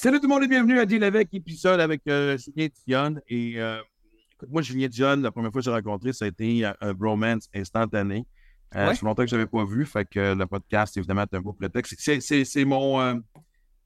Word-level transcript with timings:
Salut 0.00 0.18
tout 0.20 0.28
le 0.28 0.34
monde 0.34 0.44
et 0.44 0.46
bienvenue 0.46 0.78
à 0.78 0.86
Deal 0.86 1.02
avec 1.02 1.34
épisode 1.34 1.80
avec 1.80 2.02
euh, 2.08 2.38
Julien 2.38 2.68
Dion. 2.86 3.16
Et 3.28 3.54
euh, 3.60 3.80
écoute, 4.34 4.48
moi, 4.48 4.62
Julien 4.62 4.86
Dion, 4.86 5.16
la 5.16 5.32
première 5.32 5.50
fois 5.50 5.60
que 5.60 5.64
j'ai 5.64 5.72
rencontré, 5.72 6.12
ça 6.12 6.24
a 6.26 6.28
été 6.28 6.64
un, 6.64 6.76
un 6.80 6.94
bromance 6.94 7.48
instantané. 7.52 8.24
Euh, 8.76 8.86
Ouais. 8.86 8.94
Ça 8.94 9.00
fait 9.00 9.06
longtemps 9.06 9.24
que 9.24 9.30
je 9.30 9.34
n'avais 9.34 9.48
pas 9.48 9.64
vu, 9.64 9.84
fait 9.86 10.04
que 10.08 10.34
le 10.34 10.46
podcast, 10.46 10.96
évidemment, 10.96 11.22
est 11.22 11.34
un 11.34 11.40
beau 11.40 11.52
prétexte. 11.52 11.94
C'est- 11.98 12.20
C'est 12.20 12.44
c'est 12.44 12.64
mon. 12.64 13.00
euh, 13.00 13.14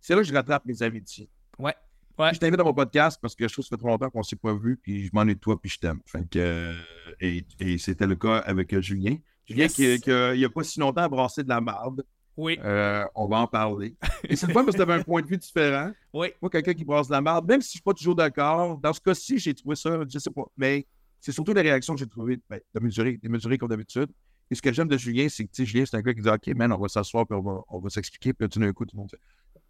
c'est 0.00 0.14
là 0.14 0.20
que 0.20 0.26
je 0.26 0.34
rattrape 0.34 0.66
mes 0.66 0.82
amitiés. 0.82 1.30
Ouais. 1.58 1.74
Ouais. 2.18 2.34
Je 2.34 2.38
t'invite 2.40 2.60
à 2.60 2.64
mon 2.64 2.74
podcast 2.74 3.18
parce 3.22 3.34
que 3.34 3.48
je 3.48 3.52
trouve 3.54 3.64
que 3.64 3.68
ça 3.70 3.76
fait 3.76 3.80
trop 3.80 3.88
longtemps 3.88 4.10
qu'on 4.10 4.18
ne 4.18 4.24
s'est 4.24 4.36
pas 4.36 4.52
vu, 4.54 4.76
puis 4.82 5.06
je 5.06 5.10
m'ennuie 5.14 5.34
de 5.34 5.40
toi, 5.40 5.58
puis 5.58 5.70
je 5.70 5.78
t'aime. 5.78 6.00
Fait 6.04 6.28
que, 6.28 6.38
euh, 6.38 6.74
et 7.20 7.46
et 7.58 7.78
c'était 7.78 8.06
le 8.06 8.16
cas 8.16 8.38
avec 8.38 8.74
euh, 8.74 8.82
Julien. 8.82 9.16
Julien, 9.48 9.62
Yes. 9.64 9.74
qui, 9.74 9.98
qui, 10.00 10.10
euh, 10.10 10.34
il 10.34 10.38
n'y 10.40 10.44
a 10.44 10.50
pas 10.50 10.62
si 10.64 10.78
longtemps, 10.78 11.02
a 11.04 11.08
brassé 11.08 11.42
de 11.42 11.48
la 11.48 11.60
marde. 11.60 12.04
Oui. 12.36 12.58
Euh, 12.62 13.04
on 13.14 13.26
va 13.26 13.38
en 13.38 13.46
parler. 13.46 13.94
Et 14.24 14.36
c'est 14.36 14.46
le 14.46 14.52
fun 14.52 14.64
parce 14.64 14.76
que 14.76 14.82
tu 14.82 14.90
avais 14.90 15.00
un 15.00 15.02
point 15.02 15.22
de 15.22 15.26
vue 15.26 15.36
différent. 15.36 15.92
Oui. 16.14 16.28
Moi, 16.42 16.50
quelqu'un 16.50 16.74
qui 16.74 16.84
brasse 16.84 17.08
la 17.08 17.22
merde, 17.22 17.48
même 17.48 17.62
si 17.62 17.68
je 17.68 17.70
ne 17.70 17.72
suis 17.76 17.80
pas 17.80 17.94
toujours 17.94 18.14
d'accord, 18.14 18.76
dans 18.76 18.92
ce 18.92 19.00
cas-ci, 19.00 19.38
j'ai 19.38 19.54
trouvé 19.54 19.76
ça, 19.76 19.98
je 20.06 20.18
sais 20.18 20.30
pas, 20.30 20.44
mais 20.58 20.86
c'est 21.18 21.32
surtout 21.32 21.54
les 21.54 21.62
réactions 21.62 21.94
que 21.94 22.00
j'ai 22.00 22.06
trouvées 22.06 22.38
ben, 22.50 22.60
de 22.74 22.80
mesurer, 22.80 23.16
de 23.16 23.28
mesurer 23.30 23.56
comme 23.56 23.70
d'habitude. 23.70 24.10
Et 24.50 24.54
ce 24.54 24.60
que 24.60 24.70
j'aime 24.70 24.88
de 24.88 24.98
Julien, 24.98 25.28
c'est 25.30 25.46
que 25.46 25.50
tu 25.50 25.64
Julien, 25.64 25.86
c'est 25.86 25.96
un 25.96 26.02
gars 26.02 26.12
qui 26.12 26.20
dit 26.20 26.28
OK, 26.28 26.48
man, 26.48 26.70
on 26.70 26.76
va 26.76 26.88
s'asseoir 26.88 27.26
puis 27.26 27.34
on 27.34 27.40
va, 27.40 27.62
on 27.68 27.78
va 27.78 27.88
s'expliquer. 27.88 28.34
Puis 28.34 28.44
là, 28.44 28.48
tout 28.50 28.60
d'un 28.60 28.70
coup, 28.74 28.84
tout 28.84 28.94
le 28.94 29.00
monde 29.00 29.10
fait 29.10 29.20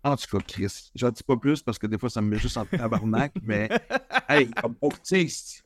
En 0.03 0.17
tout 0.17 0.27
cas, 0.37 0.45
Chris, 0.45 0.91
j'en 0.97 1.11
dis 1.11 1.23
pas 1.23 1.37
plus 1.37 1.63
parce 1.63 1.79
que 1.79 1.87
des 1.87 1.99
fois, 1.99 2.11
ça 2.11 2.21
me 2.21 2.29
met 2.29 2.39
juste 2.39 2.57
en 2.57 2.65
tabarnak, 2.65 3.35
mais 3.41 3.69
hey, 4.29 4.51
comme, 4.51 4.75
tu 5.05 5.31
sais, 5.31 5.63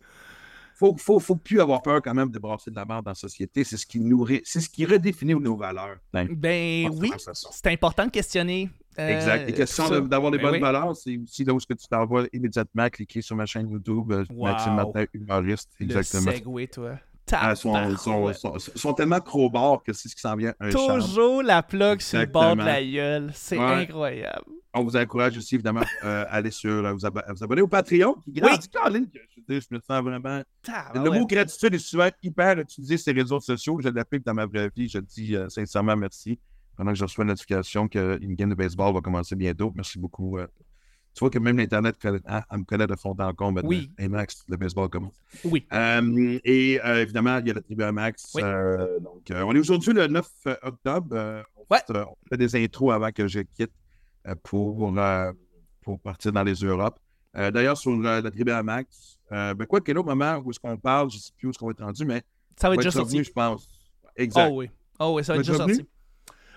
faut, 0.78 0.94
faut, 0.98 1.18
faut 1.18 1.36
plus 1.36 1.60
avoir 1.60 1.80
peur 1.82 2.02
quand 2.02 2.12
même 2.14 2.30
de 2.30 2.38
brasser 2.38 2.70
de 2.70 2.76
la 2.76 2.84
merde 2.84 3.04
dans 3.04 3.12
la 3.12 3.14
société. 3.14 3.64
C'est 3.64 3.76
ce 3.78 3.86
qui 3.86 3.98
nourrit, 3.98 4.42
c'est 4.44 4.60
ce 4.60 4.68
qui 4.68 4.84
redéfinit 4.84 5.34
nos 5.34 5.56
valeurs. 5.56 5.96
Ben, 6.12 6.28
Ben 6.30 6.90
oui, 6.92 7.10
c'est 7.50 7.72
important 7.72 8.04
de 8.06 8.10
questionner. 8.10 8.68
euh, 8.98 9.08
Exact. 9.16 9.46
Les 9.46 9.52
questions 9.54 9.88
d'avoir 10.00 10.30
des 10.30 10.36
Ben 10.38 10.44
bonnes 10.44 10.52
oui. 10.54 10.60
valeurs, 10.60 10.94
c'est 10.94 11.16
aussi 11.16 11.44
là 11.44 11.54
où 11.54 11.56
est-ce 11.56 11.66
que 11.66 11.74
tu 11.74 11.86
t'envoies 11.88 12.26
immédiatement, 12.32 12.88
cliquer 12.90 13.22
sur 13.22 13.36
ma 13.36 13.46
chaîne 13.46 13.70
YouTube, 13.70 14.12
euh, 14.12 14.24
Wow. 14.30 14.46
Maxime 14.48 14.74
Martin, 14.74 15.04
humoriste. 15.14 15.70
Exactement. 15.80 16.30
Le 16.30 16.36
segway, 16.36 16.66
toi. 16.66 16.98
Ah, 17.32 17.54
sont, 17.56 17.72
sont, 17.96 18.10
Tabarouette. 18.10 18.36
sont, 18.36 18.58
sont 18.58 18.92
tellement 18.94 19.20
que 19.20 19.92
c'est 19.92 20.08
ce 20.08 20.14
qui 20.14 20.20
s'en 20.20 20.36
vient 20.36 20.54
un 20.60 20.70
charme. 20.70 21.00
Toujours 21.00 21.42
la 21.42 21.62
plug 21.62 22.00
sur 22.00 22.20
le 22.20 22.26
bord 22.26 22.54
de 22.56 22.62
la 22.62 22.84
gueule. 22.84 23.30
C'est 23.34 23.58
Ouais. 23.58 23.64
incroyable. 23.82 24.44
On 24.74 24.84
vous 24.84 24.96
encourage 24.96 25.36
aussi, 25.38 25.54
évidemment, 25.54 25.80
euh, 26.04 26.24
à 26.28 26.34
aller 26.34 26.50
sur, 26.50 26.84
à 26.86 26.92
vous, 26.92 27.04
abo- 27.06 27.22
à 27.26 27.32
vous 27.32 27.42
abonner 27.42 27.62
au 27.62 27.66
Patreon, 27.68 28.14
qui 28.24 28.32
grandit, 28.32 28.68
Caroline, 28.68 29.08
que 29.10 29.18
je, 29.48 29.60
je 29.60 29.66
me 29.74 29.80
sens 29.80 30.02
vraiment... 30.04 30.42
le 30.94 31.10
mot 31.10 31.26
gratitude 31.26 31.74
est 31.74 31.78
souvent 31.78 32.10
hyper 32.22 32.58
utilisé 32.60 32.96
sur 32.98 33.12
les 33.14 33.22
réseaux 33.22 33.40
sociaux. 33.40 33.80
Je 33.82 33.88
l'applique 33.88 34.24
dans 34.24 34.34
ma 34.34 34.46
vraie 34.46 34.70
vie. 34.76 34.88
Je 34.88 34.98
dis 34.98 35.34
euh, 35.34 35.48
sincèrement 35.48 35.96
merci. 35.96 36.38
Pendant 36.76 36.92
que 36.92 36.98
je 36.98 37.04
reçois 37.04 37.22
une 37.24 37.28
notification 37.28 37.88
qu'une 37.88 38.34
game 38.34 38.50
de 38.50 38.54
baseball 38.54 38.92
va 38.94 39.00
commencer 39.00 39.34
bientôt. 39.34 39.72
Merci 39.74 39.98
beaucoup. 39.98 40.36
euh. 40.38 40.46
Tu 41.16 41.20
vois 41.20 41.30
que 41.30 41.38
même 41.38 41.56
l'Internet 41.56 41.96
ah, 42.26 42.44
elle 42.50 42.58
me 42.58 42.64
connaît 42.64 42.86
de 42.86 42.94
fond 42.94 43.16
en 43.18 43.32
comble 43.32 43.62
maintenant. 43.62 43.68
Oui. 43.70 43.90
Le 43.98 44.56
baseball 44.56 44.90
commence. 44.90 45.14
Oui. 45.44 45.66
Euh, 45.72 46.38
et 46.44 46.78
euh, 46.84 47.00
évidemment, 47.00 47.38
il 47.38 47.48
y 47.48 47.50
a 47.50 47.54
la 47.54 47.62
tribu 47.62 47.82
à 47.82 47.90
Max. 47.90 48.32
Oui. 48.34 48.42
Euh, 48.44 49.00
donc, 49.00 49.22
on 49.30 49.54
est 49.54 49.58
aujourd'hui 49.58 49.94
le 49.94 50.08
9 50.08 50.28
octobre. 50.62 51.42
On, 51.56 51.74
fait, 51.74 51.90
on 51.90 52.16
fait 52.28 52.36
des 52.36 52.62
intros 52.62 52.92
avant 52.92 53.10
que 53.12 53.26
je 53.26 53.40
quitte 53.40 53.72
pour, 54.42 54.94
pour 55.80 56.00
partir 56.00 56.32
dans 56.32 56.42
les 56.42 56.54
Europes. 56.54 57.00
D'ailleurs, 57.34 57.78
sur 57.78 57.92
euh, 57.92 58.20
la 58.20 58.30
tribu 58.30 58.50
à 58.50 58.62
Max, 58.62 59.18
euh, 59.32 59.54
ben 59.54 59.66
quoi 59.66 59.80
qu'il 59.80 59.94
y 59.96 59.98
ait 59.98 60.02
moment 60.02 60.36
où 60.38 60.50
est-ce 60.50 60.60
qu'on 60.60 60.76
parle, 60.76 61.10
je 61.10 61.16
ne 61.16 61.20
sais 61.20 61.32
plus 61.36 61.48
où 61.48 61.50
est-ce 61.50 61.58
qu'on 61.58 61.66
va 61.66 61.72
être 61.72 61.84
rendu, 61.84 62.04
mais 62.04 62.22
Ça 62.60 62.68
va 62.68 62.74
être 62.74 62.84
revenu, 62.84 62.92
sorti. 62.92 63.24
je 63.24 63.32
pense. 63.32 63.68
Exact. 64.16 64.48
Oh 64.50 64.56
oui. 64.56 64.70
Oh 64.98 65.14
oui, 65.16 65.24
ça 65.24 65.34
va 65.34 65.40
être 65.40 65.46
déjà 65.46 65.58
sorti. 65.58 65.86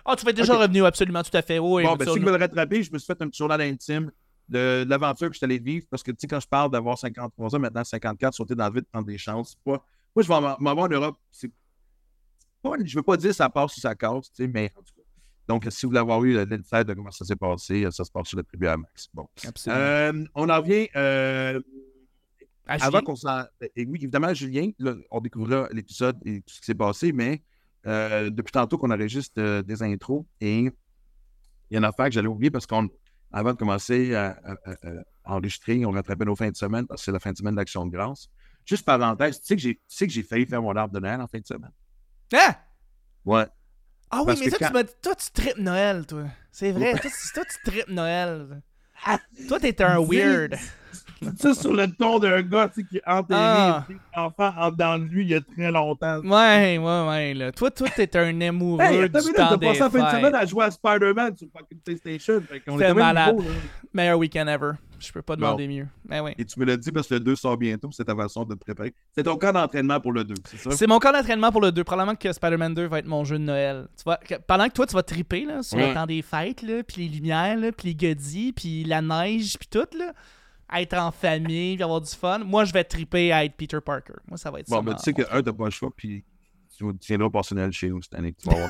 Oh, 0.05 0.15
tu 0.17 0.25
vas 0.25 0.31
être 0.31 0.37
déjà 0.37 0.57
revenu, 0.57 0.85
absolument, 0.85 1.21
tout 1.23 1.35
à 1.35 1.41
fait. 1.41 1.59
Oui, 1.59 1.83
bon, 1.83 1.95
ben, 1.95 2.07
si 2.07 2.19
je 2.19 2.25
veux 2.25 2.31
le 2.31 2.37
rattraper, 2.37 2.83
je 2.83 2.91
me 2.91 2.97
suis 2.97 3.05
fait 3.05 3.21
un 3.21 3.27
petit 3.27 3.37
journal 3.37 3.61
intime 3.61 4.11
de, 4.49 4.83
de 4.83 4.89
l'aventure 4.89 5.27
que 5.27 5.33
je 5.33 5.37
suis 5.37 5.45
allé 5.45 5.59
vivre 5.59 5.85
parce 5.89 6.03
que, 6.03 6.11
tu 6.11 6.17
sais, 6.21 6.27
quand 6.27 6.39
je 6.39 6.47
parle 6.47 6.71
d'avoir 6.71 6.97
53 6.97 7.55
ans, 7.55 7.59
maintenant 7.59 7.83
54, 7.83 8.33
sauter 8.33 8.55
dans 8.55 8.67
le 8.67 8.73
vide, 8.73 8.85
prendre 8.91 9.07
des 9.07 9.17
chances, 9.17 9.55
pas. 9.63 9.83
Moi, 10.15 10.23
je 10.23 10.27
vais 10.27 10.39
m'en 10.59 10.71
en 10.71 10.87
Europe. 10.87 11.17
C'est 11.31 11.51
pas, 12.61 12.71
je 12.83 12.95
veux 12.95 13.03
pas 13.03 13.15
dire 13.17 13.33
ça 13.33 13.49
passe 13.49 13.77
ou 13.77 13.79
ça 13.79 13.95
casse, 13.95 14.31
tu 14.31 14.43
sais, 14.43 14.47
mais 14.47 14.71
en 14.75 14.81
tout 14.81 14.93
cas. 14.95 15.01
Donc, 15.47 15.65
si 15.69 15.85
vous 15.85 15.89
voulez 15.89 15.99
avoir 15.99 16.23
eu 16.23 16.33
l'insight 16.33 16.85
de 16.87 16.93
comment 16.93 17.11
ça 17.11 17.25
s'est 17.25 17.35
passé, 17.35 17.87
ça 17.91 18.03
se 18.03 18.11
passe 18.11 18.27
sur 18.27 18.37
la 18.37 18.43
tribu 18.43 18.67
à 18.67 18.77
Max. 18.77 19.09
Bon. 19.13 19.27
Absolument. 19.47 19.81
Euh, 19.81 20.23
on 20.35 20.49
en 20.49 20.57
revient. 20.57 20.87
euh, 20.95 21.59
avant 22.67 23.01
qu'on 23.01 23.15
s'en. 23.15 23.43
Et 23.75 23.85
oui, 23.85 23.99
évidemment, 24.01 24.33
Julien, 24.33 24.69
là, 24.79 24.95
on 25.09 25.19
découvrira 25.21 25.67
l'épisode 25.71 26.17
et 26.25 26.41
tout 26.41 26.53
ce 26.53 26.59
qui 26.59 26.65
s'est 26.65 26.75
passé, 26.75 27.11
mais 27.11 27.41
euh, 27.87 28.29
depuis 28.29 28.51
tantôt 28.51 28.77
qu'on 28.77 28.91
enregistre 28.91 29.41
euh, 29.41 29.61
des 29.63 29.81
intros 29.81 30.25
et 30.41 30.59
il 30.59 30.71
y 31.71 31.75
a 31.75 31.79
une 31.79 31.85
affaire 31.85 32.05
que 32.05 32.11
j'allais 32.11 32.27
oublier 32.27 32.51
parce 32.51 32.65
qu'on, 32.65 32.89
avant 33.31 33.53
de 33.53 33.57
commencer 33.57 34.15
à, 34.15 34.37
à- 34.43 34.51
à- 34.71 34.75
à 35.25 35.33
enregistrer, 35.35 35.85
on 35.85 35.91
rattrapait 35.91 36.25
nos 36.25 36.35
fins 36.35 36.49
de 36.49 36.55
semaine 36.55 36.87
parce 36.87 37.01
que 37.01 37.05
c'est 37.05 37.11
la 37.11 37.19
fin 37.19 37.31
de 37.31 37.37
semaine 37.37 37.55
d'Action 37.55 37.85
de 37.85 37.91
grâce. 37.91 38.27
Juste 38.65 38.85
parenthèse, 38.85 39.39
tu 39.41 39.45
sais 39.47 39.55
que 39.55 39.61
j'ai, 39.61 39.75
tu 39.75 39.81
sais 39.87 40.07
que 40.07 40.13
j'ai 40.13 40.23
failli 40.23 40.45
faire 40.45 40.61
mon 40.61 40.75
arbre 40.75 40.93
de 40.93 40.99
Noël 40.99 41.19
en 41.21 41.27
fin 41.27 41.39
de 41.39 41.45
semaine. 41.45 41.71
Ah! 42.33 42.57
Ouais. 43.25 43.45
Ah 44.11 44.19
oui, 44.21 44.25
Parce 44.27 44.39
mais 44.41 44.49
quand- 44.51 44.67
tu 44.67 44.73
m'as 44.73 44.83
dit- 44.83 44.91
toi, 45.01 45.15
tu 45.15 45.31
tripes 45.31 45.57
Noël, 45.57 46.05
toi. 46.07 46.25
C'est 46.51 46.71
vrai. 46.71 46.91
toi, 46.93 47.09
tu- 47.09 47.33
toi, 47.33 47.43
tu 47.45 47.71
tripes 47.71 47.89
Noël. 47.89 48.61
Toi, 49.47 49.59
t'es 49.59 49.81
un 49.81 49.99
weird. 49.99 50.55
Ça, 51.37 51.53
sur 51.53 51.73
le 51.73 51.87
ton 51.91 52.19
d'un 52.19 52.41
gars 52.41 52.69
tu 52.69 52.81
sais, 52.81 52.87
qui 52.87 52.97
est 52.97 53.03
enterré, 53.07 53.39
Ah. 53.41 53.85
tu 53.87 53.93
sais, 53.93 53.99
enfant 54.15 54.53
en 54.57 54.71
dedans 54.71 54.97
de 54.99 55.03
lui 55.05 55.23
il 55.23 55.29
y 55.29 55.35
a 55.35 55.41
très 55.41 55.71
longtemps. 55.71 56.19
Ouais, 56.21 56.77
ouais, 56.77 57.07
ouais. 57.07 57.33
Là. 57.33 57.51
Toi, 57.51 57.71
toi, 57.71 57.87
t'es 57.95 58.15
un 58.17 58.41
amoureux 58.41 58.81
Hey, 58.81 59.01
attends 59.03 59.19
du 59.19 59.25
une 59.25 59.31
minute, 59.31 59.35
temps 59.35 59.47
t'as 59.49 59.57
des 59.57 59.65
passé 59.67 59.79
la 59.79 59.89
fin 59.89 60.03
de 60.11 60.17
semaine 60.17 60.35
à 60.35 60.45
jouer 60.45 60.65
à 60.65 60.71
Spider-Man 60.71 61.37
sur 61.37 61.47
fucking 61.55 61.79
PlayStation. 61.83 62.41
C'était 62.49 62.93
malade. 62.93 63.35
niveau. 63.37 63.49
Meilleur 63.93 64.17
week-end 64.19 64.47
ever. 64.47 64.71
Je 64.99 65.11
peux 65.13 65.21
pas 65.21 65.35
Bon. 65.37 65.43
demander 65.45 65.67
mieux. 65.67 65.87
Mais 66.07 66.19
oui. 66.19 66.31
Et 66.37 66.43
tu 66.43 66.59
me 66.59 66.65
l'as 66.65 66.75
dit 66.75 66.91
parce 66.91 67.07
que 67.07 67.13
le 67.13 67.19
2 67.21 67.35
sort 67.35 67.55
bientôt, 67.57 67.89
c'est 67.93 68.03
ta 68.03 68.13
façon 68.15 68.43
de 68.43 68.53
te 68.53 68.59
préparer. 68.59 68.93
C'est 69.15 69.23
ton 69.23 69.37
cas 69.37 69.53
d'entraînement 69.53 69.99
pour 70.01 70.11
le 70.11 70.25
2, 70.25 70.33
c'est 70.45 70.57
ça? 70.57 70.71
C'est 70.71 70.87
mon 70.87 70.99
camp 70.99 71.13
d'entraînement 71.13 71.51
pour 71.53 71.61
le 71.61 71.71
2. 71.71 71.83
Probablement 71.85 72.15
que 72.17 72.31
Spider-Man 72.33 72.73
2 72.73 72.85
va 72.87 72.99
être 72.99 73.07
mon 73.07 73.23
jeu 73.23 73.39
de 73.39 73.43
Noël. 73.45 73.87
Tu 73.97 74.03
vois, 74.03 74.17
que- 74.17 74.35
pendant 74.45 74.67
que 74.67 74.73
toi, 74.73 74.85
tu 74.85 74.93
vas 74.95 75.03
triper 75.03 75.45
là, 75.45 75.63
sur 75.63 75.77
Ouais. 75.77 75.87
le 75.87 75.93
temps 75.93 76.05
des 76.05 76.21
fêtes, 76.21 76.61
là, 76.63 76.83
puis 76.83 77.03
les 77.03 77.07
lumières, 77.15 77.57
là, 77.57 77.71
puis 77.71 77.87
les 77.89 77.95
godilles, 77.95 78.51
puis 78.51 78.83
la 78.83 79.01
neige, 79.01 79.57
puis 79.57 79.69
tout, 79.71 79.87
là, 79.97 80.11
être 80.75 80.93
en 80.97 81.11
famille, 81.11 81.75
puis 81.75 81.83
avoir 81.83 82.01
du 82.01 82.09
fun. 82.11 82.39
Moi, 82.39 82.65
je 82.65 82.73
vais 82.73 82.83
triper 82.83 83.31
à 83.31 83.43
être 83.45 83.55
Peter 83.55 83.79
Parker. 83.81 84.13
Moi, 84.27 84.37
ça 84.37 84.51
va 84.51 84.59
être 84.59 84.67
ça. 84.67 84.75
Bon, 84.75 84.83
ben 84.83 84.91
mon- 84.91 84.97
tu 84.97 85.03
sais 85.03 85.13
que, 85.13 85.23
un, 85.31 85.41
t'as 85.41 85.53
pas 85.53 85.65
le 85.65 85.71
choix, 85.71 85.89
puis 85.95 86.23
tu 86.77 86.83
tu 86.99 87.07
viendras 87.07 87.29
passer 87.29 87.55
Noël 87.55 87.71
chez 87.71 87.89
nous 87.89 88.01
cette 88.01 88.13
année. 88.15 88.33
Tu 88.33 88.47
vas 88.47 88.55
voir. 88.67 88.69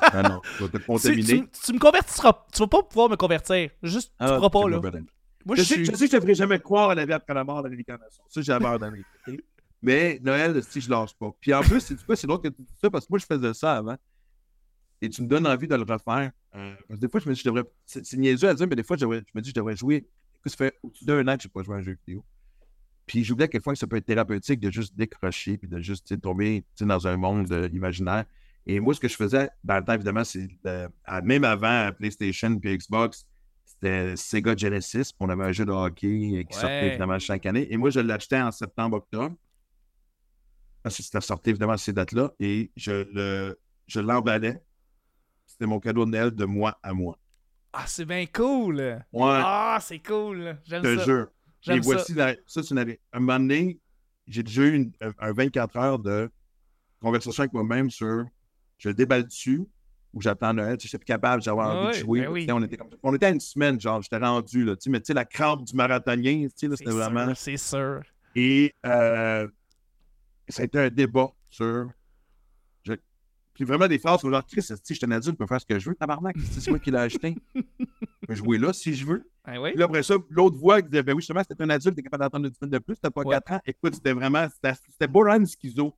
ah 0.00 0.22
non, 0.28 0.40
tu 0.56 0.62
vas 0.64 0.68
te 0.68 0.76
Tu, 0.78 0.84
contaminer. 0.84 1.24
tu, 1.24 1.48
tu 1.64 1.72
me 1.72 1.78
convertiras. 1.78 2.44
Tu 2.52 2.58
vas 2.60 2.66
pas 2.66 2.82
pouvoir 2.82 3.08
me 3.08 3.16
convertir. 3.16 3.70
Juste, 3.82 4.08
tu 4.10 4.14
Ah, 4.18 4.36
pourras 4.36 4.50
pas, 4.50 4.68
là. 4.68 4.80
pas 4.80 4.90
bad. 4.90 5.04
Moi, 5.44 5.54
Je 5.56 5.62
je 5.62 5.66
sais, 5.68 5.74
suis. 5.74 5.84
je 5.86 5.92
sais 5.92 6.06
que 6.06 6.12
je 6.12 6.16
te 6.16 6.20
ferai 6.20 6.34
jamais 6.34 6.58
croire 6.58 6.90
à 6.90 6.94
la 6.96 7.06
vie 7.06 7.12
après 7.12 7.32
la 7.32 7.44
mort 7.44 7.62
dans 7.62 7.68
l'incarnation. 7.68 8.24
Ça, 8.28 8.40
j'ai 8.42 8.52
abandonné. 8.52 9.02
Mais 9.82 10.18
Noël, 10.22 10.62
si 10.64 10.80
je 10.80 10.90
lâche 10.90 11.14
pas. 11.14 11.30
Puis 11.40 11.54
en 11.54 11.60
plus, 11.60 11.80
c'est 11.80 12.04
quoi, 12.04 12.16
c'est 12.16 12.26
drôle 12.26 12.40
que 12.40 12.48
tu 12.48 12.62
dis 12.62 12.74
ça 12.80 12.90
parce 12.90 13.06
que 13.06 13.12
moi, 13.12 13.18
je 13.18 13.26
faisais 13.26 13.54
ça 13.54 13.76
avant. 13.76 13.96
Et 15.02 15.08
tu 15.08 15.22
me 15.22 15.28
donnes 15.28 15.46
envie 15.46 15.68
de 15.68 15.74
le 15.76 15.82
refaire. 15.82 16.32
Euh, 16.54 16.74
parce 16.88 16.98
que 17.00 17.06
des 17.06 17.10
fois, 17.10 17.20
je 17.20 17.28
me 17.28 17.34
dis, 17.34 17.40
je 17.40 17.44
devrais. 17.44 17.64
C'est 17.84 18.04
c'est 18.04 18.16
niaiseux 18.16 18.48
à 18.48 18.54
dire, 18.54 18.66
mais 18.66 18.74
des 18.76 18.82
fois, 18.82 18.96
je, 18.96 19.02
devrais- 19.02 19.20
je 19.20 19.32
me 19.34 19.40
dis, 19.40 19.50
je 19.50 19.54
devrais 19.54 19.76
jouer. 19.76 20.06
Écoute, 20.46 20.58
ça 20.58 20.64
fait 20.66 21.04
d'un 21.04 21.26
an 21.28 21.36
que 21.36 21.42
je 21.42 21.48
n'ai 21.48 21.52
pas 21.52 21.62
joué 21.62 21.74
à 21.74 21.78
un 21.78 21.82
jeu 21.82 21.96
vidéo. 22.06 22.24
Puis 23.06 23.24
j'oublie 23.24 23.44
à 23.44 23.48
quel 23.48 23.60
point 23.60 23.74
ça 23.74 23.86
peut 23.86 23.96
être 23.96 24.06
thérapeutique 24.06 24.60
de 24.60 24.70
juste 24.70 24.94
décrocher 24.96 25.58
puis 25.58 25.68
de 25.68 25.80
juste 25.80 26.20
tomber 26.20 26.64
dans 26.80 27.06
un 27.06 27.16
monde 27.16 27.50
euh, 27.52 27.68
imaginaire. 27.72 28.24
Et 28.66 28.80
moi, 28.80 28.94
ce 28.94 29.00
que 29.00 29.08
je 29.08 29.14
faisais 29.16 29.48
dans 29.62 29.76
le 29.78 29.84
temps, 29.84 29.92
évidemment, 29.94 30.24
c'est 30.24 30.48
à- 31.04 31.20
même 31.22 31.44
avant 31.44 31.90
PlayStation 31.92 32.58
puis 32.58 32.76
Xbox, 32.76 33.24
c'était 33.64 34.16
Sega 34.16 34.56
Genesis. 34.56 35.12
On 35.20 35.28
avait 35.28 35.44
un 35.44 35.52
jeu 35.52 35.64
de 35.64 35.70
hockey 35.70 36.06
euh, 36.08 36.42
qui 36.42 36.54
Ouais. 36.56 36.60
sortait 36.60 36.88
évidemment 36.88 37.18
chaque 37.20 37.46
année. 37.46 37.72
Et 37.72 37.76
moi, 37.76 37.90
je 37.90 38.00
l'achetais 38.00 38.40
en 38.40 38.50
septembre-octobre. 38.50 39.36
Parce 40.82 40.96
que 40.96 41.02
c'était 41.02 41.20
sorti 41.20 41.50
évidemment 41.50 41.72
à 41.72 41.78
ces 41.78 41.92
dates-là. 41.92 42.32
Et 42.40 42.70
je 42.76 42.92
le 43.12 43.58
je 43.86 44.00
l'emballais. 44.00 44.60
C'était 45.46 45.66
mon 45.66 45.78
cadeau 45.78 46.04
de 46.06 46.10
Noël 46.10 46.30
de 46.32 46.44
moi 46.44 46.76
à 46.82 46.92
moi. 46.92 47.18
Ah, 47.78 47.84
c'est 47.86 48.04
bien 48.06 48.24
cool. 48.26 48.76
Ouais, 48.80 49.02
Ah, 49.44 49.78
c'est 49.82 49.98
cool. 49.98 50.56
J'aime 50.64 50.82
je 50.84 50.94
te 50.94 50.98
ça. 50.98 51.04
jure. 51.04 51.26
Et 51.26 51.28
J'aime 51.62 51.82
ça. 51.82 51.92
voici, 51.94 52.14
la- 52.14 52.34
ça, 52.46 52.62
c'est 52.62 52.70
une. 52.74 52.96
Un 53.12 53.20
moment 53.20 53.38
donné, 53.38 53.78
j'ai 54.26 54.42
déjà 54.42 54.62
eu 54.62 54.74
une- 54.76 54.92
un- 55.02 55.12
un 55.18 55.32
24 55.32 55.76
heures 55.76 55.98
de 55.98 56.30
conversation 57.00 57.42
avec 57.42 57.52
moi-même 57.52 57.90
sur 57.90 58.24
je 58.78 58.88
le 58.88 58.94
déballe 58.94 59.24
dessus 59.24 59.62
ou 60.14 60.20
j'attends 60.22 60.54
Noël. 60.54 60.78
J'étais 60.80 60.96
plus 60.98 61.04
capable, 61.04 61.42
j'avais 61.42 61.60
envie 61.60 61.88
de 61.98 62.02
jouer. 62.04 62.20
ben 62.22 62.28
oui. 62.30 62.46
On, 62.50 62.62
était 62.62 62.76
comme- 62.78 62.88
on 63.02 63.14
était 63.14 63.26
à 63.26 63.30
une 63.30 63.40
semaine, 63.40 63.78
genre, 63.80 64.00
j'étais 64.00 64.16
rendu, 64.18 64.64
là, 64.64 64.74
mais 64.88 65.00
tu 65.00 65.06
sais, 65.06 65.14
la 65.14 65.24
crampe 65.26 65.64
du 65.64 65.74
marathonien, 65.74 66.46
c'était 66.54 66.84
vraiment. 66.90 67.26
sûr, 67.26 67.36
C'est 67.36 67.56
sûr. 67.58 68.00
Et 68.34 68.74
euh, 68.86 69.46
ça 70.48 70.62
a 70.62 70.64
été 70.64 70.78
un 70.78 70.88
débat 70.88 71.28
sur. 71.50 71.90
Puis 73.56 73.64
vraiment 73.64 73.88
des 73.88 73.98
phrases 73.98 74.20
comme 74.20 74.30
genre, 74.30 74.46
Chris, 74.46 74.62
si 74.62 74.74
je 74.90 74.94
suis 74.94 75.04
un 75.06 75.10
adulte, 75.10 75.34
je 75.34 75.38
peux 75.44 75.46
faire 75.46 75.60
ce 75.60 75.66
que 75.66 75.78
je 75.78 75.88
veux, 75.88 75.96
tabarnak, 75.96 76.36
c'est 76.52 76.60
c'est 76.60 76.70
moi 76.70 76.78
qui 76.78 76.90
l'ai 76.90 76.98
acheté. 76.98 77.34
Je 77.54 78.26
peux 78.28 78.34
jouer 78.34 78.58
là 78.58 78.72
si 78.72 78.94
je 78.94 79.04
veux. 79.06 79.28
Ah 79.44 79.60
oui? 79.60 79.70
Puis 79.70 79.78
là, 79.78 79.86
après 79.86 80.02
ça, 80.02 80.14
l'autre 80.30 80.56
voix 80.58 80.82
qui 80.82 80.88
disait, 80.90 81.02
ben 81.02 81.14
oui, 81.14 81.20
justement, 81.22 81.40
c'était 81.48 81.62
un 81.62 81.70
adulte, 81.70 81.96
t'es 81.96 82.02
capable 82.02 82.24
d'entendre 82.24 82.46
une 82.46 82.54
semaine 82.54 82.70
de 82.70 82.78
plus, 82.78 82.96
t'as 83.00 83.10
pas 83.10 83.22
Ouais. 83.22 83.34
4 83.34 83.52
ans. 83.52 83.60
Écoute, 83.66 83.94
c'était 83.94 84.12
vraiment, 84.12 84.46
c'était 84.62 85.06
borderline 85.08 85.46
schizo 85.46 85.94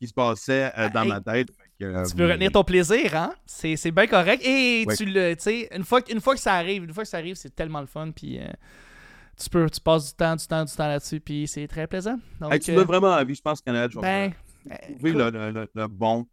qui 0.00 0.08
se 0.08 0.12
passait 0.14 0.72
euh, 0.76 0.88
dans 0.90 1.02
Hey. 1.04 1.08
ma 1.08 1.20
tête. 1.20 1.48
Que, 1.78 2.10
Tu 2.10 2.16
veux 2.16 2.24
euh, 2.24 2.32
retenir 2.32 2.50
ton 2.52 2.64
plaisir, 2.64 3.14
hein? 3.14 3.32
C'est, 3.46 3.76
c'est 3.76 3.90
bien 3.92 4.06
correct. 4.08 4.42
Et 4.44 4.84
Ouais. 4.86 4.96
tu 4.96 5.04
le, 5.04 5.34
tu 5.36 5.42
sais, 5.42 5.68
une 5.74 5.84
fois, 5.84 6.02
que- 6.02 6.12
une 6.12 6.20
fois 6.20 6.34
que 6.34 6.40
ça 6.40 6.54
arrive, 6.54 6.82
une 6.84 6.92
fois 6.92 7.04
que 7.04 7.08
ça 7.08 7.18
arrive, 7.18 7.36
c'est 7.36 7.54
tellement 7.54 7.80
le 7.80 7.86
fun. 7.86 8.10
Puis 8.10 8.38
euh, 8.40 8.46
tu 9.40 9.48
peux, 9.50 9.68
tu 9.70 9.80
passes 9.80 10.08
du 10.10 10.16
temps, 10.16 10.34
du 10.34 10.46
temps, 10.46 10.64
du 10.64 10.72
temps 10.74 10.88
là-dessus. 10.88 11.20
Puis 11.20 11.46
c'est 11.46 11.68
très 11.68 11.86
plaisant. 11.86 12.18
Donc, 12.40 12.52
hey, 12.52 12.58
tu 12.60 12.70
euh, 12.70 12.74
me 12.74 12.78
donnes 12.80 12.86
vraiment 12.88 13.12
envie, 13.14 13.34
je 13.36 13.42
pense 13.42 13.60
vais 14.00 14.32
ben, 15.02 15.18
le, 15.18 15.30
le, 15.30 15.50
le- 15.50 15.68
le 15.74 15.86
bon. 15.88 16.26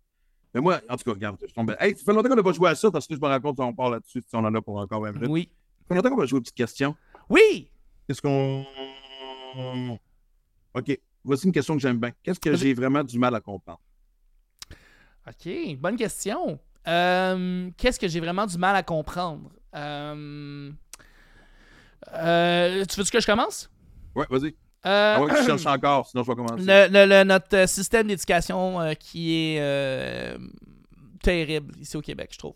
Mais 0.53 0.61
moi, 0.61 0.81
en 0.89 0.97
tout 0.97 1.03
cas, 1.03 1.11
regarde, 1.11 1.37
je 1.47 1.53
tombe. 1.53 1.75
Hey, 1.79 1.95
ça 1.95 2.03
fait 2.03 2.13
longtemps 2.13 2.29
qu'on 2.29 2.35
n'a 2.35 2.43
pas 2.43 2.53
joué 2.53 2.69
à 2.69 2.75
ça 2.75 2.89
parce 2.89 3.05
que 3.07 3.15
je 3.15 3.19
me 3.19 3.27
rends 3.27 3.39
compte 3.39 3.57
qu'on 3.57 3.73
part 3.73 3.89
là-dessus, 3.91 4.21
si 4.27 4.35
on 4.35 4.39
en 4.39 4.53
a 4.53 4.61
pour 4.61 4.77
encore 4.77 5.01
20 5.01 5.11
minutes. 5.13 5.29
oui. 5.29 5.49
Ça 5.81 5.85
fait 5.89 5.95
longtemps 5.95 6.09
qu'on 6.09 6.21
va 6.21 6.25
jouer 6.25 6.37
aux 6.37 6.41
petites 6.41 6.55
questions. 6.55 6.95
Oui! 7.29 7.69
Qu'est-ce 8.07 8.21
qu'on. 8.21 8.65
OK. 10.73 10.99
Voici 11.23 11.45
une 11.47 11.51
question 11.51 11.75
que 11.75 11.81
j'aime 11.81 11.99
bien. 11.99 12.11
Qu'est-ce 12.23 12.39
que 12.39 12.55
j'ai 12.55 12.73
vraiment 12.73 13.03
du 13.03 13.19
mal 13.19 13.35
à 13.35 13.41
comprendre? 13.41 13.81
OK, 15.27 15.77
bonne 15.77 15.95
question. 15.95 16.59
Euh, 16.87 17.69
Qu'est-ce 17.77 17.99
que 17.99 18.07
j'ai 18.07 18.19
vraiment 18.19 18.45
du 18.45 18.57
mal 18.57 18.75
à 18.75 18.83
comprendre? 18.83 19.51
Euh, 19.75 20.71
euh, 22.13 22.85
tu 22.85 22.99
veux 22.99 23.05
que 23.05 23.19
je 23.19 23.25
commence? 23.25 23.69
Ouais, 24.15 24.25
vas-y. 24.29 24.55
Euh, 24.85 25.15
Ah 25.17 25.21
ouais, 25.21 25.31
je 25.41 25.45
cherche 25.45 25.65
encore, 25.65 26.07
sinon 26.07 26.23
je 26.23 26.29
vais 26.29 26.35
commencer. 26.35 26.63
le, 26.65 26.87
le- 26.89 27.05
le- 27.05 27.23
notre 27.23 27.55
euh, 27.55 27.67
système 27.67 28.07
d'éducation 28.07 28.79
euh, 28.79 28.93
qui 28.93 29.33
est 29.35 29.57
euh, 29.59 30.37
terrible 31.21 31.73
ici 31.79 31.97
au 31.97 32.01
Québec, 32.01 32.29
je 32.33 32.37
trouve. 32.37 32.55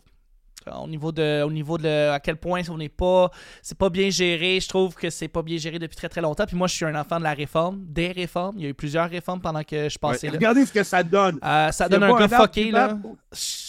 Au 0.82 0.88
niveau 0.88 1.12
de, 1.12 1.42
au 1.42 1.50
niveau 1.50 1.76
de 1.76 2.08
à 2.08 2.18
quel 2.20 2.36
point 2.36 2.62
on 2.70 2.78
n'est 2.78 2.88
pas, 2.88 3.30
c'est 3.60 3.76
pas 3.76 3.90
bien 3.90 4.08
géré. 4.08 4.58
Je 4.60 4.66
trouve 4.66 4.94
que 4.94 5.10
c'est 5.10 5.28
pas 5.28 5.42
bien 5.42 5.58
géré 5.58 5.78
depuis 5.78 5.94
très 5.94 6.08
très 6.08 6.22
longtemps. 6.22 6.46
Puis 6.46 6.56
moi, 6.56 6.68
je 6.68 6.74
suis 6.74 6.86
un 6.86 6.94
enfant 6.98 7.18
de 7.18 7.22
la 7.24 7.34
réforme, 7.34 7.84
des 7.86 8.12
réformes. 8.12 8.54
Il 8.56 8.62
y 8.62 8.66
a 8.66 8.70
eu 8.70 8.74
plusieurs 8.74 9.10
réformes 9.10 9.42
pendant 9.42 9.62
que 9.62 9.90
je 9.90 9.98
Ouais, 10.02 10.12
passais 10.12 10.28
là. 10.28 10.32
Regardez 10.32 10.64
ce 10.64 10.72
que 10.72 10.82
ça 10.82 11.02
donne. 11.02 11.38
Euh, 11.44 11.70
ça 11.70 11.86
donne 11.86 12.04
un 12.04 12.16
gars 12.18 12.28
fucké 12.28 12.70
là. 12.70 12.96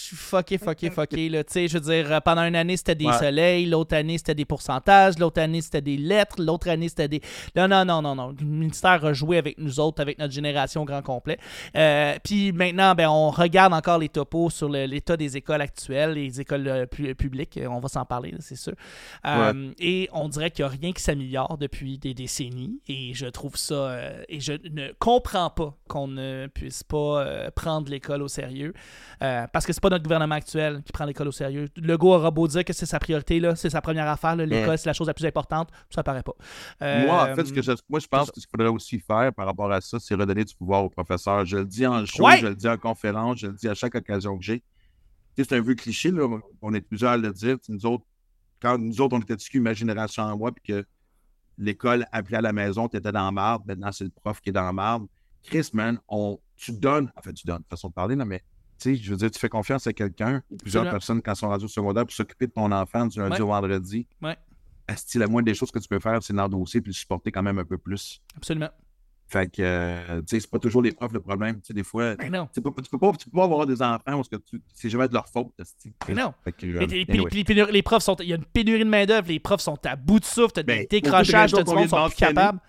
Je 0.08 0.14
suis 0.14 0.24
fucké, 0.24 0.56
fucké, 0.56 0.88
fucké. 0.90 1.28
Là. 1.28 1.42
Je 1.52 1.72
veux 1.72 1.80
dire, 1.80 2.12
euh, 2.12 2.20
pendant 2.20 2.44
une 2.44 2.54
année, 2.54 2.76
c'était 2.76 2.94
des 2.94 3.06
Ouais. 3.06 3.18
soleils, 3.18 3.66
l'autre 3.66 3.96
année, 3.96 4.18
c'était 4.18 4.36
des 4.36 4.44
pourcentages, 4.44 5.18
l'autre 5.18 5.40
année, 5.40 5.60
c'était 5.60 5.80
des 5.80 5.96
lettres, 5.96 6.36
l'autre 6.40 6.68
année, 6.68 6.88
c'était 6.88 7.08
des. 7.08 7.20
Non, 7.56 7.66
non, 7.66 7.84
non, 7.84 8.02
non, 8.02 8.14
non. 8.14 8.28
Le 8.38 8.46
ministère 8.46 9.04
a 9.04 9.12
joué 9.12 9.36
avec 9.38 9.58
nous 9.58 9.80
autres, 9.80 10.00
avec 10.00 10.18
notre 10.20 10.32
génération 10.32 10.82
au 10.82 10.84
grand 10.84 11.02
complet. 11.02 11.38
Euh, 11.74 12.14
Puis 12.22 12.52
maintenant, 12.52 12.94
ben, 12.94 13.08
on 13.08 13.30
regarde 13.30 13.72
encore 13.74 13.98
les 13.98 14.08
topos 14.08 14.50
sur 14.50 14.68
l'état 14.68 15.16
des 15.16 15.36
écoles 15.36 15.60
actuelles, 15.60 16.12
les 16.12 16.40
écoles 16.40 16.68
euh, 16.68 16.86
pu- 16.86 17.12
publiques. 17.16 17.58
On 17.68 17.80
va 17.80 17.88
s'en 17.88 18.04
parler, 18.04 18.32
c'est 18.38 18.54
sûr. 18.56 18.74
Euh, 19.26 19.72
Et 19.80 20.08
on 20.12 20.28
dirait 20.28 20.52
qu'il 20.52 20.64
n'y 20.64 20.68
a 20.70 20.76
rien 20.80 20.92
qui 20.92 21.02
s'améliore 21.02 21.58
depuis 21.58 21.98
des 21.98 22.14
décennies. 22.14 22.78
Et 22.86 23.12
je 23.14 23.26
trouve 23.26 23.56
ça. 23.56 23.74
euh, 23.74 24.22
et 24.28 24.38
je 24.38 24.52
ne 24.52 24.92
comprends 25.00 25.50
pas 25.50 25.74
qu'on 25.88 26.06
ne 26.06 26.46
puisse 26.46 26.84
pas 26.84 27.22
euh, 27.24 27.50
prendre 27.50 27.90
l'école 27.90 28.22
au 28.22 28.28
sérieux. 28.28 28.72
Euh, 29.22 29.46
parce 29.52 29.66
que 29.66 29.72
c'est 29.72 29.80
pas 29.82 29.90
notre 29.96 30.04
gouvernement 30.04 30.34
actuel 30.34 30.82
qui 30.84 30.92
prend 30.92 31.04
l'école 31.04 31.28
au 31.28 31.32
sérieux. 31.32 31.68
Legault 31.76 32.14
aura 32.14 32.30
beau 32.30 32.46
dire 32.48 32.64
que 32.64 32.72
c'est 32.72 32.86
sa 32.86 32.98
priorité, 32.98 33.40
là, 33.40 33.56
c'est 33.56 33.70
sa 33.70 33.80
première 33.80 34.08
affaire, 34.08 34.36
là, 34.36 34.46
l'école, 34.46 34.78
c'est 34.78 34.88
la 34.88 34.92
chose 34.92 35.06
la 35.08 35.14
plus 35.14 35.26
importante, 35.26 35.68
ça 35.90 36.02
paraît 36.02 36.22
pas. 36.22 36.34
Euh, 36.82 37.06
Moi, 37.06 37.32
en 37.32 37.34
fait, 37.34 37.44
ce 37.46 37.52
que 37.52 37.62
je, 37.62 37.72
moi, 37.88 37.98
je 38.00 38.06
pense 38.06 38.30
que 38.30 38.40
ce 38.40 38.46
qu'il 38.46 38.50
faudrait 38.50 38.72
aussi 38.72 38.98
faire 39.00 39.32
par 39.34 39.46
rapport 39.46 39.70
à 39.72 39.80
ça, 39.80 39.98
c'est 39.98 40.14
redonner 40.14 40.44
du 40.44 40.54
pouvoir 40.54 40.84
aux 40.84 40.90
professeurs. 40.90 41.44
Je 41.44 41.58
le 41.58 41.64
dis 41.64 41.86
en 41.86 42.04
show, 42.06 42.24
Ouais. 42.24 42.38
je 42.38 42.46
le 42.46 42.54
dis 42.54 42.68
en 42.68 42.76
conférence, 42.78 43.38
je 43.38 43.46
le 43.48 43.54
dis 43.54 43.68
à 43.68 43.74
chaque 43.74 43.94
occasion 43.94 44.36
que 44.38 44.44
j'ai. 44.44 44.62
C'est 45.36 45.52
un 45.52 45.60
vieux 45.60 45.74
cliché, 45.74 46.10
là. 46.10 46.26
on 46.62 46.72
est 46.74 46.80
plusieurs 46.80 47.12
à 47.12 47.16
le 47.16 47.30
dire. 47.32 47.56
Nous 47.68 47.84
autres, 47.86 48.04
quand 48.60 48.78
nous 48.78 49.00
autres, 49.00 49.16
on 49.16 49.20
était 49.20 49.36
dessus 49.36 49.60
ma 49.60 49.74
génération 49.74 50.22
en 50.22 50.36
moi, 50.36 50.50
puis 50.52 50.62
que 50.74 50.86
l'école 51.58 52.06
appelait 52.12 52.38
à 52.38 52.42
la 52.42 52.52
maison, 52.52 52.88
tu 52.88 52.96
étais 52.96 53.12
dans 53.12 53.24
la 53.24 53.30
marde, 53.30 53.62
maintenant 53.66 53.92
c'est 53.92 54.04
le 54.04 54.10
prof 54.10 54.40
qui 54.40 54.50
est 54.50 54.52
dans 54.52 54.64
la 54.64 54.72
marde. 54.72 55.06
Chris, 55.42 55.68
man, 55.72 55.98
on, 56.08 56.38
tu 56.56 56.72
donnes, 56.72 57.10
en 57.16 57.22
fait, 57.22 57.32
tu 57.32 57.46
donnes, 57.46 57.62
façon 57.68 57.88
de 57.88 57.92
parler, 57.94 58.16
non, 58.16 58.24
mais 58.26 58.42
sais, 58.78 58.96
je 58.96 59.10
veux 59.10 59.16
dire, 59.16 59.30
tu 59.30 59.38
fais 59.38 59.48
confiance 59.48 59.86
à 59.86 59.92
quelqu'un, 59.92 60.42
plusieurs 60.60 60.82
Absolument. 60.82 60.90
personnes 60.90 61.22
quand 61.22 61.32
ils 61.32 61.36
sont 61.36 61.48
rendus 61.48 61.64
au 61.64 61.68
secondaire 61.68 62.04
pour 62.04 62.14
s'occuper 62.14 62.46
de 62.46 62.52
ton 62.52 62.70
enfant 62.72 63.06
du 63.06 63.18
lundi 63.18 63.36
Ouais. 63.36 63.40
au 63.40 63.46
vendredi. 63.48 64.06
Ouais. 64.22 64.36
Asti, 64.88 65.18
la 65.18 65.26
moindre 65.26 65.46
des 65.46 65.54
choses 65.54 65.70
que 65.70 65.78
tu 65.78 65.88
peux 65.88 65.98
faire, 65.98 66.22
c'est 66.22 66.32
l'endosser 66.32 66.80
puis 66.80 66.90
le 66.90 66.94
supporter 66.94 67.32
quand 67.32 67.42
même 67.42 67.58
un 67.58 67.64
peu 67.64 67.78
plus. 67.78 68.20
Absolument. 68.36 68.70
Fait 69.28 69.50
que, 69.50 69.60
euh, 69.60 70.20
tu 70.20 70.26
sais, 70.28 70.40
c'est 70.40 70.48
pas 70.50 70.60
toujours 70.60 70.82
les 70.82 70.92
profs 70.92 71.12
le 71.12 71.18
problème. 71.20 71.56
Tu 71.56 71.66
sais, 71.66 71.74
des 71.74 71.82
fois, 71.82 72.14
Ben 72.14 72.30
non. 72.30 72.48
tu 72.54 72.62
peux, 72.62 72.70
tu 72.80 72.88
peux 72.88 72.98
pas, 72.98 73.10
tu 73.18 73.28
peux 73.28 73.36
pas 73.36 73.42
avoir 73.42 73.66
des 73.66 73.82
enfants 73.82 73.98
parce 74.04 74.28
que 74.28 74.36
c'est 74.72 74.88
jamais 74.88 75.08
de 75.08 75.14
leur 75.14 75.28
faute. 75.28 75.48
Ben 76.06 76.14
non. 76.16 76.32
Que, 76.44 76.66
euh, 76.66 76.80
anyway. 76.82 77.04
les, 77.32 77.72
les 77.72 77.82
profs 77.82 78.04
sont. 78.04 78.14
Il 78.20 78.28
y 78.28 78.32
a 78.32 78.36
une 78.36 78.44
pénurie 78.44 78.84
de 78.84 78.88
main-d'œuvre, 78.88 79.26
les 79.26 79.40
profs 79.40 79.62
sont 79.62 79.84
à 79.84 79.96
bout 79.96 80.20
de 80.20 80.24
souffle, 80.24 80.52
t'as 80.52 80.62
Ben, 80.62 80.82
des 80.82 80.86
décrochages, 81.00 81.50
t'as 81.50 81.64
du 81.64 81.70
monde 81.74 81.88
vient 81.88 81.88
sont 81.88 82.08
plus 82.08 82.16
capables. 82.16 82.60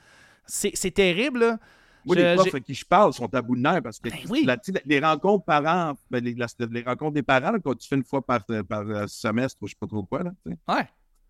C'est 0.47 0.71
c'est 0.73 0.89
terrible, 0.89 1.39
là. 1.41 1.59
Moi, 2.07 2.15
je- 2.15 2.21
les 2.21 2.35
profs 2.35 2.55
à 2.55 2.59
qui 2.59 2.73
je 2.73 2.85
parle 2.85 3.13
sont 3.13 3.33
à 3.35 3.41
bout 3.41 3.55
de 3.55 3.61
nerfs 3.61 3.81
parce 3.83 3.99
que 3.99 4.09
Ben 4.09 4.17
oui. 4.29 4.43
la- 4.45 4.57
les 4.85 4.99
rencontres 4.99 5.45
parents, 5.45 5.93
ben, 6.09 6.23
les, 6.23 6.33
la- 6.33 6.47
les 6.71 6.81
rencontres 6.81 7.13
des 7.13 7.23
parents, 7.23 7.51
là, 7.51 7.59
quand 7.63 7.75
tu 7.75 7.87
fais 7.87 7.95
une 7.97 8.03
fois 8.03 8.25
par, 8.25 8.43
par 8.67 8.81
euh, 8.81 9.05
semestre 9.07 9.57
ou 9.61 9.67
je 9.67 9.71
sais 9.73 9.77
pas 9.79 9.87
trop 9.87 10.03
quoi, 10.03 10.23
là, 10.23 10.31
Ouais. 10.45 10.87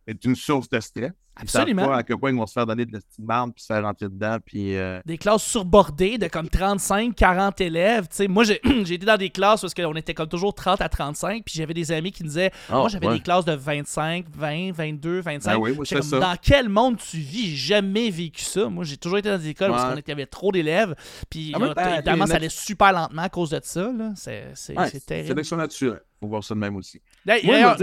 c'est 0.08 0.24
une 0.26 0.36
source 0.36 0.70
de 0.70 0.80
stress. 0.80 1.12
Absolument. 1.42 1.88
pas 1.88 1.98
à 1.98 2.04
quel 2.04 2.18
point 2.18 2.32
ils 2.32 2.36
vont 2.38 2.46
se 2.48 2.54
faire 2.54 2.66
donner 2.66 2.86
de 2.86 2.94
la 2.94 3.00
petite 3.00 3.20
marde 3.20 3.54
puis 3.54 3.62
se 3.64 3.68
faire 3.68 3.84
rentrer 3.84 4.08
dedans. 4.10 4.38
Puis, 4.46 4.76
euh, 4.76 5.00
des 5.06 5.18
classes 5.18 5.44
surbordées 5.44 6.18
de 6.18 6.28
comme 6.28 6.50
35, 6.50 7.16
40 7.16 7.62
élèves. 7.62 8.08
Moi, 8.30 8.44
j'ai 8.84 8.94
été 8.94 9.06
dans 9.06 9.18
des 9.18 9.30
classes 9.30 9.62
parce 9.62 9.74
qu'on 9.74 9.96
était 9.96 10.14
comme 10.14 10.28
toujours 10.30 10.54
30 10.54 10.82
à 10.82 10.90
35, 10.90 11.44
puis 11.44 11.54
j'avais 11.58 11.74
des 11.74 11.92
amis 11.92 12.12
qui 12.12 12.24
me 12.24 12.28
disaient 12.30 12.52
Ah, 12.70 12.76
Moi, 12.78 12.90
j'avais 12.90 13.08
ouais. 13.08 13.14
des 13.16 13.20
classes 13.22 13.46
de 13.46 13.54
25, 13.54 14.26
20, 14.30 14.72
22, 14.74 15.22
25. 15.22 15.52
Ben 15.52 15.58
oui, 15.60 15.74
moi, 15.74 15.86
J'étais 15.86 16.02
c'est 16.02 16.10
comme, 16.12 16.22
ça. 16.22 16.28
Dans 16.34 16.38
quel 16.42 16.70
monde 16.70 16.98
tu 16.98 17.18
vis? 17.18 17.50
J'ai 17.56 17.76
jamais 17.76 18.10
vécu 18.10 18.42
ça. 18.44 18.68
Moi, 18.70 18.84
j'ai 18.84 18.98
toujours 18.98 19.18
été 19.18 19.30
dans 19.30 19.38
des 19.38 19.50
écoles 19.50 19.72
parce 19.72 19.84
Ouais. 19.84 19.90
qu'on 19.92 19.98
était- 19.98 20.12
il 20.12 20.16
y 20.16 20.20
avait 20.20 20.26
trop 20.26 20.52
d'élèves, 20.52 20.96
puis 21.30 21.54
En 21.56 21.60
même 21.60 21.70
là, 21.70 21.76
temps, 21.76 21.94
évidemment, 21.94 22.26
ça 22.28 22.36
allait 22.36 22.50
super 22.50 22.92
lentement 22.94 23.22
à 23.24 23.30
cause 23.30 23.50
de 23.52 23.60
ça. 23.64 23.92
là. 23.92 24.12
C'est 24.16 24.46
c'est- 24.56 24.78
ouais, 24.78 24.90
terrible. 25.00 25.28
sélection 25.30 25.58
naturelle. 25.58 26.02
Faut 26.20 26.28
voir 26.28 26.44
ça 26.44 26.56
de 26.56 26.60
même 26.60 26.76
aussi. 26.76 27.00
D'ailleurs, 27.26 27.78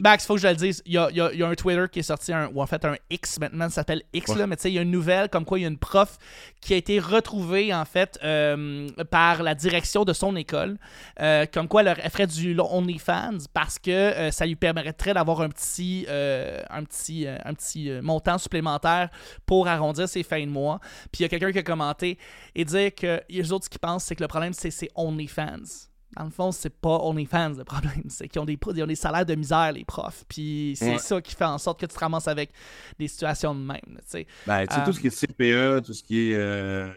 Max, 0.00 0.24
faut 0.26 0.34
que 0.34 0.40
je 0.40 0.46
le 0.48 0.54
dise. 0.54 0.82
Il 0.86 0.92
y 0.92 0.98
a, 0.98 1.08
il 1.10 1.16
y 1.16 1.20
a- 1.20 1.32
il 1.32 1.38
y 1.40 1.42
a 1.42 1.48
un 1.48 1.54
Twitter 1.54 1.84
qui 1.90 1.98
est 1.98 2.02
sorti, 2.04 2.32
un, 2.32 2.46
ou 2.54 2.62
en 2.62 2.66
fait 2.66 2.84
un 2.84 2.91
X 3.10 3.38
maintenant, 3.38 3.68
ça 3.68 3.76
s'appelle 3.76 4.02
X, 4.12 4.30
Ouais. 4.30 4.38
là, 4.38 4.46
mais 4.46 4.56
tu 4.56 4.62
sais, 4.62 4.70
il 4.70 4.74
y 4.74 4.78
a 4.78 4.82
une 4.82 4.90
nouvelle 4.90 5.28
comme 5.28 5.44
quoi 5.44 5.58
il 5.58 5.62
y 5.62 5.64
a 5.64 5.68
une 5.68 5.78
prof 5.78 6.18
qui 6.60 6.74
a 6.74 6.76
été 6.76 6.98
retrouvée, 6.98 7.72
en 7.74 7.84
fait, 7.84 8.18
euh, 8.24 8.88
par 9.10 9.42
la 9.42 9.54
direction 9.54 10.04
de 10.04 10.12
son 10.12 10.36
école, 10.36 10.78
euh, 11.20 11.46
comme 11.52 11.68
quoi 11.68 11.82
elle, 11.82 12.10
ferait 12.10 12.26
du 12.26 12.58
OnlyFans 12.58 13.38
parce 13.52 13.78
que 13.78 13.90
euh, 13.90 14.30
ça 14.30 14.46
lui 14.46 14.56
permettrait 14.56 15.14
d'avoir 15.14 15.40
un 15.40 15.48
petit, 15.48 16.06
un 16.08 16.84
petit, 16.84 17.26
un 17.26 17.54
petit 17.54 17.90
montant 18.02 18.38
supplémentaire 18.38 19.08
pour 19.46 19.68
arrondir 19.68 20.08
ses 20.08 20.22
fins 20.22 20.44
de 20.44 20.50
mois. 20.50 20.80
Puis 21.10 21.20
il 21.20 21.22
y 21.22 21.24
a 21.26 21.28
quelqu'un 21.28 21.52
qui 21.52 21.58
a 21.58 21.62
commenté 21.62 22.18
et 22.54 22.64
dire 22.64 22.94
que 22.94 23.20
les 23.28 23.52
autres, 23.52 23.68
qu'ils 23.68 23.80
pensent, 23.80 24.04
c'est 24.04 24.14
que 24.16 24.22
le 24.22 24.28
problème, 24.28 24.52
c'est 24.52 24.70
c'est 24.70 24.90
OnlyFans. 24.94 25.90
Dans 26.16 26.24
le 26.24 26.30
fond, 26.30 26.52
c'est 26.52 26.68
pas 26.78 26.98
OnlyFans 26.98 27.54
le 27.56 27.64
problème, 27.64 28.02
c'est 28.08 28.28
qu'ils 28.28 28.40
ont 28.40 28.44
des, 28.44 28.58
ils 28.74 28.82
ont 28.82 28.86
des 28.86 28.94
salaires 28.94 29.24
de 29.24 29.34
misère, 29.34 29.72
les 29.72 29.84
profs. 29.84 30.24
Puis 30.28 30.74
c'est 30.76 30.92
Ouais. 30.92 30.98
ça 30.98 31.20
qui 31.22 31.34
fait 31.34 31.44
en 31.44 31.58
sorte 31.58 31.80
que 31.80 31.86
tu 31.86 31.94
te 31.94 31.98
ramasses 32.00 32.28
avec 32.28 32.50
des 32.98 33.08
situations 33.08 33.54
de 33.54 33.60
même. 33.60 33.80
tu. 34.10 34.26
Ben, 34.46 34.66
tu 34.66 34.74
sais, 34.74 34.80
Euh, 34.80 34.84
tout 34.84 34.92
ce 34.92 35.00
qui 35.00 35.06
est 35.06 35.10
CPE, 35.26 35.82
tout 35.86 35.94
ce 35.94 36.02
qui 36.02 36.30
est 36.30 36.34
euh, 36.34 36.90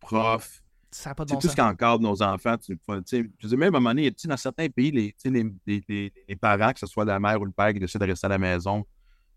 prof, 0.00 0.62
Ça 0.92 1.10
n'a 1.10 1.14
pas 1.14 1.24
de 1.24 1.30
C'est 1.30 1.34
bon 1.34 1.40
tout 1.40 1.46
sens. 1.48 1.50
ce 1.52 1.56
qui 1.56 1.62
encadre 1.62 2.00
nos 2.00 2.22
enfants. 2.22 2.56
Tu 2.58 2.78
sais, 3.06 3.56
même 3.56 3.62
à 3.74 3.78
un 3.78 3.80
moment 3.80 3.90
donné, 3.90 4.10
dans 4.24 4.36
certains 4.36 4.68
pays, 4.68 4.90
les, 4.90 6.36
parents, 6.40 6.72
que 6.72 6.80
ce 6.80 6.86
soit 6.86 7.04
la 7.04 7.18
mère 7.20 7.40
ou 7.40 7.44
le 7.44 7.52
père, 7.52 7.72
qui 7.72 7.78
décident 7.80 8.04
de 8.06 8.10
rester 8.10 8.26
à 8.26 8.30
la 8.30 8.38
maison 8.38 8.84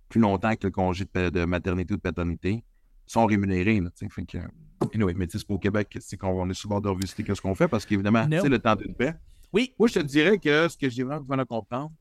plus 0.10 0.20
longtemps 0.22 0.56
que 0.56 0.68
le 0.68 0.72
congé 0.72 1.06
de, 1.14 1.46
maternité 1.46 1.94
ou 1.94 1.98
de 1.98 2.02
paternité, 2.02 2.64
sont 3.08 3.26
rémunérés. 3.26 3.80
Là, 3.82 3.90
tu 3.98 4.06
sais, 4.06 4.12
fait 4.14 4.26
que, 4.26 4.38
anyway, 4.96 5.14
mais 5.16 5.28
tu 5.28 5.38
sais, 5.38 5.46
c'est 5.48 5.54
au 5.54 5.58
Québec 5.60 5.98
c'est 6.00 6.18
qu'on 6.18 6.30
on 6.42 6.50
est 6.50 6.54
souvent 6.54 6.80
de 6.82 6.88
revisiter 6.90 7.24
ce 7.34 7.42
qu'on 7.42 7.56
fait 7.56 7.68
parce 7.68 7.86
qu'évidemment, 7.86 8.28
No. 8.28 8.42
c'est 8.42 8.50
le 8.50 8.60
temps 8.60 8.76
d'une 8.76 8.96
paix. 8.96 9.14
Oui. 9.52 9.74
Moi, 9.78 9.88
je 9.88 9.94
te 9.96 10.00
dirais 10.00 10.38
que 10.40 10.68
ce 10.68 10.78
que 10.78 10.90
j'ai 10.90 11.04
vraiment 11.04 11.22
besoin 11.22 11.38
de 11.38 11.44
comprendre, 11.44 11.92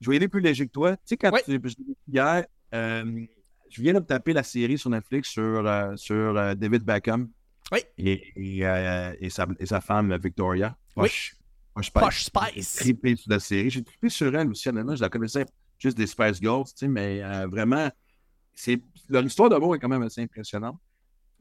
je 0.00 0.10
vais 0.10 0.16
aller 0.16 0.28
plus 0.28 0.40
léger 0.40 0.66
que 0.66 0.72
toi. 0.72 0.96
Tu 0.96 1.02
sais, 1.06 1.16
quand 1.16 1.32
Oui. 1.32 1.40
tu, 1.44 1.60
hier, 2.08 2.44
euh, 2.74 3.26
je 3.70 3.82
viens 3.82 3.94
de 3.94 3.98
me 3.98 4.04
taper 4.04 4.32
la 4.32 4.42
série 4.42 4.78
sur 4.78 4.90
Netflix 4.90 5.30
sur, 5.30 5.42
euh, 5.42 5.96
sur 5.96 6.14
euh, 6.36 6.54
David 6.54 6.82
Beckham 6.84 7.28
Oui. 7.72 7.80
et, 7.98 8.32
et, 8.36 8.58
et 9.20 9.30
sa, 9.30 9.46
et 9.58 9.66
sa 9.66 9.80
femme 9.80 10.16
Victoria. 10.18 10.76
Oui. 10.96 11.02
Poche, 11.08 11.36
Poche 11.74 11.86
Spice. 11.86 12.02
Posh 12.02 12.54
J'ai 12.54 12.62
Spice. 12.62 12.74
trippé 12.76 13.16
sur 13.16 13.30
la 13.32 13.40
série. 13.40 13.70
J'ai 13.70 13.82
trippé 13.82 14.08
sur 14.08 14.34
elle 14.36 14.48
aussi, 14.48 14.68
honnêtement. 14.68 14.94
Je 14.94 15.02
la 15.02 15.08
connaissais 15.08 15.44
juste 15.78 15.96
des 15.96 16.06
Spice 16.06 16.40
Girls, 16.40 16.64
tu 16.66 16.72
sais, 16.76 16.88
mais 16.88 17.20
vraiment, 17.46 17.90
c'est 18.54 18.80
leur 19.08 19.24
histoire 19.24 19.50
d'amour 19.50 19.74
est 19.74 19.78
quand 19.78 19.88
même 19.88 20.02
assez 20.02 20.22
impressionnante. 20.22 20.78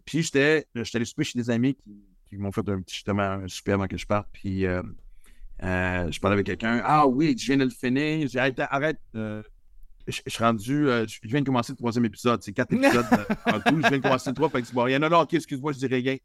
Puis 0.05 0.21
j'étais 0.23 0.67
j'étais 0.75 0.97
allé 0.97 1.05
souper 1.05 1.23
chez 1.23 1.37
des 1.39 1.49
amis 1.49 1.75
qui, 1.75 2.03
qui 2.29 2.37
m'ont 2.37 2.51
fait 2.51 2.67
un 2.69 2.81
petit, 2.81 2.95
justement 2.95 3.23
un 3.23 3.47
souper 3.47 3.71
avant 3.73 3.87
que 3.87 3.97
je 3.97 4.05
parte. 4.05 4.27
Puis 4.31 4.65
euh, 4.65 4.81
euh, 5.63 6.11
je 6.11 6.19
parlais 6.19 6.33
avec 6.35 6.45
quelqu'un. 6.45 6.81
Ah 6.85 7.07
oui, 7.07 7.35
je 7.37 7.45
viens 7.47 7.57
de 7.57 7.63
le 7.63 7.69
finir. 7.69 8.27
J'ai 8.27 8.39
arrêté, 8.39 8.63
arrête. 8.69 8.99
euh, 9.15 9.41
je, 10.07 10.21
je 10.25 10.29
suis 10.31 10.43
rendu, 10.43 10.87
euh, 10.87 11.05
je 11.07 11.19
viens 11.27 11.41
de 11.41 11.45
commencer 11.45 11.71
le 11.71 11.77
troisième 11.77 12.05
épisode. 12.05 12.43
C'est 12.43 12.51
quatre 12.53 12.73
épisodes 12.73 13.05
euh, 13.13 13.35
en 13.51 13.59
tout. 13.59 13.81
Je 13.81 13.87
viens 13.87 13.97
de 13.97 14.03
commencer 14.03 14.29
le 14.29 14.35
trois. 14.35 14.49
Fait 14.49 14.61
que 14.61 14.67
c'est 14.67 14.73
bon. 14.75 14.85
Il 14.87 14.91
y 14.93 14.95
en 14.97 15.01
a 15.01 15.09
là, 15.09 15.21
ok, 15.21 15.33
excuse-moi, 15.33 15.71
je 15.71 15.79
dis 15.79 15.87
rien. 15.87 16.17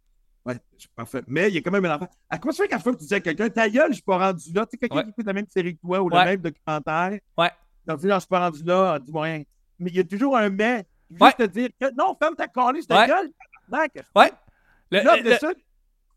Ouais, 0.44 0.56
parfait. 0.96 1.22
Mais 1.26 1.48
il 1.48 1.54
y 1.54 1.58
a 1.58 1.60
quand 1.60 1.70
même 1.70 1.84
un 1.84 1.96
enfant. 1.96 2.08
À 2.30 2.38
quoi 2.38 2.52
ça 2.52 2.62
fait 2.64 2.68
qu'à 2.68 2.78
fois 2.78 2.94
que 2.94 2.98
tu 2.98 3.04
dis 3.06 3.14
à 3.14 3.20
quelqu'un, 3.20 3.48
ta 3.50 3.68
gueule, 3.68 3.88
je 3.90 3.94
suis 3.94 4.02
pas 4.02 4.18
rendu 4.18 4.52
là? 4.54 4.64
Tu 4.66 4.70
sais, 4.72 4.76
quelqu'un 4.78 4.96
Ouais. 4.96 5.04
qui 5.04 5.10
écoute 5.10 5.26
la 5.26 5.32
même 5.34 5.46
série 5.48 5.76
que 5.76 5.80
toi 5.80 6.00
ou 6.02 6.08
Ouais. 6.10 6.18
le 6.18 6.30
même 6.30 6.40
documentaire. 6.40 7.18
Ouais. 7.38 7.50
Donc, 7.86 8.00
je 8.02 8.08
suis 8.18 8.26
pas 8.28 8.40
rendu 8.48 8.62
là, 8.64 8.98
dis-moi 8.98 9.22
rien. 9.24 9.42
Mais 9.78 9.90
il 9.90 9.96
y 9.96 10.00
a 10.00 10.04
toujours 10.04 10.36
un 10.36 10.48
mais. 10.50 10.84
Juste 11.10 11.22
Ouais. 11.22 11.32
te 11.32 11.42
dire 11.44 11.68
que 11.80 11.86
non, 11.96 12.16
ferme 12.20 12.36
ta 12.36 12.46
calisse, 12.48 12.86
ta 12.86 13.00
Ouais. 13.00 13.06
gueule. 13.08 13.30
Tabarnak. 13.70 13.92
Ouais. 14.16 14.32
Le, 14.90 15.02
Là, 15.04 15.22
de 15.22 15.28
le- 15.30 15.36
ça, 15.38 15.50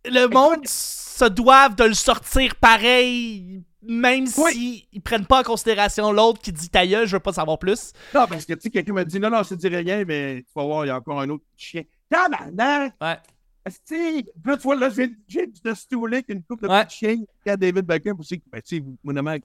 le 0.05 0.27
monde, 0.27 0.65
se 0.67 1.25
doivent 1.25 1.75
de 1.75 1.83
le 1.85 1.93
sortir 1.93 2.55
pareil, 2.55 3.63
même 3.83 4.25
Oui. 4.37 4.51
s'ils 4.53 4.87
ils 4.91 5.01
prennent 5.01 5.25
pas 5.27 5.41
en 5.41 5.43
considération 5.43 6.11
l'autre 6.11 6.41
qui 6.41 6.51
dit 6.51 6.69
ta 6.69 6.85
gueule, 6.87 7.05
je 7.07 7.15
veux 7.15 7.19
pas 7.19 7.33
savoir 7.33 7.59
plus. 7.59 7.93
Non, 8.15 8.25
parce 8.27 8.45
que 8.45 8.53
tu 8.53 8.61
sais, 8.61 8.69
quelqu'un 8.69 8.93
m'a 8.93 9.05
dit 9.05 9.19
non, 9.19 9.29
non, 9.29 9.43
je 9.43 9.49
te 9.49 9.53
dirai 9.55 9.77
rien, 9.77 10.03
mais 10.05 10.41
tu 10.41 10.51
vas 10.55 10.63
voir, 10.65 10.85
il 10.85 10.87
y 10.87 10.91
a 10.91 10.97
encore 10.97 11.21
un 11.21 11.29
autre 11.29 11.43
chien. 11.55 11.83
Tabarnak! 12.09 12.93
Ouais. 13.01 13.17
Là, 13.65 14.57
tu 14.57 14.63
vois, 14.63 14.75
là, 14.75 14.89
je 14.89 14.95
viens 15.27 15.45
de- 15.63 15.73
stouler 15.73 16.17
avec 16.17 16.29
une 16.29 16.43
couple 16.43 16.63
de 16.67 16.71
Ouais. 16.71 16.83
petits 16.85 16.97
chiens. 16.97 17.17
Regarde 17.45 17.61
David 17.61 17.85
Beckham 17.85 18.19
aussi. 18.19 18.41
Ben, 18.51 18.61
tu 18.61 18.77
sais, 18.79 18.83
mon 19.03 19.15
ami, 19.15 19.41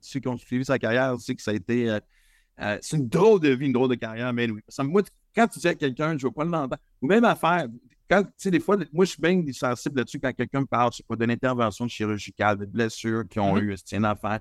ceux 0.00 0.20
qui 0.20 0.28
ont 0.28 0.38
suivi 0.38 0.64
sa 0.64 0.78
carrière, 0.78 1.14
tu 1.18 1.24
sais 1.24 1.34
que 1.34 1.42
ça 1.42 1.50
a 1.50 1.54
été. 1.54 1.90
euh, 1.90 2.00
euh, 2.60 2.78
c'est 2.80 2.96
une 2.96 3.08
drôle 3.08 3.40
de 3.40 3.50
vie, 3.50 3.66
une 3.66 3.72
drôle 3.72 3.90
de 3.90 3.94
carrière, 3.96 4.32
mais 4.32 4.50
oui. 4.50 4.60
Ça, 4.68 4.82
moi, 4.84 5.02
quand 5.34 5.46
tu 5.48 5.58
dis 5.58 5.68
à 5.68 5.74
quelqu'un, 5.74 6.16
je 6.18 6.26
veux 6.26 6.32
pas 6.32 6.44
l'entendre, 6.44 6.76
ou 7.02 7.06
même 7.06 7.24
à 7.24 7.34
faire, 7.34 7.66
quand, 8.10 8.22
tu 8.24 8.30
sais, 8.36 8.50
des 8.50 8.60
fois, 8.60 8.76
moi, 8.92 9.04
je 9.04 9.10
suis 9.12 9.20
bien 9.20 9.42
sensible 9.52 9.98
là-dessus 9.98 10.18
quand 10.18 10.32
quelqu'un 10.32 10.60
me 10.60 10.66
parle, 10.66 10.90
je 10.92 10.98
sais 10.98 11.02
pas, 11.06 11.14
d'une 11.16 11.30
intervention 11.30 11.86
chirurgicale, 11.88 12.56
de 12.58 12.64
blessures 12.66 13.24
qu'ils 13.28 13.42
ont 13.42 13.54
Mhm. 13.56 13.62
eues, 13.70 13.76
c'est 13.84 13.96
une 13.96 14.04
affaire. 14.04 14.40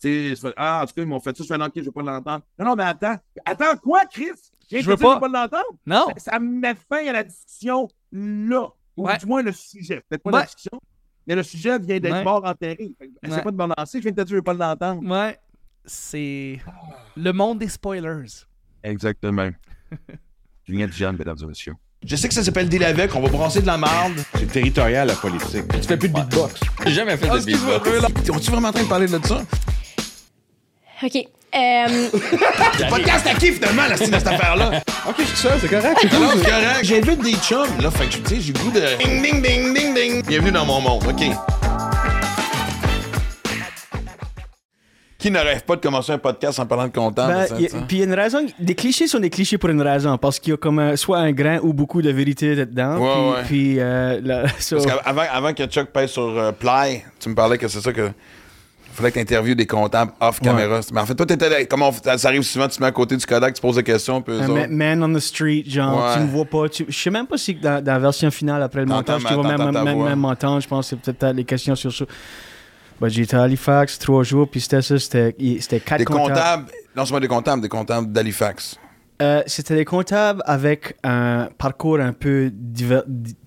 Tu 0.00 0.34
sais, 0.34 0.52
ah, 0.56 0.80
en 0.82 0.86
tout 0.86 0.94
cas, 0.94 1.02
ils 1.02 1.06
m'ont 1.08 1.20
fait 1.20 1.36
ça, 1.36 1.44
je 1.44 1.48
fais, 1.48 1.62
ok, 1.62 1.72
je 1.76 1.82
veux 1.82 1.92
pas 1.92 2.02
l'entendre. 2.02 2.44
Non, 2.58 2.64
non, 2.66 2.74
mais 2.74 2.84
attends. 2.84 3.16
Attends, 3.44 3.76
quoi, 3.76 4.00
Chris? 4.06 4.30
Je 4.70 4.88
veux 4.88 4.96
pas. 4.96 5.20
Pas 5.20 5.28
l'entendre. 5.28 5.66
Non. 5.86 6.06
Ça, 6.16 6.32
ça 6.32 6.38
met 6.38 6.74
fin 6.74 7.06
à 7.06 7.12
la 7.12 7.22
discussion 7.24 7.86
là. 8.10 8.68
Ou 8.96 9.06
Ouais. 9.06 9.18
du 9.18 9.26
moins 9.26 9.42
le 9.42 9.52
sujet. 9.52 10.02
Peut-être 10.08 10.22
pas 10.22 10.30
Ouais. 10.30 10.38
la 10.40 10.44
discussion, 10.46 10.80
mais 11.26 11.34
le 11.34 11.42
sujet 11.42 11.78
vient 11.78 12.00
d'être 12.00 12.10
Ouais. 12.12 12.24
mort 12.24 12.42
enterré. 12.44 12.94
Ouais. 13.00 13.42
pas 13.42 13.50
de 13.50 13.56
me 13.56 13.66
lancer, 13.78 13.98
je 13.98 14.02
viens 14.02 14.12
de 14.12 14.16
te 14.16 14.22
dire, 14.22 14.30
je 14.30 14.36
veux 14.36 14.42
pas 14.42 14.54
l'entendre. 14.54 15.02
Ouais. 15.08 15.38
C'est 15.84 16.58
le 17.16 17.32
monde 17.32 17.58
des 17.58 17.68
spoilers. 17.68 18.26
Exactement. 18.82 19.50
Mesdames 20.68 21.36
et 21.42 21.46
messieurs. 21.46 21.74
Je 22.04 22.16
sais 22.16 22.26
que 22.26 22.34
ça 22.34 22.42
s'appelle 22.42 22.68
deal 22.68 22.82
avec, 22.82 23.14
on 23.14 23.20
va 23.20 23.28
brasser 23.28 23.60
de 23.60 23.66
la 23.66 23.76
marde. 23.76 24.14
C'est 24.36 24.50
territorial, 24.50 25.06
la 25.06 25.14
politique. 25.14 25.64
Tu 25.80 25.86
fais 25.86 25.96
plus 25.96 26.08
de 26.08 26.14
beatbox. 26.14 26.60
J'ai 26.84 26.92
jamais 26.92 27.16
fait 27.16 27.28
de 27.28 27.44
beatbox. 27.44 28.30
On-tu 28.30 28.50
vraiment 28.50 28.68
en 28.68 28.72
train 28.72 28.82
de 28.82 28.88
parler 28.88 29.06
de 29.06 29.20
ça? 29.24 29.42
OK. 31.02 31.16
Euh, 31.54 32.08
Podcast 32.88 33.26
à 33.26 33.34
qui 33.34 33.52
finalement, 33.52 33.86
la 33.86 33.96
style 33.96 34.10
de 34.10 34.18
cette 34.18 34.26
affaire-là? 34.26 34.82
Ok, 35.06 35.16
je 35.18 35.24
suis 35.24 35.36
ça, 35.36 35.58
c'est 35.60 35.68
correct. 35.68 35.98
c'est 36.00 36.08
correct. 36.08 36.80
J'invite 36.82 37.22
des 37.22 37.34
chums, 37.34 37.78
là, 37.80 37.90
fait 37.90 38.06
que, 38.06 38.26
tu 38.26 38.36
sais, 38.36 38.40
j'ai 38.40 38.52
le 38.52 38.58
goût 38.58 38.70
de... 38.70 38.80
Ding, 38.98 39.22
ding, 39.22 39.42
ding, 39.42 39.74
ding, 39.74 39.94
ding. 39.94 40.26
Bienvenue 40.26 40.52
dans 40.52 40.64
mon 40.64 40.80
monde, 40.80 41.04
OK. 41.06 41.61
Qui 45.22 45.30
ne 45.30 45.38
rêve 45.38 45.62
pas 45.62 45.76
de 45.76 45.80
commencer 45.80 46.10
un 46.12 46.18
podcast 46.18 46.58
en 46.58 46.66
parlant 46.66 46.88
de 46.88 46.92
comptable? 46.92 47.32
Ben, 47.48 47.56
puis 47.86 47.96
il 47.96 47.98
y 47.98 48.02
a 48.02 48.04
une 48.06 48.14
raison. 48.14 48.44
Des 48.58 48.74
clichés 48.74 49.06
sont 49.06 49.20
des 49.20 49.30
clichés 49.30 49.56
pour 49.56 49.70
une 49.70 49.80
raison. 49.80 50.18
Parce 50.18 50.38
qu'il 50.40 50.50
y 50.50 50.54
a 50.54 50.56
comme 50.56 50.80
un- 50.80 50.96
soit 50.96 51.18
un 51.18 51.30
grain 51.32 51.60
ou 51.62 51.72
beaucoup 51.72 52.02
de 52.02 52.10
vérité 52.10 52.56
dedans. 52.56 52.98
Ouais, 52.98 53.08
puis, 53.14 53.30
ouais. 53.30 53.42
puis, 53.46 53.80
euh, 53.80 54.46
so- 54.58 54.76
Parce 54.82 54.86
qu'avant 55.04 55.22
avant 55.32 55.54
que 55.54 55.64
Chuck 55.66 55.86
pèse 55.90 56.10
sur 56.10 56.24
euh, 56.24 56.50
Play, 56.52 57.04
tu 57.20 57.28
me 57.28 57.34
parlais 57.36 57.56
que 57.56 57.68
c'est 57.68 57.80
ça 57.80 57.92
que. 57.92 58.10
Il 58.10 58.94
fallait 58.96 59.10
que 59.10 59.14
tu 59.14 59.20
interviewes 59.22 59.54
des 59.56 59.66
comptables 59.66 60.12
off 60.20 60.38
caméra. 60.40 60.80
Mais 60.92 61.00
en 61.00 61.06
fait, 61.06 61.14
toi, 61.14 61.24
t'étais 61.24 61.48
là- 61.48 61.64
comment 61.66 61.88
on- 61.90 62.18
ça, 62.18 62.28
arrive 62.28 62.42
souvent, 62.42 62.68
tu 62.68 62.76
te 62.76 62.82
mets 62.82 62.88
à 62.88 62.92
côté 62.92 63.16
du 63.16 63.24
Kodak, 63.24 63.54
tu 63.54 63.60
poses 63.62 63.76
des 63.76 63.82
questions, 63.82 64.20
puis 64.20 64.34
eux 64.34 64.40
un 64.42 64.48
autres- 64.50 64.60
ma- 64.60 64.66
man 64.66 65.02
on 65.04 65.14
the 65.14 65.20
street, 65.20 65.64
genre, 65.66 65.96
Ouais. 66.04 66.14
tu 66.14 66.20
me 66.20 66.26
vois 66.26 66.44
pas. 66.44 66.68
Tu... 66.68 66.84
Je 66.88 66.98
sais 66.98 67.08
même 67.10 67.26
pas 67.26 67.38
si 67.38 67.54
dans, 67.54 67.82
dans 67.82 67.92
la 67.92 67.98
version 67.98 68.30
finale, 68.30 68.62
après 68.62 68.80
le 68.80 68.86
montage, 68.86 69.22
tu 69.24 69.32
vas 69.34 69.42
même, 69.56 70.18
m'entendre. 70.18 70.60
Je 70.60 70.68
pense 70.68 70.90
que 70.90 70.96
c'est 71.06 71.14
peut-être 71.14 71.34
les 71.34 71.44
questions 71.44 71.74
sur 71.76 71.90
ça. 71.90 72.04
Ben, 73.02 73.08
J'étais 73.08 73.34
à 73.36 73.42
Halifax 73.42 73.98
trois 73.98 74.22
jours, 74.22 74.48
puis 74.48 74.60
c'était 74.60 74.80
ça, 74.80 74.96
c'était 74.98 75.34
c'était 75.60 75.80
quatre 75.80 75.98
Des 75.98 76.04
comptables. 76.04 76.28
comptables, 76.28 76.64
non 76.96 77.04
seulement 77.04 77.20
des 77.20 77.26
comptables, 77.28 77.60
des 77.60 77.68
comptables 77.68 78.12
d'Halifax. 78.12 78.76
Euh, 79.20 79.42
c'était 79.46 79.74
des 79.74 79.84
comptables 79.84 80.40
avec 80.46 80.96
un 81.04 81.48
parcours 81.58 81.98
un 82.00 82.12
peu 82.12 82.50
diver- 82.52 83.02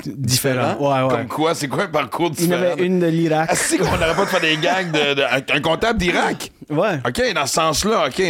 différent. 0.05 0.75
Ouais, 0.79 1.03
ouais. 1.03 1.09
Comme 1.19 1.27
quoi, 1.27 1.55
c'est 1.55 1.67
quoi 1.67 1.83
un 1.83 1.87
parcours 1.87 2.31
Il 2.37 2.45
y 2.45 2.47
en 2.47 2.57
différent? 2.57 2.71
avait 2.73 2.85
une 2.85 2.99
de 2.99 3.07
l'Irak. 3.07 3.47
Ah, 3.51 3.55
si, 3.55 3.77
qu'on 3.77 3.85
n'aurait 3.85 4.13
pas 4.15 4.25
de 4.25 4.29
faire 4.29 4.41
des 4.41 4.57
gags 4.57 4.91
de, 4.91 5.13
de- 5.15 5.53
un, 5.55 5.61
comptable 5.61 5.99
d'Irak? 5.99 6.51
Ouais, 6.69 6.99
OK, 7.07 7.33
dans 7.33 7.45
ce 7.45 7.53
sens-là, 7.53 8.07
OK. 8.07 8.23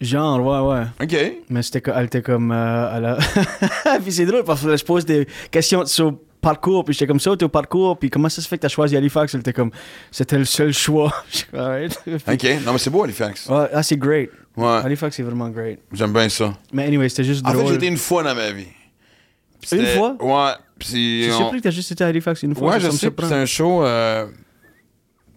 genre, 0.00 0.40
ouais, 0.40 0.76
ouais. 0.78 0.84
OK. 1.02 1.32
Mais 1.50 1.62
c'était 1.62 1.90
elle 1.94 2.06
était 2.06 2.22
comme. 2.22 2.52
euh, 2.52 3.16
puis 4.02 4.12
c'est 4.12 4.26
drôle 4.26 4.44
parce 4.44 4.62
que 4.62 4.76
je 4.76 4.84
pose 4.84 5.04
des 5.04 5.26
questions 5.50 5.84
sur 5.86 6.14
parcours, 6.40 6.84
puis 6.84 6.94
j'étais 6.94 7.06
comme 7.06 7.20
ça, 7.20 7.32
au 7.32 7.48
parcours, 7.48 7.98
puis 7.98 8.10
comment 8.10 8.28
ça 8.28 8.40
se 8.42 8.48
fait 8.48 8.56
que 8.56 8.62
t'as 8.62 8.68
choisi 8.68 8.96
Halifax? 8.96 9.34
Elle 9.34 9.40
était 9.40 9.52
comme, 9.52 9.70
c'était 10.10 10.38
le 10.38 10.44
seul 10.44 10.72
choix. 10.72 11.12
OK. 11.52 12.44
Non, 12.64 12.72
mais 12.72 12.78
c'est 12.78 12.90
beau, 12.90 13.04
Halifax. 13.04 13.46
Ouais, 13.48 13.66
ah, 13.72 13.82
c'est 13.82 13.96
great. 13.96 14.30
Ouais, 14.56 14.66
Halifax, 14.84 15.16
c'est 15.16 15.22
vraiment 15.22 15.48
great. 15.50 15.78
j'aime 15.92 16.12
bien 16.12 16.28
ça. 16.28 16.52
Mais 16.72 16.84
anyway, 16.86 17.08
c'était 17.08 17.24
juste 17.24 17.44
En 17.46 17.50
fait, 17.50 17.56
drôle. 17.58 17.68
j'ai 17.68 17.74
été 17.74 17.86
une 17.86 17.96
fois 17.96 18.22
dans 18.22 18.34
ma 18.34 18.50
vie. 18.50 18.62
Une 18.64 18.68
c'était- 19.62 19.96
fois? 19.96 20.16
Ouais. 20.20 20.52
Puis 20.78 21.24
Je 21.24 21.30
suis 21.30 21.32
on- 21.32 21.38
surpris 21.38 21.58
que 21.58 21.64
t'as 21.64 21.70
juste 21.70 21.90
été 21.92 22.04
à 22.04 22.06
Halifax 22.08 22.42
une 22.44 22.54
fois. 22.54 22.72
Ouais, 22.72 22.80
je 22.80 22.90
sais. 22.90 23.10
C'est 23.18 23.32
un 23.32 23.46
show. 23.46 23.84
Euh... 23.84 24.26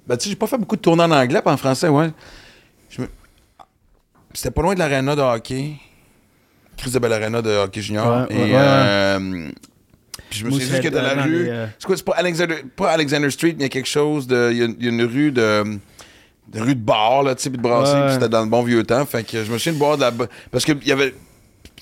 Ben, 0.07 0.17
tu 0.17 0.23
sais, 0.25 0.29
j'ai 0.31 0.35
pas 0.35 0.47
fait 0.47 0.57
beaucoup 0.57 0.75
de 0.75 0.81
tournées 0.81 1.03
en 1.03 1.11
anglais, 1.11 1.41
pas 1.41 1.53
en 1.53 1.57
français, 1.57 1.87
ouais. 1.87 2.11
Me- 2.99 3.07
C'était 4.33 4.51
pas 4.51 4.61
loin 4.61 4.73
de 4.73 4.79
l'aréna 4.79 5.15
de 5.15 5.21
hockey. 5.21 5.73
Chris 6.77 6.91
de 6.91 6.99
belle 6.99 7.13
aréna 7.13 7.41
de 7.41 7.49
hockey 7.49 7.81
junior. 7.81 8.27
Ouais, 8.29 8.35
Et, 8.35 8.35
ouais, 8.43 8.51
ouais, 8.51 8.57
euh, 8.57 9.49
Puis 10.31 10.39
je 10.39 10.45
me 10.45 10.51
suis 10.51 10.67
dit 10.67 10.79
que 10.79 10.87
dans 10.87 11.01
la 11.03 11.09
euh, 11.19 11.21
rue. 11.23 11.47
euh, 11.49 11.67
C'est 11.77 11.85
quoi, 11.85 11.95
c'est 11.97 12.05
pas 12.05 12.13
Alexander, 12.15 12.55
pas 12.75 12.89
Alexander 12.91 13.29
Street, 13.29 13.49
mais 13.49 13.59
il 13.59 13.61
y 13.63 13.65
a 13.65 13.69
quelque 13.69 13.87
chose 13.87 14.25
de. 14.25 14.49
Il 14.51 14.57
y 14.57 14.63
a, 14.63 14.65
il 14.65 14.83
y 14.83 14.87
a 14.87 14.91
une 14.91 15.03
rue 15.03 15.31
de. 15.31 15.63
de 16.53 16.59
rue 16.59 16.73
de 16.75 16.79
bar, 16.81 17.21
là, 17.23 17.35
tu 17.35 17.43
sais, 17.43 17.49
puis 17.49 17.57
de 17.57 17.63
brasserie, 17.63 17.99
Ouais. 17.99 18.05
puis 18.05 18.13
c'était 18.15 18.29
dans 18.29 18.41
le 18.43 18.49
bon 18.49 18.63
vieux 18.63 18.83
temps. 18.83 19.05
Fait 19.05 19.23
que 19.23 19.43
je 19.43 19.51
me 19.51 19.57
souviens 19.57 19.73
de 19.73 19.77
boire 19.77 19.97
de 19.97 20.01
la. 20.01 20.11
Parce 20.49 20.65
qu'il 20.65 20.77
y 20.87 20.91
avait. 20.91 21.13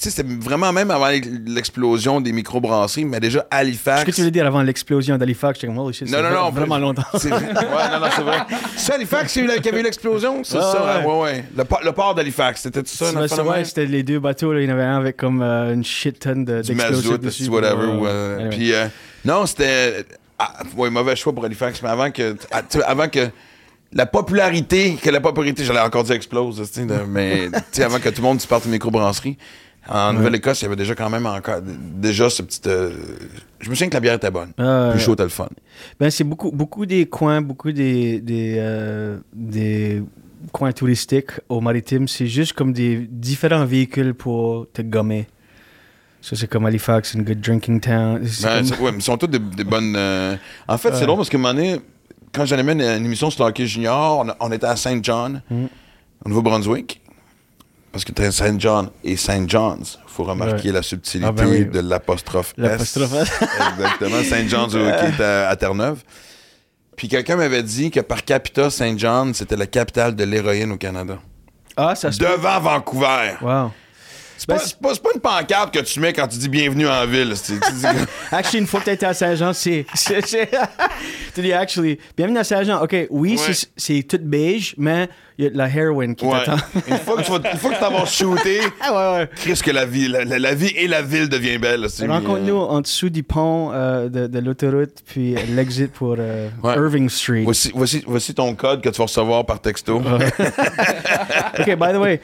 Sais, 0.02 0.12
c'était 0.12 0.34
vraiment 0.34 0.72
même 0.72 0.92
avant 0.92 1.10
l'explosion 1.46 2.22
des 2.22 2.32
microbrasseries, 2.32 3.04
mais 3.04 3.20
déjà 3.20 3.46
Halifax. 3.52 4.00
Ce 4.02 4.06
que 4.06 4.12
tu 4.12 4.22
voulais 4.22 4.32
dire 4.32 4.46
avant 4.46 4.62
l'explosion 4.62 5.18
d'Halifax, 5.18 5.60
j'étais 5.60 5.68
comme, 5.68 5.78
holy 5.78 5.94
shit, 5.94 6.10
Non, 6.10 6.22
non, 6.24 6.30
non. 6.32 6.50
vraiment 6.52 6.78
longtemps. 6.78 7.04
C'est 7.18 7.28
vrai. 7.28 7.42
Ouais, 7.54 7.90
non, 7.92 8.00
non, 8.00 8.08
c'est 8.16 8.22
vrai. 8.22 8.38
C'est 8.78 8.94
Halifax 8.94 9.34
qui 9.34 9.40
avait 9.42 9.80
eu 9.82 9.84
l'explosion? 9.84 10.42
C'est 10.46 10.58
ça? 10.58 11.02
ouais. 11.02 11.06
Ouais, 11.06 11.22
ouais. 11.22 11.44
Le, 11.58 11.66
port- 11.66 11.82
le 11.84 11.92
port 11.92 12.16
d'Halifax, 12.16 12.62
c'était 12.62 12.82
tout 12.82 12.88
ça? 12.90 13.12
Ouais, 13.44 13.66
c'était 13.66 13.86
les 13.86 14.04
deux 14.04 14.20
bateaux, 14.20 14.54
là, 14.54 14.62
il 14.62 14.70
y 14.70 14.72
en 14.72 14.74
avait 14.74 14.84
un 14.86 14.98
avec 14.98 15.18
comme 15.18 15.42
euh, 15.42 15.74
une 15.74 15.84
shit 15.84 16.18
tonne 16.18 16.46
de- 16.46 16.62
du 16.62 17.50
whatever. 17.50 17.86
Ou, 17.88 18.08
euh, 18.08 18.36
Anyway. 18.38 18.50
Puis, 18.56 18.74
euh, 18.74 18.86
non, 19.26 19.46
c'était. 19.46 20.06
Ah, 20.38 20.54
ouais, 20.78 20.90
mauvais 20.90 21.18
choix 21.18 21.34
pour 21.34 21.44
Halifax, 21.44 21.82
mais 21.84 21.90
avant 21.90 22.10
que. 22.10 22.38
ah, 22.52 22.62
avant 22.88 23.10
que. 23.10 23.28
La 23.92 24.06
popularité, 24.06 24.98
que 25.02 25.10
la 25.10 25.20
popularité, 25.20 25.66
j'allais 25.66 25.80
encore 25.80 26.04
dire 26.04 26.16
explose, 26.16 26.58
tu 26.58 26.80
sais, 26.82 26.86
de- 26.86 26.94
mais 27.08 27.48
tu 27.50 27.60
sais, 27.72 27.84
avant 27.84 27.98
que 28.00 28.08
tout 28.10 28.22
le 28.22 28.28
monde 28.28 28.40
se 28.40 28.46
parte 28.48 28.66
une 28.66 28.72
microbrasserie, 28.72 29.36
en 29.90 30.14
Nouvelle-Écosse, 30.14 30.62
il 30.62 30.66
y 30.66 30.68
avait 30.68 30.76
déjà 30.76 30.96
quand 30.96 31.10
même 31.10 31.26
encore. 31.26 31.60
Déjà 31.64 32.30
ce 32.30 32.42
petit. 32.44 32.62
euh, 32.68 32.92
je 33.60 33.70
me 33.70 33.76
souviens 33.76 33.90
que 33.90 33.94
la 33.96 34.00
bière 34.00 34.14
était 34.14 34.32
bonne. 34.32 34.52
Ah, 34.58 34.90
Plus 34.92 35.00
chaud, 35.02 35.14
était 35.14 35.24
le 35.24 35.30
fun. 35.30 35.48
Ben, 36.00 36.10
c'est 36.12 36.24
beaucoup, 36.24 36.52
beaucoup 36.52 36.86
des 36.86 37.06
coins, 37.08 37.42
beaucoup 37.42 37.72
des, 37.72 38.20
des, 38.22 38.56
euh, 38.60 39.18
des 39.34 40.02
coins 40.52 40.72
touristiques 40.72 41.32
au 41.50 41.60
maritime. 41.62 42.08
C'est 42.08 42.28
juste 42.28 42.54
comme 42.54 42.72
des 42.74 43.08
différents 43.10 43.66
véhicules 43.66 44.14
pour 44.14 44.68
te 44.72 44.82
gommer. 44.82 45.28
Ça, 46.22 46.36
c'est 46.36 46.48
comme 46.48 46.66
Halifax, 46.66 47.14
une 47.14 47.24
good 47.24 47.40
drinking 47.42 47.80
town. 47.80 48.22
Ben, 48.44 48.70
comme- 48.70 48.86
ouais, 48.86 48.92
mais 48.92 49.00
sont 49.00 49.18
tous 49.18 49.28
des, 49.28 49.40
des 49.40 49.64
bonnes. 49.64 49.96
euh, 49.98 50.36
En 50.68 50.78
fait, 50.78 50.94
c'est 50.96 51.06
drôle 51.06 51.18
parce 51.18 51.30
qu'à 51.30 51.38
un 51.38 51.42
moment 51.42 51.54
donné, 51.54 51.80
quand 52.34 52.46
j'animais 52.46 52.74
une, 52.74 52.82
une 52.82 53.06
émission 53.06 53.30
sur 53.30 53.44
le 53.44 53.50
hockey 53.50 53.66
junior, 53.66 54.20
on, 54.40 54.48
on 54.48 54.52
était 54.52 54.68
à 54.68 54.76
Saint 54.76 55.00
John, 55.02 55.42
Mm. 55.50 55.66
au 56.26 56.30
Nouveau-Brunswick. 56.30 57.02
Parce 57.92 58.06
que 58.06 58.32
Saint 58.32 58.60
John 58.60 58.90
et 59.04 59.18
Saint 59.18 59.48
John's. 59.48 59.98
Il 60.08 60.12
faut 60.12 60.24
remarquer 60.24 60.68
Ouais. 60.70 60.74
la 60.76 60.82
subtilité 60.84 61.28
Ah, 61.28 61.32
ben 61.32 61.48
oui. 61.48 61.66
de 61.66 61.80
l'apostrophe 61.80 62.54
S. 62.58 62.64
L'apostrophe 62.64 63.14
S. 63.14 63.32
Exactement. 63.78 64.24
Saint 64.24 64.48
John's 64.48 64.76
au- 64.76 64.78
qui 64.80 65.22
est 65.22 65.24
à, 65.24 65.50
à 65.50 65.56
Terre-Neuve. 65.56 66.04
Puis 66.96 67.08
quelqu'un 67.08 67.38
m'avait 67.38 67.64
dit 67.64 67.90
que 67.92 68.02
par 68.02 68.24
capita, 68.26 68.70
Saint 68.70 68.96
John, 68.98 69.34
c'était 69.34 69.56
la 69.56 69.66
capitale 69.66 70.16
de 70.16 70.24
l'héroïne 70.24 70.72
au 70.74 70.78
Canada. 70.78 71.18
Ah, 71.78 71.96
ça 71.96 72.12
se. 72.12 72.20
Devant 72.20 72.60
Vancouver. 72.60 73.36
Wow. 73.42 73.72
C'est 74.40 74.48
pas, 74.48 74.58
c'est 74.58 74.80
pas- 74.80 74.96
pas 74.96 75.10
une 75.14 75.20
pancarte 75.20 75.74
que 75.74 75.80
tu 75.80 76.00
mets 76.00 76.14
quand 76.14 76.26
tu 76.28 76.38
dis 76.38 76.48
bienvenue 76.48 76.88
en 76.88 77.06
ville. 77.06 77.34
tu 77.46 77.52
dis- 77.52 77.86
Actually, 78.32 78.60
une 78.60 78.68
fois 78.68 78.80
que 78.80 78.86
tu 78.86 78.92
été 78.92 79.06
à 79.06 79.14
Saint-Jean, 79.14 79.52
c'est. 79.52 79.86
Tu 81.36 81.42
dis, 81.42 81.54
actually, 81.54 82.00
bienvenue 82.18 82.40
à 82.40 82.44
Saint-Jean. 82.44 82.82
OK, 82.82 82.96
oui, 83.10 83.38
Ouais. 83.38 83.54
c'est- 83.78 84.08
tout 84.08 84.18
beige, 84.22 84.74
mais 84.78 85.10
il 85.38 85.44
y 85.44 85.48
a 85.48 85.52
de 85.52 85.58
la 85.58 85.68
heroin 85.70 86.14
qui 86.14 86.26
Ouais. 86.26 86.44
t'attend. 86.46 86.58
Une 86.88 86.98
fois 86.98 87.18
que 87.18 87.22
tu 87.24 87.32
vas, 87.32 87.52
une 87.52 87.58
fois 87.60 87.72
que 87.74 87.80
t'as 87.80 88.06
shooté, 88.06 88.60
Ah, 88.82 89.14
ouais. 89.18 89.30
Chris, 89.36 89.60
que 89.64 89.72
la 89.72 89.86
vie, 89.86 90.08
la, 90.08 90.24
la- 90.26 90.40
la 90.40 90.54
vie 90.56 90.72
et 90.76 90.88
la 90.88 91.02
ville 91.02 91.28
devient 91.30 91.58
belle. 91.58 91.86
c'est- 91.90 92.08
Rencontre-nous 92.08 92.56
en 92.58 92.82
dessous 92.82 93.10
du 93.10 93.24
pont 93.24 93.72
euh, 93.74 94.08
de, 94.10 94.28
de 94.28 94.40
l'autoroute, 94.40 95.04
puis 95.06 95.36
l'exit 95.54 95.92
pour 95.92 96.16
euh. 96.18 96.50
Irving 96.64 97.10
Street. 97.10 97.44
Voici, 97.44 97.72
voici, 97.76 98.04
voici 98.08 98.34
ton 98.34 98.56
code 98.56 98.82
que 98.82 98.90
tu 98.90 98.98
vas 98.98 99.04
recevoir 99.06 99.46
par 99.46 99.60
texto. 99.62 99.98
OK, 99.98 101.66
by 101.76 101.94
the 101.94 101.98
way, 101.98 102.22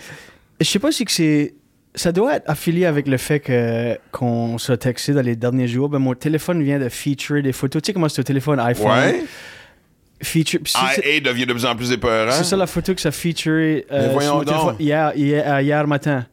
je 0.60 0.66
sais 0.66 0.80
pas 0.80 0.92
si 0.92 1.06
c'est. 1.10 1.54
Ça 1.96 2.12
doit 2.12 2.36
être 2.36 2.50
affilié 2.50 2.86
avec 2.86 3.08
le 3.08 3.18
fait 3.18 3.40
que 3.40 3.98
qu'on 4.12 4.58
s'est 4.58 4.78
texté 4.78 5.14
dans 5.14 5.22
les 5.22 5.36
derniers 5.36 5.68
jours. 5.68 5.90
Ben, 5.90 6.00
mon 6.00 6.14
téléphone 6.14 6.62
vient 6.62 6.80
de 6.80 6.90
feature 6.90 7.42
des 7.42 7.54
photos. 7.54 7.82
Tu 7.82 7.88
sais 7.88 7.94
comment 7.94 8.10
c'est 8.10 8.22
un 8.22 8.26
téléphone 8.26 8.60
iPhone? 8.60 8.88
Ouais. 8.88 9.24
Feature. 10.22 10.60
IA 11.04 11.20
devient 11.20 11.46
de 11.46 11.54
plus 11.54 11.66
en 11.66 11.76
plus 11.76 11.92
épeurant. 11.92 12.32
C'est 12.32 12.44
ça 12.44 12.56
la 12.56 12.68
photo 12.68 12.94
que 12.94 13.02
ça 13.02 13.12
feature 13.12 13.52
euh, 13.54 13.84
Mais 13.92 14.14
voyons 14.14 14.30
sur 14.30 14.36
mon 14.38 14.44
donc. 14.44 14.48
téléphone 14.48 14.76
hier, 14.80 15.12
hier, 15.16 15.54
euh, 15.54 15.62
hier 15.62 15.88
matin. 15.88 16.26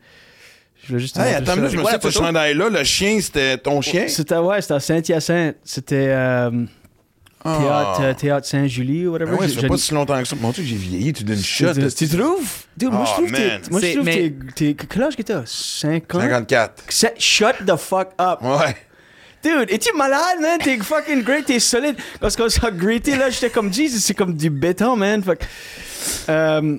Je 0.82 0.88
voulais 0.88 1.00
juste 1.00 1.14
te 1.16 1.20
Hey, 1.20 1.34
attends, 1.34 1.54
je 1.54 1.60
me 1.60 1.68
souviens 1.68 1.98
de 1.98 2.02
ce 2.02 2.10
chandail-là. 2.10 2.68
Le 2.68 2.84
chien, 2.84 3.20
c'était 3.20 3.56
ton 3.58 3.80
chien? 3.80 4.08
C'était 4.08 4.36
ouais, 4.36 4.60
c'était 4.60 4.74
à 4.74 4.80
Saint-Hyacinthe. 4.80 5.56
C'était 5.64 6.08
euh, 6.08 6.50
théâtre, 7.42 8.00
euh, 8.02 8.14
théâtre 8.14 8.46
Saint-Julie 8.46 9.06
ou 9.06 9.12
whatever. 9.12 9.32
Ah 9.34 9.40
ouais, 9.40 9.48
Je- 9.48 9.54
ça 9.54 9.60
fait 9.60 9.68
pas 9.68 9.76
si 9.76 9.94
longtemps 9.94 10.18
que 10.20 10.28
ça. 10.28 10.36
Mon 10.40 10.50
Dieu, 10.50 10.64
j'ai 10.64 10.76
vieilli, 10.76 11.12
tu 11.12 11.24
donnes 11.24 11.36
une 11.36 11.42
shot. 11.42 11.72
tu, 11.74 12.08
trouves? 12.08 12.64
Dude, 12.76 12.90
moi, 12.92 13.04
je 13.04 13.10
Oh, 13.10 13.14
trouve 13.14 13.32
que 13.32 13.70
moi, 13.70 13.80
je 13.80 13.86
C'est- 13.86 13.92
trouve 13.94 14.04
que 14.06 14.10
mais- 14.10 14.34
t'es- 14.54 14.74
t'es- 14.74 14.86
Quel 14.88 15.02
âge 15.02 15.16
que 15.16 15.22
t'as? 15.22 15.42
5 15.46 16.14
ans? 16.14 16.20
54. 16.20 16.82
Se- 16.88 17.06
Shut 17.18 17.54
the 17.66 17.76
fuck 17.76 18.08
up. 18.20 18.38
Ouais. 18.42 18.76
Dude, 19.42 19.70
es-tu 19.72 19.90
malade, 19.96 20.38
man? 20.40 20.58
T'es 20.62 20.78
fucking 20.78 21.22
great, 21.24 21.44
t'es 21.46 21.58
solide. 21.58 21.96
Parce 22.20 22.36
qu'on 22.36 22.48
s'est 22.48 22.60
greeté, 22.74 23.16
là, 23.16 23.28
j'étais 23.28 23.50
comme, 23.50 23.72
Jesus, 23.72 23.98
c'est 23.98 24.14
comme 24.14 24.36
du 24.36 24.48
béton, 24.50 24.94
man. 24.96 25.20
Fuck. 25.22 25.40
Euh, 26.28 26.78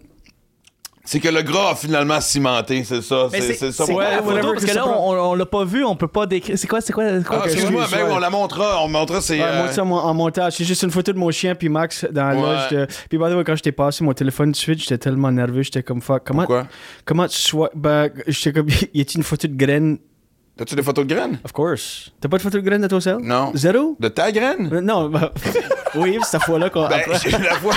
C'est 1.06 1.20
que 1.20 1.28
le 1.28 1.42
gras 1.42 1.72
a 1.72 1.76
finalement 1.76 2.22
cimenté, 2.22 2.82
c'est 2.86 3.02
ça. 3.02 3.28
Mais 3.32 3.42
C'est 3.42 3.72
ça. 3.74 3.86
pour- 3.86 4.00
la 4.00 4.22
photo? 4.24 4.54
Parce 4.54 4.64
que 4.66 4.74
là, 4.74 4.88
on, 4.88 5.12
on 5.32 5.34
l'a 5.36 5.46
pas 5.46 5.66
vu, 5.66 5.84
on 5.84 5.98
peut 5.98 6.08
pas 6.08 6.26
décrire. 6.26 6.58
C'est 6.58 6.68
quoi, 6.68 6.80
c'est 6.80 6.94
quoi, 6.94 7.04
c'est 7.20 7.26
quoi 7.26 7.40
Ah, 7.42 7.46
excuse-moi, 7.46 7.86
ben 7.92 8.08
on 8.10 8.20
la 8.20 8.30
montrera. 8.30 8.82
On 8.82 8.88
montrera, 8.88 9.20
c'est. 9.20 9.38
Ouais, 9.38 9.46
euh, 9.46 9.84
moi, 9.84 10.02
en 10.04 10.14
montage, 10.14 10.54
c'est 10.54 10.64
juste 10.64 10.82
une 10.84 10.92
photo 10.92 11.12
de 11.12 11.18
mon 11.18 11.30
chien 11.30 11.56
puis 11.56 11.68
Max 11.68 12.06
dans 12.10 12.30
la 12.30 12.36
Ouais. 12.36 12.42
loge. 12.42 12.70
de- 12.70 12.88
Puis, 13.10 13.18
by 13.18 13.26
the 13.26 13.36
way, 13.36 13.44
quand 13.44 13.56
j'étais 13.56 13.74
passé 13.74 14.02
mon 14.04 14.14
téléphone 14.14 14.52
de 14.52 14.56
suite, 14.56 14.80
j'étais 14.80 14.98
tellement 14.98 15.30
nerveux. 15.32 15.62
J'étais 15.64 15.84
comme, 15.84 16.02
fuck, 16.02 16.24
comment, 16.26 16.44
Pourquoi? 16.44 16.68
comment 17.04 17.28
tu 17.28 17.38
sois. 17.38 17.70
Ben, 17.76 18.10
j'étais 18.28 18.54
comme, 18.54 18.68
y 18.94 19.02
a-t-il 19.02 19.18
une 19.18 19.24
photo 19.24 19.48
de 19.50 19.56
graine? 19.58 19.98
T'as-tu 20.56 20.76
des 20.76 20.84
photos 20.84 21.06
de 21.08 21.14
graines? 21.16 21.40
Of 21.44 21.52
course. 21.52 22.12
T'as 22.22 22.30
pas 22.30 22.38
de 22.38 22.44
photo 22.44 22.58
de 22.60 22.64
graine 22.64 22.82
de 22.82 22.88
toi 22.88 23.02
seul? 23.02 23.18
Non. 23.22 23.52
Zéro? 23.56 23.96
De 24.00 24.08
ta 24.08 24.32
graine? 24.32 24.70
Euh, 24.72 24.82
Non, 24.82 25.10
ben, 25.10 25.32
oui, 25.96 26.18
c'est 26.22 26.38
cette 26.38 26.44
fois-là 26.44 26.70
qu'on. 26.70 26.88
Ben, 26.88 27.00
après- 27.08 27.32
la 27.32 27.56
fois, 27.56 27.74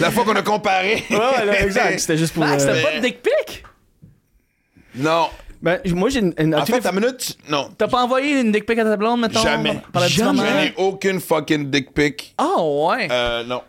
la 0.00 0.10
fois 0.10 0.24
qu'on 0.24 0.34
a 0.36 0.42
comparé. 0.42 1.04
Ouais, 1.10 1.16
ouais, 1.16 1.44
là, 1.44 1.62
exact. 1.62 1.98
C'était 2.00 2.16
juste 2.16 2.32
pour. 2.32 2.44
Max, 2.46 2.64
euh, 2.68 2.74
t'as 2.82 2.82
pas 2.90 2.96
de 2.96 3.02
dick 3.02 3.20
pic? 3.20 3.64
Non. 4.96 5.28
Ben, 5.60 5.80
moi, 5.94 6.08
j'ai 6.08 6.20
une. 6.20 6.34
une- 6.38 6.54
En 6.54 6.64
fait, 6.64 6.80
ta 6.80 6.92
minute, 6.92 7.16
tu- 7.18 7.50
non. 7.52 7.68
T'as 7.76 7.88
pas 7.88 8.02
envoyé 8.02 8.40
une 8.40 8.52
dick 8.52 8.64
pic 8.66 8.78
à 8.78 8.84
ta 8.84 8.96
blonde, 8.96 9.20
mettons? 9.20 9.40
Jamais. 9.40 9.70
Un 9.70 10.00
petit 10.00 10.12
Jamais. 10.14 10.72
aucune 10.78 11.20
fucking 11.20 11.70
dick 11.70 11.92
pic. 11.92 12.34
Ah, 12.38 12.62
ouais. 12.62 13.08
Euh, 13.10 13.44
non. 13.44 13.62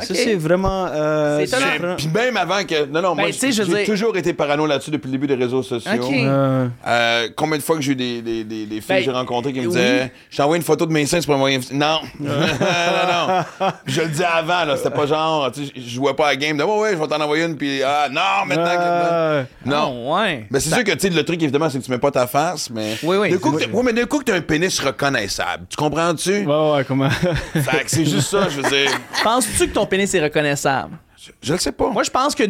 Ça, 0.00 0.14
c'est 0.14 0.34
vraiment. 0.36 0.86
euh, 0.90 1.44
C'est. 1.46 1.96
Puis 1.98 2.08
même 2.08 2.36
avant 2.38 2.64
que. 2.64 2.86
Non, 2.86 3.02
non, 3.02 3.14
Ben, 3.14 3.24
moi, 3.24 3.30
tu 3.30 3.38
sais, 3.38 3.52
je 3.52 3.62
veux 3.62 3.68
j'ai 3.76 3.84
dire- 3.84 3.94
toujours 3.94 4.16
été 4.16 4.32
parano 4.32 4.66
là-dessus 4.66 4.90
depuis 4.90 5.08
le 5.08 5.12
début 5.12 5.26
des 5.26 5.34
réseaux 5.34 5.62
sociaux. 5.62 5.90
Ok. 5.94 6.10
Euh, 6.14 6.66
Euh, 6.86 7.28
combien 7.36 7.58
de 7.58 7.62
fois 7.62 7.76
que 7.76 7.82
j'ai 7.82 7.92
eu 7.92 7.96
des, 7.96 8.22
des, 8.22 8.42
des, 8.44 8.64
des 8.64 8.76
filles 8.80 8.86
Ben, 8.88 8.96
que 9.00 9.02
j'ai 9.04 9.10
rencontrées 9.10 9.52
qui 9.52 9.60
me 9.60 9.66
oui. 9.66 9.72
disaient 9.72 10.10
Je 10.30 10.36
t'ai 10.36 10.42
envoyé 10.42 10.60
une 10.60 10.64
photo 10.64 10.86
de 10.86 10.92
mes 10.92 11.04
seins, 11.04 11.20
tu 11.20 11.26
peux 11.26 11.32
m'envoyer 11.32 11.56
une. 11.70 11.78
Non 11.78 12.00
Non, 12.18 12.30
non. 12.30 13.68
Je 13.86 14.00
le 14.00 14.08
dis 14.08 14.24
avant, 14.24 14.64
là. 14.64 14.76
C'était 14.76 14.90
pas 14.90 15.06
genre, 15.06 15.50
tu 15.52 15.66
sais, 15.66 15.72
je 15.76 15.88
jouais 15.96 16.14
pas 16.14 16.28
à 16.28 16.30
la 16.30 16.36
game 16.36 16.56
de 16.56 16.62
Ouais, 16.62 16.78
ouais, 16.78 16.90
je 16.92 16.96
vais 16.96 17.06
t'en 17.06 17.20
envoyer 17.20 17.44
une, 17.44 17.56
puis 17.56 17.82
ah, 17.82 18.08
non, 18.10 18.46
maintenant 18.46 18.64
que. 18.64 18.78
euh, 18.80 19.42
Non. 19.66 20.06
Ah, 20.10 20.22
ouais. 20.22 20.46
Mais 20.50 20.60
c'est 20.60 20.70
sûr 20.74 20.84
que, 20.84 20.92
tu 20.92 21.00
sais, 21.00 21.10
le 21.10 21.22
truc, 21.24 21.42
évidemment, 21.42 21.68
c'est 21.68 21.78
que 21.78 21.84
tu 21.84 21.90
mets 21.90 21.98
pas 21.98 22.10
ta 22.10 22.26
face, 22.26 22.70
mais. 22.70 22.96
Oui, 23.02 23.16
oui. 23.18 23.30
D'un 23.30 23.36
coup, 23.38 23.52
que 23.52 23.64
t'as- 23.64 23.70
ouais, 23.70 23.82
mais 23.84 23.92
d'un 23.92 24.06
coup, 24.06 24.18
que 24.20 24.24
t'as 24.24 24.36
un 24.36 24.40
pénis 24.40 24.78
reconnaissable. 24.80 25.64
Tu 25.68 25.76
comprends-tu? 25.76 26.46
Ouais, 26.46 26.72
ouais, 26.76 26.84
comment? 26.88 27.10
Fait 27.10 27.84
que 27.84 27.90
c'est 27.90 28.06
juste 28.06 28.28
ça, 28.30 28.48
je 28.48 28.60
veux 28.60 28.70
dire. 28.70 28.90
Penses-tu 29.22 29.68
que 29.68 29.74
ton 29.74 29.81
pénis 29.86 30.12
est 30.14 30.22
reconnaissable? 30.22 30.96
Je, 31.16 31.30
je 31.42 31.52
le 31.52 31.58
sais 31.58 31.72
pas. 31.72 31.88
Moi, 31.90 32.02
je 32.02 32.10
pense 32.10 32.34
que 32.34 32.42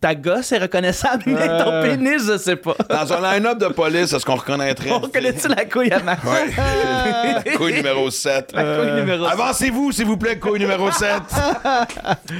ta 0.00 0.14
gosse 0.14 0.52
est 0.52 0.58
reconnaissable, 0.58 1.24
mais 1.26 1.48
Euh. 1.48 1.64
ton 1.64 1.82
pénis, 1.82 2.22
je 2.26 2.38
sais 2.38 2.56
pas. 2.56 2.74
Dans 2.88 3.12
un 3.12 3.32
line-up 3.34 3.58
de 3.58 3.66
police, 3.68 4.12
est-ce 4.12 4.24
qu'on 4.24 4.36
reconnaîtrait? 4.36 4.90
On 4.92 4.98
reconnaît-tu 5.00 5.48
la 5.48 5.64
couille 5.66 5.90
à 5.92 6.00
Max? 6.00 6.24
Ouais. 6.24 6.50
La 7.44 7.52
couille 7.56 7.74
numéro 7.74 8.10
7. 8.10 8.52
La 8.54 8.62
couille 8.76 8.92
numéro 9.00 9.24
Avancez-vous, 9.26 9.92
s'il 9.92 10.06
vous 10.06 10.16
plaît, 10.16 10.38
couille 10.38 10.58
numéro 10.60 10.90
7. 10.90 11.10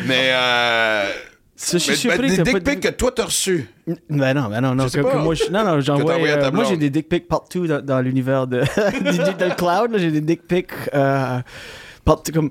mais, 0.07 0.31
euh. 0.33 1.05
Ça, 1.57 1.77
je 1.77 1.83
suis 1.83 1.91
mais- 1.91 1.97
surpris 1.97 2.21
mais 2.23 2.29
que 2.29 2.31
des 2.31 2.37
t'as 2.45 2.53
pas 2.53 2.59
dick 2.59 2.65
de- 2.67 2.71
pics 2.71 2.81
que 2.81 2.89
toi 2.89 3.13
t'as 3.15 3.25
reçus. 3.27 3.69
Ben 4.09 4.33
non, 4.33 4.49
ben 4.49 4.63
non, 4.63 4.75
non. 4.75 4.85
Je 4.85 4.89
sais 4.89 4.99
que- 5.01 5.05
pas. 5.05 5.13
que 5.13 5.17
moi, 5.19 5.35
je- 5.35 5.51
non, 5.51 5.63
non, 5.63 5.79
j'envoie. 5.81 6.13
t'as 6.13 6.17
envoyé 6.17 6.33
à 6.33 6.37
ta 6.39 6.47
euh, 6.47 6.51
moi, 6.53 6.61
blonde. 6.61 6.67
j'ai 6.73 6.77
des 6.79 6.89
dick 6.89 7.07
pics 7.11 7.29
partout 7.29 7.67
dans, 7.67 7.85
dans 7.85 8.01
l'univers 8.01 8.47
de 8.47 8.63
Digital 9.03 9.55
Cloud. 9.57 9.93
là, 9.93 9.99
J'ai 9.99 10.11
des 10.11 10.23
dick 10.23 10.47
pics 10.49 10.71
euh, 10.95 11.39
partout. 12.03 12.33
Comme... 12.33 12.49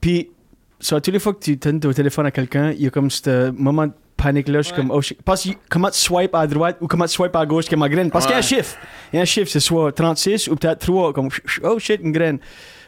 Puis, 0.00 0.30
sur 0.80 1.00
tous 1.00 1.10
les 1.10 1.18
fois 1.18 1.32
que 1.34 1.40
tu 1.40 1.56
donnes 1.56 1.80
ton 1.80 1.92
téléphone 1.92 2.26
à 2.26 2.30
quelqu'un, 2.30 2.70
il 2.72 2.82
y 2.82 2.86
a 2.86 2.90
comme 2.90 3.10
ce 3.10 3.50
moment 3.50 3.86
de 3.86 3.92
panique-là. 4.16 4.58
Je 4.62 4.66
suis 4.68 4.74
comme, 4.74 4.90
oh 4.90 5.00
shit. 5.00 5.20
Parce 5.22 5.44
que 5.44 5.50
comment 5.70 5.90
tu 5.90 5.98
swipes 6.00 6.34
à 6.34 6.46
droite 6.46 6.78
ou 6.80 6.86
comment 6.86 7.04
tu 7.06 7.12
swipes 7.12 7.36
à 7.36 7.46
gauche 7.46 7.70
ma 7.72 7.88
graine? 7.88 8.10
Parce 8.10 8.24
qu'il 8.26 8.32
y 8.32 8.36
a 8.36 8.38
un 8.38 8.42
chiffre. 8.42 8.76
Il 9.12 9.16
y 9.16 9.18
a 9.18 9.22
un 9.22 9.26
chiffre, 9.26 9.50
c'est 9.50 9.60
soit 9.60 9.92
36 9.92 10.48
ou 10.48 10.56
peut-être 10.56 10.80
3. 10.80 11.12
Comme, 11.12 11.28
oh 11.62 11.78
shit, 11.78 12.00
une 12.02 12.12
graine. 12.12 12.38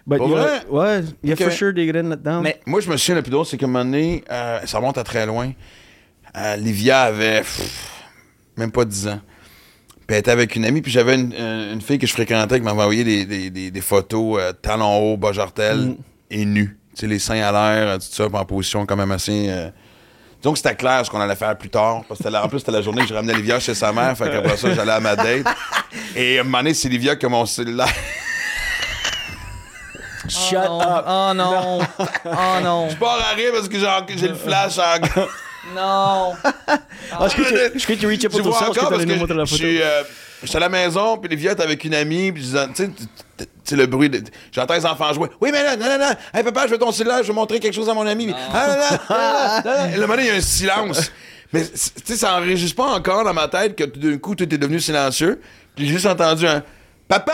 But 0.07 0.21
il 0.25 0.31
y 0.31 0.35
a-? 0.35 0.63
Ouais, 0.71 1.01
il 1.23 1.29
y 1.29 1.33
a 1.33 1.35
Ok. 1.35 1.43
for 1.43 1.53
sure 1.53 1.73
des 1.75 1.87
graines 1.87 2.09
là-dedans. 2.09 2.41
Mais- 2.41 2.61
Moi, 2.67 2.81
je 2.81 2.91
me 2.91 2.97
souviens, 2.97 3.17
le 3.17 3.23
plus 3.23 3.31
drôle, 3.31 3.45
c'est 3.45 3.59
qu'à 3.59 3.67
un 3.67 3.69
moment 3.69 3.85
donné, 3.85 4.25
euh, 4.31 4.61
ça 4.65 4.79
remonte 4.79 4.97
à 4.97 5.05
très 5.05 5.27
loin. 5.27 5.53
Euh, 6.37 6.57
Livia 6.57 7.03
avait 7.03 7.41
pff, 7.41 7.91
même 8.57 8.71
pas 8.73 8.85
10 8.87 9.09
ans. 9.09 9.21
Puis 10.07 10.15
elle 10.15 10.21
était 10.21 10.31
avec 10.31 10.57
une 10.57 10.65
amie, 10.65 10.81
puis 10.81 10.91
j'avais 10.91 11.15
une, 11.17 11.35
euh, 11.39 11.75
une 11.75 11.83
fille 11.83 11.99
que 11.99 12.07
je 12.07 12.13
fréquentais 12.13 12.59
qui 12.59 12.65
m'avait 12.65 12.81
envoyé 12.81 13.05
des, 13.05 13.27
des, 13.27 13.51
des, 13.51 13.71
des 13.71 13.81
photos 13.83 14.39
euh, 14.41 14.53
talons 14.53 14.97
hauts, 15.13 15.17
bas 15.19 15.33
jartel 15.33 15.77
Mm. 15.79 15.97
et 16.31 16.45
nus. 16.47 16.79
Tu 16.99 17.03
sais, 17.03 17.07
les 17.07 17.21
seins 17.21 17.41
à 17.41 17.53
l'air, 17.53 17.89
euh, 17.89 17.97
tout 17.99 18.07
ça, 18.11 18.25
en 18.25 18.45
position 18.45 18.85
quand 18.85 18.97
même 18.97 19.13
assez. 19.13 19.47
euh, 19.49 19.71
Disons 20.43 20.53
que 20.53 20.59
c'était 20.59 20.75
clair 20.75 21.05
ce 21.07 21.11
qu'on 21.11 21.21
allait 21.21 21.37
faire 21.37 21.57
plus 21.57 21.71
tard. 21.71 22.03
Parce 22.09 22.21
que 22.21 22.29
la- 22.29 22.45
en 22.45 22.49
plus, 22.49 22.59
c'était 22.59 22.73
la 22.73 22.83
journée 22.83 23.03
que 23.03 23.09
je 23.09 23.15
ramenais 23.15 23.35
Livia 23.35 23.59
chez 23.61 23.75
sa 23.75 23.93
mère. 23.93 24.17
Fait 24.17 24.31
qu'après 24.31 24.57
ça, 24.57 24.73
j'allais 24.75 24.93
à 24.93 25.01
ma 25.01 25.15
date. 25.17 25.47
Et 26.17 26.39
à 26.39 26.41
un 26.41 26.45
moment 26.45 26.59
donné, 26.59 26.75
c'est 26.75 26.89
Livia 26.89 27.15
qui 27.17 27.27
a 27.27 27.29
mon 27.29 27.47
cellulaire. 27.47 27.87
Shut 30.29 30.59
oh, 30.69 30.81
up. 30.83 31.05
Oh 31.09 31.33
non. 31.35 31.79
Oh 32.25 32.61
non. 32.63 32.89
Je 32.91 32.97
pars 32.97 33.19
à 33.31 33.35
rire 33.35 33.51
parce 33.53 33.69
que 33.69 33.79
j'ai 33.79 33.87
j'ai 34.19 34.29
le 34.29 34.35
flash 34.35 34.79
en. 34.79 35.01
Non. 35.75 36.33
Ah, 36.67 37.27
est-ce 37.27 37.37
que 37.37 37.43
tu- 37.43 37.79
que 37.87 37.93
up 37.93 38.33
Je 38.33 38.39
que 38.39 38.81
parce 38.89 39.05
que 39.05 39.45
je 39.45 39.55
suis 39.55 39.83
euh, 39.83 40.03
à 40.55 40.59
la 40.61 40.69
maison, 40.69 41.19
puis 41.19 41.29
Livia 41.29 41.53
était 41.53 41.63
avec 41.63 41.85
une 41.85 41.95
amie, 41.95 42.33
puis 42.33 42.41
je 42.43 42.47
disais, 42.47 42.67
tu 42.69 42.75
sais, 42.77 42.89
tu- 42.89 43.05
tu 43.37 43.47
sais, 43.71 43.77
le 43.77 43.87
bruit, 43.87 44.11
de- 44.11 44.23
j'entends 44.53 44.75
les 44.75 44.87
enfants 44.87 45.13
jouer. 45.13 45.29
Oui, 45.41 45.51
mais 45.53 45.63
là, 45.63 45.77
non, 45.77 45.87
non, 45.87 45.99
non, 45.99 46.11
hey, 46.35 46.43
papa, 46.45 46.67
je 46.67 46.73
veux 46.73 46.79
ton 46.79 46.93
cellulaire, 46.93 47.23
je 47.23 47.29
veux 47.29 47.35
montrer 47.35 47.61
quelque 47.61 47.75
chose 47.75 47.89
à 47.89 47.95
mon 47.95 48.07
ami. 48.07 48.35
Ah, 48.53 48.67
non, 48.69 48.75
non, 48.75 48.99
non, 49.11 49.17
non, 49.17 49.63
non. 49.87 49.89
Et 49.95 49.97
le 49.97 50.07
moment, 50.07 50.21
il 50.21 50.27
y 50.27 50.31
a 50.31 50.35
un 50.35 50.41
silence. 50.41 51.11
Mais, 51.53 51.65
c'est- 51.75 51.95
tu 52.05 52.13
sais, 52.13 52.19
ça 52.19 52.37
enregistre 52.37 52.77
pas 52.77 52.89
encore 52.91 53.25
dans 53.25 53.33
ma 53.35 53.49
tête 53.49 53.75
que 53.77 53.85
tout 53.85 54.01
d'un 54.01 54.19
coup, 54.19 54.35
tout 54.35 54.45
est 54.45 54.59
devenu 54.59 54.81
silencieux. 54.81 55.41
J'ai 55.77 55.87
juste 55.87 56.07
entendu 56.07 56.47
un 56.47 56.63
Papa! 57.09 57.33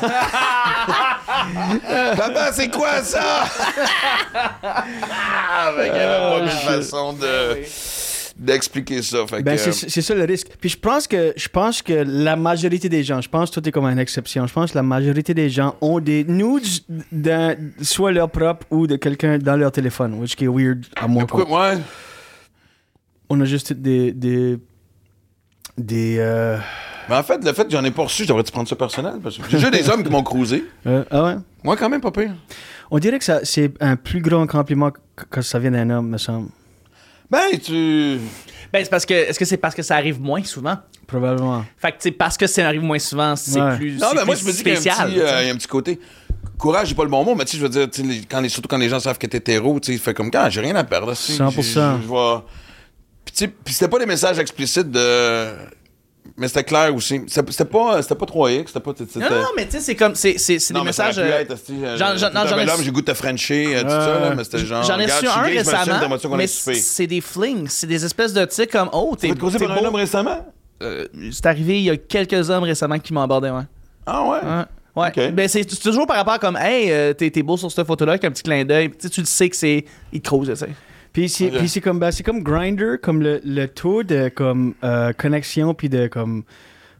Papa, 2.16 2.52
c'est 2.52 2.70
quoi 2.70 3.02
ça? 3.02 3.44
ah, 4.64 5.72
qu'il 5.76 5.86
y 5.86 5.90
avait 5.90 6.18
pas 6.18 6.40
mille 6.40 6.50
façons 6.50 7.12
de, 7.12 7.58
d'expliquer 8.36 9.00
ça. 9.02 9.26
Fait 9.26 9.42
Ben, 9.42 9.56
que, 9.56 9.60
c'est 9.72 9.88
c'est 9.88 10.02
ça 10.02 10.14
le 10.14 10.24
risque. 10.24 10.48
Puis 10.60 10.70
je 10.70 10.78
pense 10.78 11.06
que 11.06 11.32
je 11.36 11.48
pense 11.48 11.82
que 11.82 11.92
la 11.92 12.34
majorité 12.36 12.88
des 12.88 13.04
gens, 13.04 13.20
je 13.20 13.28
pense 13.28 13.48
que 13.50 13.54
toi 13.54 13.62
t'es 13.62 13.70
comme 13.72 13.84
une 13.86 13.98
exception. 13.98 14.46
Je 14.46 14.52
pense 14.52 14.72
que 14.72 14.76
la 14.78 14.82
majorité 14.82 15.34
des 15.34 15.48
gens 15.50 15.76
ont 15.80 16.00
des 16.00 16.24
nudes 16.24 16.64
d'un 17.12 17.54
soit 17.82 18.10
leur 18.12 18.30
propre 18.30 18.66
ou 18.70 18.86
de 18.86 18.96
quelqu'un 18.96 19.38
dans 19.38 19.56
leur 19.56 19.70
téléphone, 19.72 20.14
which 20.14 20.34
qui 20.36 20.44
est 20.44 20.48
weird 20.48 20.84
à 20.96 21.06
moi. 21.06 21.26
pourquoi, 21.26 21.44
quoi. 21.46 21.70
ouais. 21.74 21.78
On 23.30 23.40
a 23.40 23.44
juste 23.44 23.72
des 23.72 24.12
des 24.12 24.58
des 25.78 26.16
euh, 26.18 26.58
Mais 27.08 27.16
en 27.16 27.22
fait, 27.22 27.44
le 27.44 27.52
fait 27.52 27.64
que 27.64 27.70
j'en 27.70 27.84
ai 27.84 27.90
pas 27.90 28.02
reçu, 28.02 28.24
je 28.24 28.28
devrais-tu 28.28 28.52
prendre 28.52 28.68
ça 28.68 28.76
personnel? 28.76 29.14
Parce 29.22 29.38
que 29.38 29.44
j'ai 29.48 29.56
déjà 29.56 29.70
des 29.70 29.88
hommes 29.88 30.02
qui 30.04 30.10
m'ont 30.10 30.22
cruisé. 30.22 30.64
euh, 30.86 31.04
ah 31.10 31.24
ouais? 31.24 31.34
Moi, 31.62 31.76
quand 31.76 31.88
même, 31.88 32.00
pas 32.00 32.10
pire. 32.10 32.32
On 32.90 32.98
dirait 32.98 33.18
que 33.18 33.24
c'est 33.44 33.72
un 33.80 33.96
plus 33.96 34.20
grand 34.20 34.46
compliment 34.46 34.90
que- 34.90 35.00
quand 35.30 35.42
ça 35.42 35.58
vient 35.58 35.70
d'un 35.70 35.88
homme, 35.90 36.08
me 36.10 36.18
semble. 36.18 36.48
Ben, 37.34 37.58
tu. 37.58 38.18
Ben, 38.72 38.82
c'est 38.84 38.90
parce 38.90 39.06
que. 39.06 39.14
Est-ce 39.14 39.38
que 39.38 39.44
c'est 39.44 39.56
parce 39.56 39.74
que 39.74 39.82
ça 39.82 39.96
arrive 39.96 40.20
moins 40.20 40.42
souvent? 40.44 40.76
Probablement. 41.06 41.64
Fait 41.76 41.92
que, 41.92 41.96
tu 41.96 42.02
sais, 42.04 42.10
parce 42.12 42.36
que 42.36 42.46
ça 42.46 42.66
arrive 42.66 42.82
moins 42.82 42.98
souvent, 42.98 43.36
c'est 43.36 43.60
Ouais. 43.60 43.76
plus. 43.76 43.98
Non, 43.98 44.08
c'est 44.10 44.16
ben 44.16 44.24
moi, 44.24 44.34
je 44.34 44.44
me 44.44 44.52
dis 44.52 44.58
qu'il 44.58 44.68
y 44.68 44.70
a 44.70 44.78
un 44.78 44.80
spécial. 44.80 45.06
petit, 45.08 45.14
tu 45.14 45.20
sais. 45.20 45.32
euh, 45.32 45.42
il 45.42 45.46
y 45.46 45.50
a 45.50 45.52
un 45.52 45.56
petit 45.56 45.68
côté. 45.68 46.00
Courage, 46.58 46.88
j'ai 46.88 46.94
pas 46.94 47.04
le 47.04 47.10
bon 47.10 47.24
mot, 47.24 47.34
mais 47.34 47.44
tu 47.44 47.52
sais, 47.52 47.58
je 47.58 47.62
veux 47.62 47.68
dire, 47.68 47.88
les- 48.06 48.22
quand 48.28 48.40
les- 48.40 48.48
surtout 48.48 48.68
quand 48.68 48.78
les 48.78 48.88
gens 48.88 49.00
savent 49.00 49.18
que 49.18 49.26
t'es 49.26 49.38
hétéro, 49.38 49.78
tu 49.80 49.92
sais, 49.92 49.98
fait 49.98 50.14
comme 50.14 50.30
quand 50.30 50.48
j'ai 50.50 50.60
rien 50.60 50.74
à 50.76 50.84
perdre. 50.84 51.12
tu 51.14 51.20
sais, 51.20 51.32
100%. 51.34 51.96
j'ai- 51.96 52.02
Je 52.02 52.06
vois. 52.06 52.46
Puis, 53.24 53.34
tu 53.34 53.44
sais, 53.46 53.52
c'était 53.66 53.88
pas 53.88 53.98
des 53.98 54.06
messages 54.06 54.38
explicites 54.38 54.90
de. 54.90 55.48
Mais 56.36 56.48
c'était 56.48 56.64
clair 56.64 56.94
aussi. 56.94 57.22
C'était 57.26 57.64
pas, 57.64 58.02
c'était 58.02 58.14
pas 58.14 58.26
3X, 58.26 58.64
c'était 58.68 58.80
pas. 58.80 58.92
Non, 59.20 59.28
non, 59.42 59.48
mais 59.56 59.66
tu 59.66 59.72
sais, 59.72 59.80
c'est 59.80 59.94
comme. 59.94 60.14
C'est 60.14 60.38
c'est- 60.38 60.58
des 60.72 60.78
messages. 60.86 61.16
su- 62.78 62.84
j'ai 62.84 62.90
goût 62.90 63.02
de 63.02 63.12
Frencher, 63.14 63.66
euh, 63.76 63.82
tout 63.82 63.88
ça, 63.90 64.34
mais 64.36 64.44
c'était 64.44 64.58
genre. 64.66 64.82
J'en 64.82 64.98
ai 64.98 65.06
suis 65.18 65.26
un 65.26 65.32
récemment, 65.58 65.84
mais 66.38 66.46
c'est 66.74 67.06
des 67.06 67.20
flings, 67.20 67.68
c'est 67.68 67.86
des 67.86 68.04
espèces 68.04 68.32
de, 68.32 68.44
tu 68.46 68.54
sais, 68.54 68.66
comme, 68.66 68.88
oh, 68.92 69.14
t'es 69.20 69.28
t'es 69.58 69.58
par 69.66 69.76
un 69.84 69.86
homme 69.88 69.94
récemment? 69.94 70.46
Euh, 70.82 71.06
C'est 71.30 71.46
arrivé, 71.46 71.78
il 71.78 71.84
y 71.84 71.90
a 71.90 71.96
quelques 71.96 72.50
hommes 72.50 72.64
récemment 72.64 72.98
qui 72.98 73.12
m'ont 73.12 73.22
abordé, 73.22 73.50
ouais. 73.50 73.62
Ah 74.06 74.22
ouais? 74.22 74.38
Ouais. 74.42 74.64
Ouais. 75.02 75.08
Ok. 75.28 75.32
Ben, 75.34 75.48
c'est 75.48 75.64
toujours 75.80 76.06
par 76.06 76.16
rapport 76.16 76.38
comme, 76.38 76.56
hey, 76.56 76.90
euh, 76.90 77.12
t'es 77.12 77.30
beau 77.42 77.56
sur 77.56 77.70
cette 77.70 77.86
photo-là, 77.86 78.12
avec 78.12 78.24
un 78.24 78.30
petit 78.30 78.42
clin 78.42 78.64
d'œil. 78.64 78.90
Tu 78.90 78.96
sais, 79.00 79.08
tu 79.08 79.20
le 79.20 79.26
sais 79.26 79.48
que 79.48 79.56
c'est. 79.56 79.84
Il 80.12 80.20
te 80.20 80.26
crouse, 80.28 80.48
tu 80.48 80.56
sais. 80.56 80.68
Puis 81.14 81.28
c'est 81.30 81.46
Ok. 81.46 81.58
puis 81.58 81.68
c'est 81.70 81.80
comme 81.80 81.98
ben, 81.98 82.10
c'est 82.10 82.22
comme 82.24 82.42
Grinder 82.42 82.96
comme 83.02 83.22
le, 83.22 83.40
le 83.44 83.66
taux 83.68 84.02
de 84.02 84.28
comme 84.28 84.74
euh, 84.84 85.12
connexion 85.14 85.72
puis 85.72 85.88
de 85.88 86.06
comme 86.08 86.42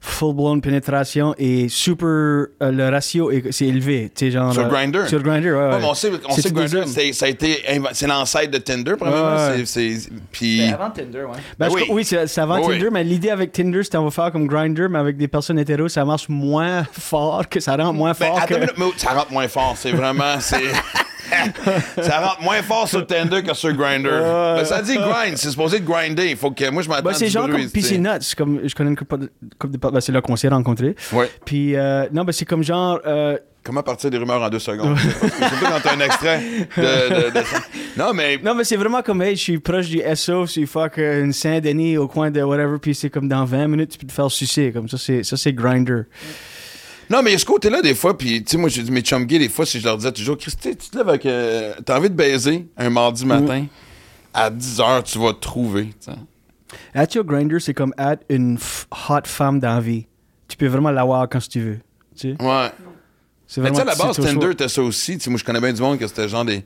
full 0.01 0.35
blown 0.37 0.61
pénétration 0.61 1.35
est 1.39 1.67
super 1.69 2.07
euh, 2.07 2.47
le 2.61 2.91
ratio 2.91 3.31
est 3.31 3.51
c'est 3.53 3.65
élevé, 3.67 4.13
genre 4.31 4.53
Sur 4.53 4.67
euh, 4.67 4.69
Grindr? 4.69 5.09
Sur 5.09 5.23
Grinder, 5.23 5.51
ouais. 5.53 5.57
Ouais, 5.59 5.75
ouais. 5.77 5.81
on 5.83 5.95
sait, 5.95 6.11
on 6.29 6.33
C'est 6.35 6.43
sait 6.43 6.51
que 6.51 6.55
tout 6.55 6.61
Grindr, 6.61 6.85
des 6.85 6.91
c'est- 6.93 7.13
ça 7.15 7.25
a 7.27 7.29
été 7.31 7.63
inv- 7.71 7.89
c'est 7.93 8.07
l'ancêtre 8.07 8.51
de 8.53 8.59
Tinder, 8.59 8.95
premièrement. 8.99 9.35
Ouais, 9.35 9.57
ouais. 9.57 9.63
C'est- 9.65 9.97
c'est- 9.97 10.11
Puis. 10.31 10.63
avant 10.71 10.91
Tinder, 10.91 11.21
ouais. 11.25 11.39
Ben, 11.59 11.69
oui. 11.73 11.83
oui, 11.91 12.05
c'est 12.05 12.39
avant 12.39 12.61
Oui. 12.67 12.75
Tinder, 12.79 12.91
mais 12.93 13.03
l'idée 13.03 13.31
avec 13.31 13.51
Tinder, 13.51 13.83
c'était 13.83 13.97
on 13.97 14.05
va 14.05 14.11
faire 14.11 14.31
comme 14.31 14.47
Grinder, 14.47 14.89
mais 14.91 14.99
avec 14.99 15.17
des 15.17 15.27
personnes 15.27 15.59
hétéros, 15.59 15.89
ça 15.89 16.05
marche 16.05 16.29
moins 16.29 16.85
fort, 16.93 17.49
que 17.49 17.59
ça 17.61 17.75
rend 17.75 17.93
moins 17.95 18.13
Ben, 18.13 18.27
fort 18.27 18.37
attends 18.39 18.47
que. 18.47 18.61
minute, 18.61 18.75
mais 18.79 18.85
ça 18.99 19.11
rentre 19.15 19.33
moins 19.33 19.49
fort. 19.49 19.75
C'est 19.79 19.93
vraiment. 19.93 20.35
ça 22.03 22.21
rentre 22.21 22.43
moins 22.43 22.63
fort 22.63 22.89
sur 22.89 23.07
Tinder 23.07 23.43
que 23.43 23.55
sur 23.55 23.73
Grindr. 23.73 24.11
Ben, 24.11 24.65
ça 24.65 24.83
dit 24.83 24.97
grind, 24.97 25.37
c'est 25.37 25.51
supposé 25.51 25.81
de 25.81 25.85
grinder. 25.87 26.29
Il 26.31 26.37
faut 26.37 26.51
que 26.51 26.69
moi 26.71 26.83
je 26.83 26.89
m'attends 26.89 27.03
Bah, 27.05 27.11
à 27.11 27.15
c'est 27.15 27.29
genre 27.29 27.49
bruit, 27.49 27.63
comme. 27.65 27.71
PC 27.73 27.99
Nuts, 27.99 28.35
comme 28.37 28.61
je 28.65 28.75
connais 28.75 28.91
une 28.91 28.97
couple 28.97 29.19
de, 29.19 29.31
couple 29.59 29.73
de 29.75 29.79
bah, 29.79 30.01
c'est 30.01 30.13
là 30.13 30.21
qu'on 30.21 30.37
s'est 30.37 30.49
rencontrés. 30.49 30.95
Ouais. 31.13 31.31
Puis 31.45 31.77
euh, 31.77 32.07
non, 32.13 32.25
bah, 32.25 32.33
c'est 32.33 32.45
comme 32.45 32.63
genre 32.63 33.01
euh, 33.07 33.37
Comment 33.63 33.83
partir 33.83 34.11
des 34.11 34.19
rumeurs 34.19 34.43
en 34.43 34.51
deux 34.51 34.59
secondes? 34.59 34.95
Que 34.95 35.01
Surtout 35.01 35.65
quand 35.65 35.81
t'as 35.83 35.95
un 35.97 36.01
extrait 36.01 36.39
de, 36.77 36.83
de- 36.83 37.31
de 37.41 37.45
ça. 37.45 37.59
Non, 37.97 38.13
mais 38.13 38.39
non, 38.45 38.55
mais 38.55 38.65
c'est 38.65 38.77
vraiment 38.77 39.01
comme 39.01 39.23
hey, 39.23 39.37
je 39.37 39.41
suis 39.41 39.59
proche 39.59 39.89
du 39.89 40.03
SO, 40.17 40.47
c'est 40.47 40.67
fuck 40.67 40.99
euh, 40.99 41.25
une 41.25 41.33
Saint-Denis 41.33 41.97
au 41.97 42.07
coin 42.07 42.31
de 42.31 42.43
whatever, 42.43 42.77
puis 42.79 42.95
c'est 42.95 43.09
comme 43.09 43.27
dans 43.27 43.45
20 43.47 43.69
minutes 43.69 43.91
tu 43.93 43.99
peux 43.99 44.07
te 44.07 44.13
faire 44.13 44.31
sucer, 44.31 44.71
comme 44.71 44.87
ça 44.89 44.99
c'est 44.99 45.23
ça 45.23 45.39
c'est 45.39 45.55
grinder. 45.55 46.03
Non, 47.11 47.23
mais 47.23 47.31
il 47.31 47.33
y 47.35 47.37
a 47.37 47.39
ce 47.39 47.45
côté-là, 47.45 47.83
des 47.83 47.95
fois, 47.95 48.17
puis, 48.17 48.43
tu 48.43 48.53
sais, 48.53 48.57
moi, 48.57 48.69
j'ai 48.69 48.83
dit 48.83 48.91
mes 48.91 49.03
chum 49.03 49.25
gays, 49.25 49.39
des 49.39 49.49
fois, 49.49 49.67
si 49.67 49.79
je 49.81 49.85
leur 49.85 49.97
disais 49.97 50.13
toujours, 50.13 50.37
Christy, 50.39 50.77
tu 50.77 50.89
te 50.91 50.97
lèves 50.97 51.09
avec. 51.09 51.27
euh, 51.27 51.75
T'as 51.85 51.99
envie 51.99 52.09
de 52.11 52.15
baiser 52.15 52.67
un 52.77 52.91
mardi 52.91 53.25
matin, 53.27 53.67
à 54.33 54.51
10h, 54.51 55.03
tu 55.05 55.19
vas 55.19 55.33
te 55.33 55.41
trouver, 55.41 55.87
tu 55.87 56.11
sais. 56.11 56.13
At 56.95 57.07
your 57.15 57.25
grinder, 57.25 57.61
c'est 57.61 57.75
comme 57.75 57.95
at 57.99 58.17
une 58.29 58.59
hot 59.09 59.21
femme 59.25 59.61
dans 59.61 59.75
la 59.75 59.81
vie. 59.81 60.07
Tu 60.49 60.57
peux 60.57 60.67
vraiment 60.67 60.91
l'avoir 60.91 61.29
quand 61.29 61.47
tu 61.47 61.61
veux. 61.61 61.79
Tu 62.17 62.35
sais, 62.37 62.43
Ouais. 62.43 62.71
c'est 63.47 63.61
Mais 63.61 63.71
tu 63.71 63.77
sais, 63.77 63.83
à 63.83 63.85
la 63.85 63.95
base. 63.95 64.17
Tinder, 64.17 64.55
t'as 64.57 64.69
ça 64.69 64.83
aussi. 64.83 65.19
Tu 65.19 65.25
sais, 65.25 65.31
moi, 65.31 65.39
je 65.39 65.45
connais 65.45 65.61
bien 65.61 65.73
du 65.73 65.81
monde 65.81 65.99
que 65.99 66.07
c'était 66.07 66.29
genre 66.29 66.45
des. 66.45 66.65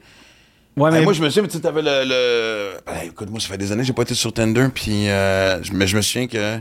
Ouais, 0.77 0.90
Hey, 0.90 0.98
mais 0.98 1.03
moi, 1.05 1.12
je 1.12 1.20
me 1.22 1.29
souviens, 1.29 1.42
mais 1.42 1.48
tu 1.48 1.57
sais, 1.57 1.61
t'avais 1.62 1.83
le. 1.83 2.05
le... 2.07 2.70
Ben, 2.87 3.07
écoute, 3.09 3.29
moi, 3.31 3.40
ça 3.40 3.48
fait 3.48 3.59
des 3.59 3.70
années 3.72 3.83
que 3.83 3.87
j'ai 3.88 3.92
pas 3.92 4.03
été 4.03 4.14
sur 4.14 4.33
Tinder, 4.33 4.68
puis. 4.74 5.09
euh, 5.09 5.61
mais 5.72 5.87
je 5.87 5.96
me 5.96 6.01
souvian 6.03 6.27
que. 6.29 6.61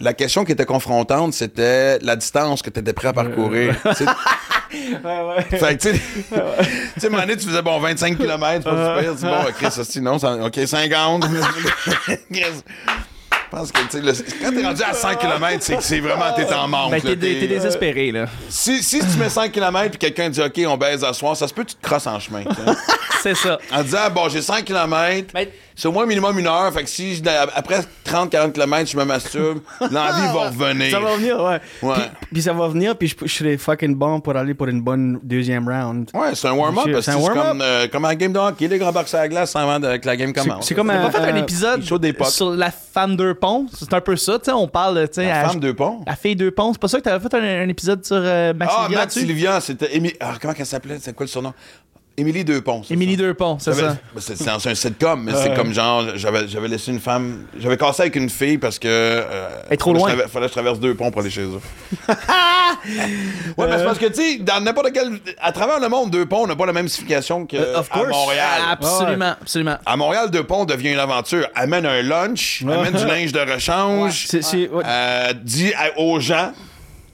La 0.00 0.14
question 0.14 0.44
qui 0.46 0.52
était 0.52 0.64
confrontante, 0.64 1.34
c'était 1.34 1.98
la 1.98 2.16
distance 2.16 2.62
que 2.62 2.70
tu 2.70 2.80
étais 2.80 2.94
prêt 2.94 3.08
à 3.08 3.12
parcourir. 3.12 3.76
Tu 3.82 3.94
sais, 3.94 4.04
Fait 5.58 5.76
que, 5.76 5.90
tu 5.90 5.96
sais, 5.96 6.00
tu 7.36 7.46
faisais, 7.46 7.62
bon, 7.62 7.78
25 7.80 8.16
km, 8.16 8.64
pas 8.64 8.98
super. 8.98 9.12
Tu 9.12 9.18
dis, 9.18 9.24
bon, 9.24 9.52
Chris, 9.58 9.70
ça, 9.70 9.84
sinon, 9.84 10.18
ça- 10.18 10.36
OK, 10.36 10.58
50. 10.64 11.24
Je 13.52 13.56
pense 13.56 13.72
que, 13.72 13.80
tu 13.80 13.86
sais, 13.90 14.00
le- 14.00 14.12
quand 14.44 14.52
t'es 14.54 14.64
rendu 14.64 14.82
à 14.82 14.92
100 14.94 15.14
km, 15.16 15.56
c'est 15.60 15.76
que 15.76 15.82
c'est 15.82 15.98
vraiment, 16.00 16.32
t'es 16.36 16.52
en 16.52 16.68
manque. 16.68 16.92
Ben, 16.92 17.00
t'es, 17.00 17.16
t'es 17.16 17.46
désespéré, 17.48 18.12
là. 18.12 18.26
si, 18.48 18.80
si 18.82 19.00
tu 19.00 19.18
mets 19.18 19.28
100 19.28 19.48
km 19.48 19.90
puis 19.90 19.98
quelqu'un 19.98 20.30
dit, 20.30 20.40
OK, 20.40 20.60
on 20.68 20.76
baise 20.76 21.02
à 21.02 21.12
soir, 21.12 21.36
ça 21.36 21.48
se 21.48 21.54
peut 21.54 21.64
que 21.64 21.70
tu 21.70 21.74
te 21.76 21.82
crosses 21.86 22.06
en 22.06 22.20
chemin. 22.20 22.44
C'est 23.22 23.34
ça. 23.34 23.58
en 23.72 23.82
disant, 23.82 24.08
bon, 24.14 24.28
j'ai 24.30 24.40
100 24.40 24.62
km, 24.62 25.34
c'est 25.76 25.88
au 25.88 25.92
moins 25.92 26.06
minimum 26.06 26.38
une 26.38 26.46
heure. 26.46 26.72
Fait 26.72 26.84
que 26.84 26.88
si, 26.88 27.16
je- 27.16 27.22
après 27.54 27.80
30-40 28.06 28.52
km, 28.52 28.90
je 28.90 28.96
me 28.96 29.04
masturbe, 29.04 29.58
l'envie 29.80 30.26
va 30.32 30.48
revenir. 30.48 30.90
ça 30.90 31.00
va 31.00 31.16
venir, 31.16 31.42
ouais. 31.42 31.60
Ouais. 31.82 31.94
Puis, 31.96 32.28
puis 32.32 32.42
ça 32.42 32.52
va 32.54 32.68
venir, 32.68 32.96
puis 32.96 33.08
je, 33.08 33.16
je 33.26 33.34
serai 33.34 33.58
fucking 33.58 33.94
bon 33.94 34.20
pour 34.20 34.36
aller 34.36 34.54
pour 34.54 34.68
une 34.68 34.80
bonne 34.80 35.18
deuxième 35.22 35.68
round. 35.68 36.08
Ouais, 36.14 36.34
c'est 36.34 36.48
un 36.48 36.52
warm-up 36.52 36.86
C'est 37.02 37.10
un 37.10 37.16
warm-up. 37.16 37.44
comme, 37.44 37.60
euh, 37.62 37.88
comme 37.88 38.02
la 38.04 38.14
game 38.14 38.32
de 38.32 38.38
hockey, 38.38 38.68
les 38.68 38.78
grands 38.78 38.92
box 38.92 39.12
à 39.12 39.18
la 39.18 39.28
glace 39.28 39.54
avant 39.54 39.78
de- 39.78 39.96
que 39.98 40.06
la 40.06 40.16
game 40.16 40.32
commence. 40.32 40.66
C'est 40.66 40.74
comme 40.74 40.88
On 40.88 40.94
un, 40.94 41.02
va 41.02 41.10
faire 41.10 41.22
un 41.24 41.34
un- 41.34 41.42
épisode 41.42 41.82
sur 41.82 41.98
la 42.54 42.70
deux 43.16 43.34
ponts. 43.40 43.66
C'est 43.74 43.92
un 43.94 44.00
peu 44.00 44.14
ça, 44.16 44.38
tu 44.38 44.44
sais. 44.44 44.52
On 44.52 44.68
parle, 44.68 45.08
tu 45.08 45.14
sais, 45.14 45.26
La 45.26 45.40
à- 45.40 45.48
femme 45.48 45.58
deux 45.60 45.74
ponts. 45.74 46.02
La 46.06 46.14
fille 46.14 46.36
deux 46.36 46.50
ponts. 46.52 46.72
C'est 46.72 46.80
pas 46.80 46.88
ça 46.88 46.98
que 46.98 47.04
t'avais 47.04 47.28
fait 47.28 47.34
un, 47.34 47.64
un 47.64 47.68
épisode 47.68 48.04
sur 48.04 48.16
euh, 48.16 48.52
Max 48.54 48.72
Ah, 48.76 48.82
Max 48.82 48.94
là-dessus? 48.94 49.20
Sylvia, 49.20 49.60
c'était. 49.60 49.90
Ah, 50.20 50.34
comment 50.40 50.54
elle 50.56 50.66
s'appelait? 50.66 50.98
C'est 51.00 51.14
quoi 51.14 51.24
le 51.24 51.30
surnom? 51.30 51.52
Émilie 52.20 52.44
Deux-Ponts. 52.44 52.82
c'est 52.86 52.94
Émilie 52.94 53.16
ponts, 53.34 53.58
c'est 53.58 53.72
ça. 53.72 53.82
ben, 53.82 53.96
C'est 54.18 54.36
c'est 54.36 54.48
un 54.70 54.74
sitcom, 54.74 55.22
mais 55.24 55.32
c'est 55.34 55.54
comme 55.54 55.72
genre, 55.72 56.04
j'avais 56.16 56.46
j'avais 56.48 56.68
laissé 56.68 56.90
une 56.92 57.00
femme. 57.00 57.46
J'avais 57.58 57.76
cassé 57.76 58.02
avec 58.02 58.16
une 58.16 58.28
fille 58.30 58.58
parce 58.58 58.78
que. 58.78 58.88
euh, 58.88 59.48
Elle 59.68 59.74
est 59.74 59.76
trop 59.76 59.90
fallait 59.94 60.02
que 60.04 60.10
je 60.10 60.14
loin. 60.16 60.22
traver- 60.24 60.30
fallait 60.32 60.46
que 60.46 60.50
je 60.50 60.52
traverse 60.54 60.80
deux 60.80 60.94
ponts 60.94 61.10
pour 61.10 61.20
aller 61.22 61.30
chez 61.30 61.42
eux. 61.42 61.60
ouais, 63.56 63.66
mais 63.68 63.78
c'est 63.78 63.84
parce 63.84 63.98
que, 63.98 64.06
tu 64.06 64.14
sais, 64.14 64.38
dans 64.38 64.60
n'importe 64.60 64.90
quel. 64.92 65.18
À 65.40 65.52
travers 65.52 65.80
le 65.80 65.88
monde, 65.88 66.10
deux 66.10 66.26
ponts 66.26 66.46
n'a 66.46 66.56
pas 66.56 66.66
la 66.66 66.72
même 66.72 66.88
signification 66.88 67.46
que 67.46 67.56
Euh, 67.56 67.78
of 67.78 67.88
à. 67.90 68.04
Montréal. 68.04 68.60
Absolument, 68.70 69.34
absolument. 69.40 69.76
À 69.86 69.96
Montréal, 69.96 70.30
deux 70.30 70.44
ponts 70.44 70.64
devient 70.64 70.92
une 70.92 70.98
aventure. 70.98 71.46
Amène 71.54 71.86
un 71.86 72.02
lunch, 72.02 72.62
amène 72.66 72.92
du 72.94 73.06
linge 73.06 73.32
de 73.32 73.40
rechange, 73.40 74.26
ouais. 74.32 74.66
euh, 74.84 75.32
dis 75.42 75.72
à- 75.74 75.98
aux 75.98 76.20
gens. 76.20 76.52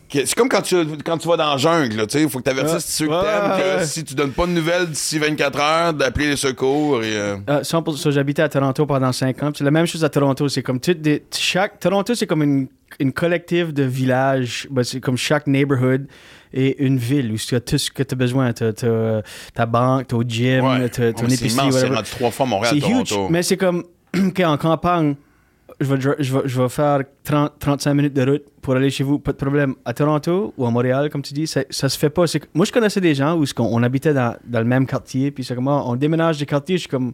C'est 0.08 0.34
comme 0.34 0.48
quand 0.48 0.62
tu, 0.62 0.76
quand 1.04 1.18
tu 1.18 1.26
vas 1.28 1.36
dans 1.36 1.50
la 1.50 1.56
jungle, 1.56 1.96
là, 1.96 2.06
tu 2.06 2.18
sais, 2.18 2.22
il 2.24 2.28
faut 2.30 2.38
que 2.38 2.44
tu 2.44 2.50
avertisses 2.50 2.74
Ouais. 2.74 2.80
ceux 2.80 3.06
que 3.08 3.10
t'aimes 3.22 3.60
que 3.60 3.78
ouais. 3.80 3.84
si 3.86 4.04
tu 4.04 4.14
donnes 4.14 4.30
pas 4.30 4.46
de 4.46 4.52
nouvelles 4.52 4.86
d'ici 4.86 5.18
24 5.18 5.60
heures, 5.60 5.94
d'appeler 5.94 6.28
les 6.28 6.36
secours 6.36 7.02
et. 7.02 7.16
euh, 7.16 7.36
Euh, 7.50 7.62
100%, 7.62 8.10
j'habitais 8.12 8.42
à 8.42 8.48
Toronto 8.48 8.86
pendant 8.86 9.12
5 9.12 9.42
ans. 9.42 9.50
C'est 9.56 9.64
la 9.64 9.70
même 9.70 9.86
chose 9.86 10.04
à 10.04 10.08
Toronto. 10.08 10.48
C'est 10.48 10.62
comme 10.62 10.78
toutes 10.80 11.00
des, 11.00 11.24
chaque 11.36 11.80
Toronto, 11.80 12.14
c'est 12.14 12.26
comme 12.26 12.42
une, 12.44 12.68
une 13.00 13.12
collective 13.12 13.72
de 13.72 13.82
villages. 13.82 14.68
Ben, 14.70 14.84
c'est 14.84 15.00
comme 15.00 15.16
chaque 15.16 15.46
neighborhood 15.48 16.06
et 16.54 16.82
une 16.84 16.98
ville 16.98 17.32
où 17.32 17.36
tu 17.36 17.54
as 17.56 17.60
tout 17.60 17.76
ce 17.76 17.90
que 17.90 18.02
tu 18.04 18.14
as 18.14 18.16
besoin. 18.16 18.52
Tu 18.52 18.62
as, 18.64 18.72
ta 19.54 19.66
banque, 19.66 20.06
ton 20.08 20.22
gym, 20.22 20.64
ouais. 20.64 20.88
t'as- 20.88 21.12
ton 21.12 21.28
c'est 21.28 21.34
épicerie, 21.34 21.66
immense, 21.68 21.80
c'est 21.80 21.88
rendu 21.88 22.10
trois 22.10 22.30
fois 22.30 22.46
Montréal, 22.46 22.76
C'est 22.80 22.88
huge. 22.88 23.18
Mais 23.28 23.42
c'est 23.42 23.56
comme 23.56 23.82
OK, 24.16 24.40
en 24.40 24.56
campagne, 24.56 25.16
je 25.80 25.86
vais, 25.94 26.00
je, 26.20 26.34
vais, 26.34 26.42
je 26.46 26.62
vais 26.62 26.68
faire 26.68 27.00
30, 27.24 27.52
35 27.58 27.94
minutes 27.94 28.14
de 28.14 28.30
route 28.30 28.44
pour 28.62 28.74
aller 28.76 28.90
chez 28.90 29.04
vous, 29.04 29.18
pas 29.18 29.32
de 29.32 29.36
problème. 29.36 29.74
À 29.84 29.92
Toronto 29.92 30.54
ou 30.56 30.64
à 30.66 30.70
Montréal, 30.70 31.10
comme 31.10 31.22
tu 31.22 31.34
dis, 31.34 31.46
ça, 31.46 31.62
ça 31.70 31.88
se 31.88 31.98
fait 31.98 32.10
pas. 32.10 32.26
C'est 32.26 32.40
que- 32.40 32.46
moi, 32.54 32.64
je 32.64 32.72
connaissais 32.72 33.00
des 33.00 33.14
gens 33.14 33.36
où 33.36 33.44
ce 33.44 33.52
qu'on- 33.54 33.68
on 33.70 33.82
habitait 33.82 34.14
dans, 34.14 34.36
dans 34.46 34.58
le 34.60 34.64
même 34.64 34.86
quartier, 34.86 35.30
puis 35.30 35.44
c'est 35.44 35.54
comme, 35.54 35.68
ah, 35.68 35.82
on 35.86 35.96
déménage 35.96 36.38
des 36.38 36.46
quartiers, 36.46 36.76
je 36.76 36.80
suis 36.82 36.88
comme. 36.88 37.12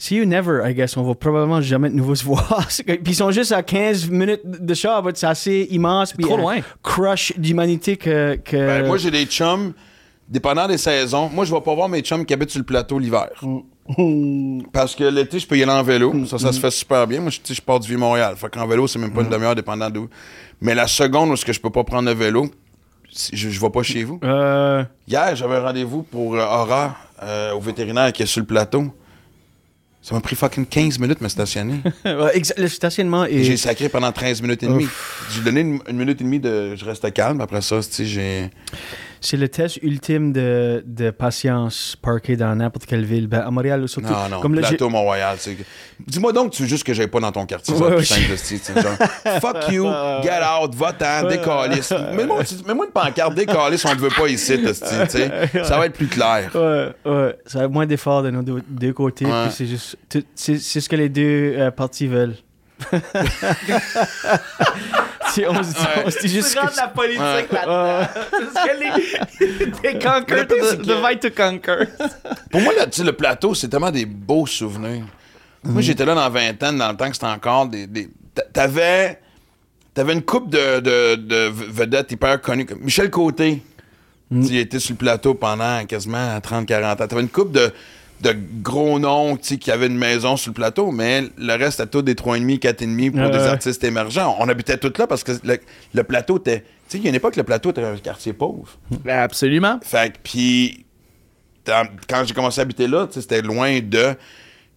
See 0.00 0.14
you 0.16 0.24
never, 0.24 0.60
I 0.64 0.74
guess. 0.74 0.96
On 0.96 1.02
va 1.02 1.14
probablement 1.16 1.60
jamais 1.60 1.90
de 1.90 1.94
nouveau 1.96 2.14
se 2.14 2.24
voir. 2.24 2.68
Puis 2.86 2.98
ils 3.04 3.14
sont 3.16 3.32
juste 3.32 3.50
à 3.52 3.62
15 3.64 4.08
minutes 4.08 4.42
de 4.44 4.72
char, 4.74 5.02
but 5.02 5.16
c'est 5.16 5.26
assez 5.26 5.66
immense. 5.70 6.12
puis 6.12 6.24
trop 6.24 6.34
un 6.36 6.40
loin. 6.40 6.56
Crush 6.84 7.32
d'humanité 7.36 7.96
que. 7.96 8.36
que... 8.36 8.56
Ben, 8.56 8.86
moi, 8.86 8.96
j'ai 8.96 9.10
des 9.10 9.24
chums, 9.26 9.72
dépendant 10.28 10.68
des 10.68 10.78
saisons. 10.78 11.28
Moi, 11.28 11.44
je 11.44 11.52
vais 11.52 11.60
pas 11.60 11.74
voir 11.74 11.88
mes 11.88 12.00
chums 12.00 12.24
qui 12.24 12.32
habitent 12.32 12.50
sur 12.50 12.60
le 12.60 12.64
plateau 12.64 12.98
l'hiver. 13.00 13.28
Parce 14.72 14.94
que 14.94 15.04
l'été, 15.04 15.38
je 15.38 15.46
peux 15.46 15.56
y 15.56 15.62
aller 15.62 15.72
en 15.72 15.82
vélo. 15.82 16.12
Ça, 16.26 16.38
ça 16.38 16.52
se 16.52 16.60
fait 16.60 16.70
super 16.70 17.06
bien. 17.06 17.20
Moi, 17.20 17.30
je, 17.30 17.54
je 17.54 17.60
pars 17.60 17.80
du 17.80 17.88
Vieux-Montréal. 17.88 18.34
Fait 18.36 18.48
qu'en 18.50 18.66
vélo, 18.66 18.86
c'est 18.86 18.98
même 18.98 19.12
pas 19.12 19.22
une 19.22 19.30
demi-heure, 19.30 19.54
dépendant 19.54 19.88
d'où. 19.90 20.08
Mais 20.60 20.74
la 20.74 20.86
seconde 20.86 21.30
où 21.30 21.34
est-ce 21.34 21.44
que 21.44 21.52
je 21.52 21.60
peux 21.60 21.70
pas 21.70 21.84
prendre 21.84 22.08
le 22.08 22.14
vélo, 22.14 22.50
je, 23.32 23.48
je 23.48 23.60
vais 23.60 23.70
pas 23.70 23.82
chez 23.82 24.04
vous. 24.04 24.20
Euh, 24.22 24.84
Hier, 25.06 25.34
j'avais 25.36 25.56
un 25.56 25.62
rendez-vous 25.62 26.02
pour 26.02 26.34
euh, 26.34 26.40
Aura, 26.44 26.96
euh, 27.22 27.52
au 27.54 27.60
vétérinaire 27.60 28.12
qui 28.12 28.22
est 28.22 28.26
sur 28.26 28.40
le 28.40 28.46
plateau. 28.46 28.92
Ça 30.02 30.14
m'a 30.14 30.20
pris 30.20 30.36
fucking 30.36 30.64
15 30.66 30.98
minutes 31.00 31.18
de 31.18 31.24
me 31.24 31.28
stationner. 31.28 31.80
ouais, 32.04 32.42
le 32.56 32.68
stationnement 32.68 33.24
est. 33.24 33.42
J'ai 33.42 33.56
sacré 33.56 33.88
pendant 33.88 34.12
13 34.12 34.40
minutes 34.42 34.62
et 34.62 34.66
demie. 34.66 34.86
J'ai 35.30 35.40
donné 35.42 35.60
une, 35.60 35.80
une 35.88 35.96
minute 35.96 36.20
et 36.20 36.24
demie 36.24 36.40
de 36.40 36.76
je 36.76 36.84
reste 36.84 37.12
calme. 37.12 37.40
Après 37.40 37.60
ça, 37.60 37.76
tu 37.78 37.82
sais, 37.90 38.04
j'ai. 38.06 38.50
C'est 39.20 39.36
le 39.36 39.48
test 39.48 39.78
ultime 39.82 40.32
de, 40.32 40.82
de 40.86 41.10
patience 41.10 41.96
parké 42.00 42.36
dans 42.36 42.54
n'importe 42.54 42.86
quelle 42.86 43.04
ville. 43.04 43.26
Ben, 43.26 43.40
à 43.40 43.50
Montréal, 43.50 43.88
surtout. 43.88 44.08
Non, 44.08 44.28
non, 44.30 44.40
Comme 44.40 44.54
le 44.54 44.60
plateau 44.60 44.88
Mont-Royal. 44.88 45.36
Dis-moi 46.06 46.32
donc, 46.32 46.52
tu 46.52 46.62
veux 46.62 46.68
juste 46.68 46.84
que 46.84 46.94
j'aille 46.94 47.08
pas 47.08 47.20
dans 47.20 47.32
ton 47.32 47.46
quartier. 47.46 47.74
Ouais, 47.74 47.96
ouais, 47.96 48.02
je- 48.02 48.80
genre, 48.80 48.96
fuck 49.40 49.68
you, 49.70 49.84
get 50.22 50.40
out, 50.62 50.74
va-t'en, 50.74 51.28
décalisse. 51.28 51.90
Mets-moi 52.14 52.42
mets-moi 52.66 52.86
une 52.86 52.92
pancarte, 52.92 53.34
décalisse, 53.34 53.84
on 53.84 53.94
te 53.94 54.00
veut 54.00 54.08
pas 54.16 54.28
ici, 54.28 54.52
esti, 54.54 54.94
tu 55.04 55.10
sais. 55.10 55.64
Ça 55.64 55.78
va 55.78 55.86
être 55.86 55.94
plus 55.94 56.06
clair. 56.06 56.50
Ouais, 56.54 56.88
ouais. 57.04 57.36
Ça 57.46 57.62
a 57.62 57.68
moins 57.68 57.86
d'efforts 57.86 58.22
de 58.22 58.30
nos 58.30 58.42
deux, 58.42 58.62
deux 58.68 58.92
côtés. 58.92 59.26
Ouais. 59.26 59.46
C'est 59.50 59.66
juste. 59.66 59.96
c'est 60.34 60.58
ce 60.58 60.88
que 60.88 60.96
les 60.96 61.08
deux 61.08 61.54
euh, 61.56 61.70
parties 61.70 62.06
veulent. 62.06 62.36
Si 65.32 65.44
on 65.46 65.62
se 65.62 65.70
dit, 65.72 65.86
on 66.06 66.10
se 66.10 66.18
dit 66.20 66.28
juste. 66.28 66.52
Tu 66.52 66.58
rentres 66.58 66.72
que- 66.72 66.76
la 66.80 66.88
politique 66.88 67.20
Ouais. 67.20 67.46
là-dedans. 67.52 68.08
C'est 68.30 68.46
ce 68.60 68.66
que 68.66 69.64
les... 69.64 69.70
They 69.82 69.98
conquer, 69.98 70.46
c'est 70.62 70.82
the, 70.82 70.90
right 71.02 71.20
to 71.20 71.30
conquer. 71.30 71.84
Pour 72.50 72.60
moi, 72.60 72.72
là, 72.76 72.86
tu 72.86 72.98
sais, 72.98 73.04
le 73.04 73.12
plateau, 73.12 73.54
c'est 73.54 73.68
tellement 73.68 73.90
des 73.90 74.06
beaux 74.06 74.46
souvenirs. 74.46 75.04
Moi, 75.64 75.82
j'étais 75.82 76.04
là 76.04 76.14
dans 76.14 76.30
20 76.30 76.62
ans, 76.62 76.72
dans 76.72 76.90
le 76.90 76.96
temps 76.96 77.08
que 77.08 77.14
c'était 77.14 77.26
encore 77.26 77.66
des. 77.66 77.86
des- 77.86 78.08
t'a- 78.34 78.42
T'avais. 78.52 79.20
T'avais 79.94 80.12
une 80.12 80.22
coupe 80.22 80.48
de, 80.50 80.78
de, 80.80 81.14
de 81.16 81.50
vedettes 81.52 82.12
hyper 82.12 82.40
connues. 82.40 82.66
Michel 82.80 83.10
Côté, 83.10 83.60
il 84.30 84.56
était 84.56 84.78
sur 84.78 84.92
le 84.92 84.98
plateau 84.98 85.34
pendant 85.34 85.84
quasiment 85.86 86.38
30-40 86.38 86.92
ans. 87.02 87.06
T'avais 87.08 87.22
une 87.22 87.28
coupe 87.28 87.50
de, 87.50 87.72
de 88.20 88.34
gros 88.62 88.98
noms 88.98 89.36
tu 89.36 89.44
sais, 89.44 89.56
qui 89.58 89.70
avaient 89.70 89.86
une 89.86 89.96
maison 89.98 90.36
sur 90.36 90.50
le 90.50 90.54
plateau, 90.54 90.90
mais 90.90 91.24
le 91.38 91.52
reste, 91.54 91.78
c'était 91.78 91.88
tout 91.90 92.02
des 92.02 92.14
3,5, 92.14 92.58
4,5 92.58 93.10
pour 93.12 93.30
des 93.30 93.38
ouais. 93.38 93.46
artistes 93.46 93.84
émergents. 93.84 94.36
On 94.40 94.48
habitait 94.48 94.76
tous 94.76 94.92
là 94.98 95.06
parce 95.06 95.22
que 95.24 95.32
le, 95.44 95.58
le 95.94 96.02
plateau 96.04 96.38
était. 96.38 96.60
Tu 96.60 96.66
sais, 96.88 96.98
il 96.98 97.04
y 97.04 97.06
a 97.06 97.10
une 97.10 97.14
époque, 97.16 97.36
le 97.36 97.44
plateau 97.44 97.70
était 97.70 97.84
un 97.84 97.96
quartier 97.98 98.32
pauvre. 98.32 98.68
Absolument. 99.08 99.78
Fait 99.82 100.12
que, 100.12 100.18
puis, 100.22 100.84
quand 102.08 102.24
j'ai 102.24 102.34
commencé 102.34 102.60
à 102.60 102.62
habiter 102.62 102.86
là, 102.86 103.06
tu 103.06 103.14
sais, 103.14 103.20
c'était 103.20 103.42
loin 103.42 103.78
de. 103.80 104.14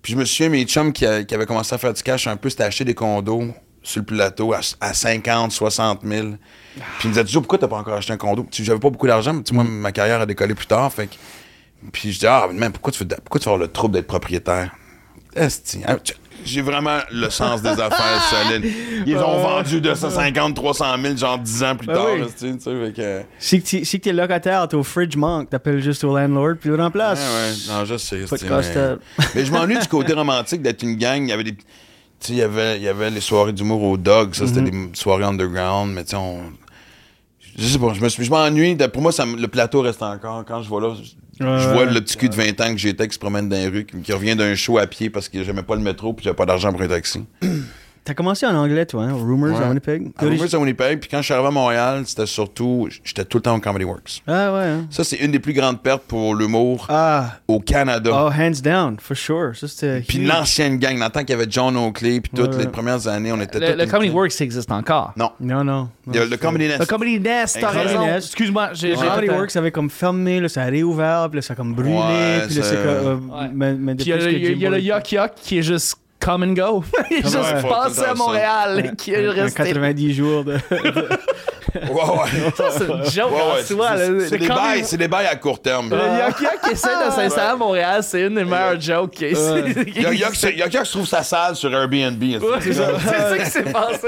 Puis 0.02 0.14
je 0.14 0.18
me 0.18 0.26
souviens, 0.26 0.50
mes 0.50 0.64
chums 0.66 0.92
qui, 0.94 1.06
a- 1.06 1.24
qui 1.24 1.34
avaient 1.36 1.46
commencé 1.46 1.74
à 1.74 1.78
faire 1.78 1.94
du 1.94 2.02
cash 2.04 2.28
un 2.28 2.36
peu, 2.36 2.50
c'était 2.50 2.64
acheter 2.64 2.84
des 2.86 2.96
condos 2.96 3.46
sur 3.84 4.00
le 4.02 4.06
plateau 4.06 4.54
à, 4.54 4.60
à 4.80 4.94
50, 4.94 5.52
60 5.52 6.02
000. 6.04 6.28
Puis 6.74 6.82
ils 7.04 7.08
me 7.08 7.14
disaient 7.14 7.24
toujours, 7.24 7.44
pourquoi 7.44 7.60
t'as 7.60 7.68
pas 7.68 7.78
encore 7.78 7.96
acheté 7.96 8.14
un 8.14 8.18
condo? 8.18 8.46
Tu 8.50 8.58
sais, 8.58 8.64
J'avais 8.66 8.80
pas 8.80 8.90
beaucoup 8.90 9.08
d'argent, 9.08 9.34
mais 9.34 9.44
tu 9.44 9.50
sais, 9.50 9.56
moi, 9.56 9.64
ma 9.64 9.92
carrière 9.92 10.22
a 10.22 10.26
décollé 10.26 10.54
plus 10.56 10.66
tard. 10.68 10.92
Fait 10.92 11.08
que, 11.08 11.16
puis 11.92 12.12
je 12.12 12.20
dis, 12.20 12.28
ah, 12.28 12.48
mais 12.54 12.70
pourquoi 12.70 12.92
tu, 12.92 13.00
fais, 13.00 13.06
pourquoi 13.06 13.40
tu 13.40 13.46
vas 13.46 13.54
avoir 13.54 13.68
le 13.68 13.72
trouble 13.72 13.94
d'être 13.96 14.08
propriétaire? 14.08 14.72
Esti, 15.36 15.80
hein, 15.88 15.98
j'ai 16.44 16.62
vraiment 16.62 16.98
le 17.12 17.30
sens 17.30 17.62
des 17.62 17.70
affaires 17.70 18.22
solides. 18.30 18.72
Ils 19.06 19.16
ont 19.18 19.38
vendu 19.42 19.80
250, 19.80 20.56
300 20.56 20.86
000, 21.02 21.16
genre 21.18 21.38
10 21.40 21.64
ans 21.64 21.76
plus 21.76 21.88
Ben 21.88 21.94
tard. 21.94 22.08
oui. 22.16 22.22
tu 22.38 22.60
sais, 22.60 23.62
que- 23.62 23.86
Si 23.86 24.00
t'es 24.00 24.12
locataire, 24.12 24.68
t'es 24.68 24.76
au 24.76 24.84
fridge 24.84 25.16
manque, 25.16 25.50
t'appelles 25.52 25.82
juste 25.82 26.04
au 26.04 26.18
landlord 26.18 26.56
puis 26.60 26.70
le 26.70 26.76
remplace. 26.76 27.20
Ouais, 27.20 27.74
ouais. 27.74 27.80
Non, 27.80 27.86
je 27.86 27.96
sais. 27.98 28.18
Pas 28.26 28.36
de 28.36 28.42
c'est- 28.42 28.48
casse-tête. 28.48 29.00
mais... 29.20 29.26
mais 29.36 29.46
je 29.46 29.52
m'ennuie 29.52 29.78
du 29.80 29.88
côté 29.88 30.14
romantique 30.14 30.62
d'être 30.64 30.82
une 30.84 30.96
gang. 30.96 31.22
Il 31.22 31.30
y 31.30 31.32
avait 31.34 31.44
des. 31.44 31.54
Tu 31.56 31.64
sais, 32.20 32.34
il 32.34 32.38
y 32.40 32.42
avait, 32.42 32.78
il 32.78 32.84
y 32.84 32.88
avait 32.88 33.10
les 33.12 33.22
soirées 33.22 33.54
d'humour 33.54 33.84
au 33.84 33.98
Dog. 33.98 34.34
Ça, 34.34 34.48
c'était 34.48 34.62
Mhm. 34.62 34.92
des 34.92 34.98
soirées 34.98 35.24
underground. 35.24 35.94
Mais 35.94 36.04
tu 36.04 36.12
sais, 36.12 36.16
on. 36.18 36.40
Je 37.58 37.68
sais 37.68 37.78
pas, 37.80 37.94
je 37.94 38.30
m'ennuie. 38.32 38.76
Pour 38.92 39.02
moi, 39.04 39.12
ça, 39.12 39.26
le 39.26 39.48
plateau 39.48 39.82
reste 39.82 40.02
encore. 40.02 40.44
Quand 40.46 40.62
je 40.64 40.70
vois 40.70 40.82
là, 40.82 40.96
je, 41.42 41.64
je 41.64 41.70
vois 41.70 41.86
le 41.86 42.00
petit 42.02 42.18
cul 42.18 42.30
de 42.30 42.36
20 42.36 42.62
ans 42.62 42.72
que 42.72 42.78
j'étais 42.78 43.08
qui 43.08 43.14
se 43.14 43.20
promène 43.20 43.50
dans 43.50 43.58
les 43.58 43.68
rues, 43.68 43.86
qui, 43.86 44.00
qui 44.02 44.14
revient 44.14 44.36
d'un 44.36 44.56
show 44.56 44.78
à 44.78 44.88
pied 44.88 45.10
parce 45.10 45.28
que 45.30 45.44
j'aimais 45.44 45.64
pas 45.64 45.76
le 45.76 45.82
métro 45.82 46.14
puis 46.14 46.24
j'avais 46.24 46.36
pas 46.36 46.46
d'argent 46.46 46.72
pour 46.72 46.82
un 46.82 46.88
taxi. 46.88 47.24
T'as 48.04 48.16
commencé 48.16 48.48
en 48.48 48.56
anglais, 48.56 48.88
toi, 48.88 49.04
hein, 49.04 49.14
au 49.14 49.18
Rumors 49.20 49.60
Ouais. 49.60 49.64
à 49.64 49.68
Winnipeg? 49.68 50.12
À 50.18 50.24
Rumors 50.26 50.56
à 50.56 50.58
Winnipeg, 50.58 51.00
puis 51.02 51.08
quand 51.08 51.20
je 51.20 51.24
suis 51.26 51.34
arrivé 51.36 51.50
à 51.50 51.52
Montréal, 51.52 52.02
c'était 52.08 52.26
surtout. 52.26 52.90
J'étais 53.04 53.26
tout 53.26 53.38
le 53.38 53.44
temps 53.44 53.56
au 53.56 53.60
Comedy 53.60 53.86
Works. 53.86 54.24
Ah 54.26 54.52
ouais. 54.54 54.60
hein. 54.64 54.88
Ça, 54.90 55.04
c'est 55.04 55.18
une 55.18 55.32
des 55.32 55.38
plus 55.38 55.54
grandes 55.54 55.80
pertes 55.84 56.02
pour 56.08 56.34
l'humour 56.34 56.88
Ah, 56.90 57.36
au 57.48 57.60
Canada. 57.60 58.10
oh, 58.12 58.30
hands 58.32 58.62
down, 58.64 58.98
for 59.00 59.16
sure. 59.16 59.52
Ça, 59.56 59.68
c'était 59.68 60.02
Puis 60.02 60.18
l'ancienne 60.26 60.80
gang, 60.80 60.98
dans 60.98 61.06
le 61.06 61.12
temps 61.12 61.20
qu'il 61.20 61.30
y 61.30 61.34
avait 61.34 61.46
John 61.48 61.78
Oakley, 61.78 62.22
puis 62.22 62.32
toutes 62.36 62.56
Ouais. 62.56 62.64
les 62.64 62.68
premières 62.70 63.08
années, 63.08 63.32
on 63.32 63.40
était 63.40 63.60
Le, 63.60 63.76
le 63.76 63.84
une 63.84 63.90
Comedy. 63.92 64.10
Works 64.12 64.42
existe 64.42 64.72
encore. 64.72 65.14
Non. 65.16 65.30
Non, 65.40 65.64
non. 65.64 65.90
Il 66.08 66.16
y 66.16 66.20
a 66.20 66.26
le 66.26 66.38
Comedy 66.38 66.68
Nest. 66.70 66.80
Le 66.80 66.86
Comedy 66.88 67.20
Nest, 67.20 67.58
t'as 67.62 67.70
raison. 67.70 68.16
Excuse-moi, 68.16 68.70
j'ai 68.74 68.96
j'ai 68.96 69.08
Comedy 69.08 69.30
Works 69.30 69.56
avait 69.56 69.72
comme 69.72 69.92
fermé, 69.92 70.40
là, 70.40 70.50
ça 70.50 70.64
a 70.64 70.66
réouvert, 70.66 71.28
puis 71.30 71.38
là, 71.38 71.42
ça 71.44 71.54
a 71.54 71.56
comme 71.56 71.76
brûlé, 71.76 71.92
Ouais, 71.94 72.42
puis 72.48 72.56
là, 72.56 72.64
c'est- 72.64 72.76
comme... 72.78 72.88
euh, 72.88 73.16
Ouais. 73.16 73.50
mais, 73.54 73.74
mais 73.76 73.94
Puis 73.96 74.06
il 74.06 74.10
y 74.10 74.14
a 74.14 74.18
le, 74.18 74.24
que 74.26 74.30
il 74.32 74.58
y 74.58 74.66
a 74.66 74.70
le 74.72 74.80
Jim 74.80 74.86
Yuck 74.96 75.12
Yuck 75.12 75.32
qui 75.36 75.60
est 75.60 75.62
juste 75.64 75.98
come 76.24 76.44
and 76.44 76.54
go. 76.54 76.84
il 77.12 77.18
est 77.18 77.22
juste 77.24 77.36
Ouais. 77.38 77.70
passé 77.70 78.04
à 78.04 78.14
Montréal 78.14 78.84
et 78.94 78.96
qui 78.96 79.12
est 79.12 79.28
resté. 79.28 79.64
90 79.74 80.14
jours 80.14 80.44
de... 80.46 80.56
Ouais, 81.74 81.80
ouais. 81.90 82.52
Ça, 82.58 82.66
c'est 82.78 82.84
une 82.86 83.06
joke 83.10 83.32
Ouais, 83.32 83.62
en 83.62 83.64
soi. 83.66 83.92
c'est- 84.28 84.38
des 84.38 84.48
bails, 84.48 84.84
c'est 84.84 84.98
des 84.98 85.08
bails 85.08 85.28
à 85.28 85.36
court 85.38 85.62
terme. 85.62 85.90
Le 85.90 85.96
Yuck 86.28 86.42
Yuck 86.42 86.62
qui 86.66 86.72
essaie 86.72 86.90
de 86.90 87.12
s'installer 87.12 87.48
à 87.52 87.56
Montréal, 87.56 88.04
c'est 88.04 88.24
une 88.28 88.36
des 88.36 88.44
meilleures 88.44 88.80
jokes. 88.82 89.12
qui- 89.12 89.26
Ouais. 89.34 89.74
Il 89.88 90.02
y 90.02 90.06
a- 90.06 90.12
il 90.14 90.20
y 90.20 90.24
a 90.26 90.30
que 90.30 90.36
c'est- 90.36 90.52
il 90.52 90.58
y 90.58 90.62
a 90.64 90.68
que 90.68 90.84
se 90.84 90.92
trouve 90.92 91.08
sa 91.08 91.24
salle 91.24 91.56
sur 91.56 91.72
Airbnb. 91.74 92.22
Ouais, 92.22 92.40
c'est 92.60 92.74
ça. 92.74 92.88
Qui 93.38 93.50
s'est 93.50 93.64
passé, 93.64 94.08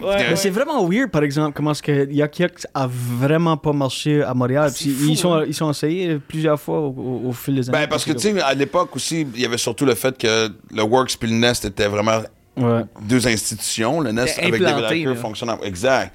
ouais. 0.00 0.36
C'est 0.36 0.48
vraiment 0.50 0.82
weird, 0.88 1.10
par 1.10 1.24
exemple, 1.24 1.52
comment 1.54 1.72
est-ce 1.72 1.82
que 1.82 2.10
Yuck 2.10 2.42
a 2.72 2.88
vraiment 2.88 3.58
pas 3.58 3.72
marché 3.74 4.22
à 4.22 4.32
Montréal. 4.32 4.70
Puis 4.74 4.86
ils, 5.10 5.16
sont, 5.18 5.42
ils 5.42 5.54
sont 5.54 5.70
essayés 5.70 6.18
plusieurs 6.26 6.58
fois 6.58 6.78
au, 6.78 6.86
au- 6.96 7.28
au 7.28 7.32
fil 7.32 7.54
des 7.56 7.68
années. 7.68 7.78
Ben, 7.80 7.86
parce 7.88 8.04
que, 8.06 8.12
tu 8.12 8.20
sais, 8.34 8.40
à 8.40 8.54
l'époque 8.54 8.96
aussi, 8.96 9.26
il 9.34 9.40
y 9.42 9.44
avait 9.44 9.58
surtout 9.58 9.84
le 9.84 9.94
fait 9.94 10.16
que 10.16 10.48
le 10.74 10.82
Works 10.82 11.18
puis 11.28 11.34
le 11.34 11.40
Nest 11.40 11.64
étaient 11.64 11.86
vraiment 11.88 12.22
Ouais. 12.56 12.82
deux 13.02 13.24
institutions. 13.28 14.00
Le 14.00 14.10
Nest 14.10 14.36
avec 14.38 14.60
David 14.60 14.84
Acker 14.84 15.04
là. 15.04 15.14
fonctionnant. 15.14 15.60
Exact. 15.62 16.12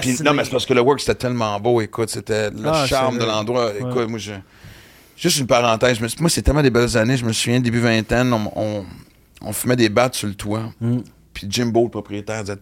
Puis, 0.00 0.16
non, 0.24 0.32
mais 0.32 0.44
c'est 0.44 0.50
parce 0.50 0.64
que 0.64 0.72
le 0.72 0.80
Works 0.80 1.00
c'était 1.00 1.14
tellement 1.16 1.60
beau, 1.60 1.82
écoute, 1.82 2.08
c'était 2.08 2.50
le 2.50 2.66
Ah, 2.66 2.86
charme 2.86 3.18
de 3.18 3.24
l'endroit. 3.26 3.72
Écoute, 3.78 4.08
moi, 4.08 4.18
je. 4.18 4.32
Juste 5.16 5.38
une 5.38 5.46
parenthèse, 5.46 5.98
je 5.98 6.02
me 6.02 6.08
suis- 6.08 6.18
moi, 6.18 6.30
c'est 6.30 6.40
tellement 6.40 6.62
des 6.62 6.70
belles 6.70 6.96
années. 6.96 7.18
Je 7.18 7.26
me 7.26 7.32
souviens, 7.34 7.60
début 7.60 7.80
vingtaine, 7.80 8.32
on, 8.32 8.50
on, 8.56 8.86
on 9.42 9.52
fumait 9.52 9.76
des 9.76 9.90
battes 9.90 10.14
sur 10.14 10.28
le 10.28 10.34
toit. 10.34 10.72
Mm. 10.80 11.00
Puis 11.34 11.46
Jimbo, 11.50 11.84
le 11.84 11.90
propriétaire, 11.90 12.40
disait 12.42 12.56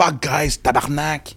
Fuck, 0.00 0.22
guys, 0.22 0.56
tabarnak! 0.58 1.34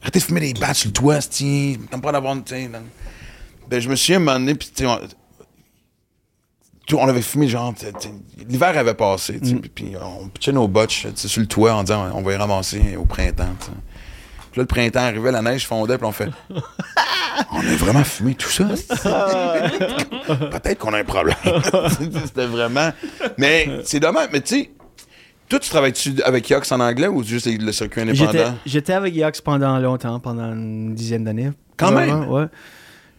Arrêtez 0.00 0.20
de 0.20 0.24
fumer 0.24 0.40
des 0.52 0.60
battes 0.60 0.76
sur 0.76 0.88
le 0.90 0.92
toit, 0.92 1.20
c'ti. 1.20 1.76
T'aimes 1.90 2.00
pas 2.00 2.12
d'avoir. 2.12 2.36
Ben, 2.36 3.80
je 3.80 3.88
me 3.88 3.96
souviens, 3.96 4.16
un 4.16 4.20
moment 4.20 4.38
donné, 4.38 4.54
puis, 4.54 4.68
tu 4.72 4.84
sais, 4.84 4.86
on, 4.88 5.00
tout- 6.92 6.98
on 7.00 7.08
avait 7.08 7.22
fumé, 7.22 7.48
genre, 7.48 7.72
l'hiver 8.48 8.76
avait 8.76 8.94
passé, 8.94 9.40
t'sais, 9.40 9.54
puis, 9.54 9.70
puis 9.70 9.92
on 10.00 10.28
pitchait 10.28 10.52
nos 10.52 10.68
botches 10.68 11.06
sur 11.14 11.40
le 11.40 11.46
toit 11.46 11.72
en 11.74 11.82
disant 11.82 12.10
on 12.14 12.22
va 12.22 12.32
y 12.32 12.36
ramasser 12.36 12.96
au 12.98 13.04
printemps. 13.06 13.48
t'sais. 13.58 13.70
Puis 14.50 14.58
là, 14.58 14.62
le 14.62 14.66
printemps 14.66 15.00
arrivait, 15.00 15.32
la 15.32 15.40
neige 15.40 15.66
fondait, 15.66 15.96
puis 15.96 16.06
on 16.06 16.12
fait 16.12 16.28
On 17.52 17.60
a 17.60 17.76
vraiment 17.76 18.04
fumé 18.04 18.34
tout 18.34 18.50
ça? 18.50 18.64
Peut-être 20.50 20.78
qu'on 20.78 20.92
a 20.92 20.98
un 20.98 21.04
problème. 21.04 21.36
C'était 22.26 22.46
vraiment. 22.46 22.90
Mais 23.38 23.68
c'est 23.84 24.00
dommage, 24.00 24.28
mais 24.32 24.40
tu 24.42 24.54
sais. 24.56 24.70
Toi, 25.48 25.58
tu 25.58 25.68
travailles-tu 25.70 26.22
avec 26.24 26.48
Yox 26.48 26.70
en 26.72 26.80
anglais 26.80 27.08
ou 27.08 27.22
juste 27.22 27.46
le 27.46 27.72
circuit 27.72 28.02
indépendant? 28.02 28.54
j'étais 28.64 28.92
avec 28.94 29.14
Yox 29.14 29.40
pendant 29.40 29.78
longtemps, 29.78 30.18
pendant 30.20 30.52
une 30.52 30.94
dizaine 30.94 31.24
d'années. 31.24 31.50
Quand 31.76 31.90
même? 31.92 32.28
Ouais. 32.28 32.46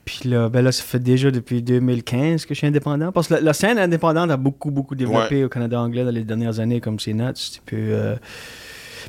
Puis 0.05 0.27
là, 0.29 0.49
ben 0.49 0.61
là, 0.61 0.71
ça 0.73 0.83
fait 0.83 0.99
déjà 0.99 1.31
depuis 1.31 1.61
2015 1.61 2.45
que 2.45 2.53
je 2.53 2.57
suis 2.57 2.67
indépendant. 2.67 3.11
Parce 3.13 3.27
que 3.27 3.35
la, 3.35 3.41
la 3.41 3.53
scène 3.53 3.79
indépendante 3.79 4.29
a 4.31 4.37
beaucoup, 4.37 4.69
beaucoup 4.71 4.95
développé 4.95 5.45
au 5.45 5.49
Canada 5.49 5.79
anglais 5.79 6.03
dans 6.03 6.11
les 6.11 6.23
dernières 6.25 6.59
années, 6.59 6.81
comme 6.81 6.99
c'est 6.99 7.13
nuts. 7.13 7.61
Puis, 7.65 7.77
euh, 7.77 8.15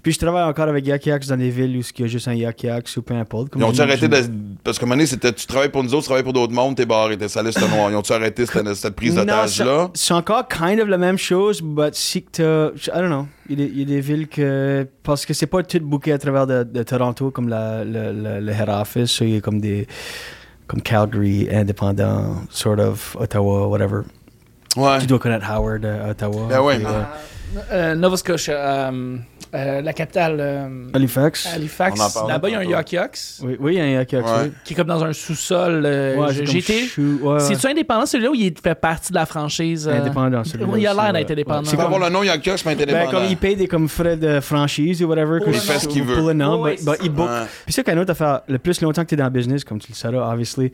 puis 0.02 0.12
je 0.12 0.18
travaille 0.18 0.44
encore 0.44 0.68
avec 0.68 0.86
Yak 0.86 1.06
Yaks 1.06 1.26
dans 1.26 1.36
des 1.36 1.50
villes 1.50 1.76
où 1.76 1.80
il 1.80 2.00
y 2.00 2.04
a 2.04 2.06
juste 2.06 2.28
un 2.28 2.34
Yak 2.34 2.62
Yaks 2.62 2.96
ou 2.96 3.02
peu 3.02 3.14
importe. 3.14 3.52
Ils 3.56 3.64
ont-tu 3.64 3.80
arrêté 3.80 4.06
de. 4.08 4.16
Parce 4.62 4.78
qu'à 4.78 4.84
un 4.84 4.86
moment 4.86 4.96
donné, 4.96 5.06
c'était 5.06 5.32
tu 5.32 5.46
travailles 5.46 5.68
pour 5.70 5.82
nous 5.82 5.90
autres, 5.94 6.02
tu 6.02 6.06
travailles 6.06 6.22
pour 6.24 6.32
d'autres 6.32 6.52
mondes, 6.52 6.76
t'es 6.76 6.86
barré, 6.86 7.16
t'es 7.16 7.28
salé, 7.28 7.50
c'était 7.52 7.68
noir. 7.68 7.90
Ils 7.90 7.96
ont-tu 7.96 8.12
arrêté 8.12 8.44
cette, 8.46 8.74
cette 8.74 8.94
prise 8.94 9.14
d'otage-là? 9.26 9.90
c'est- 9.94 10.14
encore 10.14 10.46
kind 10.48 10.78
of 10.80 10.88
la 10.88 10.98
même 10.98 11.18
chose, 11.18 11.60
mais 11.62 11.88
si 11.92 12.22
que 12.22 12.30
t'as- 12.32 12.96
I 12.96 13.00
don't 13.00 13.06
know. 13.08 13.26
Il 13.48 13.58
y, 13.60 13.62
a 13.62 13.66
des, 13.66 13.72
il 13.72 13.78
y 13.80 13.82
a 13.82 13.86
des 13.86 14.00
villes 14.00 14.28
que. 14.28 14.86
Parce 15.02 15.26
que 15.26 15.34
c'est 15.34 15.46
pas 15.46 15.62
tout 15.64 15.80
booké 15.80 16.12
à 16.12 16.18
travers 16.18 16.46
de, 16.46 16.62
de 16.64 16.82
Toronto 16.82 17.30
comme 17.30 17.48
la, 17.48 17.84
le, 17.84 18.12
le, 18.12 18.40
le 18.40 18.52
head 18.52 18.68
office. 18.68 19.18
Il 19.20 19.30
y 19.30 19.36
a 19.36 19.40
comme 19.40 19.60
des. 19.60 19.86
Comme 20.66 20.80
Calgary, 20.80 21.48
indépendant, 21.50 22.46
sort 22.50 22.80
of, 22.80 23.16
Ottawa, 23.20 23.68
whatever. 23.68 24.04
Ouais. 24.76 24.98
Tu 24.98 25.06
dois 25.06 25.18
connaître 25.18 25.48
Howard 25.48 25.84
à 25.84 26.10
Ottawa. 26.10 26.46
Ben 26.48 26.60
ouais. 26.60 26.76
puis, 26.76 26.86
euh, 27.72 27.94
Nova 27.94 28.16
Scotia, 28.16 28.88
euh, 28.90 29.16
euh, 29.54 29.80
la 29.82 29.92
capitale 29.92 30.36
euh, 30.40 30.88
Halifax. 30.92 31.46
Halifax. 31.54 32.00
Là-bas, 32.26 32.48
il 32.48 32.52
y 32.52 32.54
a 32.56 32.58
un 32.58 32.64
Yucks 32.64 33.18
Oui, 33.42 33.56
oui, 33.60 33.74
il 33.74 33.78
y 33.78 33.80
a 33.80 33.84
un 33.84 33.88
Yak 34.00 34.12
Yaks, 34.12 34.24
Ouais. 34.26 34.50
qui 34.64 34.72
est 34.72 34.76
comme 34.76 34.88
dans 34.88 35.04
un 35.04 35.12
sous-sol. 35.12 35.82
euh, 35.86 36.16
Ouais, 36.16 36.34
c'est 36.34 36.86
chou- 36.88 37.20
ouais. 37.22 37.38
C'est-tu 37.40 37.66
indépendant 37.68 38.06
celui-là 38.06 38.30
où 38.30 38.34
il 38.34 38.52
fait 38.60 38.74
partie 38.74 39.12
de 39.12 39.16
la 39.18 39.26
franchise 39.26 39.86
euh, 39.86 40.00
Indépendant, 40.00 40.42
celui-là 40.42 40.66
Il 40.76 40.86
a 40.86 40.92
l'air 40.94 41.04
ouais. 41.04 41.12
d'être 41.12 41.30
indépendant. 41.30 41.62
Tu 41.70 41.76
peux 41.76 41.82
avoir 41.82 42.00
le 42.00 42.08
nom 42.08 42.22
Yox, 42.24 42.64
mais 42.66 42.74
t'es 42.74 42.86
Ben, 42.86 42.96
indépendant. 42.96 43.20
comme 43.20 43.28
il 43.30 43.36
paye 43.36 43.54
des 43.56 43.68
comme 43.68 43.88
frais 43.88 44.16
de 44.16 44.40
franchise 44.40 45.02
ou 45.02 45.06
whatever. 45.06 45.38
Il 45.46 45.54
fait 45.54 45.78
ce 45.78 45.86
qu'il 45.88 46.02
veut. 46.02 46.16
Pour 46.16 46.26
le 46.28 46.32
nom, 46.34 46.66
il 47.02 47.10
book. 47.10 47.30
Puis 47.64 47.72
c'est 47.72 47.84
qu'un 47.84 47.98
autre 47.98 48.10
affaire, 48.10 48.40
le 48.48 48.58
plus 48.58 48.80
longtemps 48.80 49.02
que 49.02 49.08
tu 49.08 49.14
es 49.14 49.18
dans 49.18 49.24
le 49.24 49.30
business, 49.30 49.62
comme 49.64 49.78
tu 49.78 49.92
le 49.92 49.96
sauras, 49.96 50.32
obviously, 50.32 50.72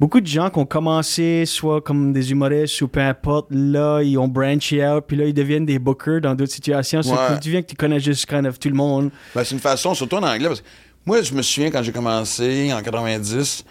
beaucoup 0.00 0.20
de 0.20 0.26
gens 0.26 0.48
qui 0.50 0.58
ont 0.58 0.66
commencé 0.66 1.44
soit 1.46 1.80
comme 1.80 2.12
des 2.12 2.30
humoristes 2.32 2.80
ou 2.82 2.88
peu 2.88 3.00
importe, 3.00 3.48
là, 3.50 4.00
ils 4.02 4.16
ont 4.18 4.28
branché 4.28 4.84
out, 4.86 5.04
puis 5.06 5.16
là, 5.16 5.24
ils 5.26 5.34
deviennent 5.34 5.66
des 5.66 5.78
bookers 5.78 6.03
dans 6.20 6.34
d'autres 6.34 6.52
situations. 6.52 7.00
Ouais. 7.00 7.38
tu 7.40 7.50
viens 7.50 7.62
que 7.62 7.68
tu 7.68 7.76
connais 7.76 8.00
juste 8.00 8.26
kind 8.26 8.46
of 8.46 8.58
tout 8.58 8.68
le 8.68 8.74
monde. 8.74 9.10
Ben, 9.34 9.44
c'est 9.44 9.54
une 9.54 9.60
façon, 9.60 9.94
surtout 9.94 10.16
en 10.16 10.22
anglais. 10.22 10.48
Parce 10.48 10.60
que 10.60 10.66
moi, 11.06 11.22
je 11.22 11.34
me 11.34 11.42
souviens 11.42 11.70
quand 11.70 11.82
j'ai 11.82 11.92
commencé 11.92 12.72
en 12.72 12.80
90, 12.82 13.64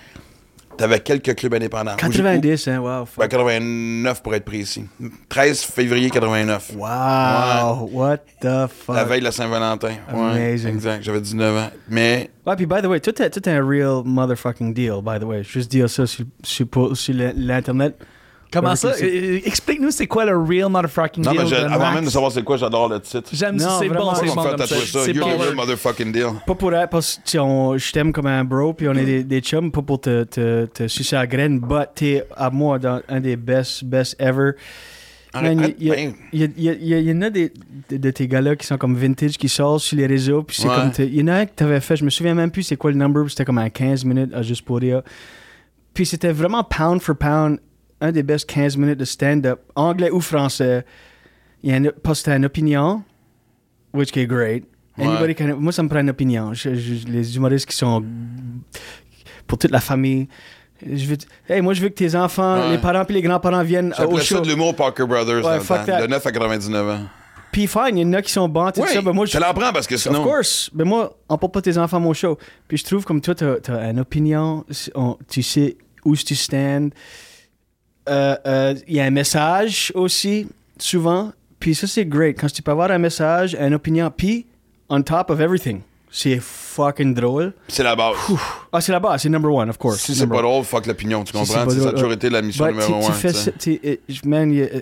t'avais 0.77 0.99
quelques 0.99 1.35
clubs 1.35 1.53
indépendants. 1.53 1.95
90, 1.95 2.67
hein, 2.67 2.79
wow. 2.79 2.87
Ben, 2.87 3.05
fuck. 3.05 3.29
89 3.29 4.21
pour 4.23 4.35
être 4.35 4.45
précis. 4.45 4.85
13 5.29 5.61
février 5.63 6.09
89. 6.09 6.73
Wow, 6.75 7.89
what 7.91 8.17
the 8.41 8.67
fuck. 8.67 8.95
La 8.95 9.03
veille 9.03 9.19
de 9.19 9.25
la 9.25 9.31
Saint-Valentin. 9.31 9.93
Ouais, 10.13 10.19
Amazing. 10.19 10.67
exact. 10.73 11.03
J'avais 11.03 11.21
19 11.21 11.57
ans. 11.57 11.69
Mais 11.89 12.29
Ouais, 12.45 12.55
puis 12.55 12.65
by 12.65 12.81
the 12.81 12.85
way, 12.85 12.99
tout 12.99 13.19
est, 13.21 13.29
tout 13.29 13.47
est 13.47 13.51
un 13.53 13.65
real 13.65 14.01
motherfucking 14.05 14.73
deal, 14.73 15.01
by 15.03 15.19
the 15.19 15.23
way. 15.23 15.43
Juste 15.43 15.71
dire 15.71 15.89
ça 15.89 16.05
sur, 16.05 16.25
sur, 16.43 16.67
sur 16.97 17.13
l'Internet. 17.35 17.97
Comment 18.53 18.75
ça. 18.75 18.89
Euh, 19.01 19.39
Explique-nous 19.43 19.91
c'est 19.91 20.07
quoi 20.07 20.25
le 20.25 20.37
real 20.37 20.69
motherfucking 20.69 21.23
non, 21.23 21.31
deal 21.31 21.41
mais 21.41 21.47
j'ai- 21.47 21.55
de 21.55 21.61
avant 21.65 21.79
Max. 21.79 21.95
même 21.95 22.05
de 22.05 22.09
savoir 22.09 22.31
c'est 22.31 22.43
quoi, 22.43 22.57
j'adore 22.57 22.87
le 22.89 22.99
titre. 22.99 23.29
J'aime 23.33 23.55
Non, 23.57 23.65
ça, 23.65 23.77
c'est 23.81 23.87
vraiment. 23.87 24.11
bon, 24.11 24.15
c'est 24.15 24.29
On 24.29 24.35
bon 24.35 24.43
comme 24.43 24.51
ça. 24.51 24.57
tatouer 24.67 24.85
ça. 24.85 24.99
C'est 25.05 25.11
You're 25.13 25.27
bon. 25.27 25.37
the 25.37 25.41
real 25.41 25.55
motherfucking 25.55 26.11
deal. 26.11 26.27
Pas 26.45 26.55
pour 26.55 26.73
elle, 26.73 26.87
parce 26.87 27.15
que 27.15 27.23
tu 27.23 27.31
sais, 27.31 27.39
on- 27.39 27.77
je 27.77 27.91
t'aime 27.91 28.11
comme 28.13 28.27
un 28.27 28.43
bro, 28.43 28.73
puis 28.73 28.87
on 28.87 28.93
est 28.93 29.05
des, 29.05 29.23
des 29.23 29.41
chums, 29.41 29.71
pas 29.71 29.81
pour 29.81 29.99
te, 29.99 30.23
te, 30.23 30.65
te 30.65 30.87
sucer 30.87 31.15
la 31.15 31.27
graine, 31.27 31.59
but 31.59 31.87
t'es 31.95 32.23
à 32.35 32.49
moi 32.49 32.79
dans 32.79 33.01
un 33.09 33.19
des 33.19 33.35
best, 33.35 33.83
best 33.83 34.15
ever. 34.19 34.51
Arrête, 35.35 35.55
Man, 35.55 35.59
arrête, 35.63 35.75
il 35.79 35.87
y, 35.87 35.91
a- 35.91 35.95
ben, 35.95 36.13
il 36.31 36.39
y 36.41 36.43
a- 36.43 36.47
il 36.55 36.63
y 36.63 36.69
a- 36.69 36.73
il 36.73 36.87
y 36.87 36.93
a- 36.93 36.99
il 36.99 37.07
y 37.07 37.11
en 37.11 37.21
a 37.23 37.29
des, 37.31 37.51
de, 37.89 37.97
de 37.97 38.11
tes 38.11 38.27
gars-là 38.27 38.55
qui 38.55 38.67
sont 38.67 38.77
comme 38.77 38.95
vintage, 38.95 39.35
qui 39.37 39.49
sortent 39.49 39.79
sur 39.81 39.97
les 39.97 40.05
réseaux, 40.05 40.43
puis 40.43 40.57
c'est 40.61 40.67
Ouais. 40.69 40.75
comme. 40.75 40.91
t'es- 40.91 41.07
Il 41.07 41.15
y 41.19 41.23
en 41.23 41.27
a 41.29 41.33
un 41.37 41.45
que 41.47 41.53
t'avais 41.55 41.79
fait, 41.81 41.95
je 41.95 42.05
me 42.05 42.11
souviens 42.11 42.35
même 42.35 42.51
plus 42.51 42.61
c'est 42.61 42.75
quoi 42.75 42.91
le 42.91 42.97
number, 42.97 43.23
puis 43.23 43.31
c'était 43.31 43.45
comme 43.45 43.57
à 43.57 43.71
15 43.71 44.05
minutes 44.05 44.31
à 44.31 44.43
juste 44.43 44.61
pour 44.63 44.77
rire. 44.77 45.01
Puis 45.95 46.05
c'était 46.05 46.31
vraiment 46.31 46.63
pound 46.63 47.01
for 47.01 47.15
pound, 47.15 47.59
un 48.03 48.11
des 48.11 48.21
best 48.23 48.45
15 48.49 48.75
minutes 48.77 48.99
de 48.99 49.05
stand-up, 49.05 49.61
anglais 49.75 50.11
ou 50.11 50.19
français. 50.19 50.85
Il 51.63 51.69
y 51.69 51.73
a 51.73 51.77
une, 51.77 51.91
parce 52.03 52.21
que 52.21 52.25
t'as 52.25 52.37
une 52.37 52.45
opinion, 52.45 53.01
which 53.93 54.09
is 54.15 54.27
great. 54.27 54.65
Anybody 54.99 55.33
can- 55.33 55.55
moi, 55.57 55.71
ça 55.71 55.81
me 55.83 55.89
prend 55.89 56.01
une 56.01 56.09
opinion. 56.09 56.53
Je- 56.53 56.75
je- 56.75 57.07
les 57.07 57.35
humoristes 57.35 57.65
qui 57.67 57.75
sont 57.75 58.03
pour 59.47 59.57
toute 59.57 59.71
la 59.71 59.79
famille. 59.79 60.27
Je 60.85 61.05
veux, 61.07 61.17
hey, 61.47 61.61
moi, 61.61 61.73
je 61.73 61.81
veux 61.81 61.89
que 61.89 61.93
tes 61.95 62.13
enfants, 62.15 62.55
Ouais. 62.59 62.71
les 62.71 62.77
parents 62.77 63.05
puis 63.05 63.15
les 63.15 63.21
grands-parents 63.21 63.63
viennent 63.63 63.93
au 63.93 63.95
J'appelais 63.95 64.17
ça 64.17 64.23
show. 64.35 64.41
de 64.41 64.49
l'humour 64.49 64.75
Parker 64.75 65.05
Brothers 65.05 65.43
Ouais, 65.45 65.59
fuck 65.61 65.85
that. 65.85 66.01
de 66.01 66.07
9 66.07 66.25
à 66.25 66.31
99 66.31 66.89
ans. 66.89 67.05
Puis 67.53 67.67
fine, 67.67 67.97
il 67.97 67.99
y 67.99 68.05
en 68.05 68.13
a 68.13 68.21
qui 68.21 68.31
sont 68.31 68.49
bons, 68.49 68.71
tout 68.71 68.81
Oui, 68.81 68.89
ça. 68.91 69.01
Ben 69.01 69.13
moi, 69.13 69.25
je, 69.25 69.37
l'en 69.37 69.53
prends 69.53 69.71
parce 69.71 69.87
que 69.87 69.95
sinon... 69.95 70.19
Of 70.19 70.27
course. 70.27 70.69
Mais 70.73 70.83
moi, 70.83 71.15
on 71.29 71.37
porte 71.37 71.53
pas 71.53 71.61
tes 71.61 71.77
enfants 71.77 71.97
à 71.97 71.99
mon 72.01 72.13
show. 72.13 72.37
Puis 72.67 72.77
je 72.77 72.83
trouve 72.83 73.05
comme 73.05 73.21
toi, 73.21 73.35
t'as 73.35 73.55
as 73.77 73.89
une 73.91 73.99
opinion, 73.99 74.65
on- 74.95 75.17
tu 75.29 75.41
sais 75.43 75.77
où 76.03 76.15
tu 76.15 76.35
stands. 76.35 76.89
Euh, 78.09 78.35
euh, 78.45 78.75
Il 78.87 78.95
y 78.95 78.99
a 78.99 79.05
un 79.05 79.09
message 79.11 79.91
aussi, 79.95 80.47
souvent. 80.77 81.31
puis 81.59 81.73
ça, 81.75 81.87
c'est 81.87 82.05
great. 82.05 82.37
Quand 82.39 82.51
tu 82.51 82.61
peux 82.61 82.71
avoir 82.71 82.91
un 82.91 82.97
message, 82.97 83.55
une 83.59 83.73
opinion, 83.73 84.11
puis 84.15 84.45
on 84.89 85.01
top 85.01 85.29
of 85.29 85.39
everything. 85.39 85.81
C'est 86.15 86.39
fucking 86.39 87.13
drôle. 87.15 87.53
C'est 87.69 87.81
la 87.81 87.95
base. 87.95 88.15
Ah, 88.71 88.79
c'est 88.81 88.91
là-bas, 88.91 89.17
c'est 89.17 89.29
number 89.29 89.51
one, 89.51 89.69
of 89.69 89.77
course. 89.79 89.99
Si 90.01 90.13
c'est 90.13 90.27
pas 90.27 90.41
drôle, 90.43 90.63
fuck 90.63 90.85
l'opinion, 90.85 91.23
tu 91.23 91.31
Si 91.35 91.45
c'est 91.45 91.53
comprends? 91.53 91.65
pas 91.65 91.71
Ça 91.81 91.89
a 91.89 91.91
toujours 91.93 92.11
été 92.11 92.29
la 92.29 92.41
mission 92.43 92.65
Bah, 92.65 92.71
numéro 92.71 92.93
un. 93.07 93.11
euh, 94.61 94.81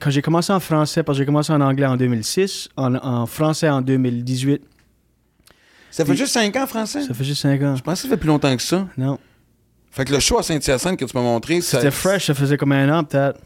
quand 0.00 0.10
j'ai 0.10 0.22
commencé 0.22 0.52
en 0.52 0.58
français, 0.58 1.02
parce 1.04 1.18
que 1.18 1.22
j'ai 1.22 1.26
commencé 1.26 1.52
en 1.52 1.60
anglais 1.60 1.86
en 1.86 1.96
2006, 1.96 2.68
en, 2.76 2.94
en 2.96 3.26
français 3.26 3.68
en 3.68 3.80
2018, 3.80 4.62
Ça 5.90 6.04
fait 6.04 6.16
juste 6.16 6.32
5 6.32 6.56
ans, 6.56 6.66
français? 6.66 7.02
ça 7.02 7.14
fait 7.14 7.24
juste 7.24 7.42
5 7.42 7.62
ans. 7.62 7.76
Je 7.76 7.82
pense 7.82 7.94
que 8.02 8.02
ça 8.02 8.08
fait 8.08 8.16
plus 8.16 8.28
longtemps 8.28 8.54
que 8.56 8.62
ça. 8.62 8.88
Non. 8.98 9.18
Fait 9.96 10.04
que 10.04 10.12
le 10.12 10.20
show 10.20 10.38
à 10.38 10.42
Saint-Hyacinthe 10.42 10.98
que 10.98 11.06
tu 11.06 11.16
m'as 11.16 11.22
montré, 11.22 11.60
C'était 11.62 11.90
fresh, 11.90 12.26
ça 12.26 12.34
faisait 12.34 12.58
comme 12.58 12.72
un 12.72 12.98
an 12.98 13.02
peut-être. 13.02 13.40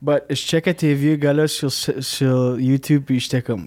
But 0.00 0.22
je 0.30 0.36
checkais 0.36 0.74
tes 0.74 0.94
vieux 0.94 1.16
gars-là 1.16 1.48
sur, 1.48 1.70
sur 1.72 2.60
YouTube, 2.60 3.02
puis 3.06 3.18
j'étais 3.20 3.42
comme. 3.42 3.66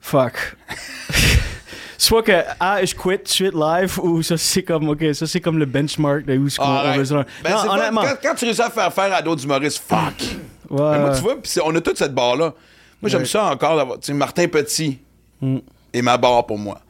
Fuck. 0.00 0.56
Soit 1.98 2.22
que, 2.22 2.42
ah, 2.60 2.84
je 2.84 2.94
quitte 2.94 3.02
tout 3.02 3.22
de 3.24 3.28
suite 3.28 3.54
live, 3.54 3.98
ou 4.00 4.22
ça 4.22 4.36
c'est 4.36 4.62
comme, 4.62 4.90
ok, 4.90 5.02
ça 5.14 5.26
c'est 5.26 5.40
comme 5.40 5.58
le 5.58 5.64
benchmark 5.64 6.26
de 6.26 6.36
où 6.36 6.48
ce 6.50 6.58
qu'on 6.58 6.64
Ah, 6.66 6.92
se 7.02 7.14
rendre. 7.14 7.26
Ben, 7.42 7.50
pas- 7.52 7.68
honnêtement. 7.68 8.02
quand, 8.02 8.16
quand 8.22 8.34
tu 8.34 8.44
réussis 8.44 8.60
à 8.60 8.68
faire 8.70 8.92
faire 8.92 9.14
à 9.14 9.22
d'autres 9.22 9.42
humoristes, 9.44 9.82
fuck. 9.86 9.98
ouais, 10.70 10.90
Mais 10.92 10.98
moi, 11.00 11.12
tu 11.14 11.22
vois, 11.22 11.36
on 11.64 11.74
a 11.74 11.80
toute 11.80 11.96
cette 11.96 12.14
barre-là. 12.14 12.52
Moi, 13.00 13.08
j'aime 13.10 13.22
Ouais. 13.22 13.26
ça 13.26 13.46
encore 13.46 13.76
d'avoir. 13.76 13.98
Tu 13.98 14.06
sais, 14.08 14.12
Martin 14.12 14.46
Petit 14.48 14.98
Mm. 15.40 15.58
est 15.92 16.02
ma 16.02 16.16
barre 16.16 16.46
pour 16.46 16.58
moi. 16.58 16.80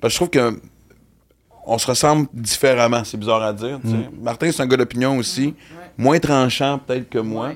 Parce 0.00 0.12
que 0.12 0.14
je 0.14 0.16
trouve 0.16 0.30
que 0.30 0.60
on 1.68 1.78
se 1.78 1.86
ressemble 1.86 2.28
différemment, 2.32 3.04
c'est 3.04 3.18
bizarre 3.18 3.42
à 3.42 3.52
dire. 3.52 3.78
Mm. 3.84 4.22
Martin, 4.22 4.50
c'est 4.50 4.62
un 4.62 4.66
gars 4.66 4.78
d'opinion 4.78 5.18
aussi. 5.18 5.54
Moins 5.96 6.18
tranchant, 6.18 6.78
peut-être 6.78 7.08
que 7.10 7.18
moi. 7.18 7.52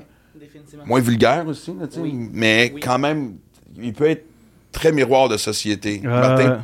Moins 0.85 1.01
vulgaire 1.01 1.45
aussi, 1.47 1.71
là, 1.71 1.85
mais 2.31 2.73
quand 2.81 2.99
même, 2.99 3.35
il 3.77 3.93
peut 3.93 4.09
être 4.09 4.25
très 4.71 4.91
miroir 4.91 5.29
de 5.29 5.37
société. 5.37 6.01
Martin. 6.03 6.63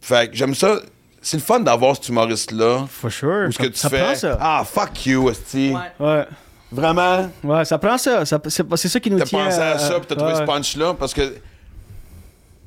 Fait 0.00 0.30
que 0.30 0.36
j'aime 0.36 0.54
ça. 0.54 0.80
C'est 1.20 1.38
le 1.38 1.42
fun 1.42 1.58
d'avoir 1.58 1.96
cet 1.96 2.08
humoriste-là. 2.08 2.86
For 2.88 3.10
sure. 3.10 3.48
Ce 3.48 3.56
ça, 3.56 3.64
que 3.64 3.68
tu 3.68 3.78
ça 3.78 3.90
fais. 3.90 4.00
prend 4.00 4.14
ça. 4.14 4.38
Ah, 4.40 4.62
fuck 4.64 5.06
you, 5.06 5.28
esti. 5.28 5.74
Ouais. 5.98 6.24
Vraiment? 6.70 7.28
Ouais, 7.42 7.64
ça 7.64 7.78
prend 7.78 7.98
ça. 7.98 8.24
ça 8.24 8.40
c'est, 8.46 8.76
c'est 8.76 8.88
ça 8.88 9.00
qui 9.00 9.10
nous 9.10 9.18
T'as 9.18 9.24
tient. 9.24 9.44
pensé 9.46 9.58
à 9.58 9.74
euh, 9.74 9.78
ça, 9.78 9.98
puis 9.98 10.06
t'as 10.06 10.14
trouvé 10.14 10.34
ouais. 10.34 10.38
ce 10.38 10.44
punch-là, 10.44 10.94
parce 10.94 11.12
que 11.12 11.34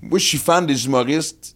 moi, 0.01 0.19
je 0.19 0.25
suis 0.25 0.37
fan 0.37 0.65
des 0.65 0.85
humoristes. 0.85 1.55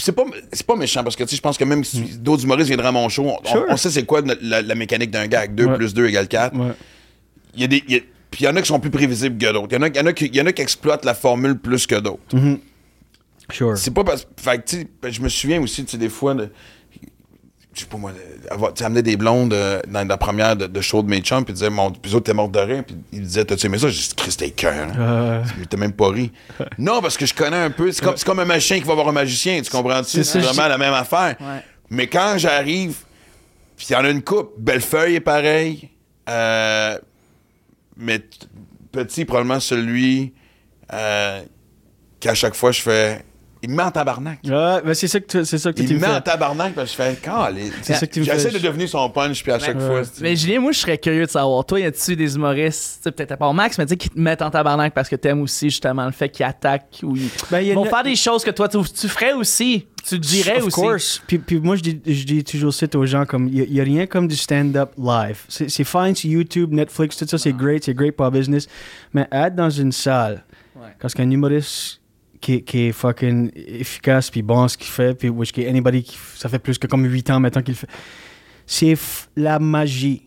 C'est 0.00 0.12
pas, 0.12 0.24
pas 0.66 0.76
méchant, 0.76 1.02
parce 1.02 1.16
que 1.16 1.24
tu 1.24 1.30
sais, 1.30 1.36
je 1.36 1.40
pense 1.42 1.58
que 1.58 1.64
même 1.64 1.82
si 1.84 2.00
d'autres 2.18 2.44
humoristes 2.44 2.68
viendraient 2.68 2.88
à 2.88 2.92
mon 2.92 3.08
show, 3.08 3.26
on, 3.26 3.48
Sure. 3.48 3.64
on 3.68 3.76
sait 3.76 3.90
c'est 3.90 4.04
quoi 4.04 4.22
la, 4.40 4.62
la 4.62 4.74
mécanique 4.74 5.10
d'un 5.10 5.26
gag. 5.26 5.54
2 5.54 5.64
Ouais. 5.66 5.76
plus 5.76 5.92
2 5.94 6.06
égale 6.06 6.28
4. 6.28 6.56
Ouais. 6.56 6.72
Il 7.54 7.60
y 7.62 7.64
a 7.64 7.66
des. 7.66 7.82
il 7.88 7.94
y 7.94 7.98
a- 7.98 8.02
puis 8.30 8.44
il 8.44 8.46
y 8.46 8.48
en 8.48 8.54
a 8.56 8.60
qui 8.62 8.68
sont 8.68 8.78
plus 8.78 8.90
prévisibles 8.90 9.38
que 9.38 9.52
d'autres. 9.52 9.68
Il 9.70 9.74
y 9.74 9.78
en 9.78 9.82
a, 9.82 9.88
y 9.88 10.00
en 10.00 10.06
a 10.06 10.12
qui, 10.12 10.26
y 10.28 10.40
en 10.40 10.46
a 10.46 10.52
qui 10.52 10.60
exploitent 10.62 11.04
la 11.06 11.14
formule 11.14 11.56
plus 11.58 11.86
que 11.86 11.94
d'autres. 11.94 12.20
Sure. 13.50 13.76
C'est 13.78 13.92
pas 13.94 14.04
parce 14.04 14.26
fait 14.36 14.58
que, 14.58 14.64
tu 14.68 14.76
sais, 14.80 14.88
ben, 15.02 15.10
je 15.10 15.22
me 15.22 15.28
souviens 15.30 15.60
aussi, 15.62 15.82
tu 15.84 15.92
sais, 15.92 15.96
des 15.98 16.10
fois, 16.10 16.34
de, 16.34 16.50
je 17.78 17.84
sais 17.84 17.88
pas 17.88 17.96
moi, 17.96 18.12
avoir, 18.50 18.72
amener 18.80 19.02
des 19.02 19.16
blondes 19.16 19.54
euh, 19.54 19.80
dans 19.88 20.06
la 20.06 20.16
première 20.16 20.56
de, 20.56 20.66
de 20.66 20.80
show 20.80 21.02
de 21.02 21.08
mes 21.08 21.20
chums, 21.20 21.44
puis 21.44 21.52
ils 21.52 21.54
disaient, 21.54 21.70
mon, 21.70 21.90
puis 21.90 22.14
étaient 22.14 22.34
morts 22.34 22.48
de 22.48 22.58
rire, 22.58 22.82
puis 22.86 22.96
ils 23.12 23.22
disaient, 23.22 23.44
t'as-tu 23.44 23.66
aimé 23.66 23.78
ça? 23.78 23.88
J'ai 23.88 24.00
dit, 24.08 24.14
Christ, 24.16 24.40
t'es 24.40 24.50
cœur. 24.50 24.74
hein. 24.74 24.92
Euh, 24.98 25.44
t'as 25.70 25.76
même 25.76 25.92
pas 25.92 26.08
ri. 26.10 26.32
Non, 26.78 27.00
parce 27.00 27.16
que 27.16 27.24
je 27.26 27.34
connais 27.34 27.56
un 27.56 27.70
peu. 27.70 27.90
C'est 27.92 28.04
comme, 28.04 28.16
c'est 28.16 28.26
comme 28.26 28.40
un 28.40 28.44
machin 28.44 28.76
qui 28.78 28.84
va 28.84 28.94
voir 28.94 29.08
un 29.08 29.12
magicien, 29.12 29.60
tu 29.62 29.70
comprends-tu? 29.70 30.24
C'est 30.24 30.38
vraiment 30.40 30.64
je- 30.64 30.68
la 30.68 30.78
même 30.78 30.94
affaire. 30.94 31.36
Ouais. 31.40 31.62
Mais 31.90 32.06
quand 32.08 32.34
j'arrive, 32.36 32.96
puis 33.76 33.86
il 33.90 33.92
y 33.92 33.96
en 33.96 34.04
a 34.04 34.10
une 34.10 34.22
coupe, 34.22 34.52
Bellefeuille 34.58 35.14
est 35.16 35.20
pareil, 35.20 35.88
euh, 36.28 36.98
mais 37.96 38.20
petit, 38.92 39.24
probablement 39.24 39.60
celui 39.60 40.32
euh, 40.92 41.42
qu'à 42.20 42.34
chaque 42.34 42.54
fois 42.54 42.72
je 42.72 42.80
fais. 42.82 43.24
Il 43.62 43.70
me 43.70 43.74
met 43.76 43.82
en 43.82 43.90
tabarnak. 43.90 44.38
ouais, 44.44 44.82
ben 44.84 44.94
c'est 44.94 45.08
ça 45.08 45.18
que 45.20 45.26
tu, 45.26 45.44
c'est 45.44 45.58
ça 45.58 45.72
que 45.72 45.78
tu 45.78 45.84
Il 45.84 45.88
me 45.94 46.00
me 46.00 46.06
met 46.06 46.14
en 46.14 46.20
tabarnak, 46.20 46.74
parce 46.74 46.94
que 46.94 47.02
je 47.02 47.10
fais. 47.10 47.16
Calé. 47.16 47.72
C'est 47.82 47.94
ça 47.94 48.06
que 48.06 48.12
tu 48.12 48.20
me 48.20 48.24
J'essaie 48.24 48.50
de 48.50 48.58
devenir 48.58 48.88
son 48.88 49.10
punch, 49.10 49.42
puis 49.42 49.50
à 49.50 49.58
chaque 49.58 49.76
Ouais. 49.76 49.86
fois. 49.86 50.02
Mais 50.20 50.36
Julien, 50.36 50.60
moi, 50.60 50.70
je 50.72 50.78
serais 50.78 50.96
curieux 50.98 51.26
de 51.26 51.30
savoir, 51.30 51.64
toi, 51.66 51.80
y 51.80 51.84
a-tu 51.84 52.14
des 52.14 52.36
humoristes, 52.36 53.10
peut-être 53.10 53.36
pas 53.36 53.52
Max, 53.52 53.76
mais 53.78 53.86
tu 53.86 53.90
sais, 53.90 53.96
qui 53.96 54.10
te 54.10 54.18
mettent 54.18 54.42
en 54.42 54.50
tabarnak 54.50 54.94
parce 54.94 55.08
que 55.08 55.16
t'aimes 55.16 55.40
aussi 55.42 55.70
justement 55.70 56.04
le 56.06 56.12
fait 56.12 56.28
qu'ils 56.28 56.46
attaquent 56.46 57.00
ou 57.02 57.16
ils 57.16 57.28
Ben, 57.50 57.74
vont 57.74 57.84
une- 57.84 57.90
faire 57.90 58.02
des 58.04 58.14
choses 58.16 58.44
que 58.44 58.50
toi, 58.50 58.68
tu, 58.68 58.78
tu 58.82 59.08
ferais 59.08 59.32
aussi. 59.32 59.86
Tu 60.06 60.18
dirais 60.18 60.58
of 60.60 60.66
aussi. 60.68 60.74
course. 60.80 61.22
Puis, 61.26 61.38
puis 61.38 61.58
moi, 61.60 61.74
je 61.76 61.82
dis, 61.82 62.00
je 62.06 62.24
dis 62.24 62.44
toujours 62.44 62.72
ça 62.72 62.86
aux 62.94 63.06
gens, 63.06 63.26
comme, 63.26 63.48
il 63.48 63.68
n'y 63.70 63.80
a, 63.80 63.84
rien 63.84 64.06
comme 64.06 64.28
du 64.28 64.36
stand-up 64.36 64.92
live. 64.96 65.40
C'est 65.48 65.68
c'est 65.68 65.84
fine 65.84 66.14
sur 66.14 66.30
YouTube, 66.30 66.72
Netflix, 66.72 67.16
tout 67.16 67.26
ça, 67.26 67.36
c'est 67.36 67.52
great, 67.52 67.84
c'est 67.84 67.92
great 67.94 68.14
pour 68.16 68.30
business. 68.30 68.68
Mais 69.12 69.26
être 69.32 69.54
dans 69.56 69.68
une 69.70 69.90
salle, 69.92 70.44
Ouais. 70.76 70.88
parce 71.00 71.12
qu'un 71.12 71.28
humoriste 71.28 71.97
qui, 72.40 72.62
qui 72.62 72.86
est 72.86 72.92
fucking 72.92 73.50
efficace, 73.54 74.30
puis 74.30 74.42
bon 74.42 74.68
ce 74.68 74.76
qu'il 74.76 74.88
fait, 74.88 75.14
puis 75.14 75.28
which 75.28 75.52
anybody 75.58 76.06
ça 76.34 76.48
fait 76.48 76.58
plus 76.58 76.78
que 76.78 76.86
comme 76.86 77.04
8 77.04 77.30
ans 77.30 77.40
maintenant 77.40 77.62
qu'il 77.62 77.74
fait, 77.74 77.88
c'est 78.66 78.94
la 79.36 79.58
magie. 79.58 80.24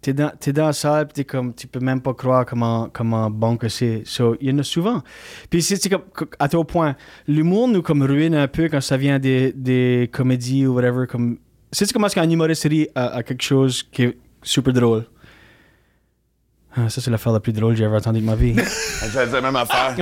T'es 0.00 0.14
dans, 0.14 0.32
t'es 0.40 0.54
dans 0.54 0.66
la 0.66 0.72
salle, 0.72 1.08
puis 1.08 1.26
comme, 1.26 1.52
tu 1.52 1.66
peux 1.66 1.80
même 1.80 2.00
pas 2.00 2.14
croire 2.14 2.46
comment, 2.46 2.88
comment 2.90 3.28
bon 3.28 3.58
que 3.58 3.68
c'est. 3.68 4.00
So, 4.06 4.34
il 4.40 4.48
y 4.48 4.52
en 4.52 4.58
a 4.58 4.62
souvent. 4.62 5.02
Puis 5.50 5.60
c'est 5.60 5.90
comme, 5.90 6.04
à 6.38 6.48
tel 6.48 6.64
point, 6.64 6.96
l'humour 7.28 7.68
nous 7.68 7.82
comme 7.82 8.02
ruine 8.02 8.34
un 8.34 8.48
peu 8.48 8.70
quand 8.70 8.80
ça 8.80 8.96
vient 8.96 9.18
des, 9.18 9.52
des 9.52 10.08
comédies 10.10 10.66
ou 10.66 10.74
whatever. 10.74 11.06
Comme, 11.06 11.36
c'est 11.70 11.92
comment 11.92 12.06
est-ce 12.06 12.14
qu'un 12.14 12.30
humoriste 12.30 12.62
rit 12.64 12.88
à, 12.94 13.08
à 13.16 13.22
quelque 13.22 13.42
chose 13.42 13.82
qui 13.82 14.04
est 14.04 14.16
super 14.42 14.72
drôle. 14.72 15.04
Ah, 16.76 16.88
ça, 16.88 17.00
c'est 17.00 17.10
l'affaire 17.10 17.32
la 17.32 17.40
plus 17.40 17.52
drôle 17.52 17.72
que 17.72 17.78
j'ai 17.78 17.84
jamais 17.84 17.96
entendue 17.96 18.20
de 18.20 18.24
ma 18.26 18.36
vie. 18.36 18.52
Dire 18.52 18.62
la 19.32 19.40
même 19.40 19.56
affaire. 19.56 19.94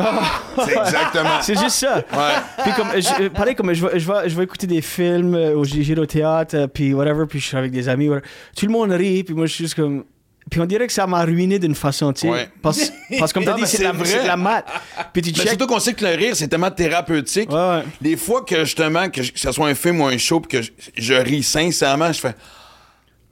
c'est 0.64 0.76
exactement. 0.76 1.40
c'est 1.40 1.59
juste 1.59 1.76
ça. 1.76 1.96
Ouais. 1.96 2.62
Puis 2.62 2.72
comme, 2.76 2.88
je, 3.00 3.22
euh, 3.22 3.31
pareil, 3.31 3.54
comme 3.54 3.72
je 3.72 3.87
vais, 3.87 3.98
je, 3.98 4.07
vais, 4.12 4.28
je 4.28 4.37
vais 4.37 4.44
écouter 4.44 4.66
des 4.66 4.83
films 4.83 5.35
euh, 5.35 5.54
au 5.57 5.64
j'irai 5.64 5.98
au 6.00 6.07
théâtre, 6.07 6.54
euh, 6.57 6.66
puis 6.66 6.92
whatever, 6.92 7.24
puis 7.26 7.40
je 7.40 7.46
suis 7.46 7.57
avec 7.57 7.70
des 7.72 7.88
amis, 7.88 8.09
whatever. 8.09 8.26
tout 8.54 8.66
le 8.66 8.72
monde 8.72 8.90
rit, 8.92 9.24
puis 9.24 9.35
moi 9.35 9.46
je 9.46 9.54
suis 9.54 9.64
juste 9.64 9.76
comme... 9.76 10.04
Puis 10.50 10.61
on 10.61 10.64
dirait 10.66 10.87
que 10.87 10.92
ça 10.94 11.07
m'a 11.07 11.22
ruiné 11.24 11.59
d'une 11.59 11.74
façon, 11.74 12.11
tu 12.12 12.22
sais. 12.22 12.31
Ouais. 12.31 12.48
Parce, 12.62 12.90
parce 13.18 13.33
que 13.33 13.38
comme 13.38 13.44
t'as 13.46 13.54
dit, 13.54 13.66
c'est 13.66 13.83
la- 13.83 13.92
de 13.92 14.26
la 14.26 14.37
maths. 14.37 14.64
Puis 15.12 15.20
tu 15.20 15.31
Mais 15.33 15.37
check... 15.37 15.48
surtout 15.50 15.66
qu'on 15.66 15.78
sait 15.78 15.92
que 15.92 16.04
le 16.04 16.12
rire, 16.16 16.35
c'est 16.35 16.48
tellement 16.48 16.70
thérapeutique. 16.70 17.50
Ouais, 17.50 17.57
ouais. 17.57 17.83
Les 18.00 18.16
fois 18.16 18.42
que 18.42 18.64
justement, 18.64 19.11
que, 19.11 19.22
je- 19.22 19.31
que 19.33 19.38
ce 19.38 19.52
soit 19.52 19.68
un 19.68 19.74
film 19.74 20.00
ou 20.00 20.07
un 20.07 20.16
show, 20.16 20.40
puis 20.40 20.59
que 20.59 20.62
je, 20.64 20.70
je 20.96 21.12
ris 21.14 21.42
sincèrement, 21.42 22.11
je 22.12 22.20
fais 22.20 22.35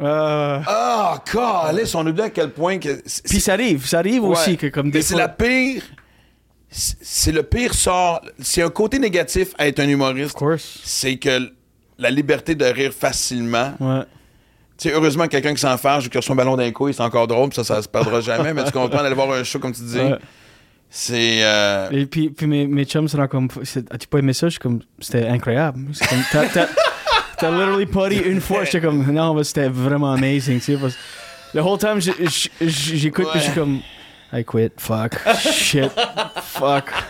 Euh, 0.01 0.61
Ah, 0.67 1.23
calisse, 1.25 1.95
on 1.95 2.07
oublie 2.07 2.23
à 2.23 2.31
quel 2.31 2.51
point 2.51 2.79
que. 2.79 3.01
Puis 3.29 3.41
ça 3.41 3.55
arrive, 3.55 3.87
ça 3.87 3.99
arrive 4.01 4.23
Ouais. 4.25 4.31
aussi 4.37 4.57
que 4.57 4.67
comme 4.67 4.87
Mais 4.87 4.93
des 4.93 5.03
c'est 5.03 5.17
la 5.17 5.29
pire. 5.29 5.83
C'est 6.69 7.33
le 7.33 7.43
pire 7.43 7.73
sort. 7.75 8.21
C'est 8.41 8.63
un 8.63 8.69
côté 8.71 8.99
négatif 8.99 9.55
à 9.57 9.67
être 9.69 9.81
un 9.81 9.89
humoriste. 9.89 10.37
C'est 10.85 11.17
que 11.17 11.51
la 11.99 12.11
liberté 12.11 12.55
de 12.55 12.65
rire 12.67 12.93
facilement. 12.93 13.73
Ouais. 13.81 14.03
Tu 14.77 14.89
sais, 14.91 14.95
heureusement, 14.95 15.27
quelqu'un 15.27 15.55
qui 15.55 15.61
s'en 15.61 15.79
fâche 15.79 16.07
ou 16.07 16.11
qui 16.11 16.19
reçoit 16.19 16.35
un 16.35 16.37
ballon 16.37 16.57
d'un 16.57 16.71
coup, 16.71 16.93
c'est 16.93 17.01
encore 17.01 17.27
drôle, 17.27 17.51
ça, 17.55 17.65
ça 17.65 17.81
se 17.81 17.89
perdra 17.89 18.21
jamais. 18.21 18.53
mais 18.53 18.65
tu 18.65 18.73
comprends 18.73 19.03
d'aller 19.03 19.15
voir 19.15 19.31
un 19.33 19.43
show, 19.45 19.59
comme 19.59 19.73
tu 19.73 19.81
dis. 19.83 19.99
Ouais. 19.99 20.19
C'est. 20.91 21.39
euh, 21.43 21.89
Et 21.93 22.05
puis, 22.05 22.29
puis 22.29 22.47
mes, 22.47 22.67
mes 22.67 22.85
chums 22.85 23.09
sont 23.09 23.27
comme... 23.29 23.49
As-tu 23.91 24.07
pas 24.09 24.19
aimé 24.19 24.35
ça? 24.35 24.49
Je 24.49 24.51
suis 24.53 24.61
comme... 24.61 24.81
C'était 25.01 25.27
incroyable. 25.27 25.81
C'est 25.95 26.07
comme... 26.07 26.67
t'as 27.39 27.51
literally 27.51 27.87
potty 27.87 28.17
une 28.19 28.41
fois. 28.41 28.65
J'étais 28.65 28.81
comme... 28.81 29.05
Non, 29.13 29.35
mais 29.35 29.45
c'était 29.45 29.69
vraiment 29.69 30.13
amazing, 30.13 30.59
tu 30.59 30.73
sais. 30.73 30.77
parce- 30.77 30.97
Le 31.55 31.63
whole 31.63 31.79
time, 31.79 32.01
j'écoute, 32.01 33.27
puis 33.31 33.41
je 33.41 33.45
suis 33.45 33.53
comme... 33.55 33.81
I 34.33 34.45
quit. 34.45 34.71
Fuck. 34.77 35.15
Shit. 35.53 35.91
Fuck. 36.43 36.91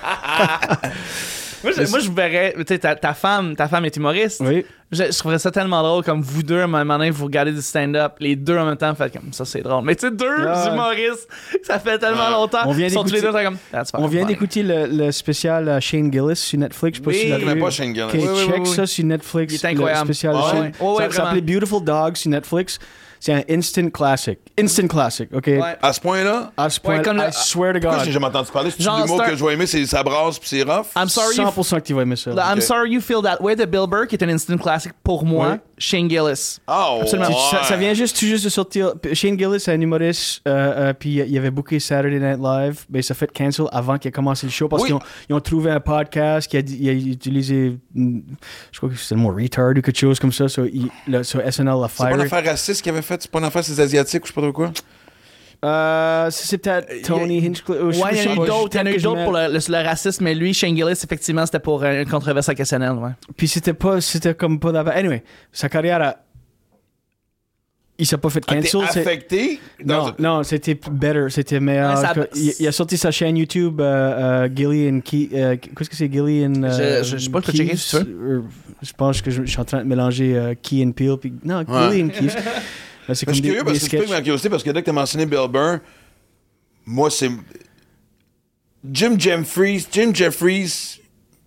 Moi, 1.67 1.85
je, 1.85 1.91
moi, 1.91 1.99
je 1.99 2.11
verrais, 2.11 2.55
tu 2.57 2.65
sais, 2.69 2.79
ta, 2.79 2.95
ta 2.95 3.13
femme, 3.13 3.57
ta 3.57 3.67
femme 3.67 3.85
est 3.85 3.97
humoriste. 3.97 4.41
Oui. 4.45 4.65
Je, 4.93 5.03
je 5.11 5.19
trouverais 5.19 5.41
ça 5.41 5.51
tellement 5.51 5.83
drôle 5.83 6.05
comme 6.05 6.21
vous 6.23 6.45
deux, 6.45 6.61
à 6.61 6.65
un 6.65 6.67
moment 6.69 6.97
donné, 6.97 7.11
vous 7.11 7.25
regardez 7.25 7.51
du 7.51 7.61
stand-up, 7.61 8.13
les 8.21 8.37
deux 8.37 8.57
en 8.57 8.67
même 8.67 8.77
temps, 8.77 8.95
faites 8.95 9.13
comme 9.13 9.33
ça, 9.33 9.45
c'est 9.45 9.63
drôle. 9.63 9.85
Mais 9.85 9.97
tu 9.97 10.07
sais, 10.07 10.13
deux 10.13 10.47
Ah. 10.47 10.71
humoristes, 10.73 11.29
ça 11.65 11.81
fait 11.81 11.99
tellement 11.99 12.27
Ouais. 12.27 12.31
longtemps. 12.31 12.59
On 12.67 12.73
vient 12.73 12.89
sont 12.89 13.03
tous 13.03 13.13
les 13.15 13.21
deux 13.21 13.33
comme. 13.33 13.57
That's 13.73 13.91
On 13.95 14.07
vient 14.07 14.25
d'écouter 14.25 14.63
le, 14.63 14.87
le 14.87 15.11
spécial 15.11 15.69
euh, 15.69 15.81
Shane 15.81 16.13
Gillis 16.13 16.37
sur 16.37 16.59
Netflix. 16.61 16.99
Je 16.99 17.03
sais 17.03 17.05
pas 17.05 17.11
Oui. 17.11 17.17
si 17.37 17.41
tu 17.41 17.45
l'as 17.55 17.57
pas 17.65 17.71
Shane 17.71 17.95
Gillis. 17.95 18.03
Ok, 18.05 18.11
Oui, 18.15 18.21
oui, 18.23 18.39
check 18.47 18.55
oui, 18.55 18.61
oui. 18.65 18.75
ça 18.77 18.87
sur 18.87 19.05
Netflix. 19.05 19.55
Il 19.55 19.67
est 19.67 19.69
incroyable. 19.73 20.01
Le 20.09 20.15
spécial 20.15 20.35
de 20.35 20.39
Ah 20.41 20.51
Shane. 20.53 20.73
ouais, 20.81 20.97
ça 20.99 21.11
ça 21.11 21.17
s'appelait 21.25 21.41
Beautiful 21.41 21.83
Dog 21.85 22.17
sur 22.17 22.31
Netflix. 22.31 22.79
C'est 23.27 23.33
un 23.33 23.43
instant 23.59 23.91
classic. 23.91 24.39
Instant 24.57 24.87
classic, 24.87 25.29
OK? 25.35 25.47
Ouais. 25.49 25.77
à 25.83 25.93
ce 25.93 26.01
point-là, 26.01 26.53
À 26.57 26.71
ce 26.71 26.79
point, 26.79 27.03
comme 27.03 27.17
le- 27.17 27.25
I 27.25 27.33
swear 27.33 27.73
to 27.73 27.81
pourquoi 27.81 27.97
God. 27.99 28.05
j'ai 28.07 28.13
jamais 28.13 28.27
entendu 28.27 28.53
parler? 28.53 28.71
C'est 28.71 28.85
Genre, 28.85 29.01
le 29.01 29.07
mot 29.07 29.19
que 29.19 29.35
je 29.35 29.45
vais 29.45 29.55
aimer, 29.55 29.67
c'est 29.67 29.85
ça 29.85 30.05
brasse 30.05 30.39
puis 30.39 30.49
c'est 30.49 30.63
rough? 30.63 30.87
I'm 30.95 31.09
sorry, 31.09 31.35
you, 31.37 31.43
100% 31.43 31.81
que 31.81 31.87
tu 31.87 31.93
vas 31.95 32.03
aimer 32.03 32.15
ça. 32.15 32.31
the 32.31 32.39
I'm 32.39 32.61
sorry 32.61 32.93
you 32.93 33.01
feel 33.01 33.23
that 33.25 33.39
way 33.43 33.57
de 33.57 33.65
Bill 33.65 33.89
Burr, 33.89 34.07
qui 34.07 34.15
est 34.15 34.23
un 34.23 34.29
instant 34.29 34.57
classic 34.57 34.93
pour 35.03 35.25
moi. 35.25 35.49
Ouais. 35.49 35.61
Shane 35.79 36.09
Gillis. 36.09 36.59
Oh, 36.69 36.99
Absolument. 37.03 37.29
ouais. 37.29 37.35
Ça, 37.51 37.63
ça 37.65 37.77
vient 37.77 37.93
juste 37.93 38.19
tout 38.19 38.25
juste 38.27 38.45
de 38.45 38.49
sortir. 38.49 38.95
Shane 39.13 39.39
Gillis, 39.39 39.61
c'est 39.61 39.73
un 39.73 39.81
humoriste, 39.81 40.41
euh, 40.49 40.89
euh, 40.91 40.93
puis 40.95 41.11
il 41.17 41.39
avait 41.39 41.51
booké 41.51 41.79
Saturday 41.81 42.19
Night 42.19 42.41
Live, 42.43 42.85
mais 42.89 43.03
ça 43.03 43.15
fait 43.15 43.31
cancel 43.31 43.67
avant 43.73 43.99
qu'il 43.99 44.09
ait 44.09 44.13
commencé 44.13 44.47
le 44.47 44.53
show 44.53 44.69
parce 44.69 44.83
Oui. 44.85 44.93
qu'ils 45.27 45.35
ont, 45.37 45.41
trouvé 45.41 45.71
un 45.71 45.81
podcast 45.81 46.49
qui 46.51 46.57
a, 46.57 46.63
dit- 46.63 46.79
il 46.81 46.89
a 46.89 46.93
utilisé, 46.93 47.77
mm, 47.95 48.21
je 48.73 48.79
crois 48.79 48.89
que 48.89 48.97
c'était 48.97 49.15
le 49.17 49.21
mot 49.21 49.29
retard 49.35 49.71
ou 49.71 49.75
quelque 49.83 49.99
chose 49.99 50.19
comme 50.19 50.33
ça, 50.33 50.49
sur, 50.49 50.67
il, 50.67 50.89
le- 51.09 51.23
sur 51.23 51.41
SNL 51.41 51.75
la 51.81 51.89
C'est 51.89 52.03
pas 52.05 52.11
une 52.11 52.17
fire. 52.27 52.39
affaire 52.39 52.51
raciste 52.53 52.83
qu'il 52.83 52.93
avait 52.93 53.03
faite, 53.03 53.23
c'est 53.23 53.31
pas 53.31 53.39
une 53.39 53.45
affaire 53.45 53.63
c'est 53.65 53.79
asiatique 53.81 54.23
ou 54.25 54.27
je 54.27 54.33
sais 54.33 54.35
pas 54.35 54.41
trop 54.43 54.53
quoi. 54.53 54.73
Euh, 55.65 56.29
c'est 56.31 56.59
peut-être 56.59 57.03
Tony 57.03 57.39
Hinchcliffe. 57.39 57.81
ou 57.83 57.91
je- 57.93 58.01
Ouais, 58.01 58.11
il 58.13 58.23
y 58.25 58.29
en 58.29 58.31
a 58.31 58.35
eu 58.45 58.47
d'autres. 58.47 58.75
Il 58.75 58.79
y 58.79 58.81
en 58.83 58.87
a 58.87 58.91
eu 58.91 58.97
que 58.97 59.01
d'autres 59.03 59.25
pour 59.25 59.33
le, 59.33 59.47
le- 59.53 59.59
le 59.83 59.85
racisme, 59.89 60.25
mais 60.25 60.35
lui, 60.35 60.53
Shane 60.55 60.77
Gillis, 60.77 61.01
effectivement, 61.03 61.45
c'était 61.47 61.59
pour 61.61 61.83
euh, 61.83 62.03
une 62.03 62.09
controverse 62.09 62.49
avec 62.49 62.61
SNL. 62.65 62.93
Ouais. 62.93 63.11
Puis 63.37 63.49
c'était 63.49 63.73
pas, 63.75 64.01
c'était 64.01 64.35
comme 64.35 64.61
pas 64.61 64.71
d'avant. 64.73 64.91
Anyway, 64.93 65.23
sa 65.53 65.69
carrière 65.69 66.03
a. 66.03 66.17
Il 67.99 68.05
s'est 68.07 68.19
pas 68.19 68.29
fait 68.29 68.43
Ah, 68.47 68.57
cancel. 68.57 68.81
c'est- 68.93 69.01
affecté? 69.01 69.59
Non, 69.83 70.13
non, 70.19 70.43
c'était 70.43 70.79
better, 70.91 71.29
c'était 71.31 71.61
meilleur. 71.61 72.13
Que- 72.13 72.29
il, 72.35 72.53
il 72.61 72.67
a 72.69 72.73
sorti 72.73 72.99
sa 72.99 73.11
chaîne 73.11 73.39
YouTube, 73.39 73.81
euh, 73.81 74.45
euh, 74.45 74.49
Gilly 74.55 74.91
and 74.91 75.01
Key. 75.01 75.31
euh, 75.33 75.57
Qu'est-ce 75.57 75.89
que 75.89 75.97
c'est, 75.97 76.13
Gilly 76.13 76.45
and. 76.45 76.63
euh, 76.63 77.03
Je- 77.03 77.17
je- 77.17 77.31
je 77.31 77.77
si 77.77 77.97
tu 77.97 77.97
euh, 78.13 78.43
Je 78.83 78.93
pense 78.93 79.23
que 79.23 79.31
je, 79.31 79.43
je 79.45 79.51
suis 79.51 79.59
en 79.61 79.65
train 79.65 79.79
de 79.83 79.89
mélanger 79.89 80.37
euh, 80.37 80.53
Key 80.61 80.85
and 80.85 80.91
Peel. 80.93 81.17
Puis, 81.17 81.33
non, 81.43 81.65
Ouais. 81.67 81.91
Gilly 81.91 82.03
and 82.03 82.09
Keys. 82.11 82.37
Là, 83.09 83.15
c'est 83.15 83.31
suis 83.33 83.43
curieux 83.43 83.63
parce 83.65 83.79
que 83.79 83.85
sketchs. 83.85 84.09
ma 84.09 84.21
curiosité 84.21 84.49
parce 84.51 84.63
que 84.63 84.71
dès 84.71 84.81
que 84.81 84.85
tu 84.85 84.91
as 84.91 84.95
mentionné 84.95 85.27
Bill 85.27 85.49
Burr, 85.49 85.79
moi 86.85 87.11
c'est. 87.11 87.31
Jim 88.91 89.17
Jeffries, 89.19 89.87
Jim 89.91 90.13
Jeffries 90.15 91.01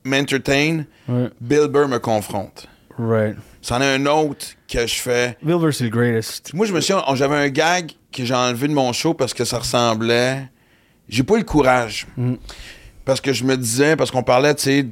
m'entertain, 0.03 0.83
Ouais, 1.07 1.29
Bill 1.39 1.67
Burr 1.67 1.87
me 1.87 1.99
confronte. 1.99 2.67
right. 2.97 3.35
C'en 3.61 3.81
est 3.81 3.93
un 3.95 4.05
autre 4.05 4.45
que 4.67 4.85
je 4.87 4.95
fais. 4.95 5.37
Wilbur, 5.43 5.73
c'est 5.73 5.83
le 5.85 5.89
greatest. 5.89 6.53
Moi, 6.53 6.65
je 6.65 6.73
me 6.73 6.79
souviens, 6.79 7.03
j'avais 7.15 7.35
un 7.35 7.49
gag 7.49 7.91
que 8.11 8.23
j'ai 8.23 8.33
enlevé 8.33 8.67
de 8.69 8.73
mon 8.73 8.93
show 8.93 9.13
parce 9.13 9.33
que 9.33 9.43
ça 9.43 9.59
ressemblait. 9.59 10.49
J'ai 11.09 11.23
pas 11.23 11.35
eu 11.35 11.39
le 11.39 11.43
courage. 11.43 12.07
Mm. 12.15 12.35
Parce 13.03 13.19
que 13.19 13.33
je 13.33 13.43
me 13.43 13.57
disais, 13.57 13.95
parce 13.97 14.11
qu'on 14.11 14.23
parlait, 14.23 14.55
tu 14.55 14.63
sais, 14.63 14.85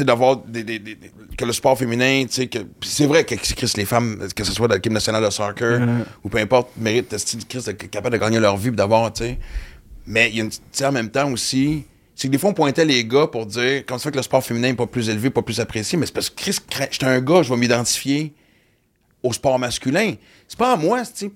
d'avoir 0.00 0.38
des, 0.38 0.64
des- 0.64 0.78
des- 0.78 0.94
des- 0.94 1.10
que 1.36 1.44
le 1.44 1.52
sport 1.52 1.76
féminin, 1.78 2.24
tu 2.26 2.32
sais, 2.34 2.46
que. 2.46 2.58
c'est 2.82 3.06
vrai 3.06 3.24
que 3.24 3.34
Chris, 3.34 3.72
les 3.76 3.84
femmes, 3.84 4.26
que 4.34 4.44
ce 4.44 4.52
soit 4.52 4.66
dans 4.68 4.74
l'équipe 4.74 4.92
nationale 4.92 5.22
de 5.24 5.30
soccer 5.30 5.80
ou 6.24 6.28
peu 6.28 6.38
importe, 6.38 6.70
méritent 6.78 7.14
Chris 7.48 7.62
d'être 7.66 7.90
capable 7.90 8.14
de 8.16 8.20
gagner 8.20 8.40
leur 8.40 8.56
vie, 8.56 8.70
d'avoir, 8.70 9.12
tu 9.12 9.24
sais. 9.24 9.38
Mais 10.06 10.30
il 10.30 10.36
y 10.36 10.40
a 10.40 10.44
une, 10.44 10.50
tu 10.50 10.58
sais, 10.72 10.86
en 10.86 10.92
même 10.92 11.10
temps 11.10 11.30
aussi, 11.30 11.84
c'est 12.14 12.28
que 12.28 12.32
des 12.32 12.38
fois, 12.38 12.50
on 12.50 12.54
pointait 12.54 12.84
les 12.84 13.04
gars 13.04 13.26
pour 13.26 13.46
dire, 13.46 13.84
comme 13.86 13.98
ça 13.98 14.10
que 14.10 14.16
le 14.16 14.22
sport 14.22 14.42
féminin 14.42 14.68
n'est 14.68 14.74
pas 14.74 14.86
plus 14.86 15.08
élevé, 15.08 15.30
pas 15.30 15.42
plus 15.42 15.60
apprécié, 15.60 15.98
mais 15.98 16.06
c'est 16.06 16.12
parce 16.14 16.30
que 16.30 16.36
Chris, 16.36 16.56
j'étais 16.90 17.06
un 17.06 17.20
gars, 17.20 17.42
je 17.42 17.50
vais 17.52 17.56
m'identifier 17.60 18.32
au 19.22 19.32
sport 19.32 19.58
masculin. 19.58 20.14
C'est 20.48 20.58
pas 20.58 20.72
à 20.72 20.76
moi, 20.76 21.02
tu 21.02 21.10
sais. 21.14 21.30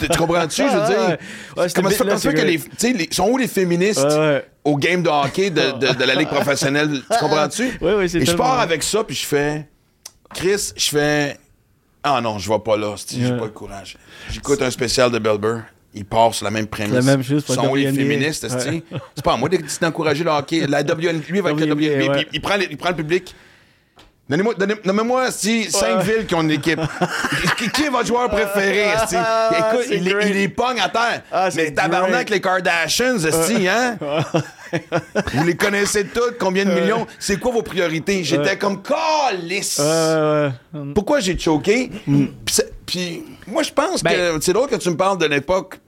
Tu 0.00 0.08
tu 0.10 0.18
comprends-tu, 0.18 0.62
je 0.62 0.76
veux 0.76 0.86
dire? 0.86 1.16
ouais. 1.56 1.66
Comment 1.74 1.90
ça 1.90 2.18
fait, 2.18 2.34
que 2.34 2.40
les, 2.42 2.58
tu 2.58 2.70
sais, 2.76 2.92
les- 2.92 3.08
sont 3.10 3.28
où 3.30 3.36
les 3.38 3.48
féministes 3.48 4.04
Ouais, 4.04 4.44
au 4.64 4.76
game 4.76 5.02
de 5.02 5.08
hockey 5.08 5.50
de, 5.50 5.72
de- 5.78 5.94
de 5.94 6.04
la 6.04 6.14
ligue 6.14 6.28
professionnelle? 6.38 7.00
Tu 7.10 7.18
comprends-tu? 7.18 7.78
Ouais, 7.80 7.94
ouais, 7.94 8.08
c'est 8.08 8.18
Et 8.18 8.26
je 8.26 8.34
pars 8.34 8.60
avec 8.60 8.82
ça, 8.82 9.04
puis 9.04 9.16
je 9.16 9.24
fais, 9.26 9.68
Chris, 10.34 10.72
je 10.76 10.88
fais, 10.90 11.38
ah 12.02 12.20
non, 12.20 12.38
je 12.38 12.50
vais 12.50 12.58
pas 12.58 12.76
là, 12.76 12.94
j'ai 13.10 13.30
Ouais. 13.30 13.38
pas 13.38 13.44
le 13.44 13.50
courage. 13.50 13.96
J'écoute 14.30 14.60
un 14.62 14.70
spécial 14.70 15.10
de 15.10 15.18
Bill 15.18 15.38
Burr. 15.38 15.60
Il 15.96 16.04
part 16.04 16.34
sur 16.34 16.44
la 16.44 16.50
même 16.50 16.66
prémisse. 16.66 16.92
La 16.94 17.02
même 17.02 17.22
chose 17.22 17.44
pour 17.44 17.54
Sont 17.54 17.68
où 17.68 17.76
les 17.76 17.92
féministes. 17.92 18.48
C'est 18.48 19.24
pas 19.24 19.34
à 19.34 19.36
moi 19.36 19.48
de- 19.48 19.60
d'encourager 19.80 20.24
le 20.24 20.30
hockey. 20.30 20.66
La 20.66 20.80
WNBA, 20.82 21.12
lui, 21.28 21.38
avec 21.38 21.58
la 21.60 21.66
WNBA, 21.74 22.22
il, 22.32 22.40
prend 22.40 22.54
il 22.68 22.76
prend 22.76 22.88
le 22.90 22.96
public. 22.96 23.32
Donnez-moi, 24.26 24.54
donnez, 24.54 24.74
nommez-moi 24.84 25.30
si 25.30 25.70
cinq 25.70 26.00
villes 26.02 26.24
qui 26.26 26.34
ont 26.34 26.40
une 26.40 26.50
équipe. 26.52 26.80
qui, 27.58 27.68
qui 27.70 27.82
est 27.84 27.88
votre 27.90 28.06
joueur 28.06 28.30
préféré, 28.30 28.80
esti? 28.94 29.16
Écoute, 29.16 29.84
c'est 29.86 29.96
il, 29.96 30.04
les- 30.04 30.28
il 30.28 30.32
les 30.34 30.48
pogne 30.48 30.80
à 30.80 30.88
terre. 30.88 31.22
Ah, 31.30 31.50
Mais 31.54 31.72
tabarnak, 31.72 32.30
les 32.30 32.40
Kardashians, 32.40 33.18
esti, 33.18 33.68
hein? 33.68 33.98
Vous 35.34 35.44
les 35.44 35.56
connaissez 35.56 36.06
toutes, 36.06 36.38
combien 36.38 36.64
de 36.64 36.72
millions? 36.72 37.06
C'est 37.18 37.38
quoi 37.38 37.52
vos 37.52 37.62
priorités? 37.62 38.24
J'étais 38.24 38.56
comme 38.56 38.82
calice. 38.82 39.80
Pourquoi 40.94 41.20
j'ai 41.20 41.38
choqué? 41.38 41.90
Puis 42.06 42.32
c'est- 42.50 42.72
Puis 42.86 43.24
moi, 43.46 43.62
je 43.62 43.72
pense 43.72 44.02
Ben- 44.02 44.38
que 44.38 44.44
c'est 44.44 44.52
drôle 44.54 44.68
que 44.70 44.76
tu 44.76 44.88
me 44.90 44.96
parles 44.96 45.18
de 45.18 45.26
l'époque. 45.26 45.80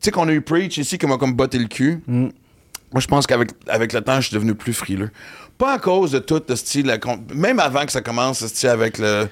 Tu 0.00 0.06
sais 0.06 0.10
qu'on 0.10 0.28
a 0.28 0.32
eu 0.32 0.40
Preach 0.42 0.78
ici 0.78 0.96
qui 0.98 1.06
m'a 1.06 1.18
comme 1.18 1.34
botté 1.34 1.58
le 1.58 1.66
cul. 1.68 2.02
Moi, 2.92 3.00
je 3.00 3.06
pense 3.06 3.26
qu'avec 3.26 3.50
avec 3.68 3.92
le 3.92 4.00
temps, 4.00 4.20
je 4.20 4.28
suis 4.28 4.34
devenu 4.34 4.54
plus 4.54 4.72
frileux. 4.72 5.10
Pas 5.58 5.74
à 5.74 5.78
cause 5.78 6.12
de 6.12 6.18
tout 6.18 6.42
le 6.48 6.56
style, 6.56 6.86
la 6.86 6.98
même 7.34 7.58
avant 7.60 7.84
que 7.84 7.92
ça 7.92 8.00
commence, 8.00 8.38
ce 8.40 8.48
style 8.48 8.68
avec 8.68 8.98
le. 8.98 9.28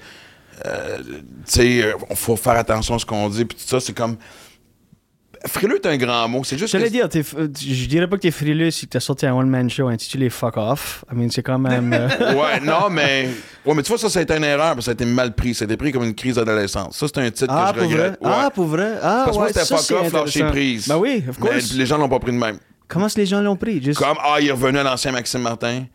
euh, 0.65 0.97
tu 0.97 1.13
sais, 1.45 1.83
euh, 1.83 1.93
faut 2.15 2.35
faire 2.35 2.53
attention 2.57 2.95
à 2.95 2.99
ce 2.99 3.05
qu'on 3.05 3.29
dit, 3.29 3.45
puis 3.45 3.57
tout 3.57 3.67
ça, 3.67 3.79
c'est 3.79 3.93
comme. 3.93 4.17
Frileux 5.47 5.75
est 5.75 5.85
un 5.85 5.97
grand 5.97 6.27
mot. 6.27 6.43
C'est 6.43 6.57
juste. 6.57 6.71
J'allais 6.71 6.89
dire, 6.89 7.07
je 7.13 7.85
dirais 7.85 8.07
pas 8.09 8.15
que 8.17 8.23
t'es 8.23 8.31
frileux 8.31 8.71
si 8.71 8.87
t'as 8.87 8.99
sorti 8.99 9.27
un 9.27 9.33
one-man 9.35 9.69
show 9.69 9.87
intitulé 9.89 10.31
Fuck 10.31 10.57
Off. 10.57 11.05
I 11.11 11.15
mean, 11.15 11.29
c'est 11.29 11.43
quand 11.43 11.59
même. 11.59 11.93
euh, 11.93 12.07
Ouais, 12.33 12.59
non, 12.63 12.89
mais. 12.89 13.29
Ouais, 13.63 13.75
mais 13.75 13.83
tu 13.83 13.89
vois, 13.89 13.99
ça, 13.99 14.09
ça 14.09 14.19
a 14.19 14.21
été 14.23 14.35
une 14.35 14.43
erreur, 14.43 14.69
parce 14.73 14.77
que 14.77 14.83
ça 14.85 14.91
a 14.91 14.93
été 14.95 15.05
mal 15.05 15.35
pris. 15.35 15.53
Ça 15.53 15.63
a 15.63 15.67
été 15.67 15.77
pris 15.77 15.91
comme 15.91 16.03
une 16.03 16.15
crise 16.15 16.35
d'adolescence. 16.35 16.97
Ça, 16.97 17.05
c'est 17.07 17.19
un 17.21 17.29
titre 17.29 17.53
ah, 17.55 17.71
que 17.75 17.81
je 17.81 17.85
pour 17.85 17.91
vrai? 17.93 18.03
regrette. 18.05 18.21
Ouais. 18.21 18.31
Ah, 18.33 18.49
pour 18.53 18.65
vrai? 18.65 18.91
Ah, 19.03 19.21
Parce 19.25 19.31
que 19.31 19.33
moi, 19.35 19.43
ouais, 19.43 19.53
c'était 19.53 19.65
ça, 19.65 19.77
fuck 19.77 19.85
c'est 19.85 19.93
off, 19.95 20.13
lâcher 20.13 20.43
prise. 20.47 20.87
Ben 20.87 20.97
oui, 20.97 21.23
of 21.29 21.39
Mais 21.39 21.47
course. 21.49 21.73
les 21.73 21.85
gens 21.85 21.99
l'ont 21.99 22.09
pas 22.09 22.19
pris 22.19 22.31
de 22.31 22.37
même. 22.37 22.57
Comment 22.87 23.07
est-ce 23.07 23.15
que 23.15 23.21
les 23.21 23.25
gens 23.25 23.41
l'ont 23.41 23.55
pris? 23.55 23.81
Juste... 23.83 23.99
Comme, 23.99 24.17
ah, 24.21 24.37
il 24.39 24.47
est 24.47 24.51
revenu 24.51 24.77
à 24.79 24.83
l'ancien 24.83 25.11
Maxime 25.11 25.41
Martin. 25.41 25.85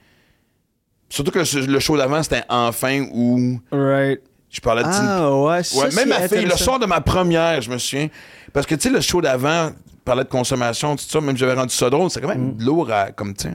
Surtout 1.09 1.31
que 1.31 1.39
le, 1.41 1.67
le 1.67 1.81
show 1.81 1.97
d'avant, 1.97 2.23
c'était 2.23 2.43
enfin 2.49 3.05
où 3.13 3.61
Right. 3.73 4.21
je 4.49 4.61
parlais 4.61 4.83
de. 4.83 4.89
Ah, 4.91 5.37
ouais, 5.37 5.63
ça, 5.65 5.79
Ouais, 5.79 5.91
même 5.95 6.09
ma 6.09 6.29
fille, 6.29 6.45
le 6.45 6.57
soir 6.57 6.79
de 6.79 6.87
ma 6.87 7.01
première, 7.01 7.61
je 7.61 7.71
me 7.71 7.79
souviens. 7.79 8.09
Parce 8.53 8.67
que, 8.67 8.75
tu 8.75 8.83
sais, 8.83 8.91
le 8.91 9.01
show 9.01 9.21
d'avant 9.21 9.71
parlait 10.05 10.25
de 10.25 10.29
consommation, 10.29 10.95
tout 10.97 11.05
ça, 11.07 11.21
même 11.21 11.37
j'avais 11.37 11.55
rendu 11.55 11.75
ça 11.75 11.91
drôle, 11.91 12.11
c'est 12.11 12.21
quand 12.21 12.29
même 12.29 12.55
Mm. 12.55 12.63
lourd 12.65 12.91
à, 12.93 13.11
comme, 13.13 13.35
tu 13.35 13.49
sais. 13.49 13.55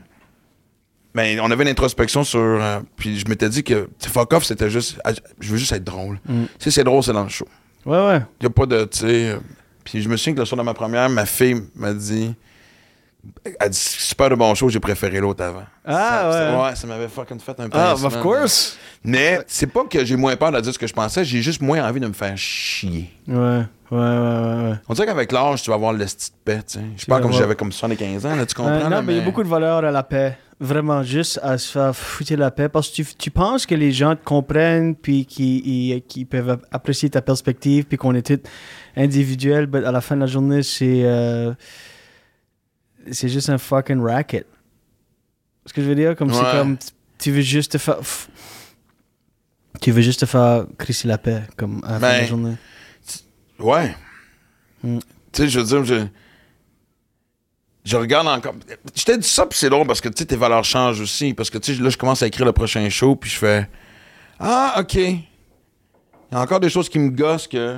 Mais 1.14 1.40
on 1.40 1.50
avait 1.50 1.64
une 1.64 1.70
introspection 1.70 2.26
sur. 2.26 2.40
euh, 2.40 2.80
puis 2.98 3.18
je 3.18 3.26
m'étais 3.30 3.48
dit 3.48 3.64
que, 3.64 3.86
tu 3.86 3.90
sais, 4.00 4.10
fuck 4.10 4.34
off, 4.34 4.44
c'était 4.44 4.70
juste. 4.70 5.00
ah, 5.06 5.12
Je 5.40 5.50
veux 5.52 5.58
juste 5.58 5.72
être 5.72 5.84
drôle. 5.84 6.20
Mm. 6.28 6.44
Si 6.60 6.72
c'est 6.72 6.84
drôle, 6.84 7.04
c'est 7.04 7.14
dans 7.14 7.24
le 7.24 7.30
show. 7.30 7.48
Ouais, 7.86 8.06
ouais. 8.06 8.22
Il 8.42 8.44
n'y 8.44 8.48
a 8.48 8.50
pas 8.50 8.66
de, 8.66 8.84
tu 8.86 8.98
sais. 9.00 9.30
euh, 9.30 9.38
Puis 9.86 10.02
je 10.02 10.10
me 10.10 10.18
souviens 10.18 10.34
que 10.34 10.40
le 10.40 10.46
soir 10.46 10.58
de 10.60 10.64
ma 10.64 10.74
première, 10.74 11.10
ma 11.10 11.26
fille 11.26 11.62
m'a 11.76 11.94
dit. 11.94 12.34
Elle 13.60 13.70
dit, 13.70 13.78
super 13.78 14.30
de 14.30 14.36
bon 14.36 14.54
show, 14.56 14.70
j'ai 14.70 14.80
préféré 14.80 15.20
l'autre 15.20 15.44
avant. 15.44 15.64
Ah, 15.86 16.30
Ça- 16.32 16.52
ouais. 16.58 16.64
Ouais, 16.64 16.76
ça 16.76 16.88
m'avait 16.88 17.08
fucking 17.08 17.40
fait 17.40 17.60
un 17.60 17.70
peu. 17.70 17.78
Ah, 17.78 17.94
of 17.94 18.22
course. 18.22 18.78
Mais 19.04 19.40
c'est 19.48 19.68
pas 19.68 19.84
que 19.86 20.04
j'ai 20.04 20.16
moins 20.16 20.36
peur 20.36 20.52
de 20.52 20.60
dire 20.60 20.74
ce 20.74 20.80
que 20.80 20.88
je 20.88 20.94
pensais, 20.94 21.24
j'ai 21.24 21.42
juste 21.42 21.62
moins 21.62 21.88
envie 21.88 22.00
de 22.00 22.08
me 22.08 22.14
faire 22.14 22.36
chier. 22.38 23.12
Ouais, 23.28 23.36
ouais, 23.36 23.64
ouais, 23.92 24.00
ouais. 24.00 24.70
ouais. 24.72 24.76
On 24.90 24.94
dirait 24.96 25.06
qu'avec 25.08 25.32
l'âge, 25.32 25.62
tu 25.62 25.70
vas 25.70 25.76
avoir 25.76 25.94
le 25.94 26.08
style 26.08 26.34
de 26.34 26.52
paix, 26.54 26.62
tu 26.68 26.80
sais. 26.80 26.86
Je 26.96 27.02
Tu 27.02 27.06
pas 27.06 27.20
comme 27.20 27.32
si 27.34 27.38
j'avais 27.40 27.56
comme 27.56 27.72
75 27.72 28.26
ans, 28.26 28.36
là, 28.36 28.46
tu 28.46 28.56
comprends? 28.56 28.72
Euh, 28.72 28.84
non, 28.84 28.90
là, 28.90 29.02
mais 29.04 29.14
il 29.14 29.18
y 29.18 29.22
a 29.22 29.24
beaucoup 29.26 29.44
de 29.44 29.48
valeur 29.50 29.84
à 29.86 29.92
la 29.92 30.04
paix. 30.04 30.38
Vraiment, 30.60 31.04
juste 31.04 31.38
à 31.44 31.58
se 31.58 31.70
faire 31.74 31.94
foutre 31.94 32.34
la 32.36 32.50
paix. 32.50 32.70
Parce 32.70 32.88
que 32.90 32.96
tu, 32.96 33.06
tu 33.18 33.30
penses 33.30 33.66
que 33.66 33.76
les 33.76 33.92
gens 33.92 34.16
te 34.16 34.24
comprennent, 34.24 34.96
puis 34.96 35.26
qu'ils 35.26 36.02
qu'ils 36.04 36.26
peuvent 36.26 36.58
apprécier 36.72 37.10
ta 37.10 37.22
perspective, 37.22 37.84
puis 37.84 37.98
qu'on 37.98 38.16
est 38.16 38.26
tous 38.26 38.40
individuels, 38.96 39.68
mais 39.72 39.84
à 39.86 39.92
la 39.92 40.02
fin 40.02 40.16
de 40.16 40.22
la 40.22 40.28
journée, 40.28 40.64
c'est. 40.64 41.02
euh, 41.04 41.54
c'est 43.12 43.30
juste 43.30 43.50
un 43.50 43.58
fucking 43.58 44.02
racket. 44.02 44.46
Ce 45.66 45.74
que 45.74 45.82
je 45.82 45.88
veux 45.88 45.96
dire, 45.96 46.16
comme 46.16 46.30
Ouais. 46.30 46.36
c'est 46.38 46.58
comme. 46.58 46.78
tu- 47.18 47.32
veux 47.32 47.42
juste 47.42 47.72
te 47.74 47.78
faire. 47.78 47.98
Tu 49.82 49.92
veux 49.92 50.02
juste 50.02 50.22
te 50.22 50.26
faire 50.26 50.66
crisser 50.78 51.08
la 51.08 51.18
paix, 51.18 51.44
comme 51.58 51.82
à 51.86 51.94
la 51.94 52.00
fin 52.00 52.08
de 52.08 52.14
la 52.14 52.20
Ben, 52.22 52.28
journée. 52.28 52.56
Ouais. 53.60 53.96
Mm. 54.84 55.00
Tu 55.00 55.42
sais, 55.44 55.50
je 55.50 55.60
veux 55.60 55.66
dire, 55.66 55.84
je. 55.86 56.06
Je 57.84 57.98
regarde 57.98 58.28
encore. 58.28 58.56
Je 58.96 59.04
t'ai 59.04 59.18
dit 59.18 59.28
ça, 59.28 59.46
puis 59.46 59.60
c'est 59.60 59.70
drôle 59.70 59.86
parce 59.86 60.02
que 60.02 60.10
tu 60.10 60.16
sais, 60.20 60.26
tes 60.26 60.36
valeurs 60.36 60.64
changent 60.64 61.02
aussi. 61.02 61.34
Parce 61.36 61.50
que 61.52 61.58
tu 61.60 61.76
sais, 61.76 61.82
là, 61.82 61.90
je 61.90 61.98
commence 61.98 62.24
à 62.24 62.28
écrire 62.28 62.46
le 62.46 62.52
prochain 62.52 62.88
show, 62.90 63.16
puis 63.16 63.30
je 63.30 63.38
fais. 63.38 63.70
Ah, 64.40 64.76
OK. 64.80 64.96
Il 64.96 65.20
y 66.32 66.36
a 66.36 66.42
encore 66.42 66.60
des 66.60 66.70
choses 66.70 66.90
qui 66.90 66.98
me 66.98 67.10
gossent 67.10 67.48
que 67.48 67.78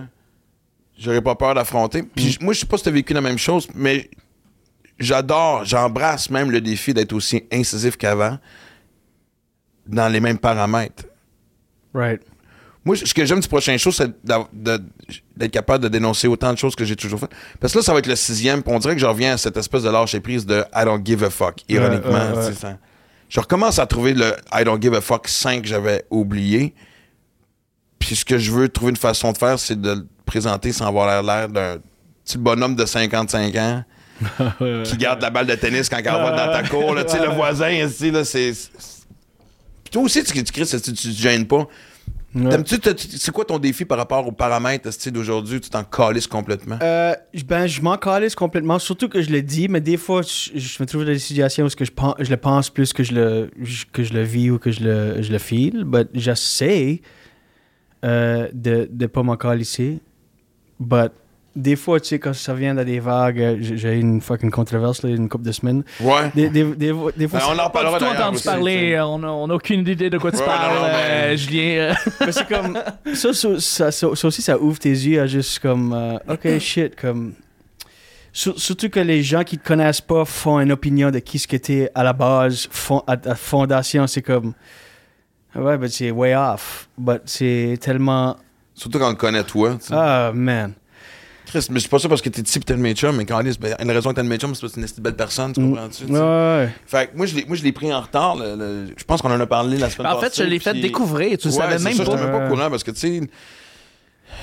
j'aurais 0.97 1.21
pas 1.21 1.36
peur 1.36 1.53
d'affronter. 1.55 2.03
Puis 2.03 2.32
je- 2.32 2.39
moi, 2.43 2.53
je 2.53 2.61
sais 2.61 2.65
pas 2.65 2.78
si 2.78 2.84
t'as 2.86 2.91
vécu 2.91 3.13
la 3.13 3.19
même 3.21 3.38
chose, 3.38 3.67
mais 3.75 4.09
j'adore, 4.99 5.65
j'embrasse 5.65 6.29
même 6.29 6.51
le 6.51 6.61
défi 6.61 6.93
d'être 6.93 7.13
aussi 7.13 7.43
incisif 7.51 7.97
qu'avant 7.97 8.37
dans 9.85 10.07
les 10.09 10.19
mêmes 10.19 10.37
paramètres. 10.37 11.05
Right. 11.93 12.21
Moi, 12.83 12.95
ce 12.95 13.13
que 13.13 13.25
j'aime 13.25 13.39
du 13.41 13.47
prochain 13.47 13.75
show, 13.77 13.91
c'est 13.91 14.09
d'être 14.23 15.51
capable 15.51 15.83
de 15.83 15.89
dénoncer 15.89 16.27
autant 16.27 16.53
de 16.53 16.57
choses 16.57 16.75
que 16.75 16.85
j'ai 16.85 16.95
toujours 16.95 17.19
fait. 17.19 17.29
Parce 17.59 17.73
que 17.73 17.79
là, 17.79 17.83
ça 17.83 17.91
va 17.93 17.99
être 17.99 18.07
le 18.07 18.15
sixième, 18.15 18.63
puis 18.63 18.73
on 18.73 18.79
dirait 18.79 18.95
que 18.95 19.01
je 19.01 19.05
reviens 19.05 19.33
à 19.33 19.37
cette 19.37 19.57
espèce 19.57 19.83
de 19.83 19.89
lâcher 19.89 20.19
prise 20.21 20.45
de 20.45 20.63
I 20.73 20.85
don't 20.85 21.05
give 21.05 21.23
a 21.23 21.29
fuck, 21.29 21.61
ironiquement. 21.67 22.11
ouais, 22.31 22.37
ouais. 22.37 22.47
tu 22.47 22.53
sais, 22.53 22.59
ça. 22.59 22.77
Je 23.29 23.39
recommence 23.41 23.77
à 23.77 23.85
trouver 23.85 24.13
le 24.13 24.33
I 24.53 24.63
don't 24.63 24.81
give 24.81 24.93
a 24.95 25.01
fuck 25.01 25.27
5 25.27 25.63
que 25.63 25.67
j'avais 25.67 26.05
oublié. 26.09 26.73
Puis 27.99 28.15
ce 28.15 28.23
que 28.23 28.37
je 28.37 28.51
veux 28.51 28.69
trouver 28.69 28.91
une 28.91 28.95
façon 28.97 29.33
de 29.33 29.37
faire, 29.37 29.59
c'est 29.59 29.79
de 29.81 29.89
le 29.91 30.07
présenter 30.25 30.71
sans 30.71 30.87
avoir 30.87 31.07
l'air- 31.07 31.23
l'air 31.23 31.49
d'un 31.49 31.77
petit 32.23 32.37
bonhomme 32.37 32.75
de 32.75 32.85
55 32.85 33.53
ans 33.57 33.83
qui 34.84 34.97
garde 34.97 35.22
la 35.22 35.30
balle 35.30 35.47
de 35.47 35.55
tennis 35.55 35.89
quand 35.89 35.97
elle 35.97 36.05
va 36.05 36.32
dans 36.32 36.51
ta 36.51 36.68
cour. 36.68 36.93
là. 36.93 37.03
Tu 37.03 37.11
sais, 37.11 37.20
le 37.26 37.32
voisin, 37.32 37.70
ici, 37.70 38.11
là, 38.11 38.24
c'est... 38.24 38.51
Puis 38.51 39.91
toi 39.91 40.01
aussi, 40.03 40.24
tu, 40.24 40.34
tu, 40.43 40.51
cries, 40.51 40.65
tu, 40.65 40.82
tu 40.82 40.93
te 40.93 41.07
gênes 41.22 41.47
pas. 41.47 41.68
Ouais. 42.36 42.57
C'est 42.65 43.32
quoi 43.32 43.45
ton 43.45 43.57
défi 43.57 43.86
par 43.86 43.97
rapport 43.97 44.28
aux 44.28 44.32
paramètres 44.34 44.89
d'aujourd'hui? 45.09 45.61
Tu 45.61 45.70
t'en 45.70 45.84
calisses 45.84 46.28
complètement? 46.28 46.78
Euh, 46.82 47.15
ben, 47.47 47.65
je 47.68 47.82
m'en 47.82 47.97
calisse 47.97 48.36
complètement, 48.36 48.78
surtout 48.80 49.07
que 49.09 49.22
je 49.22 49.30
le 49.32 49.41
dis, 49.41 49.68
mais 49.70 49.82
des 49.82 49.97
fois, 49.97 50.22
je, 50.22 50.51
je 50.59 50.78
me 50.84 50.86
trouve 50.86 51.05
dans 51.05 51.11
des 51.11 51.20
situations 51.20 51.65
où 51.65 51.70
que 51.70 51.86
je, 51.86 51.91
pense, 51.91 52.15
je 52.20 52.30
le 52.30 52.38
pense 52.38 52.70
plus 52.70 52.91
que 52.93 53.01
je 53.01 53.13
le, 53.13 53.49
je- 53.61 53.86
que 53.91 54.03
je 54.03 54.13
le 54.13 54.24
vis 54.24 54.51
ou 54.51 54.59
que 54.59 54.72
je 54.72 54.82
le, 54.84 55.22
je 55.22 55.32
le 55.32 55.39
feel. 55.39 55.84
But 55.86 56.09
j'essaie 56.13 57.01
euh, 58.05 58.49
de 58.53 58.89
ne 58.93 59.07
pas 59.07 59.24
m'en 59.24 59.38
calisser. 59.38 59.99
But 60.80 61.11
des 61.58 61.76
fois, 61.76 61.99
tu 61.99 62.08
sais, 62.10 62.20
quand 62.20 62.34
ça 62.34 62.53
vient 62.53 62.76
dans 62.76 62.84
des 62.86 62.99
vagues, 62.99 63.41
euh, 63.41 63.58
j'ai 63.60 63.95
eu 63.95 63.99
une 63.99 64.22
fucking 64.22 64.51
controverse, 64.51 65.03
là, 65.03 65.10
une 65.10 65.28
couple 65.28 65.45
de 65.45 65.51
semaines. 65.51 65.84
Ouais. 65.99 66.32
Des, 66.36 66.49
des, 66.49 66.64
des, 66.64 66.93
des 67.18 67.28
fois, 67.28 67.39
Ben, 67.39 67.45
on 67.49 67.60
en 67.60 67.70
Pas 67.70 67.84
du 67.91 67.97
tout 67.97 68.05
entendu 68.05 68.39
parler, 68.43 68.93
euh, 68.93 69.05
on 69.05 69.24
a, 69.24 69.28
on 69.28 69.49
a 69.49 69.53
aucune 69.55 69.88
idée 69.88 70.10
de 70.10 70.18
quoi 70.18 70.32
tu 70.32 70.38
Ouais, 70.38 70.45
parles, 70.45 70.76
non, 70.78 70.86
euh, 70.86 71.28
mais- 71.32 71.38
Julien. 71.38 71.95
Mais 72.22 72.32
c'est 72.32 72.47
comme. 72.47 72.80
Ça, 73.14 73.34
ça, 73.34 73.91
ça, 73.91 74.08
aussi, 74.28 74.41
ça 74.41 74.58
ouvre 74.60 74.80
tes 74.80 74.89
yeux 74.89 75.20
à 75.22 75.28
juste 75.28 75.60
comme. 75.60 75.93
euh, 75.93 76.18
ok, 76.30 76.60
shit, 76.60 76.95
comme. 76.95 77.34
Sur- 78.32 78.60
Surtout 78.60 78.89
que 78.89 78.99
les 78.99 79.24
gens 79.24 79.43
qui 79.43 79.58
te 79.58 79.68
connaissent 79.68 80.01
pas 80.01 80.24
font 80.26 80.60
une 80.60 80.72
opinion 80.72 81.10
de 81.12 81.20
qui 81.20 81.39
ce 81.39 81.47
que 81.47 81.58
t'es 81.58 81.89
à 81.95 82.03
la 82.03 82.14
base, 82.14 82.68
fond, 82.70 83.01
à, 83.08 83.14
à 83.26 83.36
fondation, 83.36 84.05
c'est 84.05 84.22
comme. 84.22 84.53
Ouais, 85.55 85.78
ben 85.78 85.89
c'est 85.89 86.12
way 86.12 86.36
off. 86.36 86.88
But 86.97 87.22
c'est 87.26 87.78
tellement. 87.82 88.38
Surtout 88.76 88.99
quand 88.99 89.08
on 89.08 89.12
le 89.12 89.16
connaît, 89.16 89.43
toi. 89.43 89.76
tu 89.80 89.88
sais. 89.88 89.93
Ah, 89.97 90.32
man. 90.36 90.74
Chris, 91.47 91.65
mais 91.71 91.79
c'est 91.79 91.87
pas 91.89 91.97
ça 91.99 92.09
parce 92.09 92.21
que 92.21 92.29
t'es 92.29 92.43
type 92.43 92.65
t'es 92.65 92.73
le 92.73 92.79
mes 92.79 92.93
chums, 92.93 93.15
mais 93.15 93.25
quand 93.25 93.41
ben, 93.41 93.75
une 93.81 93.89
raison 93.91 94.09
que 94.11 94.15
t'es 94.15 94.21
le 94.23 94.27
mes 94.29 94.37
chums, 94.37 94.53
c'est 94.53 94.61
parce 94.61 94.73
que 94.73 94.81
c'est 94.85 94.97
une 94.97 95.03
belle 95.03 95.15
personne, 95.15 95.53
tu 95.53 95.61
Mm. 95.61 95.69
comprends-tu? 95.71 96.03
Ouais, 96.05 96.19
ouais. 96.19 96.69
Fait 96.85 97.07
que 97.11 97.17
moi, 97.17 97.25
je 97.25 97.35
l'ai, 97.35 97.45
moi, 97.45 97.55
je 97.55 97.63
l'ai 97.63 97.71
pris 97.71 97.91
en 97.93 98.01
retard. 98.01 98.35
le- 98.35 98.55
le- 98.55 98.87
je 98.97 99.03
pense 99.05 99.21
qu'on 99.21 99.31
en 99.31 99.39
a 99.39 99.45
parlé 99.47 99.77
la 99.77 99.89
semaine 99.89 100.11
en 100.11 100.19
passée. 100.19 100.35
fait, 100.35 100.43
je 100.43 100.49
l'ai 100.49 100.59
fait 100.59 100.73
découvrir, 100.73 101.37
tu 101.37 101.47
le 101.47 101.53
Ouais, 101.53 101.59
savais 101.59 101.79
même 101.79 101.93
ça, 101.93 102.03
pas. 102.03 102.11
j'étais 102.11 102.23
même 102.23 102.31
pas 102.39 102.47
courant 102.49 102.69
parce 102.69 102.83
que, 102.83 102.91
tu 102.91 102.99
sais, 102.99 103.21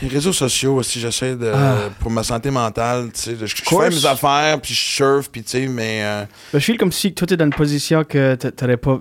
les 0.02 0.08
réseaux 0.08 0.32
sociaux, 0.32 0.82
si 0.82 1.00
j'essaie 1.00 1.36
de. 1.36 1.50
Ah. 1.54 1.76
Pour 2.00 2.10
ma 2.10 2.22
santé 2.22 2.50
mentale, 2.50 3.10
tu 3.14 3.20
sais, 3.20 3.36
je, 3.40 3.46
je 3.46 3.54
fais 3.62 3.90
mes 3.90 4.06
affaires, 4.06 4.60
puis 4.60 4.74
je 4.74 4.80
surfe, 4.80 5.30
puis 5.30 5.42
tu 5.42 5.50
sais, 5.50 5.66
mais. 5.66 6.00
euh, 6.02 6.24
Ben, 6.52 6.58
je 6.58 6.64
feel 6.64 6.78
comme 6.78 6.92
si 6.92 7.12
toi, 7.14 7.26
t'es 7.26 7.36
dans 7.36 7.44
une 7.46 7.52
position 7.54 8.04
que 8.04 8.34
t'a- 8.34 8.50
t'aurais 8.50 8.76
pas. 8.76 9.00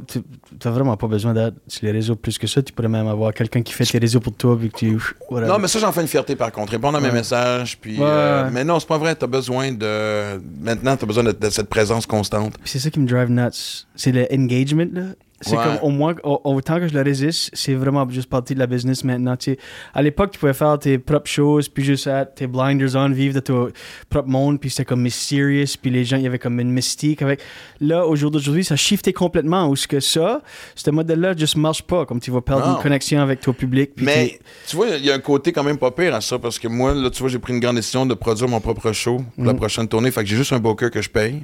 T'as 0.59 0.69
vraiment 0.69 0.95
pas 0.95 1.07
besoin 1.07 1.33
d'être 1.33 1.55
sur 1.67 1.85
les 1.85 1.91
réseaux 1.91 2.15
plus 2.15 2.37
que 2.37 2.45
ça. 2.47 2.61
Tu 2.61 2.71
pourrais 2.71 2.87
même 2.87 3.07
avoir 3.07 3.33
quelqu'un 3.33 3.61
qui 3.63 3.73
fait 3.73 3.85
tes 3.85 3.97
réseaux 3.97 4.19
pour 4.19 4.33
toi, 4.33 4.57
puis 4.57 4.69
que 4.69 4.77
tu. 4.77 4.97
whatever. 5.29 5.51
Non, 5.51 5.57
mais 5.59 5.67
ça, 5.67 5.79
j'en 5.79 5.91
fais 5.91 6.01
une 6.01 6.07
fierté 6.07 6.35
par 6.35 6.51
contre. 6.51 6.71
Répondre 6.71 6.97
à 6.97 7.01
mes 7.01 7.07
Ouais. 7.07 7.13
messages, 7.15 7.77
puis. 7.81 7.97
Ouais, 7.97 8.05
euh, 8.07 8.49
mais 8.51 8.63
non, 8.63 8.79
c'est 8.79 8.87
pas 8.87 8.97
vrai. 8.97 9.15
T'as 9.15 9.27
besoin 9.27 9.71
de. 9.71 10.39
Maintenant, 10.61 10.95
t'as 10.95 11.05
besoin 11.07 11.23
de, 11.23 11.31
de 11.31 11.49
cette 11.49 11.69
présence 11.69 12.05
constante. 12.05 12.53
C'est 12.65 12.79
ça 12.79 12.89
qui 12.89 12.99
me 12.99 13.07
drive 13.07 13.29
nuts. 13.31 13.85
C'est 13.95 14.11
le 14.11 14.27
engagement, 14.31 14.87
là. 14.93 15.01
C'est 15.45 15.57
Ouais. 15.57 15.63
comme, 15.63 15.77
au 15.83 15.89
moins, 15.89 16.15
au- 16.23 16.39
autant 16.45 16.79
que 16.79 16.87
je 16.87 16.93
le 16.93 17.01
résiste, 17.01 17.49
c'est 17.53 17.73
vraiment 17.73 18.09
juste 18.09 18.29
partie 18.29 18.53
de 18.55 18.59
la 18.59 18.67
business 18.67 19.03
maintenant. 19.03 19.35
Tu 19.37 19.51
sais, 19.51 19.57
à 19.93 20.01
l'époque, 20.01 20.31
tu 20.31 20.39
pouvais 20.39 20.53
faire 20.53 20.79
tes 20.79 20.97
propres 20.97 21.29
choses, 21.29 21.67
puis 21.69 21.83
juste 21.83 22.07
être 22.07 22.35
tes 22.35 22.47
blinders 22.47 22.95
on, 22.95 23.09
vivre 23.09 23.35
de 23.35 23.39
ton 23.41 23.69
propre 24.09 24.29
monde, 24.29 24.59
puis 24.59 24.69
c'était 24.69 24.85
comme 24.85 25.01
mysterious, 25.01 25.75
puis 25.81 25.91
les 25.91 26.05
gens, 26.05 26.17
il 26.17 26.23
y 26.23 26.27
avait 26.27 26.39
comme 26.39 26.59
une 26.59 26.71
mystique 26.71 27.21
avec. 27.21 27.41
Là, 27.81 28.07
au 28.07 28.15
jour 28.15 28.31
d'aujourd'hui, 28.31 28.63
ça 28.63 28.75
a 28.75 28.77
shifté 28.77 29.11
complètement. 29.13 29.67
Où 29.67 29.75
ce 29.75 29.87
que 29.87 29.99
ça, 29.99 30.41
ce 30.75 30.89
modèle-là 30.89 31.35
juste 31.35 31.57
marche 31.57 31.83
pas. 31.83 32.05
Comme 32.05 32.19
tu 32.19 32.31
vas 32.31 32.41
perdre 32.41 32.67
Non. 32.67 32.75
une 32.77 32.81
connexion 32.81 33.19
avec 33.21 33.41
ton 33.41 33.53
public. 33.53 33.91
Mais 33.97 34.39
tu 34.67 34.75
vois, 34.75 34.87
il 34.89 35.05
y 35.05 35.11
a 35.11 35.13
un 35.15 35.19
côté 35.19 35.51
quand 35.51 35.63
même 35.63 35.77
pas 35.77 35.91
pire 35.91 36.15
à 36.15 36.21
ça 36.21 36.39
parce 36.39 36.57
que 36.57 36.67
moi, 36.67 36.93
là, 36.93 37.09
tu 37.09 37.19
vois, 37.19 37.29
j'ai 37.29 37.39
pris 37.39 37.53
une 37.53 37.59
grande 37.59 37.75
décision 37.75 38.05
de 38.05 38.13
produire 38.13 38.47
mon 38.47 38.59
propre 38.61 38.91
show 38.93 39.17
pour 39.35 39.45
la 39.45 39.51
Mhm. 39.53 39.59
prochaine 39.59 39.87
tournée. 39.87 40.09
Fait 40.11 40.21
que 40.23 40.29
j'ai 40.29 40.37
juste 40.37 40.53
un 40.53 40.59
booker 40.59 40.89
que 40.89 41.01
je 41.01 41.09
paye. 41.09 41.43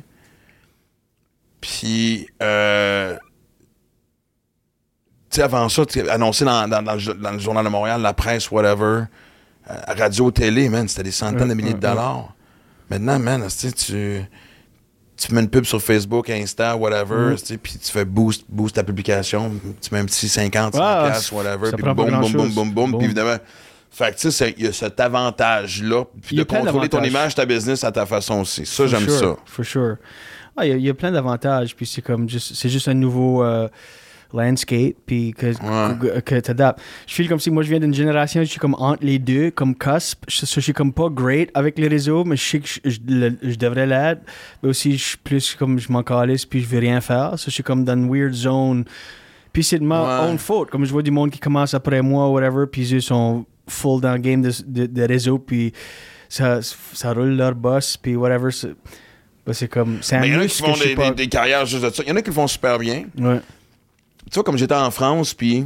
Puis, 1.62 2.28
euh, 2.42 3.16
sais, 5.36 5.42
avant 5.44 5.68
ça, 5.70 5.86
tu 5.86 6.08
annoncé 6.10 6.46
dans, 6.46 6.68
dans- 6.68 6.82
dans 6.82 6.94
le, 6.94 7.00
jo- 7.00 7.14
dans 7.14 7.32
le 7.32 7.40
Journal 7.40 7.64
de 7.66 7.70
Montréal, 7.70 8.02
la 8.02 8.14
presse, 8.14 8.50
whatever, 8.52 9.04
euh, 9.70 9.74
radio, 9.98 10.32
télé, 10.32 10.70
man, 10.70 10.88
c'était 10.88 11.04
des 11.04 11.12
centaines 11.12 11.50
de 11.50 11.54
milliers 11.54 11.74
de 11.74 11.80
dollars. 11.80 12.34
Maintenant, 12.90 13.20
man, 13.20 13.48
tu 13.60 13.72
tu. 13.74 14.22
Tu 15.22 15.34
mets 15.34 15.42
une 15.42 15.50
pub 15.50 15.66
sur 15.66 15.82
Facebook, 15.82 16.30
Insta, 16.30 16.78
whatever, 16.78 17.36
tu 17.36 17.46
sais, 17.46 17.58
puis 17.58 17.74
tu 17.78 17.92
fais 17.92 18.06
boost, 18.06 18.46
boost 18.48 18.76
ta 18.76 18.86
publication, 18.86 19.52
tu 19.82 19.94
mets 19.94 20.00
un 20.00 20.06
petit 20.06 20.30
50, 20.30 20.76
100 20.76 20.82
Ah, 20.82 21.08
piastres, 21.10 21.34
whatever, 21.34 21.70
ça 21.72 21.76
puis 21.76 21.84
boum, 21.84 21.94
boum, 21.94 22.10
boum, 22.22 22.32
boum, 22.32 22.52
boum, 22.54 22.72
Boum. 22.92 22.98
puis 23.00 23.06
évidemment. 23.08 23.36
Fait 23.92 24.14
que, 24.16 24.18
tu 24.20 24.32
sais, 24.32 24.54
il 24.58 24.64
y 24.64 24.68
a 24.70 24.72
cet 24.72 24.98
avantage-là, 25.02 26.06
puis 26.22 26.38
y 26.38 26.40
de 26.40 26.44
contrôler 26.44 26.88
ton 26.88 27.04
image, 27.04 27.36
ta 27.36 27.46
business 27.46 27.84
à 27.84 27.92
ta 27.92 28.06
façon 28.06 28.40
aussi. 28.40 28.66
Ça, 28.66 28.88
j'aime 28.88 29.02
sure, 29.10 29.20
ça. 29.20 29.36
For 29.46 29.66
sure. 29.66 29.96
Ah, 30.56 30.66
Il 30.66 30.70
y, 30.70 30.72
a- 30.74 30.78
il 30.78 30.84
y 30.86 30.90
a 30.90 30.94
plein 30.94 31.12
d'avantages, 31.12 31.76
puis 31.76 31.86
c'est 31.86 32.02
comme 32.02 32.30
juste, 32.30 32.54
c'est 32.56 32.70
juste 32.70 32.88
un 32.88 32.94
nouveau 32.94 33.44
euh, 33.44 33.68
landscape, 34.34 34.94
puis 35.06 35.34
que, 35.38 35.54
que, 35.54 36.20
que 36.20 36.40
t'adaptes. 36.40 36.80
Je 37.08 37.14
feel 37.16 37.28
comme 37.30 37.40
si 37.40 37.50
moi 37.50 37.64
je 37.64 37.70
viens 37.70 37.80
d'une 37.80 37.94
génération, 37.94 38.42
je 38.44 38.48
suis 38.50 38.60
comme 38.60 38.76
entre 38.78 39.04
les 39.04 39.18
deux, 39.20 39.50
comme 39.52 39.76
cusp. 39.76 40.24
Je, 40.28 40.46
je 40.46 40.60
suis 40.60 40.74
comme 40.74 40.94
pas 40.94 41.10
great 41.10 41.50
avec 41.54 41.80
les 41.80 41.88
réseaux, 41.88 42.24
mais 42.24 42.36
je 42.36 42.44
sais 42.44 42.60
que 42.60 42.68
je, 42.68 42.80
je- 42.90 43.00
le- 43.08 43.38
je 43.42 43.56
devrais 43.56 43.88
l'être. 43.88 44.22
Mais 44.62 44.70
aussi, 44.70 44.98
je 44.98 45.04
suis 45.04 45.18
plus 45.18 45.56
comme 45.56 45.80
je 45.80 45.92
m'en 45.92 46.04
calisse, 46.04 46.46
puis 46.46 46.62
je 46.62 46.68
veux 46.68 46.80
rien 46.80 47.02
faire. 47.02 47.36
Je 47.38 47.50
suis 47.50 47.64
comme 47.64 47.84
dans 47.84 47.94
une 47.96 48.10
weird 48.14 48.34
zone. 48.34 48.86
Puis 49.52 49.64
c'est 49.64 49.80
de 49.80 49.84
ma 49.84 50.04
Ouais. 50.24 50.30
own 50.30 50.38
faute. 50.38 50.70
Comme 50.70 50.86
je 50.86 50.92
vois 50.92 51.02
du 51.02 51.12
monde 51.12 51.32
qui 51.32 51.40
commence 51.40 51.74
après 51.74 52.02
moi, 52.04 52.30
whatever, 52.30 52.66
puis 52.72 52.88
ils 52.88 53.02
sont 53.02 53.46
full 53.68 54.00
dans 54.02 54.14
le 54.14 54.20
game 54.20 54.42
de, 54.44 54.52
de, 54.66 54.86
de 54.86 55.02
réseau, 55.04 55.40
puis 55.40 55.74
ça, 56.28 56.60
ça 56.62 57.14
roule 57.14 57.30
leur 57.36 57.56
boss, 57.56 57.98
puis 57.98 58.16
whatever. 58.16 58.52
C'est 58.52 58.76
ben, 59.48 59.68
comme. 59.70 60.00
Mais 60.12 60.28
il 60.28 60.34
y 60.34 60.36
en 60.36 60.42
a 60.42 60.46
qui 60.48 60.62
font 60.62 60.74
des, 60.74 60.94
pas- 60.96 61.10
des- 61.10 61.16
des 61.24 61.28
carrières 61.28 61.66
juste 61.66 61.84
de 61.84 61.90
ça. 61.90 62.04
Il 62.06 62.10
y 62.10 62.12
en 62.12 62.16
a 62.18 62.22
qui 62.22 62.28
le 62.30 62.34
font 62.36 62.46
super 62.48 62.78
bien. 62.78 63.06
Ouais. 63.18 63.40
Tu 64.30 64.36
vois, 64.36 64.44
comme 64.44 64.58
j'étais 64.58 64.76
en 64.76 64.92
France, 64.92 65.34
puis. 65.34 65.66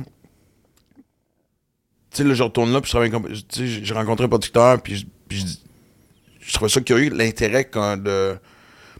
Tu 2.11 2.17
sais, 2.17 2.23
là, 2.23 2.33
je 2.33 2.43
retourne 2.43 2.71
là, 2.71 2.79
puis 2.81 2.91
je 2.91 2.95
travaille 2.95 3.11
j'ai- 3.51 3.93
rencontré 3.93 4.25
un 4.25 4.29
producteur, 4.29 4.81
puis 4.81 5.07
je, 5.29 5.35
je, 6.39 6.53
trouvais 6.53 6.69
ça 6.69 6.79
curieux, 6.81 7.09
l'intérêt 7.09 7.65
quand 7.65 7.97
de. 7.97 8.37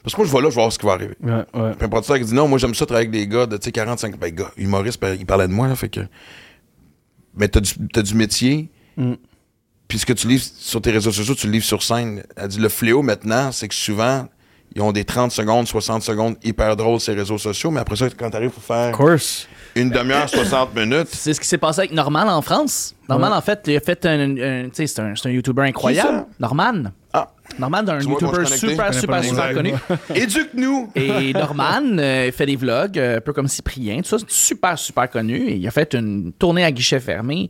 Parce 0.01 0.16
que 0.16 0.20
moi, 0.22 0.26
je 0.26 0.32
vois 0.32 0.41
là, 0.41 0.49
je 0.49 0.55
vais 0.55 0.61
voir 0.61 0.72
ce 0.74 0.80
qui 0.80 0.86
va 0.86 0.93
arriver. 0.93 1.16
Ouais, 1.22 1.32
ouais. 1.53 1.74
Puis 1.76 1.86
un 1.86 1.89
producteur 1.89 2.18
qui 2.18 2.26
dit 2.26 2.34
non, 2.34 2.47
moi 2.47 2.57
j'aime 2.57 2.74
ça 2.76 2.86
travailler 2.86 3.07
avec 3.07 3.20
des 3.22 3.28
gars 3.28 3.45
de 3.45 3.55
tu 3.57 3.66
sais, 3.66 3.72
45. 3.72 4.18
Ben, 4.18 4.34
gars, 4.34 4.51
humoriste, 4.57 4.99
ben, 4.99 5.16
il 5.18 5.26
parlait 5.26 5.47
de 5.47 5.53
moi, 5.53 5.68
là, 5.68 5.76
fait 5.76 5.89
que. 5.89 6.01
Mais 7.36 7.47
t'as 7.47 7.61
du, 7.61 7.74
du 8.03 8.16
métier, 8.16 8.70
Mm. 8.95 9.14
puis 9.88 9.97
ce 9.97 10.05
que 10.05 10.14
tu 10.14 10.28
livres 10.28 10.43
sur 10.43 10.80
tes 10.82 10.91
réseaux 10.91 11.11
sociaux, 11.11 11.34
tu 11.34 11.47
le 11.47 11.53
livres 11.53 11.66
sur 11.66 11.82
scène. 11.82 12.24
Elle 12.36 12.47
dit 12.47 12.59
le 12.59 12.70
fléau 12.70 13.01
maintenant, 13.01 13.51
c'est 13.51 13.68
que 13.68 13.74
souvent, 13.74 14.28
ils 14.76 14.82
ont 14.84 14.91
des 14.91 15.03
30 15.03 15.32
secondes, 15.32 15.68
60 15.68 16.03
secondes 16.03 16.36
hyper 16.43 16.76
drôles 16.76 16.99
ces 16.99 17.14
réseaux 17.14 17.39
sociaux, 17.39 17.72
mais 17.72 17.80
après 17.80 17.95
ça, 17.95 18.07
quand 18.11 18.30
t'arrives 18.30 18.51
pour 18.51 18.61
faire 18.61 18.91
Of 18.91 18.97
course. 18.97 19.47
Une 19.76 19.89
demi-heure, 19.89 20.30
60 20.30 20.76
minutes. 20.76 21.07
C'est 21.11 21.34
ce 21.34 21.39
qui 21.41 21.47
s'est 21.47 21.57
passé 21.57 21.80
avec 21.82 21.91
Norman 21.93 22.28
en 22.28 22.41
France. 22.41 22.95
Norman, 23.09 23.30
Ouais. 23.30 23.36
en 23.36 23.41
fait, 23.41 23.61
il 23.67 23.76
a 23.76 23.80
fait 23.82 24.05
un. 24.05 24.38
un- 24.38 24.63
tu 24.65 24.69
sais, 24.74 24.88
c'est 24.88 25.01
un, 25.01 25.13
c'est 25.15 25.28
un 25.28 25.32
YouTuber 25.32 25.63
incroyable. 25.63 26.26
Norman. 26.39 26.84
Ah. 27.11 27.28
Norman, 27.59 27.80
un 27.88 27.99
YouTuber 27.99 28.45
super, 28.45 28.93
super, 28.93 29.24
super 29.24 29.53
connu. 29.53 29.74
Éduque-nous! 30.15 30.89
Et 30.95 31.34
Norman 31.34 31.97
euh, 31.99 32.32
fait 32.32 32.45
des 32.45 32.55
vlogs, 32.55 32.97
euh, 32.97 33.17
un 33.17 33.21
peu 33.21 33.34
comme 33.34 33.47
Cyprien, 33.47 33.97
tout 34.01 34.07
ça, 34.09 34.17
c'est 34.19 34.32
super, 34.32 34.80
super 34.80 35.09
connu. 35.09 35.36
Et 35.49 35.55
il 35.55 35.67
a 35.67 35.71
fait 35.71 35.93
une 35.93 36.32
tournée 36.34 36.63
à 36.63 36.71
guichet 36.71 36.99
fermé. 36.99 37.49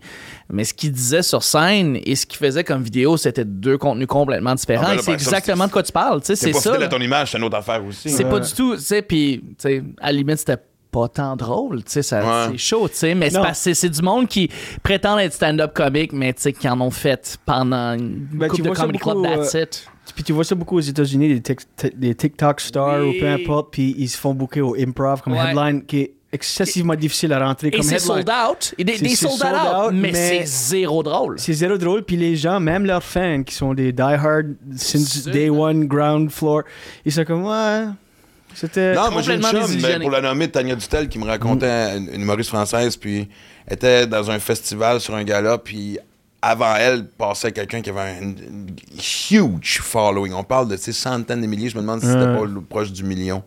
Mais 0.52 0.64
ce 0.66 0.74
qu'il 0.74 0.92
disait 0.92 1.22
sur 1.22 1.44
scène 1.44 1.98
et 2.04 2.16
ce 2.16 2.26
qu'il 2.26 2.40
faisait 2.40 2.64
comme 2.64 2.82
vidéo, 2.84 3.16
c'était 3.16 3.46
deux 3.46 3.78
contenus 3.78 4.08
complètement 4.08 4.56
différents. 4.56 4.84
Ah, 4.88 4.90
ben 4.90 4.96
là, 4.96 5.02
et 5.02 5.04
c'est 5.04 5.12
ben, 5.12 5.18
exactement 5.18 5.68
de 5.68 5.72
quoi 5.72 5.84
tu 5.84 5.92
parles. 5.92 6.20
tu 6.22 6.28
sais, 6.28 6.36
C'est 6.36 6.48
C'est 6.48 6.52
pas 6.54 6.60
ça. 6.60 6.72
fidèle 6.74 6.88
à 6.88 6.90
ton 6.90 7.00
image, 7.00 7.32
c'est 7.32 7.38
une 7.38 7.44
autre 7.46 7.58
affaire 7.58 7.86
aussi. 7.86 8.10
C'est 8.10 8.24
Ouais. 8.26 8.30
pas 8.32 8.40
du 8.40 8.52
tout, 8.52 8.76
tu 8.76 8.82
sais, 8.82 9.02
puis, 9.02 9.42
tu 9.50 9.56
sais, 9.60 9.84
à 10.02 10.08
la 10.08 10.14
limite, 10.14 10.40
c'était 10.40 10.58
pas 10.94 11.08
tant 11.10 11.36
drôle, 11.36 11.84
tu 11.84 11.92
sais, 11.92 12.02
ça- 12.04 12.22
Ouais. 12.24 12.52
c'est 12.52 12.58
chaud, 12.60 12.88
tu 12.88 12.96
sais, 12.96 13.16
mais 13.16 13.30
c'est 13.32 13.38
Non. 13.38 13.44
parce 13.44 13.64
que 13.66 13.74
c'est 13.74 13.90
du 13.90 14.02
monde 14.02 14.28
qui 14.28 14.50
prétend 14.84 15.18
être 15.18 15.34
stand-up 15.34 15.74
comique, 15.74 16.14
mais 16.14 16.32
tu 16.34 16.44
sais, 16.44 16.54
qui 16.54 16.70
en 16.70 16.80
ont 16.80 16.92
fait 16.92 17.38
pendant 17.46 17.94
une 17.94 18.28
Ben, 18.32 18.48
tu 18.48 18.62
couple 18.62 18.70
de 18.70 18.76
comedy 18.76 19.00
club, 19.00 19.24
that's 19.24 19.56
euh, 19.56 19.64
it. 19.64 19.88
Puis 20.14 20.24
tu 20.24 20.32
vois 20.34 20.44
ça 20.44 20.54
beaucoup 20.54 20.78
aux 20.78 20.82
États-Unis, 20.82 21.30
des, 21.30 21.42
tic- 21.42 21.76
t- 21.76 21.90
des 21.96 22.14
TikTok 22.14 22.60
stars 22.62 23.00
Oui. 23.02 23.18
ou 23.18 23.20
peu 23.20 23.28
importe, 23.28 23.72
puis 23.72 23.96
ils 23.98 24.08
se 24.10 24.18
font 24.18 24.34
booker 24.34 24.62
au 24.62 24.76
improv 24.76 25.22
comme 25.22 25.34
Ouais. 25.34 25.50
headline 25.50 25.84
qui 25.86 26.00
est 26.02 26.14
excessivement 26.32 26.96
difficile 26.96 27.32
à 27.34 27.46
rentrer 27.48 27.68
Et 27.68 27.72
comme 27.72 27.82
c'est 27.84 27.96
headline. 27.96 28.08
sold 28.26 28.30
out, 28.30 28.74
et 28.78 28.84
des, 28.84 28.98
C'est- 28.98 29.04
des 29.04 29.10
c'est 29.10 29.28
sold, 29.28 29.38
sold 29.40 29.54
out, 29.54 29.86
out, 29.88 29.92
mais, 29.94 30.12
mais- 30.12 30.14
c'est 30.14 30.46
zéro 30.46 31.04
drôle. 31.04 31.36
C'est 31.40 31.54
zéro 31.54 31.78
drôle, 31.78 32.04
puis 32.04 32.18
les 32.18 32.36
gens, 32.36 32.60
même 32.60 32.86
leurs 32.86 33.04
fans 33.04 33.44
qui 33.44 33.54
sont 33.56 33.74
des 33.74 33.92
die-hard 33.94 34.56
since 34.76 35.24
C'est- 35.24 35.32
day 35.32 35.50
one, 35.50 35.86
ground 35.86 36.30
floor, 36.32 36.64
ils 37.06 37.12
sont 37.12 37.24
comme, 37.24 37.46
ouais, 37.46 37.86
c'était... 38.56 38.94
Non, 38.96 39.12
moi 39.12 39.22
j'ai 39.22 39.34
une 39.36 39.42
chum, 39.52 39.68
pour 40.02 40.12
la 40.12 40.22
nommer, 40.22 40.48
Tania 40.50 40.76
Dutel, 40.76 41.08
qui 41.10 41.20
me 41.20 41.26
racontait 41.26 41.98
une, 41.98 42.10
une 42.14 42.22
humoriste 42.22 42.50
française, 42.50 42.96
puis 42.98 43.28
était 43.70 44.06
dans 44.08 44.30
un 44.32 44.40
festival 44.40 45.00
sur 45.00 45.16
un 45.16 45.24
gala, 45.24 45.58
puis 45.58 45.98
avant 46.42 46.76
elle 46.76 47.06
passait 47.08 47.52
quelqu'un 47.52 47.82
qui 47.82 47.90
avait 47.90 48.02
un 48.22 48.34
huge 49.32 49.80
following. 49.82 50.34
On 50.34 50.44
parle 50.44 50.68
de 50.68 50.76
centaines 50.78 51.42
de 51.42 51.48
milliers, 51.48 51.70
je 51.70 51.76
me 51.76 51.82
demande 51.82 52.02
si 52.02 52.08
c'était 52.08 52.20
pas 52.38 52.46
le- 52.46 52.62
proche 52.62 52.92
du 52.92 53.04
million. 53.04 53.44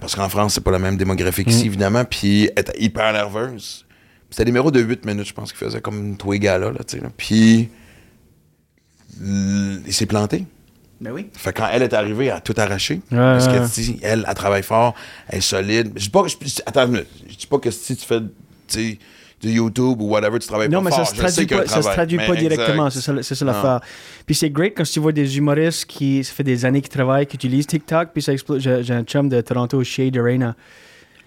Parce 0.00 0.14
qu'en 0.16 0.28
France, 0.28 0.54
c'est 0.54 0.60
pas 0.64 0.72
la 0.72 0.78
même 0.80 0.96
démographie 0.96 1.44
qu'ici, 1.44 1.66
évidemment, 1.66 2.04
puis 2.04 2.50
elle 2.56 2.60
était 2.62 2.78
hyper 2.82 3.12
nerveuse. 3.12 3.86
C'était 4.30 4.44
des 4.44 4.50
numéros 4.50 4.70
de 4.70 4.80
8 4.80 5.04
minutes, 5.06 5.26
je 5.28 5.32
pense, 5.32 5.52
qu'il 5.52 5.64
faisait 5.64 5.80
comme 5.80 6.16
tous 6.16 6.32
les 6.32 6.38
gars-là, 6.38 6.70
là, 6.72 6.80
tu 6.86 6.96
sais, 6.96 7.02
là. 7.02 7.08
Puis 7.16 7.68
il 9.20 9.92
s'est 9.92 10.06
planté. 10.06 10.44
Ben 11.02 11.10
oui. 11.12 11.26
Fait 11.32 11.52
que 11.52 11.58
quand 11.60 11.68
elle 11.72 11.82
est 11.82 11.92
arrivée, 11.92 12.26
elle 12.26 12.32
a 12.36 12.40
tout 12.40 12.54
arraché. 12.56 12.94
Ouais, 13.10 13.18
parce 13.18 13.46
ouais. 13.48 13.52
qu'elle 13.54 13.66
dit, 13.68 13.98
elle, 14.02 14.24
elle 14.28 14.34
travaille 14.34 14.62
fort, 14.62 14.94
elle 15.28 15.38
est 15.38 15.40
solide. 15.40 15.92
Je 15.96 16.04
dis 16.04 16.10
pas 16.10 16.22
que, 16.22 16.28
je- 16.28 16.62
attends 16.64 16.84
une 16.86 16.92
minute. 16.92 17.08
Je 17.28 17.36
dis 17.36 17.46
pas 17.48 17.58
que 17.58 17.70
si 17.70 17.96
tu 17.96 18.06
fais 18.06 18.20
tu 18.68 18.98
du 19.40 19.50
YouTube 19.50 20.00
ou 20.00 20.04
whatever, 20.10 20.38
tu 20.38 20.46
travailles 20.46 20.68
Non, 20.68 20.78
pas 20.78 20.84
mais 20.84 20.90
fort. 20.96 21.04
ça 21.04 21.12
se 21.12 21.18
traduit 21.18 21.46
pas, 21.46 21.66
ça 21.66 21.82
se 21.82 21.88
traduit 21.88 22.16
Mais 22.16 22.28
pas 22.28 22.36
directement, 22.36 22.90
c'est 22.90 23.00
ça, 23.00 23.12
c'est 23.22 23.34
ça 23.34 23.44
Non. 23.44 23.50
l'affaire. 23.52 23.80
Puis 24.24 24.36
c'est 24.36 24.50
great 24.50 24.74
quand 24.76 24.84
tu 24.84 25.00
vois 25.00 25.10
des 25.10 25.36
humoristes 25.36 25.86
qui, 25.86 26.22
ça 26.22 26.32
fait 26.32 26.44
des 26.44 26.64
années 26.64 26.80
qu'ils 26.80 26.92
travaillent, 26.92 27.26
qui 27.26 27.34
utilisent 27.34 27.66
TikTok, 27.66 28.10
puis 28.12 28.22
ça 28.22 28.32
explose. 28.32 28.62
J'ai 28.62 28.94
un 28.94 29.02
chum 29.02 29.28
de 29.28 29.40
Toronto, 29.40 29.82
Shade 29.82 30.16
Arena. 30.16 30.54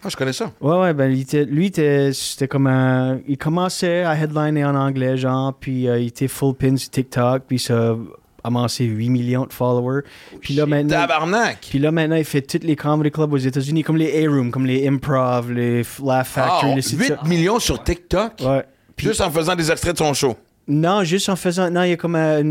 Ah, 0.02 0.08
je 0.08 0.16
connais 0.16 0.32
ça. 0.32 0.50
Ouais, 0.62 0.78
ouais, 0.78 0.94
ben 0.94 1.12
lui, 1.12 1.72
c'était 2.14 2.48
comme 2.48 2.68
un. 2.68 3.20
Il 3.28 3.38
commençait 3.38 4.04
à 4.04 4.16
headliner 4.18 4.64
en 4.64 4.76
anglais, 4.76 5.18
genre, 5.18 5.54
puis 5.54 5.90
euh, 5.90 6.00
il 6.00 6.08
était 6.08 6.30
full 6.30 6.54
pin 6.56 6.78
sur 6.78 6.90
TikTok, 6.92 7.44
puis 7.48 7.60
ça 7.60 7.98
amassé 8.46 8.86
8 8.86 9.10
millions 9.10 9.46
de 9.46 9.54
followers. 9.54 10.02
Puis 10.42 10.54
là, 10.54 10.66
maintenant, 10.66 11.02
Tabarnak! 11.02 11.58
puis 11.70 11.80
là, 11.80 11.92
maintenant, 11.92 12.16
il 12.16 12.24
fait 12.26 12.42
tous 12.42 12.66
les 12.66 12.76
comedy 12.76 13.12
clubs 13.12 13.32
aux 13.34 13.38
États-Unis, 13.38 13.84
comme 13.84 13.98
les 13.98 14.26
A-Room, 14.26 14.52
comme 14.52 14.66
les 14.66 14.88
Improv, 14.88 15.52
les 15.52 15.84
Laugh 16.04 16.24
Factory, 16.26 16.72
Ah, 16.72 16.76
les 16.76 16.82
ci, 16.82 16.96
8 16.98 17.06
ça. 17.08 17.20
millions 17.26 17.60
sur 17.60 17.84
TikTok? 17.84 18.34
Ouais. 18.42 18.64
Puis- 18.96 19.08
Juste 19.08 19.22
en 19.22 19.30
faisant 19.32 19.56
des 19.56 19.70
extraits 19.72 19.94
de 19.94 19.98
son 19.98 20.14
show? 20.14 20.36
Non, 20.68 21.04
juste 21.04 21.28
en 21.30 21.36
faisant. 21.36 21.70
Non, 21.70 21.84
il 21.84 21.90
y 21.90 21.94
a 21.94 21.98
comme 21.98 22.16
un. 22.16 22.42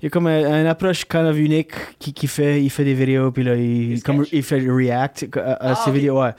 Il 0.00 0.04
y 0.04 0.06
a 0.06 0.10
comme 0.10 0.28
un- 0.28 0.60
une 0.60 0.66
approche 0.68 1.04
kind 1.04 1.26
of 1.26 1.36
unique 1.36 1.72
qui, 1.98 2.12
qui 2.12 2.26
fait. 2.28 2.62
Il 2.62 2.70
fait 2.70 2.84
des 2.84 2.94
vidéos, 2.94 3.32
puis 3.32 3.42
là, 3.42 3.56
il, 3.56 4.00
comme, 4.02 4.24
il 4.32 4.42
fait 4.44 4.60
react 4.60 5.26
à, 5.36 5.70
à 5.70 5.74
ces 5.74 5.90
vidéos. 5.90 6.22
Ouais. 6.22 6.30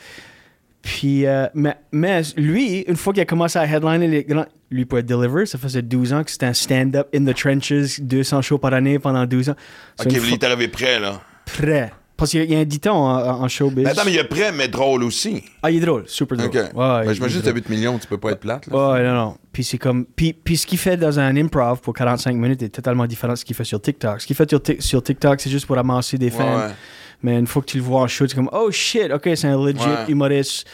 Puis, 0.81 1.25
euh, 1.25 1.47
mais, 1.53 1.75
mais 1.91 2.21
lui, 2.37 2.79
une 2.87 2.95
fois 2.95 3.11
qu'il 3.11 3.21
a 3.21 3.25
commencé 3.25 3.59
à 3.59 3.65
headliner 3.65 4.07
les 4.07 4.23
grands. 4.23 4.45
Lui, 4.71 4.85
pour 4.85 4.99
être 4.99 5.05
deliver, 5.07 5.45
ça 5.45 5.57
faisait 5.57 5.81
12 5.81 6.13
ans 6.13 6.23
que 6.23 6.29
c'était 6.29 6.45
un 6.45 6.53
stand-up 6.53 7.07
in 7.15 7.25
the 7.25 7.33
trenches, 7.35 7.99
200 7.99 8.41
shows 8.43 8.59
par 8.59 8.73
année 8.73 8.99
pendant 8.99 9.25
12 9.25 9.49
ans. 9.49 9.55
So, 9.99 10.05
Ok, 10.07 10.13
il 10.15 10.45
arrivé 10.45 10.67
prêt, 10.67 10.99
là. 10.99 11.21
prêt. 11.45 11.91
Parce 12.15 12.31
qu'il 12.31 12.41
y 12.41 12.43
a- 12.43 12.45
il 12.47 12.51
y 12.51 12.55
a 12.57 12.59
un 12.59 12.65
dicton 12.65 12.91
en, 12.91 13.43
en 13.43 13.47
showbiz. 13.47 13.85
Mais 13.85 13.89
attends, 13.91 14.01
mais 14.05 14.11
il 14.11 14.17
est 14.19 14.25
prêt, 14.25 14.51
mais 14.51 14.67
drôle 14.67 15.03
aussi. 15.03 15.41
Ah, 15.63 15.71
il 15.71 15.77
est 15.77 15.85
drôle, 15.85 16.03
super 16.05 16.37
drôle. 16.37 16.49
Ok. 16.49 16.53
Ouais, 16.55 17.05
Ben, 17.05 17.13
J'imagine 17.13 17.39
que 17.39 17.45
t'as 17.45 17.53
8 17.53 17.69
millions, 17.69 17.97
tu 17.97 18.07
peux 18.07 18.17
pas 18.17 18.31
être 18.31 18.41
plate, 18.41 18.67
là. 18.67 18.91
Ouais, 18.91 19.03
non, 19.05 19.13
non. 19.13 19.37
Puis 19.53 19.63
c'est 19.63 19.77
comme. 19.77 20.05
Puis, 20.05 20.33
puis 20.33 20.57
ce 20.57 20.67
qu'il 20.67 20.77
fait 20.77 20.97
dans 20.97 21.17
un 21.17 21.35
improv 21.37 21.79
pour 21.79 21.93
45 21.93 22.35
minutes 22.35 22.61
est 22.61 22.69
totalement 22.69 23.07
différent 23.07 23.33
de 23.33 23.37
ce 23.37 23.45
qu'il 23.45 23.55
fait 23.55 23.63
sur 23.63 23.81
TikTok. 23.81 24.19
Ce 24.19 24.27
qu'il 24.27 24.35
fait 24.35 24.49
sur, 24.49 24.59
Tik- 24.59 24.81
sur 24.81 25.01
TikTok, 25.01 25.39
c'est 25.39 25.49
juste 25.49 25.65
pour 25.65 25.77
amasser 25.77 26.17
des 26.17 26.29
fans. 26.29 26.57
ouais. 26.57 26.73
Mais 27.23 27.39
une 27.39 27.47
fois 27.47 27.61
que 27.61 27.67
tu 27.67 27.77
le 27.77 27.83
vois 27.83 28.01
en 28.01 28.07
show, 28.07 28.27
c'est 28.27 28.35
comme, 28.35 28.49
oh 28.51 28.69
shit, 28.69 29.11
ok, 29.13 29.29
c'est 29.35 29.47
un 29.47 29.57
legit 29.65 29.79
Ouais. 29.79 30.05
humoriste. 30.09 30.67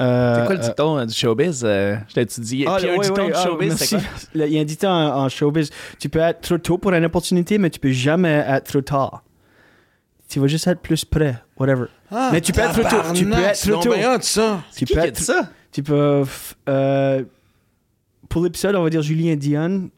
Euh, 0.00 0.34
C'est 0.40 0.46
quoi 0.46 0.54
le 0.54 0.60
dicton 0.60 0.98
euh, 0.98 1.04
du 1.04 1.14
showbiz? 1.14 1.62
Euh, 1.64 1.96
je 2.08 2.14
t'ai 2.14 2.22
étudié. 2.22 2.66
ah, 2.68 2.76
Puis 2.78 2.88
un 2.88 2.92
ouais, 2.96 3.00
dicton 3.00 3.26
du 3.26 3.32
ah, 3.34 3.42
showbiz, 3.44 3.76
c'est 3.76 3.88
quoi? 3.96 3.98
Il 4.46 4.52
y 4.52 4.58
a 4.58 4.60
un 4.60 4.64
dicton 4.64 4.88
en, 4.88 5.24
en 5.24 5.28
showbiz. 5.28 5.70
Tu 5.98 6.08
peux 6.08 6.20
être 6.20 6.40
trop 6.40 6.58
tôt 6.58 6.78
pour 6.78 6.92
une 6.92 7.04
opportunité, 7.04 7.58
mais 7.58 7.70
tu 7.70 7.78
peux 7.78 7.90
jamais 7.90 8.44
être 8.48 8.70
trop 8.70 8.80
tard. 8.80 9.22
Tu 10.28 10.38
vas 10.40 10.46
juste 10.46 10.66
être 10.68 10.80
plus 10.80 11.04
près, 11.04 11.36
whatever. 11.58 11.86
Ah, 12.10 12.30
Mais 12.32 12.40
tu 12.40 12.52
peux 12.52 12.60
être 12.60 12.72
trop 12.72 12.88
tôt. 12.88 13.12
Tu 13.14 13.24
peux 13.24 13.32
être 13.34 13.60
trop 13.60 13.82
tôt. 13.82 13.94
Tu 14.76 14.86
peux 14.86 14.98
être 14.98 15.16
dit 15.16 15.22
ça? 15.24 15.48
Tu 15.72 15.82
peux. 15.82 16.24
Pour 18.30 18.44
l'épisode, 18.44 18.76
on 18.76 18.84
va 18.84 18.90
dire 18.90 19.02
Julien 19.02 19.34
Dion. 19.34 19.68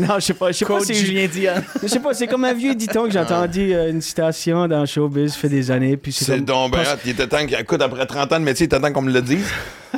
non, 0.00 0.16
je 0.16 0.20
sais 0.20 0.34
pas. 0.34 0.50
Je 0.50 0.58
sais 0.58 0.64
pas 0.66 0.80
si 0.80 0.92
Julien 0.92 1.28
Dion. 1.32 1.52
Je 1.82 1.86
sais 1.86 2.00
pas, 2.00 2.12
c'est 2.14 2.26
comme 2.26 2.44
un 2.44 2.52
vieux 2.52 2.74
dicton 2.74 3.04
que 3.04 3.10
j'ai 3.12 3.20
entendu 3.20 3.72
euh, 3.72 3.90
une 3.90 4.02
citation 4.02 4.66
dans 4.66 4.84
Showbiz, 4.84 5.34
fait 5.36 5.48
des 5.48 5.70
années. 5.70 5.96
Puis 5.96 6.10
c'est 6.12 6.24
C'est 6.24 6.40
donc 6.40 6.74
hot. 6.74 6.78
Il 7.04 7.12
était 7.12 7.28
temps 7.28 7.46
que- 7.46 7.58
écoute, 7.60 7.80
après 7.80 8.04
30 8.04 8.32
ans 8.32 8.40
de 8.40 8.44
métier, 8.44 8.64
il 8.64 8.66
était 8.66 8.80
temps 8.80 8.92
qu'on 8.92 9.02
me 9.02 9.12
le 9.12 9.22
dise. 9.22 9.46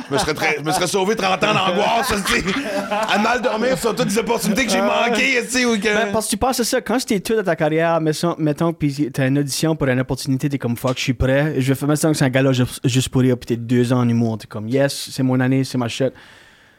Je 0.07 0.13
me 0.13 0.19
serais, 0.19 0.35
très- 0.35 0.55
je 0.59 0.63
me 0.63 0.71
serais 0.71 0.87
sauvé 0.87 1.15
30 1.15 1.43
ans 1.43 1.53
d'angoisse, 1.53 2.13
tu. 2.27 2.43
À 2.91 3.17
mal 3.17 3.41
dormir 3.41 3.75
sur 3.77 3.95
toutes 3.95 4.09
les 4.09 4.17
opportunités 4.19 4.65
que 4.65 4.71
j'ai 4.71 4.81
manquées, 4.81 5.41
tu 5.43 5.49
sais, 5.49 5.63
que... 5.63 5.83
Ben, 5.83 6.11
parce 6.13 6.27
que 6.27 6.31
tu 6.31 6.37
penses 6.37 6.59
à 6.59 6.63
ça, 6.63 6.79
quand 6.81 6.99
c'était 6.99 7.19
tout 7.19 7.35
dans 7.35 7.43
ta 7.43 7.55
carrière, 7.55 7.99
mettons, 7.99 8.35
mettons 8.37 8.71
puis 8.71 9.09
t'as 9.11 9.27
une 9.27 9.39
audition 9.39 9.75
pour 9.75 9.87
une 9.87 9.99
opportunité, 9.99 10.47
t'es 10.47 10.59
comme 10.59 10.77
fuck, 10.77 10.95
je 10.97 11.03
suis 11.03 11.13
prêt. 11.13 11.55
Je 11.57 11.67
vais 11.69 11.75
faire, 11.75 11.87
mettons 11.87 12.11
que 12.11 12.17
c'est 12.17 12.25
un 12.25 12.29
gala 12.29 12.51
juste, 12.53 13.09
pour 13.09 13.21
rire, 13.21 13.35
puis 13.37 13.47
t'es 13.47 13.57
deux 13.57 13.91
ans 13.91 13.99
en 13.99 14.07
humour, 14.07 14.37
t'es 14.37 14.47
comme 14.47 14.67
yes, 14.69 15.09
c'est 15.11 15.23
mon 15.23 15.39
année, 15.39 15.63
c'est 15.63 15.77
ma 15.79 15.87
shot. 15.87 16.11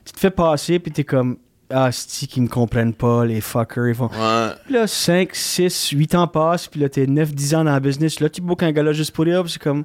Tu 0.04 0.12
te 0.12 0.18
fais 0.18 0.30
passer, 0.30 0.78
puis 0.78 0.92
t'es 0.92 1.04
comme 1.04 1.36
ah, 1.72 1.90
c'est 1.92 2.26
qui 2.26 2.40
me 2.40 2.48
comprennent 2.48 2.94
pas, 2.94 3.24
les 3.24 3.40
fuckers, 3.40 3.88
ils 3.88 3.94
font. 3.94 4.08
Ouais. 4.08 4.48
Puis 4.64 4.74
là, 4.74 4.86
5, 4.86 5.30
6, 5.32 5.90
8 5.90 6.14
ans 6.16 6.26
passent, 6.26 6.66
puis 6.66 6.80
là, 6.80 6.88
t'es 6.88 7.06
9, 7.06 7.32
10 7.32 7.54
ans 7.54 7.64
dans 7.64 7.70
la 7.72 7.80
business. 7.80 8.18
Là, 8.20 8.28
tu 8.28 8.40
bookes 8.40 8.64
un 8.64 8.72
gala 8.72 8.92
juste 8.92 9.12
pour 9.12 9.24
rire, 9.24 9.42
puis 9.44 9.52
c'est 9.52 9.62
comme. 9.62 9.84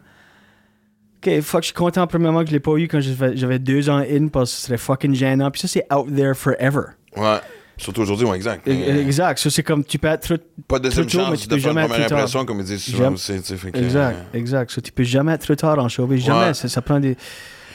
Ok, 1.23 1.39
fuck, 1.41 1.61
je 1.61 1.67
suis 1.67 1.73
content, 1.73 2.05
premièrement, 2.07 2.41
que 2.41 2.47
je 2.47 2.53
l'ai 2.53 2.59
pas 2.59 2.75
eu 2.77 2.87
quand 2.87 2.99
j'avais 2.99 3.35
j'avais 3.37 3.59
deux 3.59 3.89
ans 3.89 3.97
in, 3.97 4.27
parce 4.27 4.51
que 4.51 4.57
ce 4.57 4.65
serait 4.67 4.77
fucking 4.77 5.13
gênant. 5.15 5.49
Puis 5.51 5.61
ça, 5.61 5.67
c'est 5.67 5.85
out 5.93 6.07
there 6.15 6.35
forever. 6.35 6.83
Ouais. 7.15 7.39
Surtout 7.77 8.01
aujourd'hui, 8.01 8.25
ouais, 8.25 8.37
exact. 8.37 8.67
E- 8.67 8.71
Exact. 8.71 9.37
Ça, 9.37 9.49
c'est 9.49 9.63
comme, 9.63 9.83
tu 9.83 9.99
peux 9.99 10.07
être 10.07 10.21
trop. 10.21 10.35
Pas 10.67 10.79
de 10.79 10.85
deuxième 10.85 11.07
tôt, 11.07 11.17
mais 11.17 11.25
chance 11.25 11.41
tu 11.41 11.47
peux 11.49 11.57
jamais 11.57 11.81
première 11.81 12.01
être 12.01 12.09
tard. 12.09 12.17
impression, 12.19 12.45
comme 12.45 12.59
ils 12.59 12.65
disent 12.65 12.83
souvent 12.83 13.11
Exact, 13.11 14.15
euh, 14.33 14.37
exact. 14.37 14.71
Ça, 14.71 14.81
tu 14.81 14.91
peux 14.91 15.03
jamais 15.03 15.33
être 15.33 15.41
trop 15.45 15.55
tard 15.55 15.77
en 15.79 15.89
showbiz. 15.89 16.23
Jamais. 16.23 16.53
Ça 16.53 16.81
prend 16.81 16.99
des. 16.99 17.17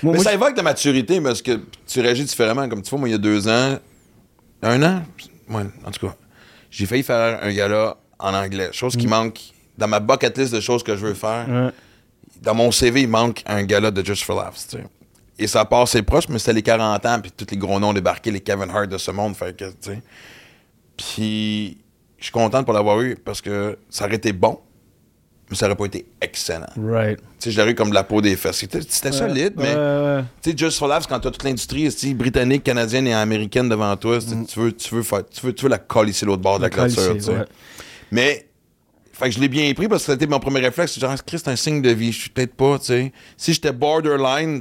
Moi, 0.02 0.12
Mais 0.12 0.18
moi, 0.18 0.24
ça 0.24 0.32
évoque 0.32 0.54
ta 0.54 0.62
maturité 0.62 1.20
parce 1.20 1.42
que 1.42 1.60
tu 1.86 2.00
réagis 2.00 2.24
différemment. 2.24 2.68
Comme 2.68 2.82
tu 2.82 2.90
vois, 2.90 2.98
moi, 2.98 3.08
il 3.08 3.12
y 3.12 3.14
a 3.14 3.18
deux 3.18 3.48
ans, 3.48 3.78
un 4.62 4.82
an, 4.82 5.02
ouais, 5.48 5.62
en 5.84 5.90
tout 5.90 6.06
cas, 6.06 6.14
j'ai 6.70 6.86
failli 6.86 7.02
faire 7.02 7.40
un 7.42 7.52
gala 7.52 7.96
en 8.18 8.34
anglais. 8.34 8.70
Chose 8.72 8.96
qui 8.96 9.06
manque 9.06 9.40
dans 9.76 9.88
ma 9.88 10.00
bucket 10.00 10.36
list 10.38 10.54
de 10.54 10.60
choses 10.60 10.82
que 10.82 10.96
je 10.96 11.06
veux 11.06 11.14
faire. 11.14 11.48
Mm. 11.48 11.72
Dans 12.42 12.54
mon 12.54 12.70
CV, 12.70 13.02
il 13.02 13.08
manque 13.08 13.42
un 13.46 13.62
gala 13.64 13.90
de 13.90 14.04
Just 14.04 14.24
for 14.24 14.36
Laughs. 14.36 14.68
tu 14.68 14.76
sais. 14.76 14.84
Et 15.38 15.46
ça 15.46 15.64
passe 15.64 15.92
c'est 15.92 16.02
proche, 16.02 16.28
mais 16.28 16.38
c'était 16.38 16.52
les 16.52 16.62
40 16.62 17.06
ans, 17.06 17.18
puis 17.20 17.32
tous 17.32 17.46
les 17.50 17.56
gros 17.56 17.80
noms 17.80 17.94
débarqués, 17.94 18.30
les 18.30 18.40
Kevin 18.40 18.68
Hart 18.70 18.88
de 18.88 18.98
ce 18.98 19.10
monde. 19.10 19.34
Fait 19.34 19.56
que, 19.56 19.64
tu 19.64 19.74
sais. 19.80 20.02
Puis, 20.96 21.78
je 22.18 22.24
suis 22.24 22.32
content 22.32 22.62
pour 22.62 22.74
l'avoir 22.74 23.00
eu 23.00 23.16
parce 23.16 23.40
que 23.40 23.78
ça 23.88 24.04
aurait 24.04 24.16
été 24.16 24.32
bon, 24.32 24.60
mais 25.50 25.56
ça 25.56 25.66
aurait 25.66 25.74
pas 25.76 25.86
été 25.86 26.06
excellent. 26.20 26.66
Right. 26.76 27.18
Tu 27.18 27.24
sais, 27.38 27.50
je 27.50 27.58
l'aurais 27.58 27.72
eu 27.72 27.74
comme 27.74 27.90
de 27.90 27.94
la 27.94 28.04
peau 28.04 28.20
des 28.20 28.36
fesses. 28.36 28.56
C'était 28.58 28.80
c'était 28.82 29.12
solide, 29.12 29.54
mais. 29.56 29.74
Ouais. 29.74 30.22
Tu 30.42 30.50
sais, 30.50 30.56
Just 30.56 30.78
for 30.78 30.88
Laughs, 30.88 31.06
quand 31.08 31.18
t'as 31.20 31.30
toute 31.30 31.42
l'industrie 31.44 31.88
britannique, 32.14 32.62
canadienne 32.64 33.06
et 33.06 33.14
américaine 33.14 33.68
devant 33.68 33.94
toi, 33.96 34.18
Mm. 34.18 34.46
tu, 34.46 34.60
veux, 34.60 34.72
tu, 34.72 34.94
veux 34.94 35.02
faire- 35.02 35.26
tu, 35.28 35.44
veux, 35.46 35.52
tu 35.52 35.64
veux 35.64 35.70
la 35.70 35.78
coller 35.78 36.12
sur 36.12 36.26
l'autre 36.26 36.42
bord 36.42 36.58
de 36.58 36.64
la 36.64 36.70
clôture. 36.70 37.14
tu 37.14 37.20
sais. 37.22 37.32
Mais, 38.10 38.46
fait 39.12 39.26
que 39.26 39.30
je 39.34 39.40
l'ai 39.40 39.48
bien 39.48 39.72
pris 39.74 39.88
parce 39.88 40.04
que 40.06 40.12
c'était 40.12 40.26
mon 40.26 40.40
premier 40.40 40.60
réflexe. 40.60 40.98
Genre, 40.98 41.14
Christ, 41.24 41.44
c'est 41.44 41.50
un 41.50 41.56
signe 41.56 41.82
de 41.82 41.90
vie. 41.90 42.12
Je 42.12 42.20
suis 42.20 42.30
peut-être 42.30 42.54
pas, 42.54 42.78
tu 42.78 42.86
sais. 42.86 43.12
Si 43.36 43.52
j'étais 43.52 43.72
borderline, 43.72 44.60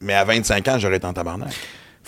mais 0.00 0.14
à 0.14 0.24
25 0.24 0.68
ans, 0.68 0.78
j'aurais 0.78 0.96
été 0.96 1.06
en 1.06 1.12
tabarnak. 1.12 1.52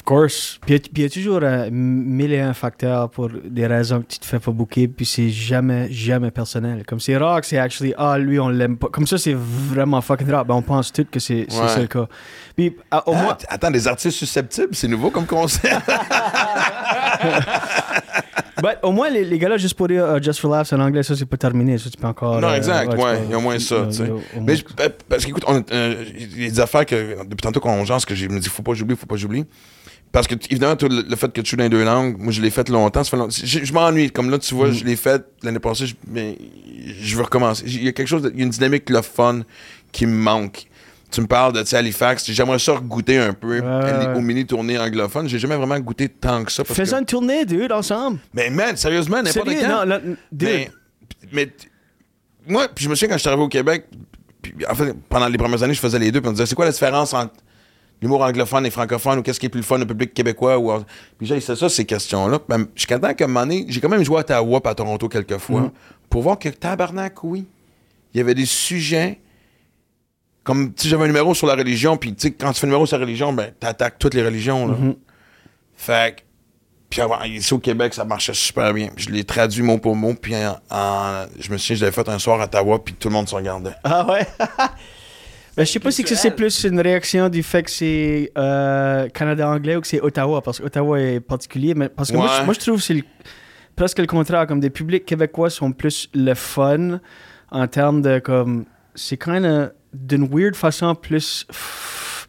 Course. 0.06 0.58
Puis 0.64 0.80
il 0.94 1.02
y 1.02 1.04
a 1.04 1.10
toujours 1.10 1.40
euh, 1.42 1.68
mille 1.70 2.32
et 2.32 2.38
un 2.40 2.54
facteurs 2.54 3.10
pour 3.10 3.28
des 3.28 3.66
raisons 3.66 4.00
que 4.00 4.06
tu 4.06 4.18
te 4.20 4.24
fais 4.24 4.38
pas 4.38 4.52
booker, 4.52 4.86
puis 4.88 5.04
c'est 5.04 5.28
jamais, 5.30 5.88
jamais 5.90 6.30
personnel? 6.30 6.84
Comme 6.86 7.00
c'est 7.00 7.16
rare 7.16 7.40
que 7.40 7.46
c'est 7.48 7.58
actually, 7.58 7.92
ah, 7.98 8.16
lui, 8.16 8.38
on 8.38 8.48
l'aime 8.48 8.76
pas. 8.78 8.86
Comme 8.88 9.06
ça, 9.06 9.18
c'est 9.18 9.34
vraiment 9.36 10.00
fucking 10.00 10.30
rare. 10.30 10.44
Ben, 10.44 10.54
on 10.54 10.62
pense 10.62 10.92
tous 10.92 11.04
que 11.10 11.18
c'est 11.18 11.46
c'est 11.48 11.60
Ouais. 11.60 11.68
ça 11.68 11.80
le 11.80 11.88
cas. 11.88 12.06
Puis 12.56 12.76
à- 12.90 13.06
au 13.08 13.14
Ah, 13.14 13.22
moins. 13.22 13.36
attends, 13.48 13.70
des 13.72 13.88
artistes 13.88 14.16
susceptibles, 14.16 14.74
c'est 14.76 14.88
nouveau 14.88 15.10
comme 15.10 15.26
concept. 15.26 15.74
Ben, 18.62 18.72
au 18.82 18.90
moins, 18.90 19.10
les, 19.10 19.22
les 19.22 19.38
gars-là, 19.38 19.58
juste 19.58 19.74
pour 19.74 19.86
dire 19.86 20.02
euh, 20.02 20.18
Just 20.20 20.40
for 20.40 20.50
Laughs 20.50 20.72
en 20.72 20.80
anglais, 20.80 21.02
ça, 21.02 21.14
c'est 21.14 21.26
pas 21.26 21.36
terminé. 21.36 21.76
Ça, 21.76 21.90
tu 21.90 21.96
peux 21.98 22.06
encore. 22.06 22.40
non, 22.40 22.48
euh, 22.48 22.54
exact, 22.54 22.90
ouais. 22.94 23.22
Il 23.26 23.30
y 23.30 23.34
a 23.34 23.36
au 23.38 23.40
moins 23.42 23.58
ça, 23.58 23.74
y 23.74 23.78
a- 23.78 23.82
y 24.06 24.08
a 24.08 24.12
au 24.12 24.14
moins- 24.14 24.22
Mais 24.46 24.56
je- 24.56 24.64
euh, 24.80 24.88
parce 25.10 25.26
qu'écoute, 25.26 25.44
on- 25.46 25.62
euh, 25.72 26.04
il 26.18 26.42
y 26.44 26.46
a 26.46 26.50
des 26.50 26.60
affaires 26.60 26.86
que, 26.86 27.18
depuis 27.24 27.42
tantôt 27.42 27.60
qu'on 27.60 27.84
jase, 27.84 28.06
que 28.06 28.14
j'ai 28.14 28.28
me 28.28 28.40
dit, 28.40 28.48
faut 28.48 28.62
pas 28.62 28.72
j'oublie, 28.72 28.96
faut 28.96 29.04
pas 29.06 29.16
j'oublie. 29.16 29.44
Parce 30.16 30.28
que, 30.28 30.34
évidemment, 30.48 30.76
le, 30.80 31.02
le 31.10 31.16
fait 31.16 31.30
que 31.30 31.42
tu 31.42 31.50
joues 31.50 31.56
dans 31.58 31.64
les 31.64 31.68
deux 31.68 31.84
langues, 31.84 32.16
moi, 32.18 32.32
je 32.32 32.40
l'ai 32.40 32.48
fait 32.48 32.66
longtemps. 32.70 33.04
ça 33.04 33.10
fait 33.10 33.18
long- 33.18 33.28
Je, 33.28 33.64
je 33.66 33.72
m'ennuie. 33.74 34.10
Comme 34.10 34.30
là, 34.30 34.38
tu 34.38 34.54
vois, 34.54 34.70
je 34.70 34.82
l'ai 34.82 34.96
fait 34.96 35.22
l'année 35.42 35.58
passée, 35.58 35.86
je- 35.86 35.94
mais 36.08 36.38
je 37.02 37.16
veux 37.16 37.22
recommencer. 37.22 37.64
Il 37.66 37.84
y 37.84 37.88
a 37.88 37.92
quelque 37.92 38.08
chose, 38.08 38.22
de- 38.22 38.30
il 38.30 38.38
y 38.38 38.40
a 38.40 38.44
une 38.44 38.50
dynamique, 38.50 38.88
le 38.88 39.02
fun, 39.02 39.42
qui 39.92 40.06
me 40.06 40.14
manque. 40.14 40.68
Tu 41.10 41.20
me 41.20 41.26
parles 41.26 41.52
de 41.52 41.74
Halifax, 41.76 42.30
j'aimerais 42.30 42.58
ça 42.58 42.76
goûter 42.82 43.18
un 43.18 43.34
peu 43.34 43.60
Ouais, 43.60 43.60
ouais. 43.60 44.14
au 44.16 44.22
mini-tournée 44.22 44.78
anglophone. 44.78 45.28
J'ai 45.28 45.38
jamais 45.38 45.56
vraiment 45.56 45.78
goûté 45.80 46.08
tant 46.08 46.42
que 46.44 46.50
ça. 46.50 46.64
parce 46.64 46.78
Faisons 46.78 46.96
que- 46.96 47.00
une 47.00 47.06
tournée, 47.06 47.44
dude, 47.44 47.70
ensemble. 47.72 48.18
Mais 48.32 48.48
man, 48.48 48.74
sérieusement, 48.74 49.18
n'importe 49.22 49.50
Sérieux, 49.50 49.66
quand. 49.68 49.84
non, 49.84 50.00
dude. 50.32 50.48
Mais, 50.48 50.70
mais 51.30 51.48
moi, 52.48 52.68
puis 52.74 52.86
je 52.86 52.88
me 52.88 52.94
souviens 52.94 53.08
quand 53.10 53.16
je 53.16 53.20
suis 53.20 53.28
arrivé 53.28 53.42
au 53.44 53.48
Québec, 53.48 53.84
puis 54.40 54.54
en 54.66 54.74
fait, 54.74 54.94
pendant 55.10 55.28
les 55.28 55.36
premières 55.36 55.62
années, 55.62 55.74
je 55.74 55.80
faisais 55.80 55.98
les 55.98 56.10
deux, 56.10 56.20
puis 56.22 56.28
on 56.28 56.30
me 56.32 56.36
disait, 56.36 56.46
c'est 56.46 56.54
quoi 56.54 56.64
la 56.64 56.72
différence 56.72 57.12
entre 57.12 57.34
l'humour 58.02 58.22
anglophone 58.22 58.66
et 58.66 58.70
francophone, 58.70 59.18
ou 59.18 59.22
qu'est-ce 59.22 59.40
qui 59.40 59.46
est 59.46 59.50
plus 59.50 59.60
le 59.60 59.64
fun 59.64 59.80
au 59.80 59.86
public 59.86 60.12
québécois, 60.14 60.58
ou... 60.58 60.70
Puis 61.18 61.26
j'ai 61.26 61.40
ça, 61.40 61.68
ces 61.68 61.84
questions-là. 61.84 62.40
Ben, 62.48 62.66
je 62.74 62.80
suis 62.80 62.86
content 62.86 63.14
qu'à 63.14 63.24
un 63.24 63.28
moment 63.28 63.40
donné, 63.46 63.64
j'ai 63.68 63.80
quand 63.80 63.88
même 63.88 64.04
joué 64.04 64.18
à 64.18 64.20
Ottawa 64.20 64.60
à 64.64 64.74
Toronto 64.74 65.08
quelques 65.08 65.38
fois, 65.38 65.60
Mm. 65.62 65.70
pour 66.10 66.22
voir 66.22 66.38
que 66.38 66.48
tabarnak, 66.50 67.22
oui, 67.24 67.46
il 68.14 68.18
y 68.18 68.20
avait 68.20 68.34
des 68.34 68.46
sujets, 68.46 69.18
comme, 70.44 70.72
sais, 70.76 70.88
j'avais 70.88 71.04
un 71.04 71.08
numéro 71.08 71.34
sur 71.34 71.46
la 71.46 71.54
religion, 71.54 71.96
puis 71.96 72.14
tu 72.14 72.28
sais, 72.28 72.30
quand 72.32 72.52
tu 72.52 72.60
fais 72.60 72.66
un 72.66 72.68
numéro 72.68 72.86
sur 72.86 72.98
la 72.98 73.04
religion, 73.04 73.32
ben, 73.32 73.50
t'attaques 73.58 73.98
toutes 73.98 74.14
les 74.14 74.22
religions, 74.24 74.68
là. 74.68 74.74
Mm-hmm. 74.74 74.96
Fait 75.76 76.16
que, 76.16 76.22
puis 76.88 77.00
avant, 77.00 77.20
ici 77.24 77.52
au 77.52 77.58
Québec, 77.58 77.92
ça 77.94 78.04
marchait 78.04 78.32
super 78.32 78.72
bien. 78.72 78.90
Je 78.96 79.08
l'ai 79.10 79.24
traduit 79.24 79.62
mot 79.62 79.78
pour 79.78 79.96
mot, 79.96 80.14
puis 80.14 80.34
en, 80.36 80.56
en- 80.70 81.26
je 81.38 81.50
me 81.50 81.58
souviens, 81.58 81.76
je 81.76 81.84
l'avais 81.84 81.92
fait 81.94 82.08
un 82.08 82.18
soir 82.20 82.40
à 82.40 82.44
Ottawa, 82.44 82.82
puis 82.84 82.94
tout 82.94 83.08
le 83.08 83.14
monde 83.14 83.28
se 83.28 83.34
regardait. 83.34 83.74
Ah 83.82 84.06
ouais? 84.06 84.26
ben, 85.56 85.64
je 85.64 85.70
sais 85.72 85.80
pas 85.80 85.90
si 85.90 86.04
que 86.04 86.14
c'est 86.14 86.30
plus 86.32 86.64
une 86.64 86.80
réaction 86.80 87.28
du 87.28 87.42
fait 87.42 87.62
que 87.62 87.70
c'est 87.70 88.30
euh, 88.36 89.08
Canada 89.08 89.48
anglais 89.48 89.76
ou 89.76 89.80
que 89.80 89.86
c'est 89.86 90.00
Ottawa, 90.00 90.42
parce 90.42 90.58
que 90.60 90.64
Ottawa 90.64 91.00
est 91.00 91.20
particulier. 91.20 91.74
Mais 91.74 91.88
parce 91.88 92.10
que 92.10 92.16
moi, 92.16 92.26
Ouais. 92.40 92.44
moi, 92.44 92.54
je 92.54 92.60
trouve 92.60 92.76
que 92.76 92.82
c'est 92.82 92.94
le- 92.94 93.02
presque 93.74 93.98
le 93.98 94.06
contraire. 94.06 94.46
Comme 94.46 94.60
des 94.60 94.70
publics 94.70 95.04
québécois 95.06 95.48
sont 95.50 95.72
plus 95.72 96.08
le 96.14 96.34
fun 96.34 97.00
en 97.50 97.66
termes 97.68 98.02
de 98.02 98.18
comme. 98.18 98.66
C'est 98.94 99.16
quand 99.16 99.32
même 99.32 99.70
d'une 99.92 100.28
weird 100.28 100.54
façon 100.56 100.94
plus. 100.94 101.46
f- 101.50 102.26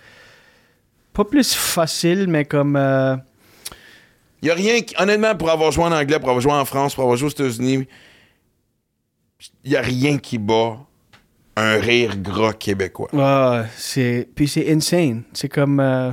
Pas 1.13 1.25
plus 1.25 1.53
facile, 1.53 2.27
mais 2.27 2.45
comme. 2.45 2.75
euh, 2.75 3.15
Il 4.41 4.47
y 4.47 4.51
a 4.51 4.53
rien 4.53 4.81
qui, 4.81 4.95
honnêtement, 4.99 5.35
pour 5.35 5.49
avoir 5.49 5.71
joué 5.71 5.83
en 5.85 5.91
anglais, 5.91 6.19
pour 6.19 6.29
avoir 6.29 6.41
joué 6.41 6.51
en 6.53 6.63
France, 6.63 6.93
pour 6.93 7.03
avoir 7.03 7.17
joué 7.17 7.27
aux 7.27 7.31
États-Unis, 7.31 7.87
il 9.63 9.71
y 9.71 9.75
a 9.75 9.81
rien 9.81 10.17
qui 10.19 10.37
bat 10.37 10.77
un 11.57 11.77
rire 11.79 12.15
gras 12.17 12.53
québécois. 12.53 13.09
Ah, 13.17 13.65
c'est 13.75 14.27
puis 14.35 14.47
c'est 14.47 14.71
insane. 14.71 15.23
C'est 15.33 15.49
comme 15.49 15.79
euh, 15.79 16.11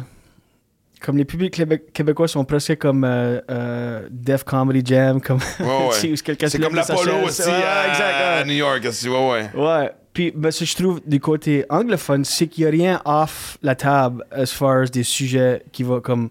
comme 1.00 1.18
les 1.18 1.24
publics 1.26 1.54
québé- 1.54 1.82
québécois 1.92 2.28
sont 2.28 2.44
presque 2.44 2.78
comme 2.78 3.04
euh, 3.04 3.40
euh, 3.50 4.08
Def 4.10 4.42
Comedy 4.44 4.80
Jam, 4.84 5.20
comme 5.20 5.38
Ouais, 5.60 5.92
se 5.92 6.06
C'est 6.48 6.58
comme 6.58 6.74
l'Apollo 6.74 7.26
aussi 7.26 7.42
à, 7.42 7.88
exact, 7.88 8.40
à 8.40 8.44
New 8.44 8.54
York. 8.54 8.84
aussi, 8.88 9.08
Ouais, 9.08 9.30
ouais. 9.30 9.50
Ouais. 9.54 9.90
Puis, 10.14 10.32
ben, 10.34 10.50
ce 10.52 10.60
que 10.60 10.64
je 10.64 10.76
trouve 10.76 11.00
du 11.04 11.18
côté 11.20 11.64
anglophone, 11.68 12.24
c'est 12.24 12.46
qu'il 12.46 12.62
n'y 12.64 12.68
a 12.68 12.70
rien 12.70 13.02
off 13.04 13.58
la 13.62 13.74
table 13.74 14.24
as 14.30 14.46
far 14.52 14.82
as 14.82 14.86
des 14.90 15.02
sujets 15.02 15.62
qui 15.72 15.82
vont 15.82 16.00
comme. 16.00 16.30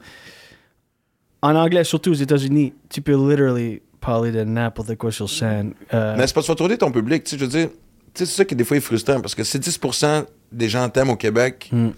En 1.42 1.56
anglais, 1.56 1.84
surtout 1.84 2.12
aux 2.12 2.16
États-Unis, 2.16 2.74
tu 2.90 3.02
peux 3.02 3.12
literally 3.16 3.82
parler 4.00 4.32
de 4.32 4.44
n'importe 4.44 4.96
quoi 4.96 5.12
sur 5.12 5.30
scène. 5.30 5.74
Euh, 5.94 6.16
Mais 6.18 6.26
c'est 6.26 6.34
pas 6.34 6.42
de 6.42 6.48
retourner 6.48 6.78
ton 6.78 6.92
public, 6.92 7.26
tu 7.26 7.32
sais, 7.32 7.38
je 7.38 7.44
veux 7.44 7.50
dire. 7.52 7.68
C'est 8.14 8.26
ça 8.26 8.46
qui 8.46 8.56
des 8.56 8.64
fois 8.64 8.78
est 8.78 8.82
frustrant 8.82 9.20
parce 9.22 9.34
que 9.36 9.44
si 9.44 9.58
10% 9.60 10.26
des 10.52 10.70
gens 10.70 10.88
t'aiment 10.90 11.10
au 11.10 11.16
Québec, 11.16 11.70
Hmm. 11.72 11.90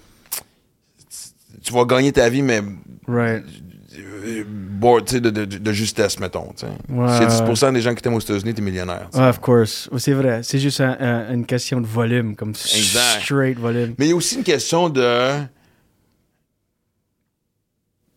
tu 1.63 1.73
vas 1.73 1.85
gagner 1.85 2.11
ta 2.11 2.29
vie, 2.29 2.41
mais 2.41 2.61
right. 3.07 3.43
euh, 3.97 4.43
bon, 4.47 5.01
de, 5.01 5.19
de, 5.19 5.45
de 5.45 5.71
justesse, 5.73 6.19
mettons. 6.19 6.53
Ouais, 6.89 7.09
a 7.09 7.27
10% 7.27 7.73
des 7.73 7.81
gens 7.81 7.93
qui 7.95 8.01
t'aiment 8.01 8.13
aux 8.13 8.19
États-Unis, 8.19 8.53
t'es 8.53 8.61
millionnaire. 8.61 9.09
Ouais, 9.13 9.27
of 9.27 9.39
course. 9.39 9.89
C'est 9.97 10.13
vrai. 10.13 10.41
C'est 10.43 10.59
juste 10.59 10.81
un- 10.81 10.97
un- 10.99 11.33
une 11.33 11.45
question 11.45 11.81
de 11.81 11.87
volume, 11.87 12.35
comme 12.35 12.49
Exact. 12.51 13.21
straight 13.23 13.57
volume. 13.59 13.95
Mais 13.97 14.05
il 14.05 14.09
y 14.09 14.13
a 14.13 14.15
aussi 14.15 14.35
une 14.35 14.43
question 14.43 14.89
de. 14.89 15.01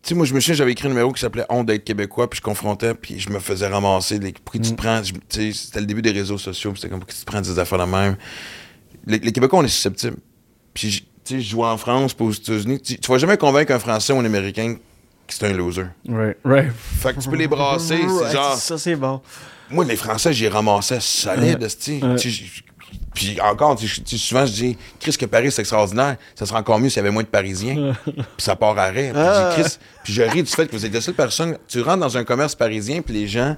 Sais, 0.09 0.15
moi, 0.15 0.25
je 0.25 0.33
me 0.33 0.41
souviens, 0.41 0.55
j'avais 0.55 0.73
écrit 0.73 0.87
un 0.87 0.91
numéro 0.91 1.13
qui 1.13 1.21
s'appelait 1.21 1.45
Honte 1.51 1.67
d'être 1.67 1.85
québécois, 1.85 2.31
puis 2.31 2.39
je 2.39 2.43
confrontais, 2.43 2.95
puis 2.95 3.21
je 3.21 3.29
me 3.29 3.39
faisais 3.41 3.67
ramasser. 3.67 4.19
Les, 4.19 4.33
tu 4.33 4.41
te 4.61 4.75
prends. 4.75 5.03
Tu 5.03 5.13
sais, 5.29 5.53
c'était 5.53 5.81
le 5.81 5.87
début 5.87 6.01
des 6.01 6.13
réseaux 6.13 6.39
sociaux, 6.39 6.73
puis 6.73 6.81
c'était 6.81 6.91
comme, 6.91 7.05
tu 7.05 7.15
te 7.15 7.25
prends 7.27 7.41
des 7.43 7.59
affaires 7.59 7.79
de 7.87 7.91
même? 7.91 8.17
Les, 9.07 9.19
les 9.19 9.33
Québécois, 9.33 9.59
on 9.59 9.65
est 9.65 9.69
susceptibles. 9.69 10.17
Puis, 10.73 10.91
je- 10.91 11.01
tu 11.01 11.07
sais, 11.25 11.41
je 11.43 11.51
joue 11.51 11.63
en 11.63 11.77
France, 11.77 12.15
puis 12.15 12.25
aux 12.25 12.33
États-Unis. 12.33 12.81
Tu, 12.81 12.99
tu 12.99 13.11
vas 13.13 13.19
jamais 13.19 13.37
convaincre 13.37 13.73
un 13.73 13.79
Français 13.79 14.15
ou 14.15 14.19
un 14.19 14.25
Américain 14.25 14.77
que 15.27 15.35
c'est 15.35 15.45
un 15.45 15.53
loser. 15.53 15.85
Right, 16.09 16.39
right. 16.43 16.73
Fait 16.73 17.13
que 17.15 17.21
tu 17.21 17.29
peux 17.29 17.37
les 17.37 17.49
brasser. 17.49 17.99
C'est 17.99 18.33
genre. 18.33 18.57
Ça, 18.57 18.79
c'est 18.79 18.97
bon. 18.97 19.21
Moi, 19.71 19.85
les 19.85 19.97
Français, 19.97 20.33
j'y 20.33 20.49
ramassais 20.49 21.01
solide, 21.01 21.59
Ouais. 22.03 22.15
Ouais. 22.15 22.17
Puis 23.15 23.41
encore, 23.41 23.77
tu 23.77 24.19
souvent, 24.19 24.47
je 24.47 24.53
dis, 24.53 24.79
Chris, 25.01 25.17
que 25.19 25.27
Paris, 25.27 25.51
c'est 25.51 25.63
extraordinaire. 25.63 26.17
Ça 26.35 26.47
serait 26.47 26.59
encore 26.59 26.79
mieux 26.79 26.89
s'il 26.89 26.99
y 26.99 27.01
avait 27.01 27.11
moins 27.11 27.25
de 27.25 27.29
Parisiens. 27.29 27.95
puis 28.05 28.25
ça 28.39 28.55
part 28.55 28.79
à 28.79 28.87
rire. 28.87 29.13
Puis, 29.15 29.23
je 29.23 29.49
dis, 29.49 29.63
Chris, 29.63 29.79
puis 30.05 30.13
je 30.13 30.23
ris 30.23 30.43
du 30.43 30.51
fait 30.51 30.67
que 30.67 30.73
vous 30.73 30.87
êtes 30.87 30.95
la 30.95 31.01
seule 31.01 31.15
personne. 31.15 31.59
Tu 31.67 31.81
rentres 31.81 31.99
dans 31.99 32.17
un 32.17 32.25
commerce 32.25 32.55
parisien, 32.55 33.03
puis 33.03 33.15
les 33.15 33.27
gens. 33.27 33.57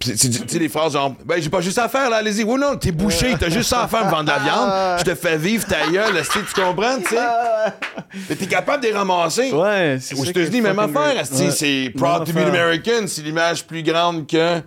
Puis 0.00 0.14
tu 0.14 0.32
sais, 0.32 0.58
les 0.58 0.70
phrases 0.70 0.94
genre, 0.94 1.14
ben, 1.26 1.42
j'ai 1.42 1.50
pas 1.50 1.60
juste 1.60 1.76
à 1.76 1.86
faire, 1.86 2.08
là, 2.08 2.16
allez-y. 2.16 2.42
Oui, 2.42 2.58
non, 2.58 2.74
t'es 2.78 2.90
bouché, 2.90 3.34
t'as 3.38 3.50
juste 3.50 3.68
ça 3.68 3.82
à 3.82 3.88
faire, 3.88 4.06
me 4.06 4.10
vendre 4.10 4.24
de 4.24 4.28
la 4.30 4.38
viande. 4.38 4.98
Je 4.98 5.04
te 5.04 5.14
fais 5.14 5.36
vivre 5.36 5.66
ta 5.66 5.86
gueule, 5.88 6.22
tu 6.32 6.38
comprends, 6.58 6.96
tu 7.00 7.08
sais? 7.08 7.16
Mais 8.30 8.34
t'es 8.34 8.46
capable 8.46 8.82
de 8.82 8.88
les 8.88 8.94
ramasser. 8.94 9.52
Ouais, 9.52 9.98
c'est 10.00 10.18
Aux 10.18 10.24
États-Unis, 10.24 10.62
même 10.62 10.78
affaire. 10.78 11.26
C'est 11.26 11.92
proud 11.94 12.24
to 12.24 12.32
be. 12.32 12.38
American. 12.38 13.06
C'est 13.06 13.20
l'image 13.20 13.66
plus 13.66 13.82
grande 13.82 14.26
que. 14.26 14.62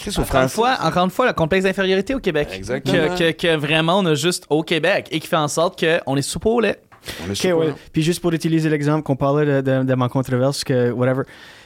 Chris, 0.00 0.14
au 0.18 0.22
Encore 0.22 0.42
une, 0.42 0.48
fois, 0.48 0.76
encore 0.82 1.04
une 1.04 1.10
fois, 1.10 1.26
le 1.26 1.32
complexe 1.32 1.64
d'infériorité 1.64 2.14
au 2.14 2.20
Québec. 2.20 2.48
Exactement. 2.52 3.14
Que, 3.16 3.30
que, 3.32 3.36
que 3.36 3.56
vraiment 3.56 3.98
on 3.98 4.06
a 4.06 4.14
juste 4.14 4.46
au 4.50 4.62
Québec 4.62 5.08
et 5.10 5.20
qui 5.20 5.26
fait 5.28 5.36
en 5.36 5.48
sorte 5.48 5.78
qu'on 5.84 6.16
est 6.16 6.22
soupe 6.22 6.46
au 6.46 6.60
lait. 6.60 6.80
On 7.22 7.28
est 7.28 7.30
Ok, 7.30 7.36
super. 7.36 7.58
ouais. 7.58 7.74
Puis 7.92 8.02
juste 8.02 8.20
pour 8.20 8.32
utiliser 8.32 8.68
l'exemple 8.68 9.02
qu'on 9.02 9.16
parlait 9.16 9.46
de, 9.46 9.60
de, 9.62 9.84
de 9.84 9.94
ma 9.94 10.08
controverse, 10.08 10.64
que 10.64 10.90
whatever, 10.90 11.22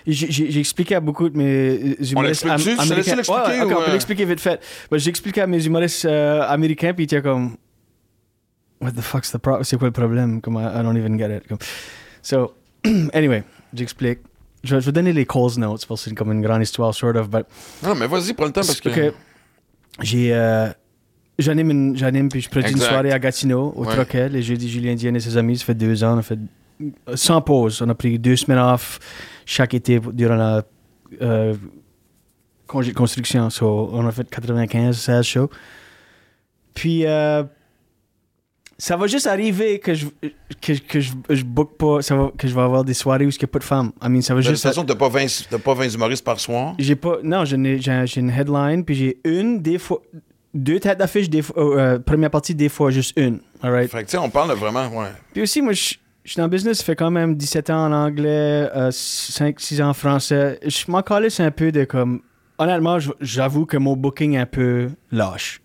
j'ai 0.06 0.60
expliqué 0.60 0.94
à 0.94 1.00
beaucoup 1.00 1.28
de 1.28 1.36
mes 1.36 1.96
humoristes 2.10 2.44
am- 2.46 2.60
te 2.60 2.68
laisses 2.68 2.78
américains. 2.78 3.16
l'expliquer 3.16 3.40
Ouais, 3.40 3.58
ouais, 3.58 3.62
ok, 3.62 3.70
ou, 3.70 3.74
on 3.74 3.82
peut 3.82 3.88
euh? 3.88 3.92
l'expliquer 3.92 4.24
vite 4.26 4.40
fait. 4.40 4.60
Ben, 4.90 4.98
j'ai 4.98 5.10
expliqué 5.10 5.40
à 5.40 5.46
mes 5.48 5.64
humoristes 5.64 6.04
euh, 6.04 6.42
américains, 6.42 6.92
puis 6.94 7.04
ils 7.04 7.06
étaient 7.06 7.22
comme, 7.22 7.56
What 8.80 8.92
the 8.92 9.00
fuck's 9.00 9.30
the 9.32 9.38
problem? 9.38 9.64
C'est 9.64 9.76
quoi 9.78 9.88
le 9.88 9.92
problème? 9.92 10.40
Comme, 10.40 10.54
I, 10.56 10.66
I 10.80 10.82
don't 10.82 10.96
even 10.96 11.18
get 11.18 11.34
it. 11.36 11.48
Comme, 11.48 11.58
so, 12.22 12.54
anyway, 13.12 13.42
j'explique. 13.72 14.18
Je, 14.64 14.74
vais- 14.74 14.80
je 14.80 14.86
vais 14.86 14.92
donner 14.92 15.12
les 15.12 15.26
cause 15.26 15.58
notes 15.58 15.86
parce 15.86 16.02
que 16.04 16.10
c'est 16.10 16.14
comme 16.16 16.32
une 16.32 16.40
grande 16.42 16.62
histoire, 16.62 16.92
sort 16.94 17.14
of, 17.16 17.28
but 17.28 17.44
Non, 17.82 17.94
mais 17.94 18.06
vas-y, 18.06 18.32
prends 18.32 18.46
le 18.46 18.52
temps 18.52 18.62
parce 18.62 18.80
que. 18.80 19.12
J'ai. 20.00 20.34
euh, 20.34 20.68
J'anime, 21.38 21.70
une- 21.70 21.96
j'anime 21.96 22.28
puis 22.28 22.40
je 22.40 22.48
produis 22.48 22.70
Exact. 22.70 22.84
une 22.84 22.90
soirée 22.90 23.12
à 23.12 23.18
Gatineau, 23.18 23.72
au 23.76 23.84
Ouais. 23.84 23.92
Troquet, 23.92 24.28
les 24.28 24.40
jeudis 24.40 24.68
Julien 24.70 24.94
Diane 24.94 25.16
et 25.16 25.20
ses 25.20 25.36
amis. 25.36 25.58
Ça 25.58 25.64
fait 25.64 25.74
deux 25.74 26.02
ans. 26.04 26.14
On 26.14 26.18
a 26.18 26.22
fait 26.22 26.38
sans 27.16 27.40
pause. 27.40 27.82
On 27.82 27.88
a 27.88 27.94
pris 27.96 28.18
deux 28.20 28.36
semaines 28.36 28.60
off 28.60 29.00
chaque 29.44 29.74
été 29.74 30.00
durant 30.12 30.36
la 30.36 30.62
euh, 31.22 31.54
construction. 32.66 33.50
So, 33.50 33.90
on 33.92 34.06
a 34.06 34.12
fait 34.12 34.28
95, 34.30 34.96
16 34.96 35.24
shows. 35.24 35.50
Puis, 36.74 37.04
euh, 37.06 37.42
ça 38.78 38.96
va 38.96 39.06
juste 39.06 39.26
arriver 39.26 39.78
que 39.78 39.94
je, 39.94 40.06
que, 40.60 40.72
que 40.72 41.00
je, 41.00 41.12
je 41.30 41.42
book 41.44 41.76
pas, 41.78 42.02
ça 42.02 42.16
va, 42.16 42.32
que 42.36 42.48
je 42.48 42.54
vais 42.54 42.60
avoir 42.60 42.84
des 42.84 42.94
soirées 42.94 43.24
où 43.26 43.30
il 43.30 43.36
n'y 43.38 43.44
a 43.44 43.46
pas 43.46 43.58
de 43.58 43.64
femmes. 43.64 43.92
I 44.02 44.08
mean, 44.08 44.20
ça 44.20 44.34
va 44.34 44.40
De 44.40 44.46
toute 44.46 44.54
juste. 44.54 44.62
façon, 44.64 44.84
t'as 44.84 44.94
pas 44.94 45.08
20 45.08 45.26
t'as 45.50 45.58
pas 45.58 45.74
20 45.74 45.94
humoristes 45.94 46.24
par 46.24 46.40
soir. 46.40 46.74
J'ai 46.78 46.96
pas. 46.96 47.18
Non, 47.22 47.44
j'ai 47.44 47.56
j'ai 47.78 48.20
une 48.20 48.30
headline, 48.30 48.84
puis 48.84 48.94
j'ai 48.94 49.18
une, 49.24 49.60
des 49.62 49.78
fois. 49.78 50.00
Deux 50.52 50.78
têtes 50.78 50.98
d'affiche, 50.98 51.28
des 51.28 51.42
fois. 51.42 51.56
euh, 51.60 51.78
euh, 51.78 51.98
première 51.98 52.30
partie, 52.30 52.54
des 52.54 52.68
fois, 52.68 52.90
juste 52.92 53.12
une. 53.16 53.40
Alright. 53.62 53.90
Fait 53.90 53.98
que, 54.00 54.04
tu 54.04 54.10
sais, 54.12 54.18
on 54.18 54.30
parle 54.30 54.52
vraiment. 54.52 54.86
Ouais. 54.88 55.08
Puis 55.32 55.42
aussi, 55.42 55.60
moi, 55.62 55.72
je 55.72 55.94
je 56.24 56.30
suis 56.30 56.38
dans 56.38 56.44
le 56.44 56.48
business, 56.50 56.78
ça 56.78 56.84
fait 56.84 56.96
quand 56.96 57.10
même 57.10 57.34
17 57.36 57.68
ans 57.70 57.86
en 57.86 57.92
anglais, 57.92 58.66
5-6 58.90 59.82
ans 59.82 59.88
en 59.90 59.94
français. 59.94 60.58
Je 60.64 60.90
m'en 60.90 61.02
calisse 61.02 61.40
un 61.40 61.50
peu 61.50 61.70
de 61.72 61.84
comme. 61.84 62.22
Honnêtement, 62.56 62.98
j'avoue 63.20 63.66
que 63.66 63.76
mon 63.76 63.96
booking 63.96 64.34
est 64.34 64.38
un 64.38 64.46
peu 64.46 64.88
lâche. 65.10 65.60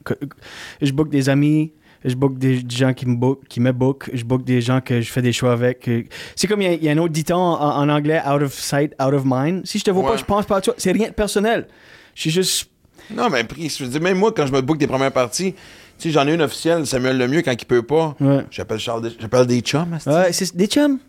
Je 0.82 0.92
book 0.92 1.10
des 1.10 1.30
amis, 1.30 1.72
je 2.06 2.16
book 2.16 2.38
des 2.38 2.62
gens 2.70 2.94
qui 2.94 3.06
me 3.06 3.16
book, 3.16 3.42
qui 3.50 3.60
me 3.60 3.72
book, 3.72 4.10
je 4.14 4.24
book 4.24 4.44
des 4.44 4.62
gens 4.62 4.82
que 4.82 5.02
je 5.02 5.12
fais 5.12 5.22
des 5.22 5.34
choix 5.34 5.52
avec. 5.54 5.90
C'est 6.36 6.48
comme 6.48 6.62
il 6.62 6.66
y 6.66 6.68
a- 6.68 6.74
il 6.74 6.84
y, 6.84 6.90
a 6.90 6.92
un 6.94 6.98
autre 6.98 7.14
dicton 7.14 7.36
en, 7.38 7.60
en 7.82 7.90
anglais, 7.90 8.22
out 8.28 8.42
of 8.42 8.54
sight, 8.54 8.94
out 9.02 9.14
of 9.14 9.24
mind. 9.26 9.66
Si 9.66 9.80
je 9.80 9.84
te 9.84 9.92
vois 9.92 10.04
Ouais. 10.04 10.12
pas, 10.12 10.18
je 10.18 10.24
pense 10.26 10.46
pas 10.46 10.58
à 10.58 10.62
toi. 10.62 10.74
C'est 10.78 10.92
rien 10.92 11.10
de 11.10 11.14
personnel. 11.14 11.68
Je 12.16 12.22
suis 12.22 12.30
juste. 12.32 12.70
Non, 13.12 13.30
mais 13.30 13.44
pris. 13.44 13.70
Je 13.70 13.84
veux 13.84 13.90
dire, 13.90 14.02
même 14.02 14.18
moi, 14.18 14.32
quand 14.32 14.46
je 14.46 14.52
me 14.54 14.62
book 14.62 14.78
des 14.78 14.88
premières 14.88 15.12
parties, 15.12 15.54
tu 15.54 15.60
sais, 15.98 16.12
j'en 16.12 16.28
ai 16.28 16.34
une 16.34 16.42
officielle, 16.42 16.86
Samuel 16.86 17.18
Lemieux, 17.18 17.42
quand 17.42 17.52
il 17.60 17.66
peut 17.66 17.82
pas. 17.84 18.16
Ouais. 18.22 18.46
J'appelle 18.52 18.80
Charles 18.80 19.02
des- 19.10 19.16
j'appelle 19.20 19.46
des 19.48 19.60
chums. 19.62 19.98
Ouais, 20.06 20.32
c'est 20.32 20.56
des 20.56 20.68
chums. 20.68 21.00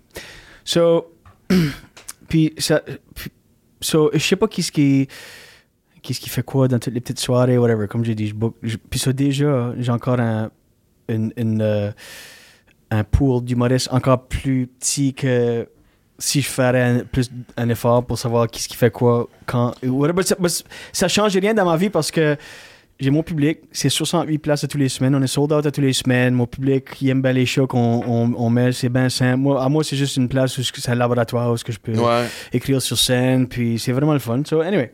So, 0.65 1.13
puis 2.29 2.53
ça, 2.59 2.83
puis- 3.15 3.31
so, 3.81 4.11
je 4.13 4.19
sais 4.19 4.37
pas 4.37 4.49
qu'est-ce 4.49 4.73
qui, 4.73 5.09
qu'est-ce 6.03 6.21
qui 6.21 6.29
fait 6.29 6.43
quoi 6.43 6.69
dans 6.69 6.79
toutes 6.79 6.95
les 6.95 7.01
petites 7.01 7.21
soirées, 7.21 7.59
whatever. 7.59 7.87
Comme 7.89 8.05
j'ai 8.05 8.15
dit, 8.15 8.29
je 8.29 8.35
book. 8.35 8.57
je- 8.63 8.77
puis 8.77 8.99
ça 8.99 9.13
déjà, 9.13 9.73
j'ai 9.79 9.93
encore 9.93 10.19
un, 10.21 10.51
une, 11.15 11.33
une, 11.37 11.61
euh, 11.63 11.91
un 12.91 13.05
pool 13.05 13.45
d'humoristes 13.45 13.89
encore 13.93 14.27
plus 14.27 14.67
petit 14.67 15.15
que 15.15 15.69
si 16.19 16.43
je 16.43 16.49
ferais 16.49 16.83
un, 16.83 16.99
plus 17.05 17.31
un 17.57 17.69
effort 17.69 18.05
pour 18.05 18.19
savoir 18.19 18.47
qu'est-ce 18.49 18.69
qui 18.69 18.77
fait 18.77 18.91
quoi, 18.91 19.29
quand, 19.47 19.73
whatever. 19.85 20.23
Ça, 20.23 20.37
ça 20.93 21.09
change 21.09 21.37
rien 21.37 21.55
dans 21.55 21.65
ma 21.65 21.77
vie 21.77 21.89
parce 21.91 22.11
que 22.11 22.37
j'ai 22.99 23.09
mon 23.11 23.23
public, 23.23 23.61
c'est 23.73 23.89
68 23.89 24.37
places 24.39 24.63
à 24.65 24.69
tous 24.69 24.77
les 24.77 24.91
semaines. 24.91 25.15
On 25.15 25.23
est 25.23 25.27
sold 25.27 25.51
out 25.53 25.65
à 25.65 25.71
tous 25.71 25.81
les 25.81 25.95
semaines. 25.95 26.35
Mon 26.35 26.47
public, 26.47 26.85
il 27.01 27.09
aime 27.09 27.23
bien 27.23 27.33
les 27.33 27.47
shows 27.47 27.67
qu'on 27.67 28.03
on, 28.07 28.35
on 28.37 28.51
met. 28.51 28.73
C'est 28.73 28.91
bien 28.91 29.09
simple. 29.09 29.39
Moi, 29.39 29.65
à 29.65 29.71
moi, 29.71 29.83
c'est 29.83 29.97
juste 29.97 30.19
une 30.19 30.29
place 30.29 30.59
où 30.59 30.63
c'est 30.63 30.91
un 30.91 30.95
laboratoire 30.95 31.51
où 31.51 31.57
ce 31.57 31.65
que 31.65 31.73
je 31.73 31.79
peux 31.79 31.97
Ouais. 31.99 32.27
écrire 32.53 32.83
sur 32.83 32.99
scène. 32.99 33.49
Puis 33.49 33.79
c'est 33.79 33.93
vraiment 33.93 34.13
le 34.13 34.19
fun. 34.19 34.43
So, 34.45 34.61
anyway. 34.61 34.93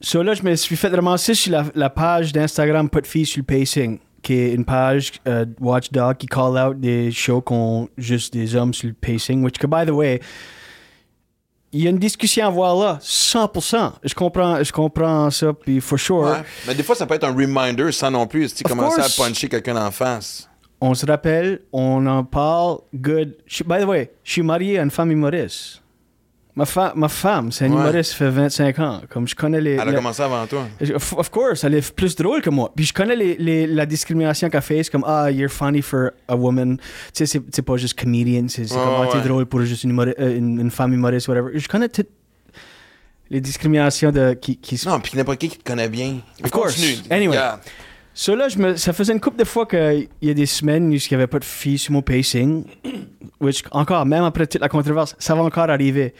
So 0.00 0.22
là, 0.22 0.34
je 0.34 0.42
me 0.44 0.54
suis 0.54 0.76
fait 0.76 0.88
ramasser 0.88 1.34
sur 1.34 1.50
la, 1.52 1.64
la 1.74 1.90
page 1.90 2.32
d'Instagram 2.32 2.88
Pas 2.90 3.00
de 3.00 3.06
filles 3.08 3.26
sur 3.26 3.40
le 3.40 3.44
pacing, 3.44 3.98
qui 4.22 4.34
est 4.34 4.52
une 4.52 4.64
page 4.64 5.12
euh, 5.26 5.46
Watchdog 5.60 6.16
qui 6.16 6.26
call 6.26 6.58
out 6.58 6.80
des 6.80 7.10
shows 7.12 7.42
qui 7.42 7.52
ont 7.52 7.88
juste 7.96 8.32
des 8.32 8.56
hommes 8.56 8.74
sur 8.74 8.88
le 8.88 8.94
pacing. 8.94 9.42
Which, 9.44 9.58
que, 9.58 9.66
by 9.66 9.86
the 9.86 9.94
way, 9.94 10.20
il 11.72 11.82
y 11.82 11.86
a 11.86 11.90
une 11.90 11.98
discussion 11.98 12.44
à 12.44 12.48
avoir 12.48 12.76
là, 12.76 12.98
100%. 13.02 13.92
Je 14.02 14.14
comprends, 14.14 14.62
je 14.62 14.72
comprends 14.72 15.30
ça, 15.30 15.52
puis 15.52 15.80
for 15.80 15.98
sure. 15.98 16.22
Ouais. 16.22 16.42
Mais 16.66 16.74
des 16.74 16.82
fois, 16.82 16.94
ça 16.94 17.06
peut 17.06 17.14
être 17.14 17.24
un 17.24 17.34
reminder 17.34 17.92
sans 17.92 18.10
non 18.10 18.26
plus, 18.26 18.48
si 18.48 18.54
tu 18.56 18.64
commences 18.64 18.98
à 18.98 19.22
puncher 19.22 19.48
quelqu'un 19.48 19.76
en 19.76 19.90
face. 19.90 20.48
On 20.80 20.94
se 20.94 21.06
rappelle, 21.06 21.62
on 21.72 22.06
en 22.06 22.24
parle, 22.24 22.78
good. 22.94 23.36
By 23.64 23.80
the 23.80 23.84
way, 23.84 24.12
je 24.22 24.32
suis 24.32 24.42
marié 24.42 24.78
à 24.78 24.82
une 24.82 24.90
femme 24.90 25.10
humoriste. 25.10 25.82
Ma, 26.58 26.64
fa- 26.64 26.94
ma 26.96 27.08
femme, 27.10 27.52
c'est 27.52 27.66
une 27.66 27.74
Ouais. 27.74 27.80
humoriste, 27.82 28.12
ça 28.12 28.16
fait 28.16 28.30
25 28.30 28.78
ans. 28.78 29.02
Comme 29.10 29.28
je 29.28 29.34
connais 29.34 29.60
les. 29.60 29.72
Elle 29.74 29.90
a 29.90 29.92
commencé 29.92 30.22
avant 30.22 30.46
toi. 30.46 30.66
Of, 30.94 31.12
of 31.12 31.28
course, 31.30 31.64
elle 31.64 31.74
est 31.74 31.94
plus 31.94 32.16
drôle 32.16 32.40
que 32.40 32.48
moi. 32.48 32.72
Puis 32.74 32.86
je 32.86 32.94
connais 32.94 33.14
les, 33.14 33.36
les- 33.36 33.66
la 33.66 33.84
discrimination 33.84 34.48
qu'elle 34.48 34.62
fait. 34.62 34.82
C'est 34.82 34.90
comme, 34.90 35.04
ah, 35.06 35.30
you're 35.30 35.50
funny 35.50 35.82
for 35.82 36.12
a 36.28 36.34
woman. 36.34 36.78
Tu 36.78 36.82
sais, 37.12 37.26
c'est- 37.26 37.42
c'est 37.52 37.60
pas 37.60 37.76
juste 37.76 37.98
comedian. 38.00 38.46
C'est 38.48 38.66
c'est 38.66 38.74
Ouais, 38.74 38.82
comme, 38.82 38.94
ah, 39.02 39.08
t'es 39.12 39.18
ouais. 39.18 39.24
drôle 39.28 39.44
pour 39.44 39.60
juste 39.62 39.84
une, 39.84 39.92
humori- 39.92 40.14
euh, 40.18 40.34
une, 40.38 40.58
une 40.58 40.70
femme 40.70 40.94
humoriste, 40.94 41.28
whatever. 41.28 41.50
Je 41.58 41.68
connais 41.68 41.90
toutes 41.90 42.08
les 43.28 43.40
discriminations 43.42 44.10
de, 44.10 44.32
qui, 44.34 44.56
qui 44.56 44.80
Non, 44.86 44.98
puis 45.00 45.12
n'importe 45.16 45.38
qui 45.38 45.48
qui 45.50 45.58
te 45.58 45.64
connaît 45.64 45.88
bien. 45.90 46.20
Of 46.42 46.50
course. 46.50 46.74
Continue. 46.76 46.96
Anyway. 47.10 47.36
So 48.18 48.34
là, 48.34 48.48
je 48.48 48.56
me, 48.56 48.76
ça 48.76 48.94
faisait 48.94 49.12
une 49.12 49.20
couple 49.20 49.38
de 49.38 49.44
fois 49.44 49.66
qu'il 49.66 50.08
y 50.22 50.30
a 50.30 50.34
des 50.34 50.46
semaines 50.46 50.88
où 50.88 50.92
il 50.94 51.00
n'y 51.10 51.14
avait 51.14 51.26
pas 51.26 51.38
de 51.38 51.44
filles 51.44 51.76
sur 51.76 51.92
mon 51.92 52.00
pacing. 52.00 52.64
Which, 53.42 53.62
encore, 53.72 54.06
même 54.06 54.24
après 54.24 54.46
toute 54.46 54.62
la 54.62 54.70
controverse, 54.70 55.14
ça 55.18 55.34
va 55.34 55.42
encore 55.42 55.68
arriver. 55.68 56.14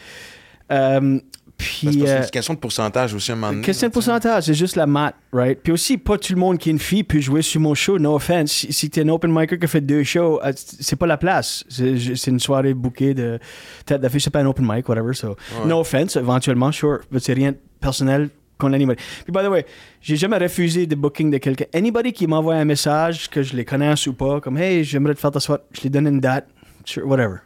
Euh, 0.71 1.19
Puis, 1.57 2.03
c'est 2.05 2.11
euh, 2.11 2.23
une 2.23 2.31
question 2.31 2.53
de 2.53 2.59
pourcentage 2.59 3.15
aussi, 3.15 3.33
un 3.33 3.37
moment 3.37 3.63
question 3.63 3.89
de 3.89 3.93
pourcentage, 3.95 4.43
c'est 4.45 4.53
juste 4.53 4.77
la 4.77 4.85
maths, 4.85 5.15
right? 5.33 5.59
Puis 5.63 5.73
aussi, 5.73 5.97
pas 5.97 6.19
tout 6.19 6.35
le 6.35 6.39
monde 6.39 6.59
qui 6.59 6.69
est 6.69 6.73
une 6.73 6.79
fille 6.79 7.03
peut 7.03 7.19
jouer 7.19 7.41
sur 7.41 7.63
mon 7.63 7.75
show, 7.75 7.99
no 7.99 8.17
offense. 8.17 8.53
Si, 8.53 8.75
si 8.75 8.91
t'es 8.91 9.01
un 9.01 9.09
open 9.09 9.33
micer 9.33 9.59
qui 9.59 9.65
a 9.65 9.69
fait 9.69 9.81
deux 9.81 10.05
shows, 10.05 10.39
euh, 10.45 10.53
c'est 10.55 10.97
pas 10.97 11.07
la 11.07 11.17
place. 11.17 11.65
C'est 11.71 12.27
une 12.27 12.41
soirée 12.41 12.75
bouquée 12.75 13.15
de 13.15 13.39
tête 13.87 14.03
d'affiche, 14.03 14.25
c'est 14.25 14.31
pas 14.31 14.41
un 14.41 14.47
open 14.47 14.67
mic, 14.71 14.87
whatever. 14.87 15.15
So, 15.15 15.35
no 15.65 15.81
offense, 15.81 16.17
éventuellement, 16.17 16.71
sure. 16.73 16.99
Mais 17.11 17.21
c'est 17.21 17.33
rien 17.33 17.53
de 17.53 17.59
personnel 17.81 18.29
qu'on 18.59 18.73
anybody. 18.73 19.01
Puis, 19.25 19.33
by 19.33 19.41
the 19.45 19.49
way, 19.49 19.67
j'ai 20.01 20.17
jamais 20.17 20.39
refusé 20.39 20.87
de 20.87 20.95
booking 20.95 21.31
de 21.31 21.39
quelqu'un. 21.39 21.67
Anybody 21.75 22.13
qui 22.13 22.27
m'envoie 22.27 22.55
un 22.55 22.65
message, 22.65 23.29
que 23.29 23.43
je 23.43 23.55
les 23.57 23.65
connaisse 23.65 24.07
ou 24.07 24.15
pas, 24.15 24.41
comme, 24.41 24.59
hey, 24.59 24.85
j'aimerais 24.85 25.15
te 25.15 25.21
faire 25.21 25.31
ta 25.31 25.41
soirée, 25.41 25.63
je 25.73 25.83
lui 25.83 25.91
donne 25.91 26.07
une 26.07 26.21
date, 26.21 26.49
sure, 26.85 27.07
whatever. 27.07 27.37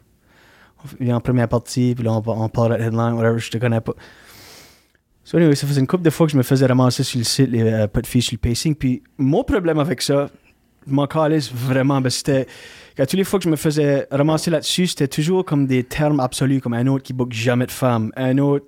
On 0.83 1.03
vient 1.03 1.17
en 1.17 1.21
première 1.21 1.47
partie, 1.47 1.93
puis 1.95 2.03
là, 2.03 2.13
on, 2.13 2.23
on 2.25 2.49
parle 2.49 2.73
la 2.73 2.79
headline, 2.79 3.13
whatever, 3.13 3.39
je 3.39 3.51
te 3.51 3.57
connais 3.57 3.81
pas. 3.81 3.93
So 5.23 5.37
anyway, 5.37 5.55
ça 5.55 5.67
faisait 5.67 5.79
une 5.79 5.87
couple 5.87 6.03
de 6.03 6.09
fois 6.09 6.25
que 6.25 6.31
je 6.33 6.37
me 6.37 6.43
faisais 6.43 6.65
ramasser 6.65 7.03
sur 7.03 7.19
le 7.19 7.23
site, 7.23 7.49
les 7.49 7.61
euh, 7.61 7.87
pas 7.87 8.01
de 8.01 8.07
filles 8.07 8.21
sur 8.21 8.33
le 8.33 8.49
pacing. 8.49 8.75
Puis 8.75 9.03
mon 9.17 9.43
problème 9.43 9.79
avec 9.79 10.01
ça, 10.01 10.29
je 10.87 10.93
m'en 10.93 11.05
calisse 11.05 11.51
vraiment, 11.53 12.01
ben, 12.01 12.09
c'était 12.09 12.47
qu'à 12.95 13.05
toutes 13.05 13.17
les 13.17 13.23
fois 13.23 13.39
que 13.39 13.45
je 13.45 13.49
me 13.49 13.55
faisais 13.55 14.07
ramasser 14.11 14.49
là-dessus, 14.49 14.87
c'était 14.87 15.07
toujours 15.07 15.45
comme 15.45 15.67
des 15.67 15.83
termes 15.83 16.19
absolus, 16.19 16.59
comme 16.59 16.73
un 16.73 16.87
autre 16.87 17.03
qui 17.03 17.13
book 17.13 17.31
jamais 17.31 17.67
de 17.67 17.71
femmes, 17.71 18.11
un 18.15 18.37
autre, 18.39 18.65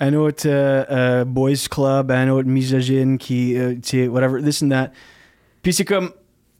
un 0.00 0.14
autre 0.14 0.44
euh, 0.46 0.84
euh, 0.90 1.24
boys 1.24 1.52
club, 1.70 2.10
un 2.10 2.28
autre 2.30 2.48
misogyne 2.48 3.16
qui, 3.18 3.56
euh, 3.56 3.74
tu 3.74 3.80
sais, 3.82 4.08
whatever, 4.08 4.42
this 4.42 4.62
and 4.62 4.68
that. 4.70 4.90
Puis 5.62 5.72
c'est 5.72 5.84
comme, 5.84 6.10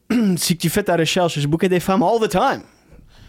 si 0.37 0.55
tu 0.57 0.69
fais 0.69 0.83
ta 0.83 0.95
recherche, 0.95 1.39
je 1.39 1.47
bookais 1.47 1.69
des 1.69 1.79
femmes 1.79 2.03
all 2.03 2.19
the 2.19 2.29
time, 2.29 2.61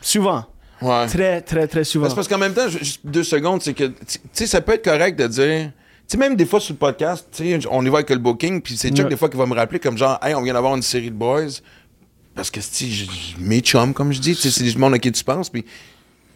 souvent, 0.00 0.44
Ouais. 0.82 1.06
très, 1.06 1.40
très, 1.40 1.66
très 1.66 1.84
souvent. 1.84 2.08
C'est 2.08 2.14
parce 2.14 2.28
qu'en 2.28 2.38
même 2.38 2.52
temps, 2.54 2.68
juste 2.68 3.00
deux 3.04 3.24
secondes, 3.24 3.62
c'est 3.62 3.74
que, 3.74 3.84
tu 3.84 4.18
sais, 4.32 4.46
ça 4.46 4.60
peut 4.60 4.72
être 4.74 4.84
correct 4.84 5.18
de 5.18 5.26
dire. 5.26 5.70
Tu 6.08 6.12
sais, 6.12 6.18
même 6.18 6.36
des 6.36 6.46
fois 6.46 6.60
sur 6.60 6.74
le 6.74 6.78
podcast, 6.78 7.26
tu 7.32 7.60
sais, 7.60 7.66
on 7.70 7.84
y 7.84 7.88
va 7.88 7.96
avec 7.98 8.10
le 8.10 8.18
booking, 8.18 8.60
puis 8.62 8.76
c'est 8.76 8.90
Chuck 8.90 9.04
Ouais. 9.06 9.10
des 9.10 9.16
fois 9.16 9.28
qui 9.28 9.36
va 9.36 9.46
me 9.46 9.54
rappeler 9.54 9.80
comme 9.80 9.98
genre, 9.98 10.18
hey, 10.22 10.34
on 10.34 10.42
vient 10.42 10.54
d'avoir 10.54 10.76
une 10.76 10.82
série 10.82 11.10
de 11.10 11.16
boys. 11.16 11.46
Parce 12.34 12.50
que, 12.50 12.60
tu 12.60 12.84
mes 13.40 13.60
chums, 13.60 13.92
comme 13.94 14.12
je 14.12 14.20
dis, 14.20 14.34
tu 14.36 14.42
sais, 14.42 14.50
c'est 14.50 14.62
du 14.70 14.78
monde 14.78 14.94
à 14.94 14.98
qui 14.98 15.10
tu 15.10 15.24
penses, 15.24 15.50
puis. 15.50 15.64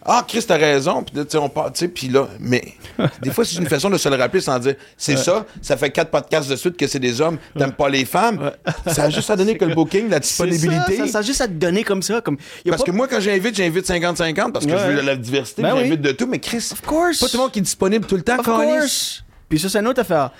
Ah, 0.04 0.24
Chris, 0.26 0.42
t'as 0.48 0.56
raison, 0.56 1.02
puis 1.02 1.14
là, 1.16 1.24
tu 1.24 1.32
sais, 1.32 1.36
on 1.38 1.50
part, 1.50 1.72
tu 1.72 1.80
sais, 1.80 1.88
puis 1.88 2.08
là. 2.08 2.26
Mais 2.40 2.62
des 3.22 3.30
fois, 3.30 3.44
c'est 3.44 3.56
une 3.58 3.66
façon 3.68 3.90
de 3.90 3.98
se 3.98 4.08
le 4.08 4.16
rappeler 4.16 4.40
sans 4.40 4.58
dire, 4.58 4.74
c'est 4.96 5.16
ça, 5.16 5.44
ça 5.60 5.76
fait 5.76 5.90
quatre 5.90 6.10
podcasts 6.10 6.48
de 6.48 6.56
suite 6.56 6.76
que 6.78 6.86
c'est 6.86 6.98
des 6.98 7.20
hommes, 7.20 7.36
t'aimes 7.56 7.72
pas 7.72 7.88
les 7.90 8.04
femmes. 8.06 8.50
Ça 8.86 9.04
a 9.04 9.10
juste 9.10 9.28
à 9.30 9.36
donner 9.36 9.56
que 9.58 9.64
le 9.66 9.74
booking, 9.74 10.08
la 10.08 10.18
disponibilité. 10.20 10.96
Ça, 10.96 11.06
ça, 11.06 11.12
ça 11.12 11.18
a 11.18 11.22
juste 11.22 11.40
à 11.42 11.46
te 11.48 11.52
donner 11.52 11.84
comme 11.84 12.02
ça. 12.02 12.20
Comme, 12.22 12.38
y 12.64 12.68
a 12.68 12.72
Parce 12.72 12.82
pas- 12.82 12.90
que 12.90 12.96
moi, 12.96 13.08
quand 13.08 13.20
j'invite, 13.20 13.54
j'invite 13.54 13.86
50-50 13.86 14.52
parce 14.52 14.64
que 14.66 14.70
Ouais. 14.72 14.78
je 14.78 14.86
veux 14.90 14.96
de 15.02 15.06
la 15.06 15.16
diversité, 15.16 15.62
Ben 15.62 15.74
oui. 15.74 15.80
j'invite 15.84 16.00
de 16.00 16.12
tout, 16.12 16.26
mais 16.26 16.38
Chris, 16.38 16.66
Of 16.72 16.80
course. 16.82 17.20
pas 17.20 17.26
tout 17.28 17.36
le 17.36 17.42
monde 17.42 17.52
qui 17.52 17.58
est 17.58 17.62
disponible 17.62 18.06
tout 18.06 18.16
le 18.16 18.22
temps, 18.22 18.38
Of 18.38 18.44
course. 18.46 19.22
Puis 19.48 19.58
ça, 19.58 19.68
c'est 19.68 19.78
une 19.80 19.86
autre 19.88 20.00
affaire. 20.00 20.30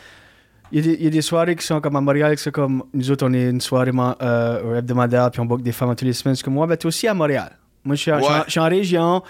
Il 0.73 0.79
y, 0.79 0.89
a 0.89 0.93
des, 0.93 0.99
il 1.01 1.05
y 1.05 1.07
a 1.09 1.11
des 1.11 1.23
soirées 1.23 1.55
qui 1.57 1.67
sont 1.67 1.81
comme 1.81 1.97
à 1.97 2.01
Montréal, 2.01 2.35
qui 2.37 2.43
sont 2.43 2.51
comme 2.51 2.85
nous 2.95 3.11
autres, 3.11 3.27
on 3.27 3.33
est 3.35 3.51
une 3.51 3.61
soirée 3.61 3.91
euh, 4.23 4.79
hebdomadaire, 4.79 5.31
puis 5.31 5.41
on 5.41 5.45
book 5.45 5.63
des 5.63 5.73
femmes 5.73 5.91
toutes 5.91 6.03
les 6.03 6.13
semaines. 6.13 6.37
C'est 6.37 6.45
comme 6.45 6.55
moi, 6.55 6.67
ben, 6.67 6.77
t'es 6.77 6.87
aussi 6.87 7.07
à 7.09 7.15
Montréal. 7.15 7.51
Moi, 7.85 7.97
je 7.97 8.01
suis, 8.03 8.12
en- 8.12 8.18
je 8.18 8.22
suis 8.24 8.33
en- 8.33 8.37
Ouais. 8.39 8.43
je 8.47 8.51
suis 8.51 8.61
en 8.61 8.68
région. 8.68 9.22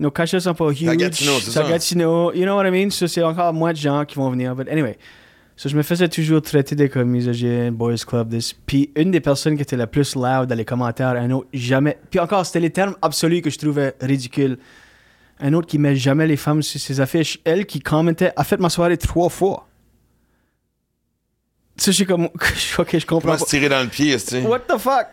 Nos 0.00 0.10
cachets 0.10 0.40
sont 0.40 0.54
pas 0.54 0.70
huge. 0.70 0.96
Gatineau, 0.96 1.38
c'est 1.40 1.50
ça. 1.52 1.62
Gatineau. 1.62 2.32
You 2.32 2.42
know 2.44 2.56
what 2.56 2.66
I 2.66 2.70
mean? 2.70 2.90
So, 2.90 3.06
c'est 3.06 3.22
encore 3.22 3.52
moins 3.52 3.72
de 3.72 3.76
gens 3.78 4.04
qui 4.04 4.16
vont 4.16 4.28
venir. 4.30 4.54
But 4.54 4.68
anyway. 4.68 4.98
So, 5.56 5.68
je 5.68 5.76
me 5.76 5.82
faisais 5.84 6.08
toujours 6.08 6.42
traiter 6.42 6.74
de 6.74 6.88
comme 6.88 7.08
misogyne, 7.10 7.70
boys 7.70 7.94
club, 8.04 8.28
this. 8.30 8.52
Puis 8.66 8.90
une 8.96 9.12
des 9.12 9.20
personnes 9.20 9.54
qui 9.54 9.62
était 9.62 9.76
la 9.76 9.86
plus 9.86 10.16
loud 10.16 10.48
dans 10.48 10.54
les 10.56 10.64
commentaires, 10.64 11.10
un 11.10 11.30
autre 11.30 11.46
jamais. 11.52 11.96
Puis 12.10 12.18
encore, 12.18 12.44
c'était 12.44 12.58
les 12.58 12.70
termes 12.70 12.96
absolus 13.00 13.40
que 13.40 13.50
je 13.50 13.58
trouvais 13.58 13.94
ridicules. 14.00 14.58
Un 15.38 15.52
autre 15.52 15.68
qui 15.68 15.78
met 15.78 15.94
jamais 15.94 16.26
les 16.26 16.36
femmes 16.36 16.62
sur 16.62 16.80
ses 16.80 17.00
affiches. 17.00 17.38
Elle 17.44 17.66
qui 17.66 17.78
commentait, 17.78 18.32
a 18.34 18.42
fait 18.42 18.58
ma 18.58 18.68
soirée 18.68 18.96
trois 18.96 19.28
fois. 19.28 19.68
Ça, 21.76 21.90
je 21.90 21.96
suis 21.96 22.06
comme, 22.06 22.24
ok, 22.78 22.98
je 22.98 23.06
comprends 23.06 23.32
Comment 23.32 23.38
se 23.38 23.44
tirer 23.50 23.68
dans 23.68 23.80
le 23.82 23.88
pied, 23.88 24.16
tu. 24.18 24.38
What 24.40 24.60
the 24.60 24.78
fuck? 24.78 25.06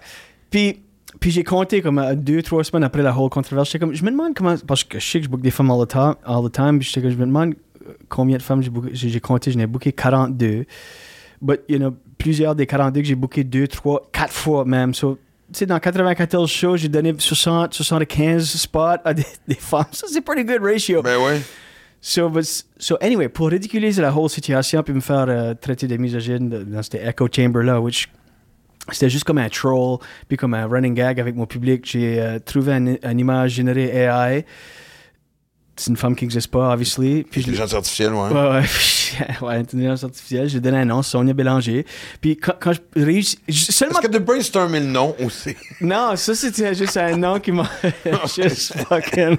Puis, 0.49 0.81
puis 1.21 1.29
j'ai 1.29 1.43
compté 1.43 1.81
comme 1.81 1.99
euh, 1.99 2.15
deux, 2.15 2.41
trois 2.41 2.63
semaines 2.63 2.83
après 2.83 3.03
la 3.03 3.15
whole 3.15 3.29
controverse. 3.29 3.77
Comme, 3.77 3.93
je 3.93 4.03
me 4.03 4.09
demande 4.09 4.33
comment. 4.33 4.55
Parce 4.67 4.83
que 4.83 4.99
je 4.99 5.05
sais 5.05 5.19
que 5.19 5.25
je 5.25 5.29
book 5.29 5.41
des 5.41 5.51
femmes 5.51 5.69
all 5.69 5.85
the 5.85 5.89
time. 5.89 6.15
All 6.25 6.43
the 6.43 6.51
time 6.51 6.79
puis 6.79 6.91
comme, 6.91 7.11
je 7.11 7.15
me 7.15 7.27
demande 7.27 7.53
euh, 7.87 7.93
combien 8.09 8.37
de 8.37 8.41
femmes 8.41 8.63
j'ai 8.91 9.19
compté, 9.19 9.51
j'en 9.51 9.59
ai 9.59 9.67
booké 9.67 9.93
42. 9.93 10.65
But, 11.39 11.61
you 11.69 11.77
know, 11.77 11.95
plusieurs 12.17 12.55
des 12.55 12.65
42 12.65 13.01
que 13.01 13.07
j'ai 13.07 13.15
booké 13.15 13.43
deux, 13.43 13.67
trois, 13.67 14.01
quatre 14.11 14.33
fois 14.33 14.65
même. 14.65 14.95
So, 14.95 15.19
tu 15.53 15.59
sais, 15.59 15.65
dans 15.67 15.79
94 15.79 16.49
shows, 16.49 16.77
j'ai 16.77 16.89
donné 16.89 17.13
60, 17.15 17.75
75 17.75 18.43
spots 18.43 18.79
à 19.05 19.13
des, 19.13 19.25
des 19.47 19.55
femmes. 19.55 19.85
Ça, 19.91 20.07
c'est 20.11 20.21
pretty 20.21 20.43
good 20.43 20.63
ratio. 20.63 21.03
Ben 21.03 21.19
ouais. 21.19 21.39
So, 22.01 22.29
but, 22.29 22.45
so 22.79 22.97
anyway, 22.99 23.29
pour 23.29 23.49
ridiculiser 23.49 24.01
la 24.01 24.11
whole 24.11 24.27
situation 24.27 24.81
puis 24.81 24.95
me 24.95 25.01
faire 25.01 25.25
euh, 25.29 25.53
traiter 25.53 25.87
de 25.87 25.97
misogyne 25.97 26.49
dans 26.49 26.81
cette 26.81 26.95
echo 26.95 27.27
chamber 27.31 27.61
là, 27.61 27.79
which 27.79 28.07
c'était 28.93 29.09
juste 29.09 29.23
comme 29.23 29.37
un 29.37 29.49
troll 29.49 29.97
puis 30.27 30.37
comme 30.37 30.53
un 30.53 30.65
running 30.67 30.93
gag 30.93 31.19
avec 31.19 31.35
mon 31.35 31.45
public, 31.45 31.83
j'ai 31.85 32.19
euh, 32.19 32.39
trouvé 32.39 32.73
un- 32.73 32.95
une 33.11 33.19
image 33.19 33.51
générée 33.51 33.89
AI. 34.05 34.45
C'est 35.77 35.89
une 35.89 35.97
femme 35.97 36.15
qui 36.15 36.25
n'existe 36.25 36.49
pas, 36.51 36.71
obviously. 36.73 37.23
Puis 37.23 37.41
Intelligence 37.41 37.73
artificielle, 37.73 38.13
ouais. 38.13 38.29
Ouais, 38.29 38.49
ouais, 38.49 38.61
ouais, 39.41 39.55
intelligence 39.55 40.03
artificielle. 40.03 40.47
J'ai 40.47 40.59
donné 40.59 40.77
un 40.79 40.85
nom, 40.85 41.01
Sonia 41.01 41.33
Bélanger. 41.33 41.85
Puis 42.19 42.37
quand, 42.37 42.53
quand 42.59 42.73
je 42.73 42.79
réussis, 43.01 43.39
seulement 43.49 43.99
Est-ce 43.99 44.07
que 44.07 44.11
de 44.11 44.19
brainstormer 44.19 44.79
le 44.81 44.85
nom 44.87 45.15
aussi? 45.23 45.55
non, 45.79 46.15
ça 46.17 46.35
c'était 46.35 46.75
juste 46.75 46.97
un 46.97 47.15
nom 47.17 47.39
qui 47.39 47.51
m'a 47.51 47.67
juste 48.35 48.73
fucking. 48.87 49.37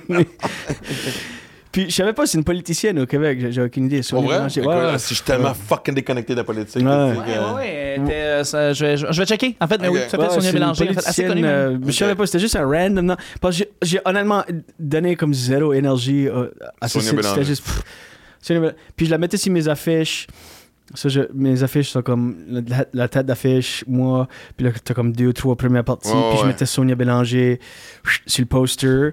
Puis 1.73 1.89
je 1.89 1.95
savais 1.95 2.13
pas 2.13 2.27
si 2.27 2.33
c'est 2.33 2.39
une 2.39 2.45
politicienne 2.45 2.99
au 2.99 3.07
Québec, 3.07 3.39
j'ai 3.51 3.63
aucune 3.63 3.87
idée. 3.87 4.03
Sonia 4.03 4.47
vrai? 4.47 4.61
Ouais, 4.61 4.93
ouais. 4.93 4.99
Si 4.99 5.09
je 5.11 5.15
suis 5.15 5.25
tellement 5.25 5.55
fucking 5.55 5.95
déconnecté 5.95 6.35
de 6.35 6.39
la 6.41 6.45
politique. 6.45 6.85
Ouais. 6.85 6.91
Ouais, 6.93 7.17
ouais, 7.17 7.55
ouais. 7.55 7.99
euh, 8.13 8.45
ça, 8.45 8.73
je, 8.75 8.85
vais, 8.85 8.97
je 8.99 9.07
vais 9.07 9.25
checker. 9.27 9.57
En 9.61 9.67
fait, 9.67 9.81
mais 9.81 9.89
Ok. 9.89 9.95
oui, 9.95 10.01
fait 10.09 10.31
Sonia 10.31 10.53
Bélanger. 10.53 10.71
En 10.71 10.75
fait, 10.75 10.83
assez 10.91 10.95
politicienne, 11.25 11.29
connue. 11.29 11.47
euh, 11.47 11.71
même. 11.71 11.85
Je 11.87 11.93
savais 11.93 12.15
pas, 12.15 12.27
c'était 12.27 12.39
juste 12.41 12.57
un 12.57 12.67
random 12.67 13.07
nom. 13.07 13.17
Parce 13.41 13.59
que 13.59 13.65
j'ai- 13.81 14.01
honnêtement 14.05 14.45
donné 14.79 15.17
comme 15.17 15.33
zéro 15.33 15.73
énergie 15.73 16.29
euh, 16.29 16.49
à 16.81 16.89
ce 16.89 17.01
Sonia 17.01 17.23
site. 17.23 17.31
C'était 17.31 17.45
juste. 17.45 17.65
pff, 17.65 17.83
Sonia 18.43 18.61
Bélanger. 18.61 18.77
Puis 18.95 19.07
je 19.07 19.11
la 19.11 19.19
mettais 19.19 19.37
sur 19.39 19.53
mes 19.53 19.67
affiches. 19.69 20.27
Ça, 20.95 21.09
je- 21.09 21.21
mes 21.33 21.63
affiches 21.63 21.89
sont 21.91 22.03
comme 22.03 22.37
la, 22.49 22.85
la 22.93 23.09
tête 23.09 23.25
d'affiche, 23.27 23.83
moi, 23.87 24.29
puis 24.57 24.67
là, 24.67 24.73
t'as 24.85 24.93
comme 24.95 25.13
deux 25.13 25.29
ou 25.29 25.33
trois 25.33 25.57
premières 25.57 25.85
parties, 25.85 26.09
Ouais, 26.13 26.29
puis 26.31 26.37
je 26.39 26.43
ouais. 26.43 26.49
mettais 26.49 26.67
Sonia 26.67 26.95
Bélanger 26.95 27.61
sur 28.27 28.43
le 28.43 28.47
poster. 28.47 29.11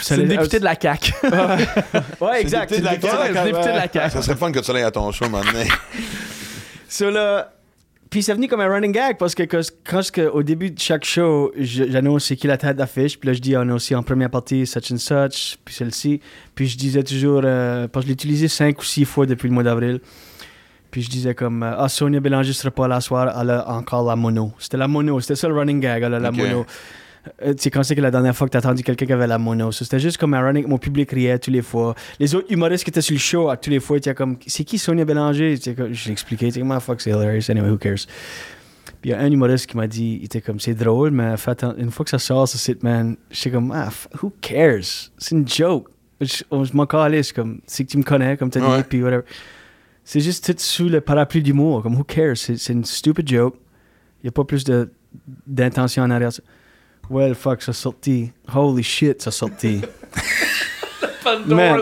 C'est 0.00 0.16
le 0.16 0.24
député 0.24 0.58
de 0.58 0.64
la 0.64 0.74
CAQ. 0.80 1.12
Ouais, 2.20 2.40
exact. 2.40 2.70
député 2.70 2.80
de 2.80 2.84
la 2.84 2.90
c'est 2.92 2.96
le 2.96 3.02
CAQ, 3.02 3.12
député 3.12 3.28
de 3.30 3.34
la 3.34 3.44
député 3.44 3.68
de 3.72 3.76
la 3.76 3.88
CAQ. 3.92 4.10
Ça 4.10 4.22
serait 4.22 4.36
fun 4.36 4.50
que 4.52 4.58
tu 4.58 4.64
sois 4.64 4.78
à 4.84 4.90
ton 4.90 5.12
show 5.12 5.28
maintenant. 5.28 5.60
So 6.88 7.10
là, 7.10 7.52
puis 8.10 8.22
c'est 8.22 8.34
venu 8.34 8.46
comme 8.46 8.60
un 8.60 8.68
running 8.68 8.92
gag 8.92 9.16
parce 9.18 9.34
que 9.34 9.42
quand 9.42 10.02
je- 10.02 10.12
que- 10.12 10.28
au 10.28 10.42
début 10.44 10.70
de 10.70 10.78
chaque 10.78 11.04
show, 11.04 11.50
je- 11.58 11.84
j'annonce 11.90 12.26
c'est 12.26 12.36
qui 12.36 12.46
la 12.46 12.56
tête 12.56 12.76
d'affiche, 12.76 13.18
puis 13.18 13.26
là 13.28 13.32
je 13.32 13.40
dis 13.40 13.56
on 13.56 13.68
a 13.68 13.74
aussi 13.74 13.94
en 13.96 14.02
première 14.04 14.30
partie 14.30 14.64
such 14.66 14.92
and 14.92 14.98
such, 14.98 15.56
puis 15.64 15.74
celle-ci, 15.74 16.20
puis 16.54 16.68
je 16.68 16.76
disais 16.78 17.02
toujours, 17.02 17.42
euh, 17.44 17.88
parce 17.88 18.04
que 18.04 18.08
je 18.08 18.08
l'ai 18.10 18.14
utilisé 18.14 18.46
cinq 18.48 18.80
ou 18.80 18.84
six 18.84 19.04
fois 19.04 19.26
depuis 19.26 19.48
le 19.48 19.54
mois 19.54 19.64
d'avril, 19.64 20.00
puis 20.94 21.02
je 21.02 21.10
disais 21.10 21.34
comme 21.34 21.64
euh, 21.64 21.74
ah 21.76 21.88
Sonia 21.88 22.20
Bélanger 22.20 22.52
sera 22.52 22.70
pas 22.70 22.86
là 22.86 23.00
soir, 23.00 23.36
elle 23.36 23.50
a 23.50 23.68
encore 23.68 24.04
la 24.04 24.14
mono. 24.14 24.52
C'était 24.60 24.76
la 24.76 24.86
mono, 24.86 25.18
c'était 25.18 25.34
ça 25.34 25.48
le 25.48 25.54
running 25.54 25.80
gag, 25.80 26.04
elle 26.04 26.14
a 26.14 26.20
la 26.20 26.30
mono. 26.30 26.64
Euh, 27.42 27.52
tu 27.52 27.64
sais, 27.64 27.70
quand 27.72 27.82
c'est 27.82 27.96
que 27.96 28.00
la 28.00 28.12
dernière 28.12 28.36
fois 28.36 28.46
que 28.46 28.52
t'as 28.52 28.60
entendu 28.60 28.84
quelqu'un 28.84 29.04
qui 29.04 29.12
avait 29.12 29.26
la 29.26 29.38
mono, 29.38 29.72
So, 29.72 29.84
c'était 29.84 29.98
juste 29.98 30.18
comme 30.18 30.34
un 30.34 30.40
running, 30.40 30.68
mon 30.68 30.78
public 30.78 31.10
riait 31.10 31.36
tous 31.40 31.50
les 31.50 31.62
fois. 31.62 31.96
Les 32.20 32.32
autres 32.36 32.46
humoristes 32.52 32.84
qui 32.84 32.90
étaient 32.90 33.00
sur 33.00 33.14
le 33.14 33.18
show, 33.18 33.48
à 33.48 33.56
tous 33.56 33.70
les 33.70 33.80
fois, 33.80 33.96
ils 33.96 33.98
étaient 33.98 34.14
comme, 34.14 34.38
c'est 34.46 34.62
qui 34.62 34.78
Sonia 34.78 35.04
Bélanger? 35.04 35.56
Je 35.56 36.08
l'expliquais, 36.08 36.52
tu 36.52 36.60
comment 36.60 36.78
fuck, 36.78 37.00
c'est 37.00 37.10
hilarious, 37.10 37.50
anyway, 37.50 37.70
who 37.70 37.76
cares? 37.76 38.06
Puis 39.00 39.10
il 39.10 39.10
y 39.10 39.14
a 39.14 39.18
un 39.18 39.32
humoriste 39.32 39.66
qui 39.66 39.76
m'a 39.76 39.88
dit, 39.88 40.18
il 40.20 40.26
était 40.26 40.42
comme, 40.42 40.60
c'est 40.60 40.74
drôle, 40.74 41.10
mais 41.10 41.34
une 41.76 41.90
fois 41.90 42.04
que 42.04 42.10
ça 42.10 42.20
sort, 42.20 42.46
ce 42.46 42.56
site, 42.56 42.84
man, 42.84 43.16
j'étais 43.32 43.50
comme, 43.50 43.72
ah, 43.74 43.88
who 44.22 44.32
cares? 44.40 45.10
C'est 45.18 45.32
une 45.32 45.48
joke. 45.48 45.88
Je, 46.20 46.44
je 46.52 46.76
m'en 46.76 46.86
calisse, 46.86 47.32
comme, 47.32 47.62
c'est 47.66 47.84
que 47.84 47.90
tu 47.90 47.98
me 47.98 48.04
connais, 48.04 48.36
comme 48.36 48.48
t'as 48.48 48.60
dit, 48.60 48.84
puis 48.88 49.02
whatever. 49.02 49.24
C'est 50.04 50.20
juste 50.20 50.44
tout 50.46 50.54
sous 50.58 50.88
le 50.88 51.00
parapluie 51.00 51.42
d'humour, 51.42 51.82
comme, 51.82 51.94
who 51.96 52.04
cares? 52.04 52.36
C'est 52.36 52.56
c'est 52.58 52.72
une 52.74 52.84
stupid 52.84 53.26
joke. 53.28 53.56
Il 54.22 54.26
n'y 54.26 54.28
a 54.28 54.32
pas 54.32 54.44
plus 54.44 54.62
de- 54.64 54.90
d'intention 55.46 56.02
en 56.02 56.10
arrière. 56.10 56.30
Well, 57.10 57.34
fuck, 57.34 57.62
ça 57.62 57.72
sorti. 57.72 58.32
Holy 58.54 58.82
shit, 58.82 59.22
ça 59.22 59.30
sorti. 59.30 59.80
Man. 61.46 61.80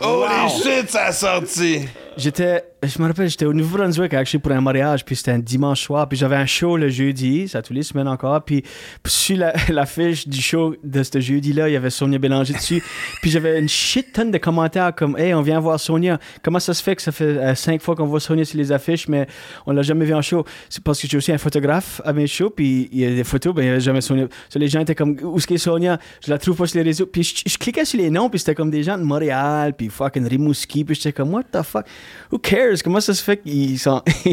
Holy 0.00 0.50
shit, 0.62 0.90
ça 0.90 1.06
a 1.06 1.12
sorti! 1.12 1.88
J'étais 2.16 2.64
je 2.86 3.00
me 3.00 3.06
rappelle, 3.06 3.28
j'étais 3.28 3.46
au 3.46 3.52
Nouveau-Brunswick 3.52 4.12
pour 4.42 4.52
un 4.52 4.60
mariage, 4.60 5.04
puis 5.04 5.16
c'était 5.16 5.30
un 5.30 5.38
dimanche 5.38 5.82
soir, 5.82 6.08
puis 6.08 6.18
j'avais 6.18 6.36
un 6.36 6.46
show 6.46 6.76
le 6.76 6.88
jeudi, 6.88 7.48
ça 7.48 7.62
tous 7.62 7.72
les 7.72 7.82
semaines 7.82 8.08
encore, 8.08 8.42
puis 8.42 8.62
sur 9.06 9.36
la, 9.36 9.54
l'affiche 9.68 10.28
du 10.28 10.40
show 10.40 10.74
de 10.82 11.02
ce 11.02 11.20
jeudi-là, 11.20 11.68
il 11.68 11.72
y 11.72 11.76
avait 11.76 11.90
Sonia 11.90 12.18
Bélanger 12.18 12.54
dessus, 12.54 12.82
puis 13.22 13.30
j'avais 13.30 13.58
une 13.58 13.68
shit 13.68 14.12
tonne 14.12 14.30
de 14.30 14.38
commentaires 14.38 14.94
comme 14.94 15.16
«Hey, 15.18 15.34
on 15.34 15.42
vient 15.42 15.60
voir 15.60 15.78
Sonia, 15.80 16.18
comment 16.42 16.58
ça 16.58 16.74
se 16.74 16.82
fait 16.82 16.96
que 16.96 17.02
ça 17.02 17.12
fait 17.12 17.24
euh, 17.24 17.54
cinq 17.54 17.80
fois 17.80 17.94
qu'on 17.94 18.06
voit 18.06 18.20
Sonia 18.20 18.44
sur 18.44 18.58
les 18.58 18.72
affiches, 18.72 19.08
mais 19.08 19.26
on 19.66 19.72
l'a 19.72 19.82
jamais 19.82 20.04
vu 20.04 20.14
en 20.14 20.22
show?» 20.22 20.44
C'est 20.68 20.82
parce 20.82 21.00
que 21.00 21.08
j'ai 21.08 21.16
aussi 21.16 21.32
un 21.32 21.38
photographe 21.38 22.00
à 22.04 22.12
mes 22.12 22.26
shows, 22.26 22.50
puis 22.50 22.88
il 22.92 23.00
y 23.00 23.06
a 23.06 23.10
des 23.10 23.24
photos, 23.24 23.54
ben 23.54 23.62
il 23.62 23.66
y 23.66 23.70
avait 23.70 23.80
jamais 23.80 24.00
Sonia. 24.00 24.26
So, 24.48 24.58
les 24.58 24.68
gens 24.68 24.80
étaient 24.80 24.94
comme 24.94 25.16
«Où 25.22 25.38
est-ce 25.38 25.46
qu'est 25.46 25.58
Sonia?» 25.58 25.98
Je 26.24 26.30
la 26.30 26.38
trouve 26.38 26.56
pas 26.56 26.66
sur 26.66 26.78
les 26.78 26.84
réseaux, 26.84 27.06
puis 27.06 27.22
je, 27.22 27.42
je 27.46 27.58
cliquais 27.58 27.84
sur 27.84 27.98
les 27.98 28.10
noms, 28.10 28.28
puis 28.28 28.38
c'était 28.38 28.54
comme 28.54 28.70
des 28.70 28.82
gens 28.82 28.98
de 28.98 29.04
Montréal, 29.04 29.74
puis 29.76 29.88
fucking 29.88 30.26
Rimouski, 30.26 30.84
puis 30.84 30.94
j'étais 30.94 31.12
comme 31.12 31.32
«What 31.34 31.44
the 31.44 31.62
fuck? 31.62 31.86
Who 32.32 32.38
cares? 32.38 32.82
Comment 32.82 33.00
ça 33.00 33.14
se 33.14 33.22
fait 33.22 33.36
qu'ils 33.38 33.78
s'en, 33.78 34.02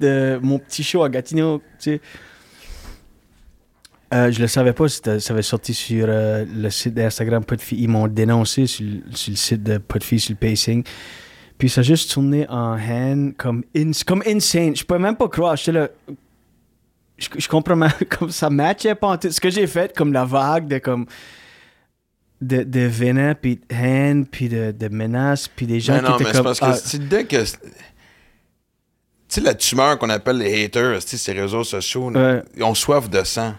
de 0.00 0.38
mon 0.42 0.58
petit 0.58 0.82
show 0.82 1.02
à 1.04 1.08
Gatineau, 1.08 1.58
tu 1.78 1.92
sais? 1.94 2.00
Euh, 4.14 4.30
je 4.30 4.40
le 4.40 4.46
savais 4.46 4.74
pas, 4.74 4.88
ça 4.88 5.12
avait 5.30 5.40
sorti 5.42 5.72
sur 5.72 6.04
euh, 6.06 6.44
le 6.54 6.68
site 6.68 6.92
d'Instagram 6.92 7.44
filles. 7.62 7.84
Ils 7.84 7.88
m'ont 7.88 8.08
dénoncé 8.08 8.66
sur, 8.66 8.84
le- 8.84 9.00
site 9.36 9.62
de 9.62 9.78
filles, 10.04 10.20
sur 10.20 10.34
le 10.34 10.36
pacing. 10.48 10.84
Puis 11.56 11.70
ça 11.70 11.80
a 11.80 11.84
juste 11.84 12.10
tourné 12.10 12.46
en 12.50 12.76
hand 12.78 13.34
comme, 13.38 13.64
ins- 13.74 14.04
comme 14.06 14.22
insane. 14.26 14.76
Je 14.76 14.84
peux 14.84 14.98
même 14.98 15.16
pas 15.16 15.28
croire. 15.28 15.56
Je 17.38 17.48
comprends 17.48 17.76
même, 17.76 17.90
comme 18.18 18.30
ça 18.30 18.50
matchait 18.50 18.94
pas 18.94 19.08
en 19.08 19.16
tout. 19.16 19.30
Ce 19.30 19.40
que 19.40 19.48
j'ai 19.48 19.66
fait, 19.66 19.96
comme 19.96 20.12
la 20.12 20.26
vague 20.26 20.66
de 20.68 20.76
comme. 20.78 21.06
De, 22.42 22.64
de 22.64 22.80
venin, 22.80 23.34
puis 23.34 23.56
de 23.56 23.62
haine, 23.74 24.26
puis 24.26 24.48
de, 24.48 24.72
de 24.72 24.88
menaces, 24.88 25.46
puis 25.48 25.64
des 25.66 25.78
gens 25.80 25.92
Mais 25.94 26.00
qui 26.00 26.04
non, 26.06 26.14
étaient 26.16 26.24
mais 26.24 26.32
comme. 26.32 26.42
parce 26.44 26.58
que 26.60 26.64
ah, 26.64 26.74
c'est 26.74 27.08
dès 27.08 27.24
que. 27.24 27.36
Tu 27.44 27.46
sais, 29.28 29.40
la 29.40 29.54
tumeur 29.54 29.96
qu'on 29.98 30.10
appelle 30.10 30.38
les 30.38 30.64
haters, 30.64 31.00
ces 31.02 31.32
réseaux 31.32 31.64
sociaux, 31.64 32.10
Ouais. 32.10 32.42
ils 32.56 32.62
ont 32.64 32.74
soif 32.74 33.08
de 33.08 33.22
sang. 33.24 33.54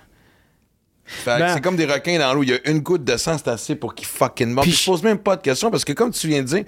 Fait 1.05 1.31
que 1.31 1.39
Ben- 1.39 1.53
c'est 1.53 1.61
comme 1.61 1.75
des 1.75 1.85
requins 1.85 2.19
dans 2.19 2.33
l'eau. 2.33 2.43
Il 2.43 2.49
y 2.49 2.53
a 2.53 2.69
une 2.69 2.79
goutte 2.79 3.03
de 3.03 3.17
sang, 3.17 3.37
c'est 3.37 3.47
assez 3.49 3.75
pour 3.75 3.95
qu'ils 3.95 4.07
fucking 4.07 4.49
mordent. 4.51 4.67
Puis 4.67 4.75
je 4.75 4.85
pose 4.85 5.01
même 5.03 5.17
pas 5.17 5.35
de 5.35 5.41
questions 5.41 5.71
parce 5.71 5.83
que, 5.83 5.93
comme 5.93 6.11
tu 6.11 6.27
viens 6.27 6.41
de 6.41 6.47
dire, 6.47 6.63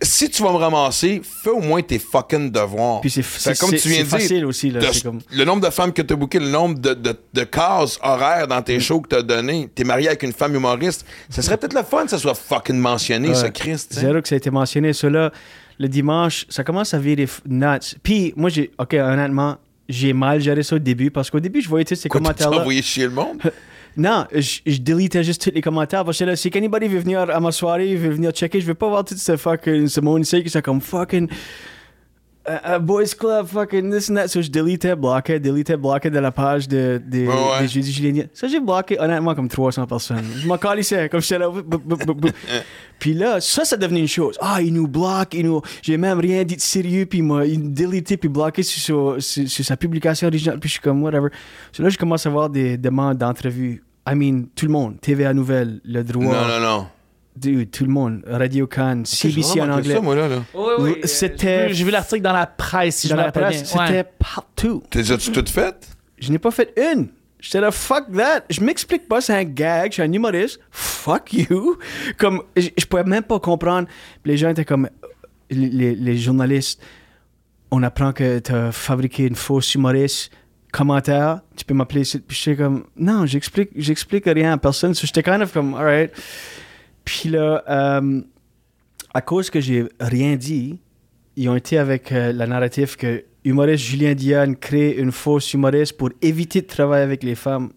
si 0.00 0.30
tu 0.30 0.42
vas 0.42 0.52
me 0.52 0.56
ramasser, 0.56 1.20
fais 1.22 1.50
au 1.50 1.60
moins 1.60 1.82
tes 1.82 1.98
fucking 1.98 2.50
devoirs. 2.50 3.00
Puis 3.02 3.10
c'est 3.10 3.58
comme 3.58 3.70
tu 3.70 3.88
viens 3.88 3.98
de 4.02 4.08
dire, 4.08 4.18
facile 4.18 4.46
aussi. 4.46 4.70
Là, 4.70 4.80
de- 4.80 5.02
comme... 5.02 5.20
Le 5.30 5.44
nombre 5.44 5.66
de 5.66 5.70
femmes 5.70 5.92
que 5.92 6.00
tu 6.02 6.14
as 6.14 6.16
booké, 6.16 6.38
le 6.38 6.48
nombre 6.48 6.78
de, 6.78 6.94
de, 6.94 7.14
de 7.34 7.44
cases 7.44 7.98
horaires 8.02 8.46
dans 8.48 8.60
Mm. 8.60 8.64
tes 8.64 8.80
shows 8.80 9.00
que 9.02 9.08
tu 9.10 9.16
as 9.16 9.22
donné, 9.22 9.68
tu 9.74 9.82
es 9.82 9.84
marié 9.84 10.08
avec 10.08 10.22
une 10.22 10.32
femme 10.32 10.54
humoriste, 10.54 11.04
ça 11.28 11.42
serait 11.42 11.56
peut-être 11.58 11.74
le 11.74 11.82
fun 11.82 12.04
que 12.04 12.10
ça 12.10 12.18
soit 12.18 12.34
fucking 12.34 12.76
mentionné, 12.78 13.28
Ouais. 13.28 13.34
ce 13.34 13.46
Christ. 13.46 13.90
tu 13.90 13.94
sais. 13.96 14.00
Zéro 14.00 14.20
que 14.22 14.28
ça 14.28 14.34
a 14.34 14.38
été 14.38 14.50
mentionné. 14.50 14.92
Cela, 14.94 15.30
le 15.78 15.88
dimanche, 15.88 16.46
ça 16.48 16.64
commence 16.64 16.94
à 16.94 16.98
virer 16.98 17.28
nuts. 17.46 17.96
Puis, 18.02 18.32
moi, 18.36 18.48
j'ai, 18.48 18.70
OK, 18.78 18.94
honnêtement, 18.94 19.56
j'ai 19.90 20.12
mal 20.14 20.40
géré 20.40 20.62
ça 20.62 20.76
au 20.76 20.78
début 20.80 21.10
parce 21.10 21.30
qu'au 21.30 21.38
début, 21.40 21.60
je 21.60 21.68
voyais 21.68 21.84
tous 21.84 21.94
ces 21.96 22.02
tu 22.02 22.08
commentaires-là. 22.08 22.60
envoyé 22.60 22.80
chier 22.82 23.04
le 23.04 23.10
monde? 23.10 23.40
Non, 23.96 24.26
je, 24.32 24.60
je 24.66 25.22
juste 25.22 25.42
tous 25.42 25.54
les 25.54 25.62
commentaires 25.62 26.04
parce 26.04 26.18
que 26.18 26.24
là, 26.24 26.36
si 26.36 26.50
anybody 26.54 26.86
veut 26.86 26.98
venir 26.98 27.20
à 27.20 27.40
ma 27.40 27.50
soirée, 27.52 27.94
veut 27.96 28.10
venir 28.10 28.30
checker, 28.32 28.60
je 28.60 28.66
veux 28.66 28.74
pas 28.74 28.88
voir 28.88 29.04
tout 29.04 29.16
ce 29.16 29.36
fucking, 29.36 29.88
ce 29.88 30.00
monde 30.00 30.22
ici 30.22 30.42
qui 30.42 30.50
sont 30.50 30.60
comme 30.60 30.80
fucking. 30.82 31.28
euh, 32.48 32.78
boys 32.78 33.14
Club, 33.18 33.46
fucking 33.46 33.90
this 33.90 34.08
and 34.10 34.14
that. 34.14 34.28
So, 34.28 34.40
je 34.42 34.48
délitais, 34.50 34.94
bloquais, 34.94 35.40
délitais, 35.40 35.76
bloquais 35.76 36.10
de 36.10 36.18
la 36.18 36.30
page 36.30 36.68
de, 36.68 37.00
de, 37.04 37.26
Ouais, 37.26 37.60
ouais. 37.62 37.66
Julienien. 37.68 38.24
Ça, 38.34 38.46
j'ai 38.48 38.60
bloqué 38.60 39.00
honnêtement 39.00 39.34
comme 39.34 39.48
300 39.48 39.86
personnes. 39.86 40.22
Je 40.36 40.46
m'en 40.46 40.56
calissais, 40.58 41.08
comme 41.08 41.20
j'étais 41.20 41.38
là. 41.38 41.50
Puis 42.98 43.14
là, 43.14 43.40
ça, 43.40 43.64
ça 43.64 43.76
devenait 43.76 44.00
une 44.00 44.08
chose. 44.08 44.36
Ah, 44.40 44.62
il 44.62 44.72
nous 44.72 44.88
bloque, 44.88 45.34
il 45.34 45.44
nous... 45.46 45.60
j'ai 45.82 45.96
même 45.96 46.18
rien 46.20 46.44
dit 46.44 46.56
de 46.56 46.60
sérieux, 46.60 47.04
puis 47.06 47.18
il 47.18 47.24
m'a 47.24 47.44
il 47.44 47.58
m'a 47.62 47.68
délité, 47.70 48.16
puis 48.16 48.28
bloqué 48.28 48.62
sur, 48.62 49.14
sa- 49.16 49.20
sur, 49.20 49.48
sur 49.50 49.64
sa 49.64 49.76
publication 49.76 50.28
originale, 50.28 50.58
puis 50.60 50.68
je 50.68 50.74
suis 50.74 50.82
comme, 50.82 51.02
whatever. 51.02 51.28
So 51.72 51.82
là, 51.82 51.88
je 51.90 51.98
commence 51.98 52.24
à 52.26 52.28
avoir 52.30 52.48
des 52.48 52.78
demandes 52.78 53.18
d'entrevue. 53.18 53.82
I 54.08 54.14
mean, 54.14 54.44
tout 54.54 54.66
le 54.66 54.72
monde. 54.72 55.00
TVA 55.00 55.34
Nouvelle, 55.34 55.80
Le 55.84 56.02
Droit, 56.04 56.24
Non, 56.24 56.46
non, 56.48 56.60
non. 56.60 56.86
dude, 57.36 57.70
tout 57.70 57.84
le 57.84 57.90
monde. 57.90 58.22
Radio 58.26 58.66
Cannes, 58.66 59.04
CBC 59.04 59.60
en 59.60 59.70
anglais. 59.70 59.94
ça, 59.96 60.00
moi, 60.00 60.14
là. 60.14 60.28
là. 60.28 60.42
Oui, 60.54 60.72
oui, 60.78 60.94
c'était- 61.04 61.72
J'ai 61.72 61.84
vu 61.84 61.90
l'article 61.90 62.22
dans 62.22 62.32
la 62.32 62.46
presse, 62.46 62.96
si 62.98 63.08
Dans 63.08 63.12
je 63.12 63.16
me 63.16 63.20
la 63.20 63.26
rappelle 63.26 63.42
presse, 63.44 63.62
bien. 63.72 63.86
c'était 63.86 63.98
Ouais. 63.98 64.12
partout. 64.18 64.82
T'es 64.90 65.10
as-tu 65.12 65.32
tout 65.32 65.44
fait? 65.50 65.88
Je 66.18 66.30
n'ai 66.30 66.38
pas 66.38 66.50
fait 66.50 66.72
une. 66.94 67.08
J'étais 67.40 67.60
là, 67.60 67.70
fuck 67.70 68.10
that. 68.16 68.44
Je 68.48 68.60
m'explique 68.62 69.06
pas, 69.08 69.20
c'est 69.20 69.34
un 69.34 69.44
gag, 69.44 69.90
je 69.90 69.94
suis 69.94 70.02
un 70.02 70.10
humoriste. 70.12 70.58
Fuck 70.70 71.32
you. 71.34 71.76
Comme, 72.16 72.42
je, 72.56 72.68
je 72.76 72.84
pouvais 72.86 73.04
même 73.04 73.22
pas 73.22 73.38
comprendre. 73.38 73.86
Puis 74.22 74.32
les 74.32 74.38
gens 74.38 74.48
étaient 74.48 74.64
comme, 74.64 74.88
les, 75.50 75.68
les- 75.68 75.94
les 75.94 76.16
journalistes, 76.16 76.80
on 77.70 77.82
apprend 77.82 78.12
que 78.12 78.38
tu 78.38 78.52
as 78.52 78.72
fabriqué 78.72 79.24
une 79.26 79.34
fausse 79.36 79.74
humoriste. 79.74 80.30
Commentaire, 80.76 81.40
tu 81.56 81.64
peux 81.64 81.72
m'appeler. 81.72 82.02
Puis 82.02 82.36
j'étais 82.38 82.62
comme, 82.62 82.84
non, 82.98 83.24
j'explique, 83.24 83.70
j'explique 83.76 84.24
rien 84.26 84.52
à 84.52 84.58
personne. 84.58 84.92
So 84.94 85.06
j'étais 85.06 85.22
kind 85.22 85.40
of 85.40 85.50
comme, 85.50 85.72
alright. 85.74 86.10
Puis 87.02 87.30
là, 87.30 87.64
euh, 87.66 88.20
à 89.14 89.22
cause 89.22 89.48
que 89.48 89.58
j'ai 89.58 89.86
rien 89.98 90.36
dit, 90.36 90.78
ils 91.34 91.48
ont 91.48 91.56
été 91.56 91.78
avec 91.78 92.12
euh, 92.12 92.30
la 92.30 92.46
narrative 92.46 92.96
que 92.96 93.24
humoriste 93.44 93.84
Julien 93.84 94.12
Diane 94.14 94.54
crée 94.54 94.90
une 94.98 95.12
fausse 95.12 95.54
humoriste 95.54 95.96
pour 95.96 96.10
éviter 96.20 96.60
de 96.60 96.66
travailler 96.66 97.04
avec 97.04 97.22
les 97.22 97.36
femmes. 97.36 97.70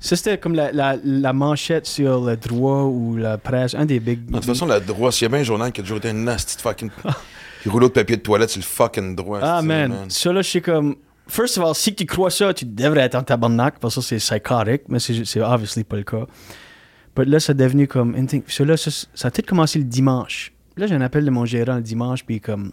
Ça, 0.00 0.16
c'était 0.16 0.36
comme 0.36 0.54
la, 0.54 0.72
la, 0.72 0.98
la 1.02 1.32
manchette 1.32 1.86
sur 1.86 2.22
le 2.26 2.36
droit 2.36 2.82
ou 2.82 3.16
la 3.16 3.38
presse, 3.38 3.74
un 3.74 3.86
des 3.86 3.98
big... 3.98 4.26
De 4.26 4.32
toute 4.34 4.44
façon, 4.44 4.66
la 4.66 4.78
droit, 4.80 5.10
s'il 5.10 5.22
y 5.22 5.26
a 5.26 5.28
bien 5.30 5.38
un 5.40 5.44
journal 5.44 5.72
qui 5.72 5.80
a 5.80 5.84
toujours 5.84 5.96
été 5.98 6.10
un 6.10 6.12
nasty 6.12 6.60
fucking. 6.60 6.90
Puis 7.62 7.70
rouleau 7.70 7.88
de 7.88 7.94
papier 7.94 8.18
de 8.18 8.20
toilette 8.20 8.50
sur 8.50 8.58
le 8.60 8.64
fucking 8.66 9.16
droit. 9.16 9.38
Ah, 9.40 9.60
c'est- 9.62 9.66
man. 9.66 10.10
Ça, 10.10 10.30
là, 10.30 10.42
je 10.42 10.48
suis 10.50 10.60
comme... 10.60 10.96
First 11.26 11.58
of 11.58 11.64
all, 11.64 11.74
si 11.74 11.94
tu 11.94 12.04
crois 12.04 12.30
ça, 12.30 12.52
tu 12.52 12.66
devrais 12.66 13.00
être 13.00 13.14
en 13.14 13.22
tabarnak, 13.22 13.78
parce 13.78 13.94
que 13.94 14.00
c'est 14.00 14.16
psychotic, 14.16 14.82
mais 14.88 14.98
c'est 14.98 15.40
obviously 15.40 15.84
pas 15.84 15.96
le 15.96 16.02
cas. 16.02 16.26
Mais 17.16 17.24
là, 17.24 17.40
ça 17.40 17.52
est 17.52 17.56
devenu 17.56 17.88
comme... 17.88 18.14
Ça, 18.48 18.90
ça, 19.14 19.28
a 19.28 19.30
tout 19.30 19.42
commencé 19.46 19.78
le 19.78 19.84
dimanche. 19.84 20.52
Là, 20.76 20.86
j'ai 20.86 20.94
un 20.94 21.00
appel 21.00 21.24
de 21.24 21.30
mon 21.30 21.44
gérant 21.44 21.76
le 21.76 21.82
dimanche, 21.82 22.24
puis 22.24 22.40
comme... 22.40 22.72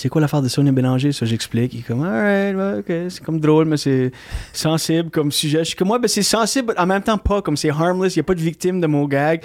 C'est 0.00 0.08
quoi 0.08 0.22
l'affaire 0.22 0.40
de 0.40 0.48
Sonia 0.48 0.72
Bélanger? 0.72 1.12
Ça, 1.12 1.26
j'explique. 1.26 1.74
Il 1.74 1.80
est 1.80 1.82
comme, 1.82 2.02
alright, 2.02 2.56
ok, 2.78 3.10
c'est 3.10 3.22
comme 3.22 3.38
drôle, 3.38 3.66
mais 3.66 3.76
c'est 3.76 4.12
sensible 4.50 5.10
comme 5.10 5.30
sujet. 5.30 5.58
Je 5.58 5.64
suis 5.64 5.76
comme, 5.76 5.90
ouais, 5.90 5.98
ben 5.98 6.08
c'est 6.08 6.22
sensible, 6.22 6.72
en 6.78 6.86
même 6.86 7.02
temps 7.02 7.18
pas, 7.18 7.42
comme 7.42 7.54
c'est 7.54 7.68
harmless, 7.68 8.16
il 8.16 8.20
n'y 8.20 8.22
a 8.22 8.24
pas 8.24 8.34
de 8.34 8.40
victime 8.40 8.80
de 8.80 8.86
mon 8.86 9.04
gag. 9.06 9.42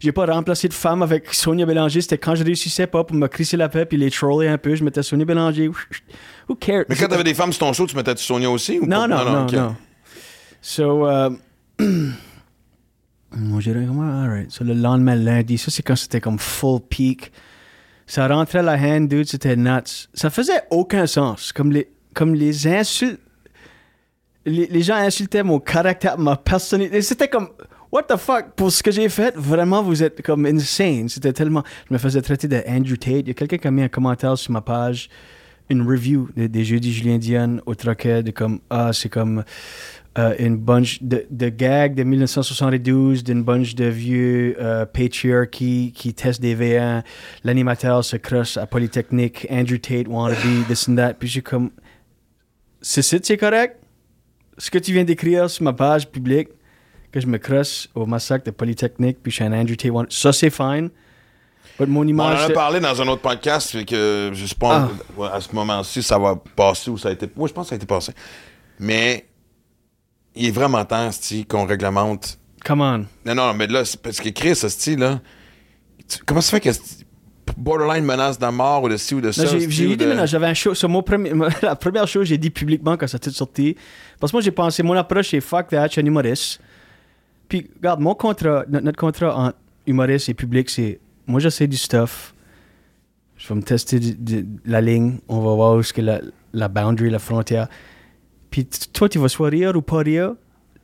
J'ai 0.00 0.10
pas 0.12 0.24
remplacé 0.24 0.66
de 0.66 0.72
femme 0.72 1.02
avec 1.02 1.34
Sonia 1.34 1.66
Bélanger. 1.66 2.00
C'était 2.00 2.16
quand 2.16 2.34
je 2.34 2.42
réussissais 2.42 2.86
pas 2.86 3.04
pour 3.04 3.16
me 3.18 3.26
crisser 3.28 3.58
la 3.58 3.68
paix 3.68 3.84
puis 3.84 3.98
les 3.98 4.10
troller 4.10 4.48
un 4.48 4.56
peu. 4.56 4.74
Je 4.74 4.82
mettais 4.82 5.02
Sonia 5.02 5.26
Bélanger. 5.26 5.68
Who 6.48 6.54
cares? 6.54 6.84
Mais 6.88 6.96
quand 6.96 7.08
t'avais 7.08 7.24
des 7.24 7.34
femmes 7.34 7.52
sur 7.52 7.66
ton 7.66 7.72
show, 7.74 7.86
tu 7.86 7.94
mettais-tu 7.94 8.24
Sonia 8.24 8.48
aussi? 8.50 8.78
Ou 8.78 8.86
Non, 8.86 9.00
pas? 9.00 9.08
non, 9.08 9.24
non, 9.30 9.42
ok. 9.42 9.52
non. 9.52 9.76
So, 10.62 11.06
euh, 11.06 11.28
gérant, 13.58 13.86
comme, 13.86 14.00
ah, 14.08 14.22
alright. 14.24 14.50
So, 14.50 14.64
le 14.64 14.72
lendemain, 14.72 15.16
lundi, 15.16 15.58
ça, 15.58 15.70
c'est 15.70 15.82
quand 15.82 15.96
c'était 15.96 16.20
comme 16.22 16.38
full 16.38 16.80
peak. 16.88 17.30
Ça 18.10 18.26
rentrait 18.26 18.62
la 18.62 18.72
hand, 18.74 19.06
dude, 19.08 19.28
c'était 19.28 19.54
nuts. 19.54 20.08
Ça 20.14 20.30
faisait 20.30 20.62
aucun 20.70 21.06
sens. 21.06 21.52
Comme 21.52 21.70
les, 21.70 21.88
comme 22.14 22.34
les 22.34 22.66
insultes. 22.66 23.20
Les, 24.46 24.66
les 24.66 24.82
gens 24.82 24.94
insultaient 24.96 25.42
mon 25.42 25.60
caractère, 25.60 26.16
ma 26.18 26.34
personnalité. 26.36 27.02
C'était 27.02 27.28
comme, 27.28 27.48
what 27.92 28.04
the 28.04 28.16
fuck? 28.16 28.52
Pour 28.56 28.72
ce 28.72 28.82
que 28.82 28.90
j'ai 28.90 29.10
fait, 29.10 29.36
vraiment, 29.36 29.82
vous 29.82 30.02
êtes 30.02 30.22
comme 30.22 30.46
insane. 30.46 31.08
C'était 31.10 31.34
tellement. 31.34 31.62
Je 31.88 31.92
me 31.94 31.98
faisais 31.98 32.22
traiter 32.22 32.48
de 32.48 32.62
Andrew 32.66 32.96
Tate. 32.96 33.20
Il 33.20 33.28
y 33.28 33.30
a 33.32 33.34
quelqu'un 33.34 33.58
qui 33.58 33.68
a 33.68 33.70
mis 33.70 33.82
un 33.82 33.88
commentaire 33.88 34.38
sur 34.38 34.52
ma 34.52 34.62
page 34.62 35.10
une 35.70 35.86
review 35.86 36.30
de- 36.34 36.46
des 36.46 36.64
Jeudis 36.64 36.94
Julien 36.94 37.18
Diane 37.18 37.60
au 37.66 37.74
Troquet 37.74 38.24
comme 38.34 38.60
ah 38.70 38.90
c'est 38.94 39.10
comme 39.10 39.44
euh, 40.18 40.34
une 40.38 40.56
bunch 40.56 41.02
de, 41.02 41.24
de 41.30 41.48
gags 41.48 41.94
de 41.94 42.02
1972 42.02 43.22
d'une 43.22 43.42
bunch 43.44 43.74
de 43.74 43.84
vieux 43.84 44.56
euh, 44.60 44.84
patriarchy 44.84 45.92
qui 45.94 46.12
testent 46.12 46.40
des 46.40 46.56
V1 46.56 47.02
l'animateur 47.44 48.04
se 48.04 48.16
crosse 48.16 48.56
à 48.56 48.66
Polytechnique 48.66 49.46
Andrew 49.50 49.78
Tate 49.78 50.08
wannabe 50.08 50.66
this 50.66 50.88
and 50.88 50.96
that 50.96 51.14
puis 51.14 51.28
j'ai 51.28 51.42
comme 51.42 51.70
c'est 52.80 53.02
ça 53.02 53.16
c'est 53.22 53.36
correct? 53.36 53.76
Ce 54.56 54.70
que 54.70 54.78
tu 54.78 54.92
viens 54.92 55.04
d'écrire 55.04 55.48
sur 55.48 55.62
ma 55.62 55.72
page 55.72 56.08
publique 56.10 56.48
que 57.12 57.20
je 57.20 57.26
me 57.26 57.38
crosse 57.38 57.88
au 57.94 58.04
massacre 58.04 58.44
de 58.44 58.50
Polytechnique 58.50 59.18
puis 59.22 59.30
je 59.30 59.36
suis 59.36 59.44
un 59.44 59.52
Andrew 59.52 59.76
Tate 59.76 59.92
wannabe 59.92 60.10
ça 60.10 60.32
c'est 60.32 60.50
fine 60.50 60.90
But 61.78 61.86
mon 61.88 62.04
Bon, 62.04 62.24
on 62.24 62.26
en 62.26 62.30
a 62.30 62.50
parlé 62.50 62.80
dans 62.80 63.00
un 63.00 63.06
autre 63.06 63.22
podcast, 63.22 63.70
fait 63.70 63.84
que 63.84 64.32
je 64.34 64.54
pas 64.56 64.88
Ah. 65.16 65.34
à 65.34 65.40
ce 65.40 65.54
moment-ci 65.54 66.02
ça 66.02 66.18
va 66.18 66.34
passer 66.56 66.90
ou 66.90 66.98
ça 66.98 67.08
a 67.10 67.12
été. 67.12 67.28
Moi, 67.36 67.46
je 67.46 67.52
pense 67.52 67.66
que 67.66 67.68
ça 67.68 67.74
a 67.74 67.76
été 67.76 67.86
passé. 67.86 68.12
Mais 68.80 69.27
il 70.38 70.46
est 70.46 70.50
vraiment 70.50 70.84
temps, 70.84 71.10
qu'on 71.48 71.66
réglemente. 71.66 72.38
come 72.64 72.80
on 72.80 72.98
Non, 73.26 73.34
non, 73.34 73.54
mais 73.54 73.66
là, 73.66 73.84
c'est 73.84 74.00
parce 74.00 74.20
que 74.20 74.28
Chris, 74.30 74.54
Sti, 74.56 74.96
là. 74.96 75.20
tu- 76.08 76.18
Comment 76.24 76.40
ça 76.40 76.52
fait 76.58 76.60
que 76.60 76.70
borderline 77.56 78.04
menace 78.04 78.38
de 78.38 78.46
mort 78.46 78.82
ou 78.84 78.88
de 78.88 78.96
ci 78.96 79.14
ou 79.14 79.20
de 79.20 79.32
ça? 79.32 79.44
J'ai 79.46 79.84
eu 79.84 79.88
de- 79.90 79.94
des 79.96 80.06
menaces. 80.06 80.30
J'avais 80.30 80.46
un 80.46 80.54
show. 80.54 80.74
Sur 80.74 80.88
mon 80.88 81.02
premier, 81.02 81.32
la 81.62 81.76
première 81.76 82.06
chose 82.06 82.22
que 82.22 82.28
j'ai 82.28 82.38
dit 82.38 82.50
publiquement 82.50 82.96
quand 82.96 83.06
ça 83.06 83.16
a 83.16 83.18
tout 83.18 83.30
sorti. 83.30 83.76
Parce 84.20 84.30
que 84.32 84.36
moi, 84.36 84.42
j'ai 84.42 84.50
pensé, 84.50 84.82
mon 84.82 84.94
approche, 84.94 85.30
c'est 85.30 85.40
fuck 85.40 85.68
that, 85.68 85.86
je 85.88 85.92
suis 85.92 86.00
un 86.00 86.06
humoriste. 86.06 86.60
Puis, 87.48 87.70
regarde, 87.76 88.00
mon 88.00 88.14
contrat, 88.14 88.64
notre, 88.68 88.84
notre 88.84 88.98
contrat 88.98 89.34
entre 89.36 89.56
humoriste 89.86 90.28
et 90.28 90.34
public, 90.34 90.68
c'est 90.70 91.00
moi, 91.26 91.40
j'essaie 91.40 91.66
du 91.66 91.76
stuff. 91.76 92.34
Je 93.36 93.48
vais 93.48 93.54
me 93.54 93.62
tester 93.62 93.98
du- 94.00 94.14
du- 94.14 94.46
la 94.66 94.80
ligne. 94.80 95.18
On 95.28 95.40
va 95.40 95.54
voir 95.54 95.76
où 95.76 95.80
est-ce 95.80 95.92
que 95.92 96.00
la, 96.02 96.20
la 96.52 96.68
boundary, 96.68 97.08
la 97.10 97.18
frontière. 97.18 97.68
Puis 98.50 98.66
toi, 98.92 99.08
tu 99.08 99.18
vas 99.18 99.28
soit 99.28 99.48
rire 99.48 99.76
ou 99.76 99.82
pas 99.82 99.98
rire. 99.98 100.34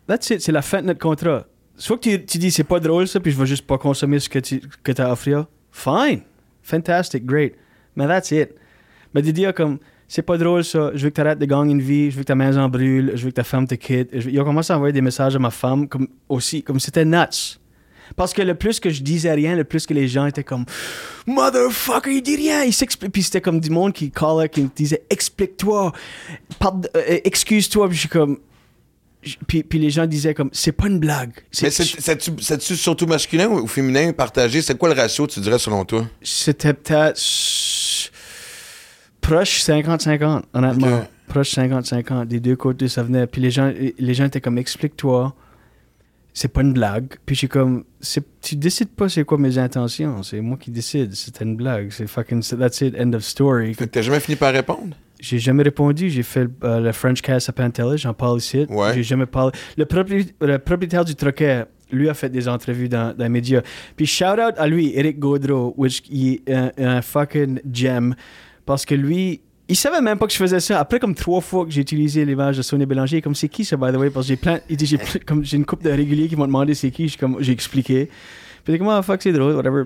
That's 0.07 0.31
it. 0.31 0.41
C'est 0.41 0.53
la 0.53 0.63
fin 0.63 0.83
de 0.83 0.87
notre 0.87 1.01
contrat. 1.01 1.47
Soit 1.77 1.99
que 1.99 2.17
tu, 2.17 2.25
tu 2.25 2.39
dis 2.39 2.51
c'est 2.51 2.65
pas 2.65 2.79
drôle 2.79 3.09
ça, 3.09 3.21
puis 3.21 3.33
je 3.33 3.39
vais 3.39 3.47
juste 3.47 3.67
pas 3.67 3.79
consommer 3.79 4.21
ce 4.21 4.29
que 4.29 4.39
tu 4.39 4.61
que 4.83 4.93
as 5.01 5.07
à 5.07 5.13
offrir. 5.13 5.47
Fine. 5.73 6.21
Fantastic. 6.63 7.25
Great. 7.25 7.55
Mais 7.97 8.07
that's 8.07 8.31
it. 8.31 8.51
Mais 9.15 9.23
de 9.23 9.31
dire 9.31 9.55
comme 9.55 9.79
c'est 10.07 10.23
pas 10.23 10.37
drôle 10.37 10.65
ça, 10.65 10.91
je 10.95 11.05
veux 11.05 11.11
que 11.11 11.15
tu 11.15 11.21
arrêtes 11.21 11.39
de 11.39 11.47
gagner 11.47 11.73
une 11.73 11.81
vie, 11.81 12.11
je 12.11 12.17
veux 12.17 12.23
que 12.23 12.29
ta 12.29 12.35
maison 12.35 12.69
brûle, 12.69 13.13
je 13.15 13.25
veux 13.25 13.31
que 13.31 13.37
ta 13.37 13.45
femme 13.45 13.67
te 13.67 13.75
quitte. 13.75 14.11
Ils 14.13 14.41
ont 14.41 14.45
commencé 14.45 14.73
à 14.73 14.77
envoyer 14.77 14.93
des 14.93 15.01
messages 15.01 15.35
à 15.35 15.39
ma 15.39 15.51
femme 15.51 15.89
comme 15.89 16.09
aussi, 16.29 16.63
comme 16.63 16.79
c'était 16.79 17.05
nuts. 17.05 17.59
Parce 18.17 18.33
que 18.33 18.43
le 18.43 18.55
plus 18.55 18.81
que 18.81 18.91
je 18.91 19.03
disais 19.03 19.33
rien, 19.33 19.57
le 19.57 19.65
plus 19.65 19.87
que 19.87 19.95
les 19.95 20.09
gens 20.09 20.27
étaient 20.27 20.45
comme 20.45 20.65
Motherfucker, 21.27 22.11
il 22.13 22.23
dit 22.23 22.37
rien, 22.37 22.63
il 22.65 22.73
s'explique. 22.73 23.13
Puis 23.13 23.23
c'était 23.23 23.41
comme 23.41 23.61
du 23.61 23.71
monde 23.71 23.93
qui 23.93 24.11
callait, 24.11 24.49
qui 24.49 24.63
me 24.63 24.69
disait 24.75 25.03
Explique-toi, 25.11 25.93
pard- 26.59 26.81
euh, 26.97 27.19
excuse-toi. 27.25 27.87
Puis 27.89 27.95
je 27.97 28.01
suis 28.01 28.09
comme. 28.09 28.39
Puis, 29.47 29.63
puis 29.63 29.79
les 29.79 29.89
gens 29.89 30.07
disaient 30.07 30.35
comme 30.35 30.51
C'est 30.53 30.73
pas 30.73 30.87
une 30.87 30.99
blague. 30.99 31.33
Mais 31.63 31.71
c'est- 31.71 32.01
c'est-tu 32.41 32.77
surtout 32.77 33.07
masculin 33.07 33.49
ou 33.49 33.67
féminin 33.67 34.13
partagé? 34.13 34.61
C'est 34.61 34.77
quoi 34.77 34.93
le 34.93 35.01
ratio, 35.01 35.27
tu 35.27 35.41
dirais, 35.41 35.59
selon 35.59 35.85
toi? 35.87 36.05
C'était 36.23 36.75
peut-être 36.75 37.19
proche 39.21 39.63
50-50, 39.63 40.43
honnêtement. 40.53 41.07
Proche 41.29 41.55
50-50. 41.55 42.27
Des 42.27 42.41
deux 42.41 42.57
côtés, 42.57 42.89
ça 42.89 43.03
venait. 43.03 43.27
Puis 43.27 43.41
les 43.41 43.51
gens, 43.51 43.73
les 43.99 44.15
gens 44.15 44.27
étaient 44.27 44.41
comme, 44.43 44.59
explique-toi. 44.59 45.35
C'est 46.37 46.49
pas 46.49 46.63
une 46.63 46.73
blague. 46.73 47.07
Puis 47.25 47.37
suis 47.39 47.49
comme, 47.49 47.85
tu 48.43 48.57
décides 48.57 48.89
pas 48.91 49.09
c'est 49.09 49.25
quoi 49.25 49.39
mes 49.39 49.57
intentions. 49.57 50.23
C'est 50.25 50.41
moi 50.41 50.59
qui 50.61 50.71
décide. 50.73 51.15
C'était 51.15 51.45
une 51.45 51.55
blague. 51.57 51.91
C'est 51.93 52.09
fucking, 52.09 52.43
that's 52.59 52.81
it, 52.81 52.95
end 53.01 53.13
of 53.13 53.23
story. 53.23 53.73
Fait 53.75 53.87
que 53.87 53.91
t'as 53.93 54.03
jamais 54.03 54.19
fini 54.21 54.35
par 54.37 54.53
répondre? 54.53 54.97
J'ai 55.21 55.39
jamais 55.39 55.63
répondu. 55.63 56.11
J'ai 56.11 56.25
fait 56.25 56.49
euh, 56.65 56.81
le 56.81 56.91
French 56.93 57.23
Cast 57.23 57.49
à. 57.49 57.97
J'en 57.97 58.13
parle 58.15 58.39
ici. 58.39 58.67
Ouais. 58.69 58.93
J'ai 58.95 59.05
jamais 59.05 59.27
parlé. 59.27 59.53
Le, 59.79 59.85
propri- 59.85 60.33
le 60.41 60.59
propriétaire 60.59 61.05
du 61.05 61.15
troquet, 61.15 61.65
lui 61.93 62.09
a 62.09 62.15
fait 62.15 62.29
des 62.31 62.49
entrevues 62.49 62.89
dans, 62.89 63.17
dans 63.17 63.23
les 63.25 63.31
médias. 63.31 63.63
Puis 63.97 64.05
shout 64.07 64.25
out 64.25 64.55
à 64.59 64.67
lui, 64.67 64.93
Eric 64.99 65.21
Gaudreau, 65.21 65.73
which 65.77 66.03
il 66.11 66.41
est 66.47 66.53
un, 66.53 66.73
un 66.79 67.01
fucking 67.01 67.61
gem. 67.73 68.15
Parce 68.67 68.85
que 68.85 68.97
lui, 68.97 69.41
il 69.69 69.77
savait 69.77 70.01
même 70.01 70.19
pas 70.19 70.27
que 70.27 70.33
je 70.33 70.39
faisais 70.39 70.61
ça. 70.61 70.79
Après, 70.81 70.99
comme 70.99 71.15
trois 71.15 71.41
fois 71.41 71.65
que 71.65 71.71
j'ai 71.71 71.81
utilisé 71.81 72.25
l'image 72.25 72.57
de 72.57 72.63
Sonia 72.63 72.85
Bélanger, 72.87 73.23
comme 73.23 73.35
c'est 73.35 73.49
qui 73.49 73.65
ça, 73.65 73.77
by 73.77 73.93
the 73.93 73.97
way? 73.97 74.11
Parce 74.11 74.27
que 74.27 74.29
j'ai 74.29 74.37
plein. 74.37 74.59
il 74.69 74.77
dit, 74.77 74.87
J'ai 74.87 74.99
plein- 74.99 75.21
comme 75.27 75.45
j'ai 75.45 75.57
une 75.57 75.65
couple 75.65 75.85
de 75.85 75.91
réguliers 75.91 76.29
qui 76.29 76.37
m'ont 76.37 76.47
demandé 76.47 76.75
c'est 76.75 76.91
qui. 76.91 77.05
Je 77.05 77.09
suis 77.11 77.19
comme, 77.19 77.37
J'ai 77.41 77.53
expliqué. 77.53 78.07
Puis 78.65 78.73
il 78.73 78.73
dit, 78.75 78.79
comment, 78.79 79.01
fuck, 79.03 79.23
c'est 79.23 79.33
drôle, 79.33 79.55
whatever. 79.57 79.85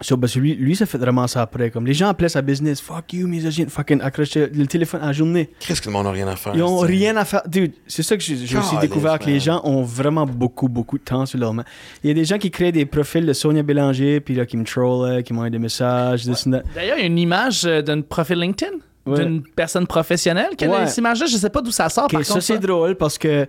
So, 0.00 0.16
parce 0.16 0.34
que 0.34 0.38
lui, 0.38 0.54
lui, 0.54 0.76
ça 0.76 0.86
fait 0.86 0.98
vraiment 0.98 1.26
ça 1.26 1.42
après. 1.42 1.70
Comme 1.70 1.84
les 1.86 1.94
gens 1.94 2.08
appelaient 2.08 2.28
sa 2.28 2.40
business, 2.42 2.80
fuck 2.80 3.12
you, 3.14 3.26
misogyne, 3.26 3.68
fucking 3.68 4.00
accroché 4.00 4.46
le 4.46 4.66
téléphone 4.66 5.00
à 5.02 5.06
la 5.06 5.12
journée. 5.12 5.50
Qu'est-ce 5.58 5.80
que 5.80 5.88
le 5.88 5.92
monde 5.94 6.04
n'a 6.04 6.12
rien 6.12 6.28
à 6.28 6.36
faire? 6.36 6.52
Ils 6.54 6.62
ont 6.62 6.82
c'est- 6.82 6.86
rien 6.86 7.16
à 7.16 7.24
faire. 7.24 7.42
Dude, 7.48 7.72
c'est 7.88 8.04
ça 8.04 8.16
que 8.16 8.22
j'ai 8.22 8.36
j'ai 8.36 8.58
aussi 8.58 8.76
découvert 8.78 9.18
que 9.18 9.24
les 9.26 9.40
gens 9.40 9.60
ont 9.64 9.82
vraiment 9.82 10.24
beaucoup, 10.26 10.68
beaucoup 10.68 10.98
de 10.98 11.02
temps 11.02 11.26
sur 11.26 11.38
leur 11.40 11.52
main. 11.52 11.64
Il 12.04 12.08
y 12.08 12.10
a 12.10 12.14
des 12.14 12.24
gens 12.26 12.38
qui 12.38 12.50
créent 12.52 12.70
des 12.70 12.86
profils 12.86 13.26
de 13.26 13.32
Sonia 13.32 13.62
Bélanger, 13.64 14.20
puis 14.20 14.34
là, 14.34 14.46
qui 14.46 14.56
me 14.56 14.64
trollaient, 14.64 15.22
qui 15.24 15.32
m'envoient 15.32 15.50
des 15.50 15.58
messages, 15.58 16.24
this 16.24 16.46
and 16.46 16.52
that. 16.52 16.62
D'ailleurs, 16.76 16.98
il 16.98 17.00
y 17.00 17.04
a 17.04 17.06
une 17.06 17.18
image 17.18 17.64
euh, 17.64 17.82
d'un 17.82 18.00
profil 18.02 18.38
LinkedIn 18.38 18.76
Ouais. 19.08 19.24
d'une 19.24 19.42
personne 19.42 19.86
professionnelle. 19.86 20.50
Quelle 20.56 20.70
Ouais. 20.70 20.82
est 20.82 20.86
cette 20.88 20.98
image-là? 20.98 21.26
Je 21.26 21.36
sais 21.36 21.50
pas 21.50 21.60
d'où 21.62 21.70
ça 21.70 21.88
sort, 21.88 22.04
Ok, 22.04 22.12
par 22.12 22.24
ça 22.24 22.34
contre. 22.34 22.44
c'est 22.44 22.58
drôle 22.58 22.94
parce 22.96 23.18
que 23.18 23.46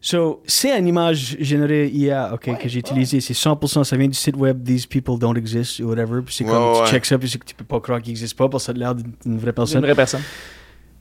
so, 0.00 0.42
c'est 0.46 0.76
une 0.78 0.86
image 0.86 1.36
générée 1.40 1.88
IA 1.88 2.32
ok, 2.34 2.58
que 2.58 2.68
j'ai 2.68 2.80
utilisée. 2.80 3.20
C'est 3.20 3.34
100%, 3.34 3.84
ça 3.84 3.96
vient 3.96 4.08
du 4.08 4.14
site 4.14 4.36
web 4.36 4.62
These 4.64 4.86
People 4.86 5.18
Don't 5.18 5.36
Exist 5.36 5.80
ou 5.80 5.88
whatever. 5.88 6.20
Puis 6.22 6.34
c'est 6.34 6.44
comme, 6.44 6.72
ouais. 6.74 6.84
tu 6.84 6.90
checks 6.90 7.06
ça, 7.06 7.18
puis 7.18 7.28
c'est 7.28 7.38
que 7.38 7.44
tu 7.46 7.54
peux 7.54 7.64
pas 7.64 7.80
croire 7.80 8.00
qu'il 8.02 8.10
existe 8.10 8.36
pas 8.36 8.48
parce 8.48 8.64
que 8.64 8.66
ça 8.66 8.72
a 8.72 8.78
l'air 8.78 8.94
d'une 8.94 9.38
vraie 9.38 9.46
C'est 9.50 9.52
personne. 9.54 9.78
une 9.78 9.84
vraie 9.86 9.94
personne. 9.94 10.22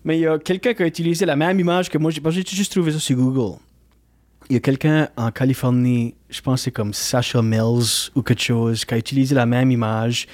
Mais 0.06 0.18
il 0.18 0.22
y 0.22 0.28
a 0.28 0.38
quelqu'un 0.38 0.74
qui 0.74 0.84
a 0.84 0.86
utilisé 0.86 1.26
la 1.26 1.36
même 1.36 1.60
image 1.60 1.90
que 1.90 1.98
moi. 1.98 2.12
J'ai 2.12 2.20
parce 2.22 2.36
que 2.36 2.42
j'ai 2.46 2.56
juste 2.58 2.72
trouvé 2.74 2.92
ça 2.92 3.00
sur 3.00 3.16
Google. 3.16 3.58
Il 4.50 4.54
y 4.54 4.58
a 4.58 4.60
quelqu'un 4.60 5.08
en 5.16 5.32
Californie, 5.32 6.16
je 6.30 6.42
pense 6.42 6.60
que 6.60 6.64
c'est 6.66 6.72
comme 6.72 6.94
Sasha 6.94 7.42
Mills 7.42 8.10
ou 8.14 8.22
quelque 8.22 8.42
chose, 8.44 8.84
qui 8.84 8.94
a 8.94 8.98
utilisé 8.98 9.34
la 9.34 9.46
même 9.46 9.72
image. 9.72 10.28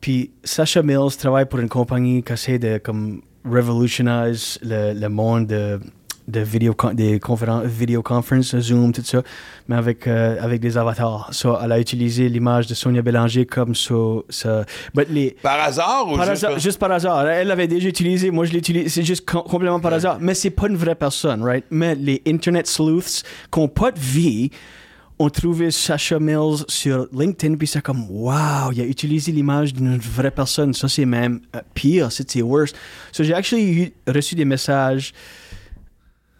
Puis 0.00 0.30
Sasha 0.44 0.82
Mills 0.82 1.16
travaille 1.18 1.46
pour 1.46 1.58
une 1.60 1.68
compagnie 1.68 2.22
qui 2.22 2.32
essaie 2.32 2.58
de 2.58 2.78
comme 2.78 3.20
revolutionize 3.44 4.58
le, 4.62 4.92
le 4.92 5.08
monde 5.08 5.46
de, 5.46 5.80
de 6.28 6.40
vidéo, 6.40 6.74
des 6.92 7.18
conférences, 7.18 7.64
vidéoconferences, 7.64 8.56
Zoom, 8.58 8.92
tout 8.92 9.02
ça, 9.04 9.22
mais 9.66 9.76
avec, 9.76 10.06
euh, 10.06 10.36
avec 10.40 10.60
des 10.60 10.76
avatars. 10.76 11.28
So, 11.32 11.56
elle 11.62 11.72
a 11.72 11.80
utilisé 11.80 12.28
l'image 12.28 12.66
de 12.66 12.74
Sonia 12.74 13.00
Bélanger 13.02 13.46
comme 13.46 13.74
ça. 13.74 13.94
les, 15.08 15.36
Par 15.42 15.60
hasard 15.60 16.06
ou 16.08 16.16
par 16.16 16.26
juste... 16.28 16.44
hasard, 16.44 16.58
juste 16.58 16.78
par 16.78 16.92
hasard. 16.92 17.26
Elle 17.26 17.48
l'avait 17.48 17.68
déjà 17.68 17.88
utilisé, 17.88 18.30
moi 18.30 18.44
je 18.44 18.52
l'ai 18.52 18.58
utilisé. 18.58 18.88
C'est 18.88 19.02
juste 19.04 19.24
com- 19.28 19.42
complètement 19.48 19.80
par 19.80 19.92
hasard. 19.94 20.18
Mais 20.20 20.34
c'est 20.34 20.50
pas 20.50 20.68
une 20.68 20.76
vraie 20.76 20.94
personne, 20.94 21.42
right? 21.42 21.64
Mais 21.70 21.94
les 21.94 22.22
Internet 22.26 22.66
sleuths 22.66 23.22
qui 23.50 23.60
n'ont 23.60 23.68
pas 23.68 23.90
de 23.90 23.98
vie 24.00 24.50
ont 25.20 25.30
trouvé 25.30 25.70
Sasha 25.70 26.18
Mills 26.20 26.64
sur 26.68 27.08
LinkedIn, 27.12 27.56
puis 27.56 27.66
c'est 27.66 27.82
comme, 27.82 28.06
wow, 28.08 28.70
il 28.72 28.80
a 28.80 28.84
utilisé 28.84 29.32
l'image 29.32 29.72
d'une 29.72 29.98
vraie 29.98 30.30
personne. 30.30 30.72
Ça, 30.74 30.88
c'est 30.88 31.04
même 31.06 31.40
euh, 31.56 31.60
pire, 31.74 32.12
c'est 32.12 32.30
c'est 32.30 32.42
worse. 32.42 32.72
So, 33.12 33.24
j'ai 33.24 33.34
actually 33.34 33.92
reçu 34.06 34.34
des 34.34 34.44
messages. 34.44 35.12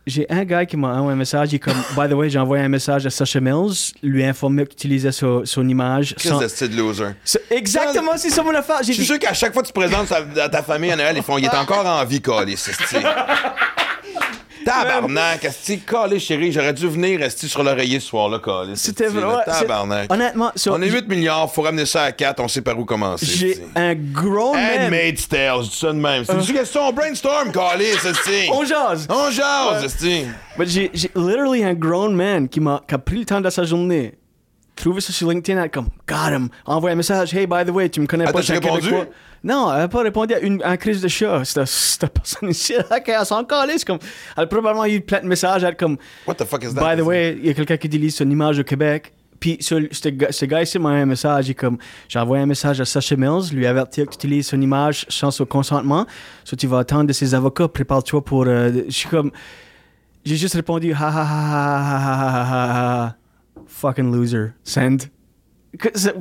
J'ai 0.07 0.24
un 0.31 0.45
gars 0.45 0.64
qui 0.64 0.76
m'a 0.79 0.95
envoyé 0.95 1.12
un 1.12 1.16
message, 1.16 1.53
il 1.53 1.57
est 1.57 1.59
comme, 1.59 1.76
by 1.95 2.09
the 2.09 2.14
way, 2.14 2.31
j'ai 2.31 2.39
envoyé 2.39 2.64
un 2.64 2.68
message 2.70 3.05
à 3.05 3.11
Sasha 3.11 3.41
Mills, 3.41 3.93
lui 4.03 4.24
informer 4.24 4.64
qu'il 4.64 4.72
utilisait 4.74 5.12
son, 5.12 5.43
son 5.45 5.68
image. 5.68 6.14
Chris 6.16 6.29
sans- 6.31 6.41
de 6.41 6.49
style 6.49 6.74
loser. 6.74 7.09
C'est- 7.24 7.43
Exactement, 7.51 8.12
c'est 8.16 8.31
ça 8.31 8.43
mon 8.43 8.55
affaire. 8.55 8.79
Je 8.81 8.85
suis 8.93 8.97
dit, 9.01 9.05
sûr 9.05 9.18
qu'à 9.18 9.35
chaque 9.35 9.53
fois 9.53 9.61
que 9.61 9.66
tu 9.66 9.74
présentes 9.74 10.11
à 10.12 10.49
ta 10.49 10.62
famille 10.62 10.93
à 10.93 10.97
Noël, 10.97 11.14
ils 11.14 11.22
font 11.22 11.37
«Il 11.39 11.45
est 11.45 11.55
encore 11.55 11.85
en 11.85 12.03
vie, 12.07 12.22
Calé, 12.22 12.57
c'est 12.57 12.72
Tabarnak, 14.69 15.45
esti, 15.45 15.81
calé, 15.81 16.19
chérie, 16.19 16.53
j'aurais 16.53 16.73
dû 16.73 16.87
venir 16.89 17.21
rester 17.21 17.47
sur 17.49 17.62
l'oreiller 17.62 18.01
ce 18.01 18.09
soir-là, 18.09 18.39
calé. 18.39 18.73
C'était 18.77 19.05
esti, 19.07 19.16
c'est- 19.47 19.61
Tabarnak. 19.61 20.12
Honnêtement, 20.12 20.53
On 20.71 20.83
est 20.83 20.91
8 20.91 21.09
milliards, 21.09 21.53
faut 21.53 21.62
ramener 21.62 21.87
ça 21.87 22.03
à 22.05 22.12
4, 22.12 22.41
on 22.41 22.49
sait 22.49 22.61
par 22.62 22.79
où 22.79 22.85
commencer. 22.85 23.27
j'ai 23.27 23.51
esti. 23.53 23.62
un 23.75 23.95
grown 23.95 24.55
man. 24.55 24.83
Handmaid's 24.87 25.29
Tale, 25.29 25.62
je 25.64 25.71
dis 25.71 25.77
ça 25.77 25.89
de 25.89 25.93
même. 25.99 26.25
C'est 26.25 26.35
une 26.35 26.43
suggestion, 26.43 26.93
brainstorm, 26.93 27.51
calé, 27.53 27.87
c'est 28.03 28.49
On 28.53 28.64
jase. 28.64 29.07
On 29.11 29.31
jase, 29.31 29.85
esti. 29.85 30.25
Mais 30.59 30.66
j'ai 30.66 30.91
literally 31.14 31.64
un 31.64 31.75
grown 31.75 32.14
man 32.14 32.49
qui 32.49 32.61
m'a 32.61 32.81
pris 33.05 33.21
le 33.21 33.25
temps 33.25 33.41
de 33.41 33.51
sa 33.51 33.64
journée. 33.64 34.14
Trouvé 34.77 35.01
ça 35.01 35.12
sur 35.12 35.29
LinkedIn, 35.29 35.61
elle 35.61 35.71
comme, 35.71 35.89
got 36.07 36.31
him. 36.33 36.49
Envoyé 36.64 36.93
un 36.93 36.97
message, 36.97 37.35
hey, 37.35 37.47
by 37.49 37.64
the 37.66 37.71
way, 37.71 37.89
tu 37.89 38.01
me 38.01 38.07
connais 38.07 38.25
Ah, 38.29 38.33
pas, 38.33 38.41
je 38.41 38.45
suis 38.45 38.53
répondu? 38.55 38.83
Québécois. 38.91 39.07
Non, 39.45 39.72
elle 39.72 39.78
n'a 39.80 39.89
pas 39.89 40.03
répondu 40.03 40.34
à 40.34 40.41
une, 40.41 40.62
à 40.62 40.70
une 40.72 40.76
crise 40.78 41.01
de 41.01 41.09
chat. 41.09 41.43
Cette, 41.45 42.12
personne 42.12 42.49
ici, 42.51 42.74
elle, 42.74 43.26
s'en 43.26 43.45
calisse, 43.45 43.84
comme. 43.84 43.99
Elle 44.36 44.45
a 44.45 44.47
probablement 44.47 44.84
eu 44.86 45.01
plein 45.01 45.20
de 45.20 45.26
messages, 45.26 45.62
elle 45.64 45.76
comme, 45.76 45.97
What 46.26 46.34
the 46.34 46.45
fuck 46.45 46.64
is 46.64 46.74
that? 46.74 46.80
By 46.97 47.01
the 47.01 47.05
way, 47.05 47.36
il 47.39 47.47
y 47.47 47.51
a 47.51 47.55
quelqu'un 47.55 47.76
qui 47.76 47.86
utilise 47.86 48.16
son 48.16 48.28
image 48.28 48.59
au 48.59 48.64
Québec. 48.64 49.12
Puis 49.41 49.57
ce, 49.61 49.86
ce 49.93 50.09
gars- 50.09 50.32
ce 50.32 50.45
gars 50.47 50.62
ici 50.62 50.80
m'a 50.80 50.89
envoyé 50.89 51.03
un 51.03 51.07
message. 51.07 51.47
Il 51.47 51.53
est 51.53 51.55
comme, 51.55 51.78
j'ai 52.09 52.18
envoyé 52.18 52.43
un 52.43 52.47
message 52.47 52.80
à 52.80 52.84
Sasha 52.84 53.14
Mills, 53.14 53.53
lui 53.53 53.66
avertir 53.68 54.07
que 54.07 54.11
tu 54.11 54.16
utilises 54.26 54.49
son 54.49 54.61
image 54.61 55.07
sans 55.09 55.30
son 55.30 55.47
consentement. 55.47 56.07
So 56.45 56.57
tu 56.57 56.66
vas 56.66 56.78
attendre 56.80 57.05
de 57.05 57.12
ses 57.12 57.34
avocats, 57.36 57.68
prépare-toi 57.68 58.24
pour. 58.24 58.47
euh, 58.49 58.72
je 58.89 58.93
suis 58.93 59.09
comme. 59.09 59.30
J'ai 60.24 60.34
juste 60.36 60.55
répondu, 60.55 60.93
ha 60.93 60.97
ha 60.97 61.09
ha 61.09 61.22
ha 61.22 61.78
ha 61.78 62.14
ha 62.16 62.43
ha 62.43 62.64
ha 62.64 63.05
ha. 63.07 63.16
Fucking 63.68 64.11
loser. 64.12 64.55
Send. 64.64 65.03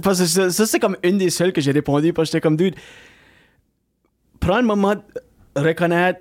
Parce 0.01 0.19
que 0.19 0.25
ça, 0.25 0.51
ça, 0.51 0.65
c'est 0.65 0.79
comme 0.79 0.97
une 1.03 1.17
des 1.17 1.29
seules 1.29 1.53
que 1.53 1.61
j'ai 1.61 1.71
répondu 1.71 2.13
parce 2.13 2.29
que 2.29 2.33
j'étais 2.33 2.41
comme, 2.41 2.57
dude, 2.57 2.75
prends 4.39 4.57
le 4.57 4.65
moment 4.65 4.95
de 4.95 5.01
reconnaître 5.61 6.19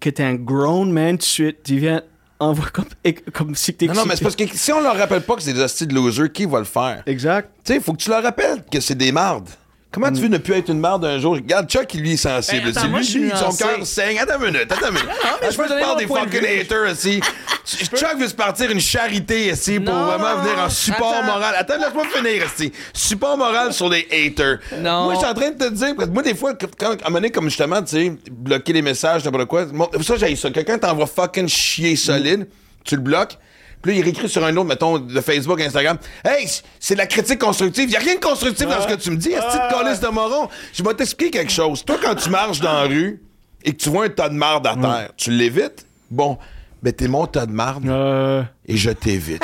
que 0.00 0.10
t'es 0.10 0.22
un 0.22 0.34
grown 0.34 0.90
man 0.90 1.16
tout 1.16 1.18
de 1.18 1.22
suite. 1.24 1.62
Tu 1.64 1.76
viens, 1.76 2.02
envoie 2.38 2.66
comme, 2.72 2.86
comme 3.32 3.54
si 3.54 3.74
t'es 3.74 3.86
Non, 3.86 3.94
non, 3.94 4.04
mais 4.06 4.16
c'est 4.16 4.22
parce 4.22 4.36
que 4.36 4.44
si 4.52 4.72
on 4.72 4.80
leur 4.80 4.96
rappelle 4.96 5.22
pas 5.22 5.36
que 5.36 5.42
c'est 5.42 5.52
des 5.52 5.60
hosties 5.60 5.86
de 5.86 5.94
losers, 5.94 6.32
qui 6.32 6.44
va 6.44 6.58
le 6.58 6.64
faire? 6.64 7.02
Exact. 7.06 7.50
Tu 7.64 7.74
sais, 7.74 7.80
faut 7.80 7.92
que 7.92 7.98
tu 7.98 8.10
leur 8.10 8.22
rappelles 8.22 8.64
que 8.70 8.80
c'est 8.80 8.94
des 8.94 9.12
mardes. 9.12 9.48
Comment 9.90 10.12
tu 10.12 10.20
veux 10.20 10.28
ne 10.28 10.36
plus 10.36 10.52
être 10.54 10.68
une 10.68 10.80
marde 10.80 11.04
un 11.06 11.18
jour? 11.18 11.34
Regarde, 11.34 11.68
Chuck, 11.68 11.94
lui, 11.94 12.12
est 12.12 12.16
sensible. 12.18 12.64
Ben, 12.64 12.70
attends, 12.70 12.80
c'est 12.82 12.88
moi, 12.88 12.98
lui, 12.98 13.06
je 13.06 13.10
suis 13.10 13.20
lui, 13.20 13.30
son 13.30 13.56
cœur 13.56 13.86
saigne. 13.86 14.18
Attends 14.18 14.38
une 14.38 14.52
minute, 14.52 14.70
attends 14.70 14.88
une 14.88 14.94
minute. 14.94 15.08
mais 15.40 15.50
je 15.50 15.56
peux 15.56 15.66
parles 15.66 15.96
de 15.96 16.02
des 16.02 16.06
fucking 16.06 16.60
haters, 16.60 16.92
aussi. 16.92 17.20
Chuck 17.64 18.18
veut 18.18 18.28
se 18.28 18.34
partir 18.34 18.70
une 18.70 18.80
charité, 18.80 19.48
ici, 19.48 19.80
pour 19.80 19.94
Non, 19.94 20.04
vraiment 20.04 20.36
non, 20.36 20.42
venir 20.42 20.58
en 20.58 20.68
support 20.68 21.14
Attends. 21.14 21.24
moral. 21.24 21.54
Attends, 21.56 21.78
laisse-moi 21.78 22.04
finir, 22.14 22.44
ici. 22.44 22.70
Support 22.92 23.38
moral 23.38 23.72
sur 23.72 23.88
les 23.88 24.06
haters. 24.12 24.58
Non. 24.76 25.04
Moi, 25.04 25.14
je 25.14 25.18
suis 25.20 25.28
en 25.28 25.34
train 25.34 25.50
de 25.50 25.56
te 25.56 25.70
dire, 25.70 25.94
parce 25.96 26.08
que 26.08 26.12
moi, 26.14 26.22
des 26.22 26.34
fois, 26.34 26.52
quand, 26.54 26.90
à 26.90 26.92
un 26.92 26.96
moment 27.04 27.14
donné, 27.14 27.30
comme 27.30 27.48
justement, 27.48 27.82
tu 27.82 27.88
sais, 27.96 28.12
bloquer 28.30 28.74
les 28.74 28.82
messages, 28.82 29.24
n'importe 29.24 29.46
quoi, 29.46 29.66
ça, 30.02 30.16
j'ai 30.16 30.36
ça. 30.36 30.50
Quelqu'un 30.50 30.78
t'envoie 30.78 31.06
fucking 31.06 31.48
chier 31.48 31.96
solide, 31.96 32.46
tu 32.84 32.94
le 32.94 33.02
bloques. 33.02 33.38
Puis 33.82 33.92
là, 33.92 33.98
il 33.98 34.02
réécrit 34.02 34.28
sur 34.28 34.44
un 34.44 34.56
autre, 34.56 34.66
mettons, 34.68 34.98
de 34.98 35.20
Facebook, 35.20 35.60
Instagram. 35.60 35.98
Hey, 36.24 36.48
c'est 36.80 36.94
de 36.94 36.98
la 36.98 37.06
critique 37.06 37.38
constructive. 37.38 37.88
Il 37.88 37.96
a 37.96 38.00
rien 38.00 38.16
de 38.16 38.20
constructif 38.20 38.66
dans 38.66 38.80
ce 38.82 38.88
que 38.88 38.94
tu 39.00 39.10
me 39.10 39.16
dis. 39.16 39.30
Est-ce 39.30 39.56
que 39.56 39.68
tu 39.68 39.74
calice 39.74 40.00
de 40.00 40.08
moron? 40.08 40.48
Je 40.72 40.82
vais 40.82 40.94
t'expliquer 40.94 41.38
quelque 41.38 41.52
chose. 41.52 41.84
Toi, 41.84 41.96
quand 42.02 42.14
tu 42.14 42.28
marches 42.30 42.60
dans 42.60 42.72
la 42.72 42.82
rue 42.82 43.22
et 43.64 43.72
que 43.72 43.76
tu 43.76 43.88
vois 43.90 44.06
un 44.06 44.08
tas 44.08 44.28
de 44.28 44.34
marde 44.34 44.66
à 44.66 44.74
terre, 44.74 45.10
tu 45.16 45.30
l'évites? 45.30 45.86
Bon, 46.10 46.38
ben 46.82 46.92
t'es 46.92 47.08
mon 47.08 47.26
tas 47.26 47.46
de 47.46 47.52
marde 47.52 47.84
Euh, 47.88 48.42
et 48.66 48.76
je 48.76 48.90
t'évite. 48.90 49.42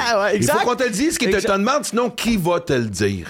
Ah 0.00 0.20
ouais, 0.22 0.36
Il 0.36 0.44
faut 0.44 0.58
qu'on 0.58 0.74
te 0.76 0.84
le 0.84 0.90
dise 0.90 1.14
ce 1.14 1.18
qui 1.18 1.26
est 1.26 1.34
un 1.34 1.40
tas 1.40 1.58
de 1.58 1.62
marde, 1.62 1.84
sinon 1.84 2.10
qui 2.10 2.36
va 2.36 2.60
te 2.60 2.72
le 2.72 2.86
dire? 2.86 3.26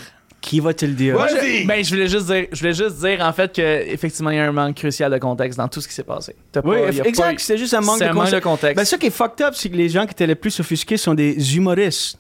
Qui 0.47 0.60
va 0.60 0.73
te 0.73 0.86
le 0.86 0.93
dire? 0.93 1.16
Ouais. 1.18 1.28
Je- 1.28 1.66
ben, 1.66 1.85
je 1.85 1.90
voulais 1.90 2.06
juste 2.09 2.27
dire, 2.27 2.47
je 2.52 2.59
voulais 2.60 2.73
juste 2.73 2.98
dire 3.05 3.18
en 3.20 3.32
fait 3.32 3.52
que 3.52 3.60
effectivement 3.60 4.31
il 4.31 4.36
y 4.36 4.39
a 4.39 4.47
un 4.47 4.52
manque 4.52 4.77
crucial 4.77 5.10
de 5.10 5.18
contexte 5.18 5.59
dans 5.59 5.66
tout 5.66 5.81
ce 5.81 5.89
qui 5.89 5.94
s'est 5.94 6.05
passé. 6.05 6.36
T'as 6.52 6.60
Oui, 6.64 6.77
pas- 6.77 7.09
exact. 7.09 7.32
pas- 7.36 7.39
C'est 7.43 7.59
juste 7.59 7.74
un 7.74 7.81
manque 7.81 7.98
de 7.98 8.05
un 8.05 8.12
manque 8.12 8.31
de 8.31 8.39
contexte. 8.39 8.77
Ben, 8.77 8.85
ça 8.85 8.97
qui 8.97 9.06
est 9.06 9.10
fucked 9.10 9.44
up, 9.44 9.55
c'est 9.56 9.68
que 9.70 9.77
les 9.77 9.89
gens 9.89 10.05
qui 10.06 10.12
étaient 10.12 10.27
les 10.27 10.36
plus 10.36 10.59
offusqués 10.60 10.97
sont 10.97 11.14
des 11.14 11.56
humoristes. 11.56 12.18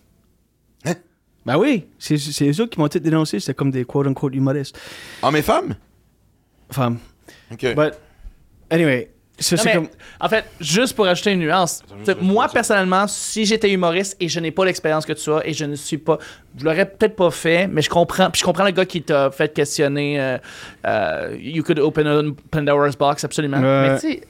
Hein? 0.84 0.94
Ben 1.46 1.56
oui, 1.56 1.86
c'est 1.98 2.16
eux 2.16 2.60
autres 2.60 2.70
qui 2.70 2.80
m'ont 2.80 2.88
tout 2.88 2.98
dénoncé. 2.98 3.38
C'était 3.38 3.54
comme 3.54 3.70
des 3.70 3.84
quote-unquote 3.84 4.34
humoristes. 4.34 4.76
Hommes 5.22 5.36
et 5.36 5.42
femmes? 5.42 5.76
Enfin, 6.68 6.96
OK. 7.52 7.60
but 7.76 7.92
anyway, 8.70 9.08
ça 9.38 9.56
Non, 9.56 9.62
c'est 9.62 9.68
mais, 9.68 9.74
comme. 9.74 9.88
En 10.20 10.28
fait, 10.28 10.44
juste 10.60 10.94
pour 10.94 11.06
ajouter 11.06 11.32
une 11.32 11.40
nuance, 11.40 11.82
moi 12.20 12.48
personnellement, 12.48 13.06
si 13.06 13.44
j'étais 13.44 13.70
humoriste 13.70 14.16
et 14.18 14.28
je 14.28 14.40
n'ai 14.40 14.50
pas 14.50 14.64
l'expérience 14.64 15.04
que 15.04 15.12
tu 15.12 15.30
as 15.30 15.46
et 15.46 15.52
je 15.52 15.64
ne 15.64 15.74
suis 15.74 15.98
pas, 15.98 16.18
je 16.56 16.64
l'aurais 16.64 16.86
peut-être 16.86 17.16
pas 17.16 17.30
fait, 17.30 17.66
mais 17.66 17.82
je 17.82 17.90
comprends, 17.90 18.30
puis 18.30 18.40
je 18.40 18.44
comprends 18.44 18.64
le 18.64 18.70
gars 18.70 18.86
qui 18.86 19.02
t'a 19.02 19.30
fait 19.30 19.52
questionner. 19.52 20.20
euh, 20.20 20.38
euh, 20.86 21.36
you 21.38 21.62
could 21.62 21.78
open 21.78 22.06
a 22.06 22.22
Pandora's 22.50 22.96
box, 22.96 23.24
absolument. 23.24 23.58
Mais 23.58 23.98
tu 23.98 24.08
sais, 24.08 24.22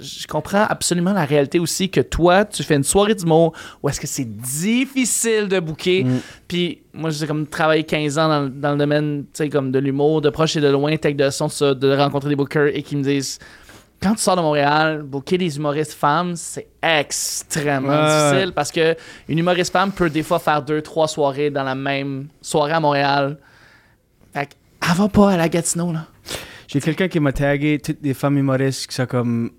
je 0.00 0.26
comprends 0.26 0.64
absolument 0.68 1.12
la 1.12 1.24
réalité 1.24 1.58
aussi 1.58 1.90
que 1.90 2.00
toi, 2.00 2.44
tu 2.44 2.62
fais 2.62 2.76
une 2.76 2.84
soirée 2.84 3.14
d'humour 3.14 3.52
où 3.82 3.88
est-ce 3.88 4.00
que 4.00 4.06
c'est 4.06 4.24
difficile 4.24 5.48
de 5.48 5.60
booker. 5.60 6.04
Mm. 6.04 6.20
Puis 6.48 6.82
moi, 6.94 7.10
j'ai 7.10 7.26
comme 7.26 7.46
travaillé 7.46 7.84
15 7.84 8.18
ans 8.18 8.28
dans, 8.28 8.48
dans 8.48 8.72
le 8.72 8.78
domaine, 8.78 9.24
tu 9.24 9.44
sais, 9.44 9.48
comme 9.50 9.70
de 9.70 9.78
l'humour, 9.78 10.22
de 10.22 10.30
proche 10.30 10.56
et 10.56 10.60
de 10.60 10.68
loin, 10.68 10.96
tech 10.96 11.14
de 11.14 11.28
son, 11.28 11.48
de 11.74 11.96
rencontrer 11.96 12.30
des 12.30 12.36
bookers 12.36 12.68
et 12.74 12.82
qui 12.82 12.96
me 12.96 13.02
disent 13.02 13.38
quand 14.02 14.14
tu 14.14 14.20
sors 14.20 14.36
de 14.36 14.42
Montréal, 14.42 15.02
booker 15.02 15.38
des 15.38 15.56
humoristes 15.56 15.92
femmes, 15.92 16.36
c'est 16.36 16.68
extrêmement 16.82 18.04
difficile 18.06 18.52
parce 18.52 18.70
que 18.70 18.94
une 19.28 19.38
humoriste 19.38 19.72
femme 19.72 19.90
peut 19.90 20.10
des 20.10 20.22
fois 20.22 20.38
faire 20.38 20.62
deux, 20.62 20.82
trois 20.82 21.08
soirées 21.08 21.50
dans 21.50 21.64
la 21.64 21.74
même 21.74 22.28
soirée 22.40 22.72
à 22.72 22.80
Montréal. 22.80 23.38
Fait 24.32 24.46
que, 24.46 24.52
elle 24.88 24.96
va 24.96 25.08
pas 25.08 25.30
à 25.32 25.36
la 25.36 25.48
Gatineau, 25.48 25.92
là. 25.92 26.06
J'ai 26.68 26.80
quelqu'un 26.80 27.08
qui 27.08 27.20
m'a 27.20 27.32
tagué 27.32 27.78
toutes 27.78 28.02
des 28.02 28.14
femmes 28.14 28.36
humoristes 28.36 28.88
qui 28.88 28.94
sont 28.94 29.06
comme. 29.06 29.50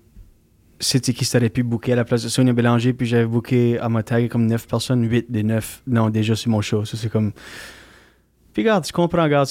C'était 0.80 1.12
qui 1.12 1.28
t'aurais 1.28 1.48
pu 1.48 1.64
booker 1.64 1.94
à 1.94 1.96
la 1.96 2.04
place 2.04 2.22
de 2.22 2.28
Sonia 2.28 2.52
Bélanger, 2.52 2.92
puis 2.92 3.06
j'avais 3.06 3.26
booké, 3.26 3.80
elle 3.82 3.88
m'a 3.88 4.04
tagué 4.04 4.28
comme 4.28 4.46
9 4.46 4.68
personnes, 4.68 5.02
8 5.02 5.28
des 5.28 5.42
9. 5.42 5.82
Non, 5.88 6.08
déjà 6.08 6.36
sur 6.36 6.50
mon 6.52 6.60
show. 6.60 6.84
Ça, 6.84 6.96
c'est 6.96 7.08
comme. 7.08 7.32
Puis 8.52 8.62
regarde, 8.62 8.84
tu 8.84 8.92
comprends, 8.92 9.24
regarde, 9.24 9.48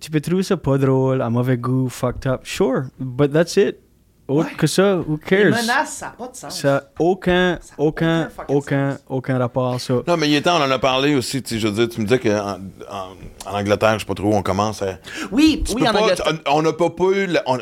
tu 0.00 0.10
peux 0.10 0.20
trouver 0.20 0.42
ça 0.42 0.56
pas 0.56 0.76
drôle, 0.76 1.22
à 1.22 1.30
mauvais 1.30 1.56
goût, 1.56 1.88
fucked 1.88 2.26
up. 2.26 2.40
Sure, 2.44 2.86
but 2.98 3.32
that's 3.32 3.56
it. 3.56 3.83
Autre 4.26 4.56
que 4.56 4.66
ça, 4.66 4.96
who 4.96 5.18
Les 5.30 5.36
cares? 5.36 5.44
menaces, 5.50 5.92
ça 5.96 6.06
n'a 6.06 6.12
pas 6.12 6.28
de 6.28 6.36
sens. 6.36 6.58
Ça 6.60 6.90
aucun, 6.98 7.58
Ça 7.60 7.74
aucun, 7.76 8.28
aucun 8.48 8.98
aucun, 9.08 9.38
rapport, 9.38 9.78
ça. 9.80 9.94
Non, 10.06 10.16
mais 10.16 10.28
il 10.30 10.34
est 10.34 10.40
temps, 10.42 10.58
on 10.58 10.64
en 10.64 10.70
a 10.70 10.78
parlé 10.78 11.14
aussi. 11.14 11.42
tu 11.42 11.54
sais, 11.54 11.60
Je 11.60 11.68
veux 11.68 11.74
dire, 11.74 11.88
tu 11.94 12.00
me 12.00 12.06
disais 12.06 12.18
qu'en 12.18 12.58
en, 12.90 13.50
en 13.52 13.58
Angleterre, 13.58 13.94
je 13.94 13.98
sais 14.00 14.04
pas 14.06 14.14
trop 14.14 14.28
où 14.32 14.34
on 14.34 14.42
commence 14.42 14.80
à. 14.80 14.98
Oui, 15.30 15.62
Tu 15.66 15.74
oui, 15.74 15.82
peux 15.82 15.88
en 15.88 15.92
pas- 15.92 16.00
Angleterre. 16.02 16.32
on- 16.46 16.58
On 16.58 16.62
n'a 16.62 16.72
pas, 16.72 16.88
pas 16.88 17.04
eu. 17.12 17.26
la- 17.26 17.42
on- 17.46 17.58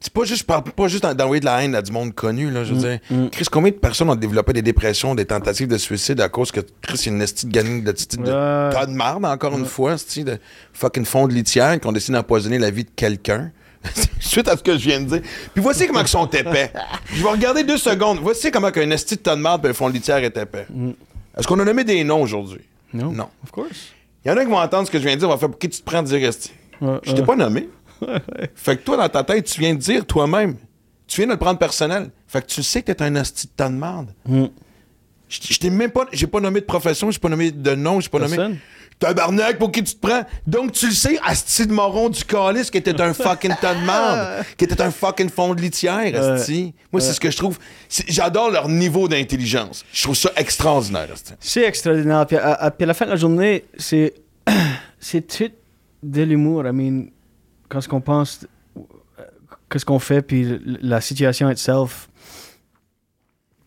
c'est 0.00 0.12
pas 0.12 0.22
juste, 0.22 0.42
je 0.42 0.44
parle 0.46 0.62
pas 0.62 0.86
juste 0.86 1.04
d'envoyer 1.04 1.40
de 1.40 1.44
la 1.46 1.60
haine 1.64 1.74
à 1.74 1.82
du 1.82 1.90
monde 1.90 2.14
connu, 2.14 2.52
là, 2.52 2.62
je 2.62 2.72
veux 2.74 2.78
dire. 2.80 3.00
Chris, 3.32 3.46
combien 3.50 3.72
de 3.72 3.76
personnes 3.78 4.08
ont 4.10 4.14
développé 4.14 4.52
des 4.52 4.62
dépressions, 4.62 5.16
des 5.16 5.24
tentatives 5.26 5.66
de 5.66 5.76
suicide 5.76 6.20
à 6.20 6.28
cause 6.28 6.52
que 6.52 6.60
Chris, 6.82 7.02
il 7.06 7.06
y 7.06 7.08
a 7.08 7.12
une 7.16 7.22
estie 7.22 7.46
de 7.46 7.50
gagne 7.52 7.82
de, 7.82 7.90
de, 7.90 8.16
de 8.22 8.24
tas 8.72 8.86
de 8.86 8.92
marde, 8.92 9.24
encore 9.24 9.58
une 9.58 9.66
fois, 9.66 9.96
de 9.96 10.38
fucking 10.72 11.04
fond 11.04 11.26
de 11.26 11.32
litière, 11.34 11.80
qui 11.80 11.86
ont 11.88 11.92
décidé 11.92 12.16
d'empoisonner 12.16 12.58
la 12.60 12.70
vie 12.70 12.84
de 12.84 12.90
quelqu'un? 12.94 13.50
Suite 14.20 14.48
à 14.48 14.56
ce 14.56 14.62
que 14.62 14.72
je 14.72 14.88
viens 14.88 15.00
de 15.00 15.06
dire. 15.06 15.22
Puis 15.54 15.62
voici 15.62 15.86
comment 15.86 16.00
ils 16.00 16.08
sont 16.08 16.26
épais. 16.26 16.72
Je 17.12 17.22
vais 17.22 17.28
regarder 17.30 17.64
deux 17.64 17.78
secondes. 17.78 18.18
Voici 18.20 18.50
comment 18.50 18.68
un 18.74 18.90
esti 18.90 19.16
de 19.16 19.22
de 19.22 19.34
marde 19.36 19.64
et 19.66 19.70
un 19.70 19.72
fond 19.72 19.88
de 19.88 19.94
litière 19.94 20.18
est 20.18 20.36
épais. 20.36 20.66
Est-ce 21.36 21.46
qu'on 21.46 21.58
a 21.60 21.64
nommé 21.64 21.84
des 21.84 22.02
noms 22.04 22.22
aujourd'hui? 22.22 22.62
Non? 22.92 23.12
Non. 23.12 23.28
Of 23.44 23.50
course. 23.52 23.92
Il 24.24 24.28
y 24.28 24.30
en 24.30 24.36
a 24.36 24.44
qui 24.44 24.50
vont 24.50 24.58
entendre 24.58 24.86
ce 24.86 24.90
que 24.90 24.98
je 24.98 25.04
viens 25.04 25.14
de 25.14 25.20
dire, 25.20 25.28
on 25.28 25.32
va 25.32 25.38
faire 25.38 25.48
pour 25.48 25.58
qui 25.58 25.68
tu 25.68 25.80
te 25.80 25.84
prends 25.84 26.02
de 26.02 26.08
dire 26.08 26.28
esti. 26.28 26.52
Ouais, 26.80 26.98
Je 27.02 27.12
t'ai 27.12 27.22
pas 27.22 27.36
nommé. 27.36 27.68
Fait 28.54 28.76
que 28.76 28.82
toi, 28.82 28.96
dans 28.96 29.08
ta 29.08 29.24
tête, 29.24 29.44
tu 29.46 29.60
viens 29.60 29.74
de 29.74 29.78
dire 29.80 30.04
toi-même. 30.04 30.56
Tu 31.06 31.20
viens 31.20 31.26
de 31.26 31.32
le 31.32 31.38
prendre 31.38 31.58
personnel. 31.58 32.10
Fait 32.26 32.42
que 32.42 32.46
tu 32.46 32.62
sais 32.62 32.82
que 32.82 32.92
t'es 32.92 33.02
un 33.02 33.16
asti 33.16 33.46
de 33.46 33.52
tas 33.56 33.68
de 33.68 33.74
merde. 33.74 34.08
Mm. 34.26 34.46
Je 35.28 35.58
t'ai 35.58 35.70
même 35.70 35.90
pas. 35.90 36.06
J'ai 36.12 36.26
pas 36.26 36.40
nommé 36.40 36.60
de 36.60 36.66
profession, 36.66 37.10
j'ai 37.10 37.18
pas 37.18 37.28
nommé 37.28 37.50
de 37.50 37.74
nom, 37.74 38.00
j'ai 38.00 38.08
pas 38.08 38.18
nommé. 38.18 38.36
Tabarnak, 38.98 39.58
pour 39.58 39.70
qui 39.70 39.82
tu 39.84 39.94
te 39.94 40.00
prends? 40.06 40.22
Donc 40.46 40.72
tu 40.72 40.86
le 40.86 40.92
sais, 40.92 41.18
asti 41.24 41.66
de 41.66 41.72
moron 41.72 42.08
du 42.08 42.24
calice, 42.24 42.70
qui 42.70 42.78
était 42.78 43.00
un 43.00 43.14
fucking 43.14 43.54
tas 43.60 43.74
de 43.74 43.80
merde, 43.84 44.44
qui 44.56 44.64
était 44.64 44.80
un 44.82 44.90
fucking 44.90 45.28
fond 45.28 45.54
de 45.54 45.60
litière, 45.60 46.20
asti. 46.34 46.74
Moi, 46.92 47.00
c'est 47.00 47.12
ce 47.12 47.20
que 47.20 47.30
je 47.30 47.36
trouve. 47.36 47.58
J'adore 47.88 48.50
leur 48.50 48.68
niveau 48.68 49.06
d'intelligence. 49.08 49.84
Je 49.92 50.02
trouve 50.02 50.16
ça 50.16 50.32
extraordinaire, 50.36 51.08
asti. 51.12 51.32
C'est 51.38 51.62
extraordinaire. 51.64 52.26
Puis 52.26 52.36
à, 52.36 52.54
à- 52.54 52.70
puis 52.72 52.84
à 52.84 52.86
la 52.86 52.94
fin 52.94 53.04
de 53.04 53.10
la 53.10 53.16
journée, 53.16 53.64
c'est 53.78 54.14
c'est 54.98 55.26
tout 55.26 55.50
de 56.02 56.22
l'humour. 56.22 56.66
I 56.66 56.72
mean, 56.72 57.06
quand 57.68 57.80
ce 57.80 57.88
qu'on 57.88 58.00
pense, 58.00 58.46
euh, 58.76 58.80
qu'est-ce 59.70 59.84
qu'on 59.84 59.98
fait, 60.00 60.22
puis 60.22 60.58
la 60.82 61.00
situation 61.00 61.48
itself. 61.50 62.08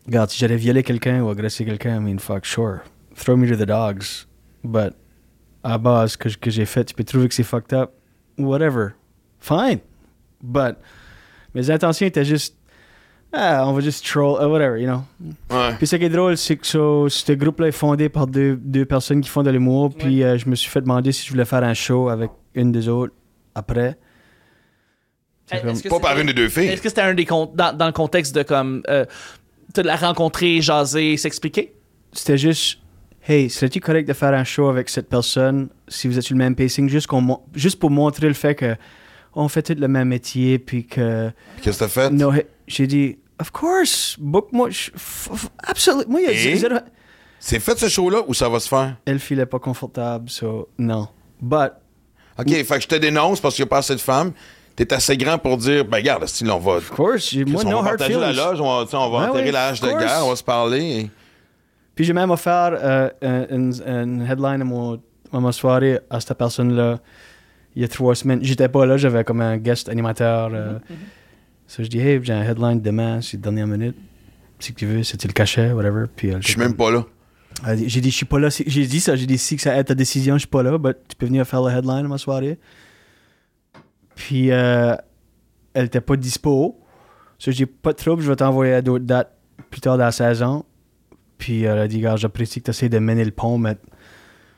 Regarde, 0.07 0.29
si 0.31 0.39
j'allais 0.39 0.55
violer 0.57 0.83
quelqu'un 0.83 1.21
ou 1.21 1.29
agresser 1.29 1.63
quelqu'un, 1.63 1.97
I 1.97 1.99
mean, 1.99 2.17
fuck, 2.19 2.43
sure. 2.45 2.79
Throw 3.15 3.37
me 3.37 3.47
to 3.47 3.55
the 3.55 3.67
dogs. 3.67 4.25
But 4.63 4.93
à 5.63 5.77
base, 5.77 6.15
que, 6.17 6.29
que 6.29 6.49
j'ai 6.49 6.65
fait, 6.65 6.85
tu 6.85 6.93
peux 6.93 7.03
trouver 7.03 7.27
que 7.27 7.33
c'est 7.33 7.43
fucked 7.43 7.73
up. 7.73 7.91
Whatever. 8.37 8.89
Fine. 9.39 9.79
But 10.41 10.75
mes 11.53 11.69
intentions 11.69 12.05
étaient 12.07 12.25
juste. 12.25 12.55
Ah, 13.33 13.63
on 13.65 13.71
va 13.73 13.79
juste 13.79 14.05
troll, 14.05 14.41
uh, 14.41 14.45
whatever, 14.51 14.77
you 14.81 14.87
know. 14.87 15.03
Ouais. 15.49 15.73
Puis 15.77 15.87
ce 15.87 15.95
qui 15.95 16.03
est 16.03 16.09
drôle, 16.09 16.35
c'est 16.35 16.57
que 16.57 16.67
ça- 16.67 16.77
ce 17.07 17.31
groupe-là 17.31 17.67
est 17.67 17.71
fondé 17.71 18.09
par 18.09 18.27
deux, 18.27 18.57
deux 18.57 18.83
personnes 18.85 19.21
qui 19.21 19.29
font 19.29 19.41
de 19.43 19.49
l'humour. 19.49 19.93
Puis 19.97 20.21
euh, 20.21 20.37
je 20.37 20.49
me 20.49 20.55
suis 20.55 20.69
fait 20.69 20.81
demander 20.81 21.13
si 21.13 21.25
je 21.25 21.31
voulais 21.31 21.45
faire 21.45 21.63
un 21.63 21.73
show 21.73 22.09
avec 22.09 22.29
une 22.55 22.73
des 22.73 22.89
autres 22.89 23.13
après. 23.55 23.97
Comme- 25.49 25.81
Pas 25.81 25.99
par 25.99 26.17
une 26.19 26.27
des 26.27 26.33
deux 26.33 26.49
filles. 26.49 26.67
Est-ce 26.67 26.81
que 26.81 26.89
c'était 26.89 27.01
un 27.01 27.13
des 27.13 27.25
con- 27.25 27.51
dans, 27.55 27.75
dans 27.75 27.85
le 27.85 27.91
contexte 27.93 28.33
de 28.35 28.43
comme 28.43 28.83
euh, 28.89 29.05
de 29.75 29.81
la 29.81 29.95
rencontrer, 29.95 30.59
jaser, 30.61 31.15
s'expliquer? 31.17 31.73
C'était 32.13 32.37
juste, 32.37 32.79
hey, 33.27 33.49
serais-tu 33.49 33.79
correct 33.79 34.07
de 34.07 34.13
faire 34.13 34.33
un 34.33 34.43
show 34.43 34.67
avec 34.69 34.89
cette 34.89 35.09
personne 35.09 35.69
si 35.87 36.07
vous 36.07 36.17
êtes 36.17 36.23
sur 36.23 36.35
le 36.35 36.39
même 36.43 36.55
pacing, 36.55 36.89
juste, 36.89 37.07
qu'on 37.07 37.21
mon- 37.21 37.41
juste 37.53 37.79
pour 37.79 37.89
montrer 37.91 38.27
le 38.27 38.33
fait 38.33 38.55
que 38.55 38.75
on 39.33 39.47
fait 39.47 39.61
tout 39.61 39.75
le 39.79 39.87
même 39.87 40.09
métier, 40.09 40.59
puis 40.59 40.85
que. 40.85 41.31
Qu'est-ce 41.61 41.79
que 41.79 41.83
t'as 41.85 41.89
fait? 41.89 42.09
No, 42.09 42.33
j'ai 42.67 42.87
dit, 42.87 43.17
of 43.39 43.51
course, 43.51 44.17
book 44.19 44.49
moi. 44.51 44.69
je- 44.69 44.91
f- 44.91 45.29
f- 45.33 45.47
Absolument. 45.63 46.19
C'est 47.39 47.59
fait 47.59 47.77
ce 47.79 47.89
show-là 47.89 48.21
ou 48.27 48.33
ça 48.33 48.49
va 48.49 48.59
se 48.59 48.67
faire? 48.67 48.97
Elle 49.05 49.19
filait 49.19 49.45
pas 49.47 49.57
confortable, 49.59 50.29
so 50.29 50.69
non. 50.77 51.07
But 51.41 51.71
OK, 52.37 52.49
fait 52.49 52.63
que 52.75 52.81
je 52.81 52.87
te 52.87 52.95
dénonce 52.95 53.39
parce 53.39 53.55
qu'il 53.55 53.63
n'y 53.63 53.67
a 53.67 53.69
pas 53.69 53.79
assez 53.79 53.95
de 53.95 53.99
femmes. 53.99 54.31
T'es 54.75 54.93
assez 54.93 55.17
grand 55.17 55.37
pour 55.37 55.57
dire, 55.57 55.83
ben 55.85 55.97
regarde, 55.97 56.25
si 56.27 56.47
on 56.49 56.59
va. 56.59 56.73
of 56.73 56.89
course, 56.91 57.33
moi, 57.47 57.61
on 57.65 57.69
no 57.69 57.81
va 57.81 57.89
partager 57.89 58.13
la 58.17 58.31
loge, 58.31 58.61
on 58.61 58.83
va, 58.85 58.97
on 58.99 59.09
va 59.09 59.19
Ouais, 59.23 59.29
enterrer 59.29 59.55
hache 59.55 59.81
de 59.81 59.87
guerre, 59.89 60.21
on 60.25 60.29
va 60.29 60.35
se 60.35 60.43
parler. 60.43 60.81
et- 60.81 61.09
Puis 62.01 62.07
j'ai 62.07 62.13
même 62.13 62.31
offert 62.31 62.71
euh, 62.73 63.11
un- 63.21 63.45
une, 63.55 63.73
une 63.85 64.21
headline 64.27 64.59
à, 64.59 64.65
mon, 64.65 64.99
à 65.31 65.39
ma 65.39 65.51
soirée 65.51 65.99
à 66.09 66.19
cette 66.19 66.35
personne-là 66.35 66.99
il 67.75 67.83
y 67.83 67.85
a 67.85 67.87
trois 67.87 68.15
semaines. 68.15 68.39
J'étais 68.41 68.67
pas 68.69 68.87
là, 68.87 68.97
j'avais 68.97 69.23
comme 69.23 69.39
un 69.39 69.57
guest 69.59 69.87
animateur. 69.87 70.49
euh. 70.51 70.79
So 71.67 71.83
je 71.83 71.89
dis, 71.89 71.99
hey, 71.99 72.19
j'ai 72.23 72.33
un 72.33 72.41
headline 72.41 72.81
demain, 72.81 73.21
c'est 73.21 73.39
dernière 73.39 73.67
minute. 73.67 73.95
Si 74.57 74.73
tu 74.73 74.87
veux, 74.87 75.03
c'est 75.03 75.23
le 75.25 75.31
cachet, 75.31 75.73
whatever. 75.73 76.05
Puis 76.15 76.29
elle 76.29 76.41
Je 76.41 76.47
suis 76.47 76.59
même 76.59 76.73
pas 76.75 76.89
là. 76.89 77.05
dit- 77.75 77.87
J'ai 77.87 78.01
dit, 78.01 78.09
je 78.09 78.15
suis 78.15 78.25
pas 78.25 78.39
là. 78.39 78.49
si- 78.49 78.63
J'ai 78.65 78.87
dit 78.87 78.99
ça, 78.99 79.15
j'ai 79.15 79.27
dit, 79.27 79.37
si 79.37 79.55
que 79.57 79.61
ça 79.61 79.77
aide 79.77 79.85
ta 79.85 79.93
décision, 79.93 80.33
je 80.37 80.39
suis 80.39 80.47
pas 80.47 80.63
là, 80.63 80.75
but 80.79 80.97
tu 81.07 81.15
peux 81.15 81.27
venir 81.27 81.45
faire 81.45 81.61
le 81.61 81.71
headline 81.71 82.05
à 82.05 82.07
ma 82.07 82.17
soirée. 82.17 82.57
Puis 84.15 84.49
euh, 84.51 84.95
elle 85.75 85.85
était 85.85 86.01
pas 86.01 86.15
dispo. 86.15 86.79
So 87.37 87.51
je 87.51 87.57
dis, 87.57 87.65
pas 87.67 87.91
de 87.93 87.97
trouble, 87.97 88.23
je 88.23 88.29
vais 88.31 88.35
t'envoyer 88.37 88.73
à 88.73 88.81
d'autres 88.81 89.05
dates 89.05 89.31
plus 89.69 89.81
tard 89.81 89.99
dans 89.99 90.05
la 90.05 90.11
saison. 90.11 90.65
Puis 91.41 91.63
elle 91.63 91.79
a 91.79 91.87
dit, 91.87 91.99
gars, 91.99 92.17
j'apprécie 92.17 92.59
que 92.59 92.65
tu 92.65 92.69
essaies 92.69 92.87
de 92.87 92.99
mener 92.99 93.25
le 93.25 93.31
pont, 93.31 93.57
mais 93.57 93.75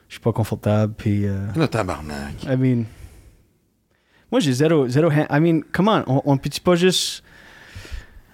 je 0.08 0.14
suis 0.16 0.20
pas 0.20 0.32
confortable. 0.34 0.92
Puis, 0.94 1.24
euh, 1.26 1.46
Le 1.56 1.66
tabarnak. 1.66 2.44
I 2.44 2.56
mean, 2.58 2.84
moi 4.30 4.38
j'ai 4.40 4.52
zéro, 4.52 4.86
zéro, 4.86 5.10
hand- 5.10 5.26
I 5.30 5.40
mean, 5.40 5.60
comment, 5.72 6.02
on, 6.06 6.20
on 6.26 6.36
peut-tu 6.36 6.60
pas 6.60 6.74
juste, 6.74 7.24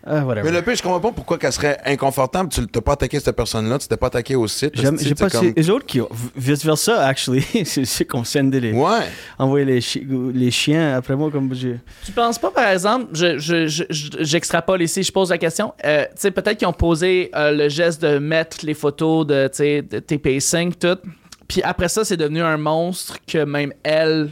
ah. 0.06 0.24
Mais 0.42 0.50
le 0.50 0.62
pire, 0.62 0.74
je 0.74 0.82
comprends 0.82 1.00
pas 1.00 1.12
pourquoi 1.12 1.38
qu'elle 1.38 1.52
serait 1.52 1.78
inconfortable. 1.84 2.48
Tu 2.48 2.66
t'as 2.66 2.80
pas 2.80 2.92
attaqué 2.92 3.20
cette 3.20 3.36
personne-là, 3.36 3.78
tu 3.78 3.86
t'es 3.88 3.96
pas 3.96 4.06
attaqué 4.06 4.34
au 4.36 4.46
site. 4.48 4.72
J'ai 4.74 5.14
pas, 5.14 5.28
c'est 5.28 5.52
c'est 5.54 5.60
eux 5.68 5.72
autres 5.74 5.86
qui 5.86 6.00
ont, 6.00 6.08
vice 6.36 6.64
versa, 6.64 7.04
actually, 7.06 7.44
c'est 7.64 8.04
qu'on 8.04 8.24
sendait 8.24 8.60
les, 8.60 8.72
Ouais. 8.72 9.00
envoyer 9.38 9.64
les, 9.66 9.80
chi- 9.80 10.06
les 10.34 10.50
chiens 10.50 10.96
après 10.96 11.16
moi 11.16 11.30
comme 11.30 11.52
j'ai. 11.54 11.78
Tu 12.04 12.12
penses 12.12 12.38
pas, 12.38 12.50
par 12.50 12.68
exemple, 12.68 13.08
je, 13.12 13.38
je, 13.38 13.66
je- 13.66 13.84
je- 13.90 14.10
j'extrapole 14.20 14.82
ici, 14.82 15.02
je 15.02 15.12
pose 15.12 15.30
la 15.30 15.38
question, 15.38 15.72
euh, 15.84 16.04
tu 16.06 16.10
sais, 16.16 16.30
peut-être 16.30 16.58
qu'ils 16.58 16.68
ont 16.68 16.72
posé 16.72 17.30
euh, 17.34 17.52
le 17.52 17.68
geste 17.68 18.02
de 18.02 18.18
mettre 18.18 18.58
les 18.64 18.74
photos 18.74 19.26
de, 19.26 19.48
tu 19.48 19.56
sais, 19.56 19.82
de 19.82 19.98
tes 19.98 20.18
pacing, 20.18 20.72
tout, 20.74 20.98
puis 21.48 21.62
après 21.62 21.88
ça, 21.88 22.04
c'est 22.04 22.16
devenu 22.16 22.40
un 22.42 22.56
monstre 22.56 23.18
que 23.26 23.44
même 23.44 23.72
elle 23.82 24.30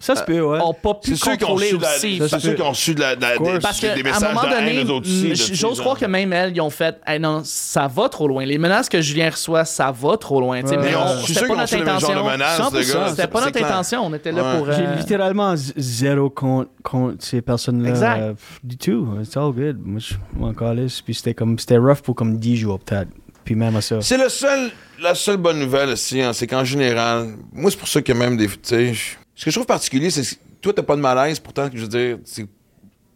Ça 0.00 0.14
se 0.14 0.22
peut, 0.22 0.40
ouais. 0.40 0.60
ont 0.60 0.74
pas 0.74 0.94
pu 0.94 1.16
C'est 1.16 1.24
ceux 1.24 1.36
qui 1.36 1.44
ont 1.44 1.48
contrôler 1.48 1.68
su 1.70 1.76
de 1.78 1.82
la- 1.82 1.96
aussi. 1.96 2.20
c'est 2.28 2.38
ceux 2.40 2.54
qui 2.54 2.62
ont 2.62 2.72
su 2.74 2.94
de 2.94 3.00
la, 3.00 3.16
de 3.16 3.20
la- 3.20 3.36
des, 3.36 3.58
Parce 3.58 3.80
qu'à 3.80 3.94
des 3.94 4.00
un 4.00 4.04
messages 4.04 4.34
moment 4.34 4.42
de 4.48 4.54
haine, 4.54 4.86
donné, 4.86 5.34
j'ose 5.34 5.80
croire 5.80 5.98
que 5.98 6.04
même 6.06 6.32
elles, 6.32 6.52
ils 6.54 6.60
ont 6.60 6.70
fait 6.70 7.00
Hey, 7.06 7.18
non, 7.18 7.42
ça 7.44 7.88
va 7.88 8.08
trop 8.08 8.28
loin. 8.28 8.44
Les 8.44 8.58
menaces 8.58 8.88
que 8.88 9.00
Julien 9.00 9.30
reçoit, 9.30 9.64
ça 9.64 9.90
va 9.90 10.16
trop 10.16 10.40
loin. 10.40 10.62
Ouais. 10.62 10.76
mais 10.76 10.90
Mais 10.90 10.94
on- 10.94 11.20
C'était 11.26 11.48
pas 11.48 11.56
notre 11.56 11.74
intention. 11.74 12.24
menaces, 12.24 12.56
100%, 12.58 12.70
de 12.70 12.92
gars. 12.92 13.08
C'était 13.10 13.26
pas 13.26 13.44
notre 13.44 13.62
intention. 13.64 14.06
On 14.06 14.14
était 14.14 14.32
là 14.32 14.42
Ouais. 14.52 14.58
pour. 14.58 14.72
J'ai 14.72 14.86
euh, 14.86 14.94
littéralement 14.94 15.54
zéro 15.56 16.30
contre, 16.30 16.70
contre 16.82 17.16
ces 17.24 17.42
personnes-là. 17.42 17.88
Exact. 17.90 18.20
euh, 18.20 18.34
du 18.62 18.76
tout. 18.76 19.08
It's 19.20 19.36
all 19.36 19.52
good. 19.52 19.78
Moi, 19.84 20.00
je 20.00 20.14
m'en 20.38 20.52
calisse. 20.54 21.00
Puis 21.02 21.14
c'était 21.14 21.34
comme, 21.34 21.58
c'était 21.58 21.76
rough 21.78 22.02
pour 22.02 22.14
comme 22.14 22.36
10 22.38 22.56
jours, 22.56 22.78
peut-être. 22.78 23.08
Puis 23.44 23.54
même 23.54 23.74
à 23.76 23.80
ça. 23.80 24.00
C'est 24.02 24.18
le 24.18 24.28
seul, 24.28 24.70
la 25.00 25.14
seule 25.14 25.38
bonne 25.38 25.58
nouvelle 25.58 25.88
aussi, 25.90 26.20
hein, 26.20 26.32
c'est 26.34 26.46
qu'en 26.46 26.64
général, 26.64 27.28
moi 27.52 27.70
c'est 27.70 27.78
pour 27.78 27.88
ça 27.88 28.02
que 28.02 28.12
même 28.12 28.36
des, 28.36 28.46
ce 29.38 29.44
que 29.44 29.50
je 29.52 29.54
trouve 29.56 29.66
particulier, 29.66 30.10
c'est 30.10 30.22
que 30.22 30.34
toi 30.60 30.72
t'as 30.74 30.82
pas 30.82 30.96
de 30.96 31.00
malaise, 31.00 31.38
pourtant, 31.38 31.70
je 31.72 31.80
veux 31.82 31.86
dire, 31.88 32.18
c'est, 32.24 32.44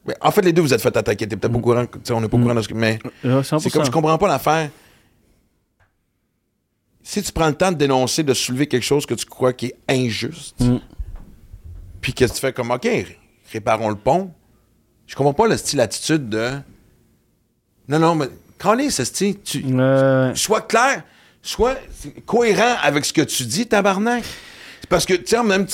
mais 0.06 0.14
en 0.20 0.30
fait 0.30 0.42
les 0.42 0.52
deux 0.52 0.62
vous 0.62 0.72
êtes 0.72 0.80
fait 0.80 0.96
attaquer, 0.96 1.26
t'es 1.26 1.36
peut-être 1.36 1.52
pas 1.52 1.58
au 1.58 1.60
courant, 1.60 1.84
tu 1.86 1.98
sais, 2.04 2.12
on 2.12 2.22
est 2.22 2.28
pas 2.28 2.36
au 2.36 2.40
courant 2.40 2.54
de 2.54 2.62
ce 2.62 2.68
que, 2.68 2.74
mais 2.74 3.00
100%. 3.24 3.58
c'est 3.58 3.70
comme 3.70 3.84
je 3.84 3.90
comprends 3.90 4.16
pas 4.18 4.28
l'affaire. 4.28 4.70
Si 7.02 7.20
tu 7.22 7.32
prends 7.32 7.48
le 7.48 7.54
temps 7.54 7.72
de 7.72 7.76
dénoncer, 7.76 8.22
de 8.22 8.32
soulever 8.34 8.68
quelque 8.68 8.84
chose 8.84 9.04
que 9.06 9.14
tu 9.14 9.26
crois 9.26 9.52
qui 9.52 9.66
est 9.66 9.76
injuste, 9.88 10.60
Mm. 10.60 10.76
puis 12.00 12.14
que 12.14 12.24
tu 12.24 12.34
fais 12.34 12.52
comme 12.52 12.70
ok, 12.70 12.88
réparons 13.52 13.88
le 13.90 13.96
pont, 13.96 14.30
je 15.08 15.16
comprends 15.16 15.34
pas 15.34 15.48
le 15.48 15.56
style 15.56 15.80
attitude 15.80 16.28
de, 16.28 16.50
non 17.88 17.98
non 17.98 18.14
mais 18.14 18.26
quand 18.58 18.74
les 18.74 18.90
style, 18.90 19.40
tu 19.42 19.64
Euh, 19.72 20.32
sois 20.36 20.60
clair, 20.60 21.02
sois 21.42 21.74
cohérent 22.24 22.76
avec 22.80 23.04
ce 23.04 23.12
que 23.12 23.22
tu 23.22 23.42
dis, 23.44 23.66
tabarnak. 23.66 24.22
C'est 24.80 24.88
Parce 24.88 25.04
que, 25.04 25.14
sais, 25.26 25.42
même, 25.42 25.66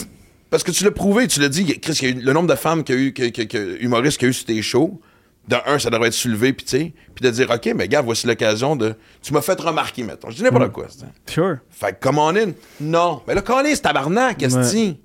parce 0.50 0.62
que 0.62 0.70
tu 0.70 0.84
l'as 0.84 0.90
prouvé, 0.90 1.26
tu 1.28 1.40
l'as 1.40 1.48
dit, 1.48 1.64
Chris, 1.80 1.98
il 2.02 2.08
y 2.08 2.12
a 2.12 2.14
eu 2.16 2.20
le 2.20 2.32
nombre 2.32 2.48
de 2.48 2.54
femmes 2.54 2.84
qu'il 2.84 2.94
y 2.94 2.98
a 2.98 3.00
eu, 3.02 3.12
que, 3.12 3.28
que- 3.30 3.42
que- 3.42 3.82
humoristes 3.82 4.18
qu'il 4.18 4.26
y 4.26 4.28
a 4.28 4.30
eu 4.30 4.34
sur 4.34 4.46
tes 4.46 4.62
shows. 4.62 5.00
De 5.48 5.56
un, 5.66 5.78
ça 5.78 5.88
devrait 5.88 6.08
être 6.08 6.12
soulevé, 6.14 6.52
puis 6.52 6.66
tu 6.66 6.76
sais, 6.76 6.92
puis 7.14 7.24
de 7.24 7.30
dire, 7.30 7.48
OK, 7.50 7.72
mais 7.74 7.88
gars, 7.88 8.02
voici 8.02 8.26
l'occasion 8.26 8.76
de. 8.76 8.94
Tu 9.22 9.32
m'as 9.32 9.40
fait 9.40 9.58
remarquer, 9.58 10.02
mettons. 10.02 10.28
Je 10.28 10.36
dis 10.36 10.42
n'importe 10.42 10.72
quoi, 10.72 10.88
c'est- 10.90 11.32
sure. 11.32 11.56
Fait 11.70 11.92
que, 11.98 12.06
come 12.06 12.18
on 12.18 12.36
in. 12.36 12.52
Non. 12.82 13.22
Mais 13.26 13.34
là, 13.34 13.40
calé, 13.40 13.74
c'est 13.74 13.80
tabarnak, 13.80 14.36
qu'est-ce 14.36 14.56
que 14.56 14.60
Ouais. 14.62 14.70
tu 14.70 14.76
dis? 14.76 15.00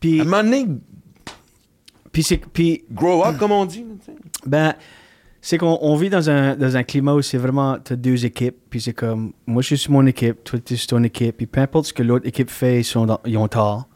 Puis, 0.00 0.18
À 0.20 0.22
un 0.22 0.24
moment 0.24 0.42
donné, 0.42 0.66
puis, 2.10 2.22
c'est, 2.22 2.38
puis 2.38 2.84
grow 2.90 3.24
up, 3.24 3.36
comme 3.38 3.52
on 3.52 3.66
dit. 3.66 3.84
Ben, 4.46 4.74
c'est 5.42 5.58
qu'on 5.58 5.78
on 5.82 5.96
vit 5.96 6.08
dans 6.10 6.30
un, 6.30 6.56
dans 6.56 6.76
un 6.76 6.82
climat 6.82 7.14
où 7.14 7.20
c'est 7.22 7.36
vraiment, 7.38 7.78
t'as 7.82 7.96
deux 7.96 8.24
équipes, 8.24 8.56
puis 8.70 8.80
c'est 8.80 8.92
comme, 8.94 9.32
moi 9.46 9.60
je 9.62 9.66
suis 9.68 9.78
sur 9.78 9.92
mon 9.92 10.06
équipe, 10.06 10.42
toi 10.42 10.58
tu 10.64 10.74
es 10.74 10.76
sur 10.76 10.88
ton 10.88 11.02
équipe, 11.04 11.36
puis 11.36 11.46
peu 11.46 11.60
importe 11.60 11.86
ce 11.86 11.92
que 11.92 12.02
l'autre 12.02 12.26
équipe 12.26 12.50
fait, 12.50 12.80
ils, 12.80 12.84
sont 12.84 13.06
dans- 13.06 13.20
ils 13.26 13.36
ont 13.36 13.46
tort. 13.48 13.88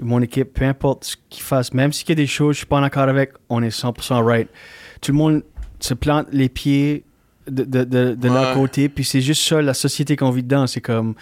Mon 0.00 0.20
équipe, 0.22 0.52
peu 0.54 0.64
importe 0.64 1.04
ce 1.04 1.16
qu'ils 1.28 1.42
fassent, 1.42 1.72
même 1.74 1.92
s'il 1.92 2.08
y 2.08 2.12
a 2.12 2.14
des 2.14 2.26
choses, 2.26 2.54
je 2.54 2.58
suis 2.58 2.66
pas 2.66 2.78
en 2.78 2.82
accord 2.82 3.04
avec, 3.04 3.32
on 3.48 3.62
est 3.62 3.68
100% 3.68 4.22
right. 4.24 4.48
Tout 5.00 5.12
le 5.12 5.18
monde 5.18 5.42
se 5.78 5.94
plante 5.94 6.26
les 6.32 6.48
pieds 6.48 7.04
de, 7.46 7.64
de, 7.64 7.84
de, 7.84 8.14
de 8.14 8.28
leur 8.28 8.54
côté, 8.54 8.88
puis 8.88 9.04
c'est 9.04 9.20
juste 9.20 9.42
ça, 9.46 9.60
la 9.62 9.74
société 9.74 10.16
qu'on 10.16 10.30
vit 10.30 10.42
dedans, 10.42 10.66
c'est 10.66 10.80
comme, 10.80 11.14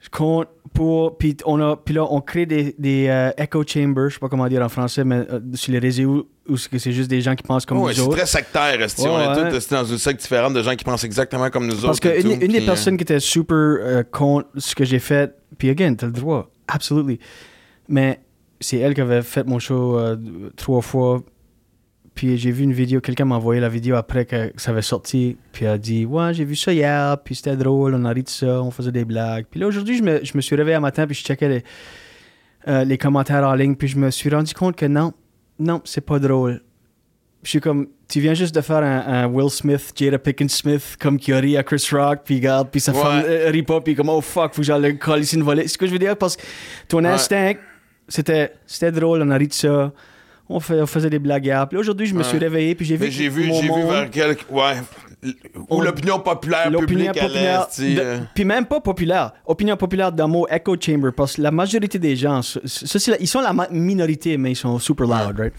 je 0.00 0.08
compte 0.10 0.48
pour, 0.74 1.18
puis 1.18 1.36
on 1.44 1.60
a, 1.60 1.76
puis 1.76 1.94
là 1.94 2.06
on 2.10 2.20
crée 2.20 2.46
des, 2.46 2.74
des 2.78 3.08
euh, 3.08 3.30
echo 3.36 3.64
chambers, 3.66 4.08
je 4.10 4.14
sais 4.14 4.20
pas 4.20 4.28
comment 4.28 4.46
dire 4.48 4.62
en 4.62 4.68
français, 4.68 5.04
mais 5.04 5.16
euh, 5.30 5.40
sur 5.54 5.72
les 5.72 5.78
réseaux 5.78 6.28
où, 6.48 6.56
c'est 6.56 6.70
que 6.70 6.78
c'est 6.78 6.92
juste 6.92 7.10
des 7.10 7.20
gens 7.20 7.34
qui 7.34 7.42
pensent 7.42 7.66
comme 7.66 7.78
nous 7.78 7.92
c'est 7.92 8.00
autres. 8.00 8.16
très 8.16 8.26
sectaire. 8.26 8.78
Ouais, 8.78 8.86
on 8.98 9.20
est 9.20 9.42
ouais. 9.42 9.50
tous 9.50 9.68
dans 9.68 9.84
une 9.84 9.98
secte 9.98 10.20
différente 10.20 10.54
de 10.54 10.62
gens 10.62 10.74
qui 10.76 10.84
pensent 10.84 11.04
exactement 11.04 11.50
comme 11.50 11.66
nous 11.66 11.76
Parce 11.76 11.98
autres. 11.98 12.06
et 12.06 12.22
qu'une 12.22 12.42
une 12.42 12.52
des 12.52 12.60
personnes 12.64 12.96
qui 12.96 13.02
était 13.02 13.20
super 13.20 13.54
euh, 13.56 14.02
contre 14.04 14.48
ce 14.56 14.74
que 14.74 14.84
j'ai 14.84 14.98
fait, 14.98 15.34
puis 15.58 15.68
again, 15.70 15.94
t'as 15.94 16.06
le 16.06 16.12
droit, 16.12 16.48
absolutely. 16.68 17.18
Mais 17.88 18.20
c'est 18.60 18.78
elle 18.78 18.94
qui 18.94 19.00
avait 19.00 19.22
fait 19.22 19.46
mon 19.46 19.58
show 19.58 19.98
euh, 19.98 20.16
trois 20.56 20.80
fois. 20.82 21.22
Puis 22.14 22.36
j'ai 22.36 22.50
vu 22.50 22.64
une 22.64 22.72
vidéo, 22.72 23.00
quelqu'un 23.00 23.24
m'a 23.26 23.36
envoyé 23.36 23.60
la 23.60 23.68
vidéo 23.68 23.94
après 23.94 24.24
que 24.24 24.52
ça 24.56 24.72
avait 24.72 24.82
sorti. 24.82 25.36
Puis 25.52 25.64
elle 25.64 25.70
a 25.72 25.78
dit 25.78 26.04
Ouais, 26.04 26.34
j'ai 26.34 26.44
vu 26.44 26.56
ça 26.56 26.72
hier, 26.72 27.16
puis 27.22 27.36
c'était 27.36 27.56
drôle, 27.56 27.94
on 27.94 28.04
a 28.04 28.10
ri 28.10 28.24
de 28.24 28.28
ça, 28.28 28.60
on 28.62 28.70
faisait 28.72 28.90
des 28.92 29.04
blagues. 29.04 29.46
Puis 29.50 29.60
là, 29.60 29.66
aujourd'hui, 29.68 29.96
je 29.98 30.02
me, 30.02 30.24
je 30.24 30.32
me 30.34 30.40
suis 30.40 30.56
réveillé 30.56 30.76
un 30.76 30.80
matin, 30.80 31.06
puis 31.06 31.14
je 31.14 31.22
checkais 31.24 31.48
les, 31.48 31.64
euh, 32.66 32.84
les 32.84 32.98
commentaires 32.98 33.44
en 33.46 33.54
ligne, 33.54 33.76
puis 33.76 33.86
je 33.88 33.96
me 33.98 34.10
suis 34.10 34.30
rendu 34.30 34.52
compte 34.52 34.74
que 34.74 34.86
non, 34.86 35.12
non, 35.60 35.80
c'est 35.84 36.00
pas 36.04 36.18
drôle. 36.18 36.60
Je 37.44 37.50
suis 37.50 37.60
comme, 37.60 37.86
tu 38.08 38.18
viens 38.20 38.34
juste 38.34 38.52
de 38.52 38.60
faire 38.62 38.78
un, 38.78 38.98
un 39.06 39.26
Will 39.28 39.48
Smith, 39.48 39.92
Jada 39.94 40.18
Pickens 40.18 40.48
Smith, 40.52 40.96
comme 41.00 41.18
qui 41.20 41.32
a 41.32 41.38
ri 41.38 41.56
à 41.56 41.62
Chris 41.62 41.86
Rock, 41.92 42.22
puis 42.24 42.34
regarde, 42.36 42.68
puis 42.72 42.80
sa 42.80 42.92
Ouais. 42.92 43.00
femme 43.00 43.22
euh, 43.26 43.50
rit 43.50 43.62
pas, 43.62 43.80
puis 43.80 43.94
comme, 43.94 44.08
oh 44.08 44.20
fuck, 44.20 44.54
faut 44.54 44.62
que 44.62 44.66
j'aille 44.66 44.82
le 44.82 44.92
coller 44.94 45.22
ici 45.22 45.36
une 45.36 45.44
volée. 45.44 45.62
C'est 45.62 45.68
ce 45.74 45.78
que 45.78 45.86
je 45.86 45.92
veux 45.92 46.00
dire, 46.00 46.16
parce 46.16 46.36
que 46.36 46.42
ton 46.88 46.98
Ouais. 47.04 47.10
instinct, 47.10 47.52
c'était, 48.08 48.52
c'était 48.66 48.92
drôle, 48.92 49.22
on 49.22 49.30
a 49.30 49.36
ri 49.36 49.48
de 49.48 49.52
ça, 49.52 49.92
on, 50.48 50.60
fait, 50.60 50.80
on 50.80 50.86
faisait 50.86 51.10
des 51.10 51.18
blagues. 51.18 51.52
Puis 51.68 51.78
aujourd'hui, 51.78 52.06
je 52.06 52.14
me 52.14 52.22
suis 52.22 52.38
réveillé, 52.38 52.74
puis 52.74 52.86
j'ai 52.86 52.96
vu, 52.96 53.10
j'ai 53.10 53.28
vu, 53.28 53.44
j'ai 53.44 53.62
vu 53.62 53.82
vers 53.88 54.10
quelques. 54.10 54.50
Ouais. 54.50 54.76
On- 55.68 55.80
l'opinion 55.80 56.20
populaire 56.20 56.70
L'opinion 56.70 57.12
publique 57.12 57.20
populaire, 57.20 57.66
de- 57.76 57.98
euh. 58.00 58.18
puis 58.36 58.44
même 58.44 58.66
pas 58.66 58.80
populaire, 58.80 59.32
opinion 59.46 59.76
populaire 59.76 60.12
le 60.16 60.26
mot 60.28 60.46
echo 60.48 60.76
chamber, 60.80 61.10
parce 61.10 61.34
que 61.34 61.42
la 61.42 61.50
majorité 61.50 61.98
des 61.98 62.14
gens, 62.14 62.40
c'est 62.42 63.08
la- 63.08 63.20
ils 63.20 63.26
sont 63.26 63.40
la 63.40 63.52
minorité, 63.70 64.36
mais 64.38 64.52
ils 64.52 64.56
sont 64.56 64.78
super 64.78 65.06
loud, 65.08 65.36
right? 65.36 65.52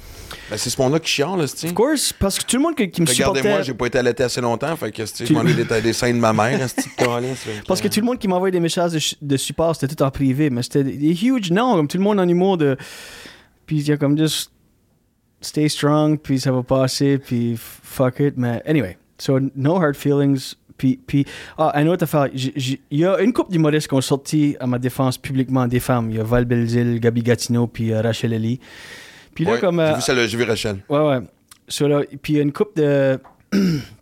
Ben, 0.50 0.56
c'est 0.58 0.70
ce 0.70 0.82
monde-là 0.82 1.00
qui 1.02 1.12
chiale, 1.12 1.42
esti. 1.42 1.66
Of 1.68 1.74
course, 1.74 2.14
parce 2.14 2.40
que 2.40 2.46
tout 2.46 2.56
le 2.56 2.64
monde 2.64 2.76
qui, 2.76 2.90
qui 2.90 3.02
me 3.02 3.08
Regardez-moi, 3.08 3.42
supportait, 3.42 3.64
j'ai 3.66 3.74
pas 3.74 3.86
été 3.88 3.98
allaité 3.98 4.24
assez 4.24 4.40
longtemps, 4.40 4.74
fait 4.78 4.92
que, 4.94 5.04
Tu- 5.04 5.26
je 5.26 5.34
m'en 5.34 5.46
ai 5.46 5.54
des, 5.54 5.82
des 5.82 5.94
seins 5.94 6.14
de 6.14 6.20
ma 6.20 6.32
mère, 6.32 6.58
parce 7.68 7.82
que 7.82 7.90
tout 7.90 8.00
le 8.00 8.06
monde 8.06 8.18
qui 8.18 8.30
m'envoyait 8.30 8.54
des 8.54 8.60
messages 8.62 8.94
de, 8.94 9.00
de 9.28 9.38
support, 9.38 9.76
c'était 9.76 9.94
tout 9.94 10.04
en 10.04 10.10
privé, 10.12 10.50
mais 10.50 10.64
c'était 10.64 10.86
des, 10.86 11.14
huge 11.26 11.52
non, 11.52 11.76
comme 11.76 11.88
tout 11.90 11.98
le 11.98 12.04
monde 12.04 12.20
en 12.22 12.28
humour 12.30 12.58
de, 12.58 12.78
puis 13.66 13.78
il 13.80 13.88
y 13.88 13.92
a 13.92 13.98
comme 13.98 14.18
juste 14.18 14.52
stay 15.42 15.68
strong, 15.70 16.18
puis 16.18 16.40
ça 16.40 16.52
va 16.54 16.64
passer, 16.64 17.18
puis 17.18 17.56
fuck 17.58 18.20
it, 18.20 18.36
mais 18.38 18.62
anyway, 18.66 18.98
so 19.20 19.40
no 19.56 19.78
hard 19.78 19.96
feelings. 19.96 20.56
Puis, 20.78 20.98
puis 21.06 21.26
ah, 21.58 21.74
une 21.76 21.90
autre 21.90 22.04
affaire, 22.04 22.30
il 22.34 22.80
y 22.92 23.06
a 23.06 23.20
une 23.20 23.34
couple 23.34 23.52
d'humoristes 23.52 23.90
qui 23.90 23.94
ont 23.94 24.02
sorti 24.02 24.56
à 24.62 24.66
ma 24.66 24.80
défense 24.80 25.18
publiquement 25.18 25.68
des 25.68 25.82
femmes. 25.82 26.10
Il 26.10 26.18
y 26.18 26.20
a 26.20 26.24
Val 26.24 26.46
Belzil, 26.46 27.00
Gabi 27.02 27.22
Gatineau, 27.22 27.68
puis 27.68 27.92
euh, 27.92 28.02
Rachel 28.02 28.32
Ellie. 28.32 28.62
Puis 29.36 29.44
là, 29.44 29.54
Ouais, 29.54 29.60
comme. 29.60 29.78
J'ai 29.78 29.92
euh, 29.92 29.96
vu 29.96 30.02
celle-là, 30.02 30.28
j'ai 30.28 30.38
vu 30.38 30.44
Rachel. 30.44 30.78
Ouais, 30.88 31.00
ouais. 31.00 31.20
So, 31.68 31.88
là, 31.88 32.02
puis 32.22 32.34
il 32.34 32.36
y 32.38 32.40
a 32.40 32.44
une 32.44 32.54
coupe 32.54 32.76
de. 32.78 33.20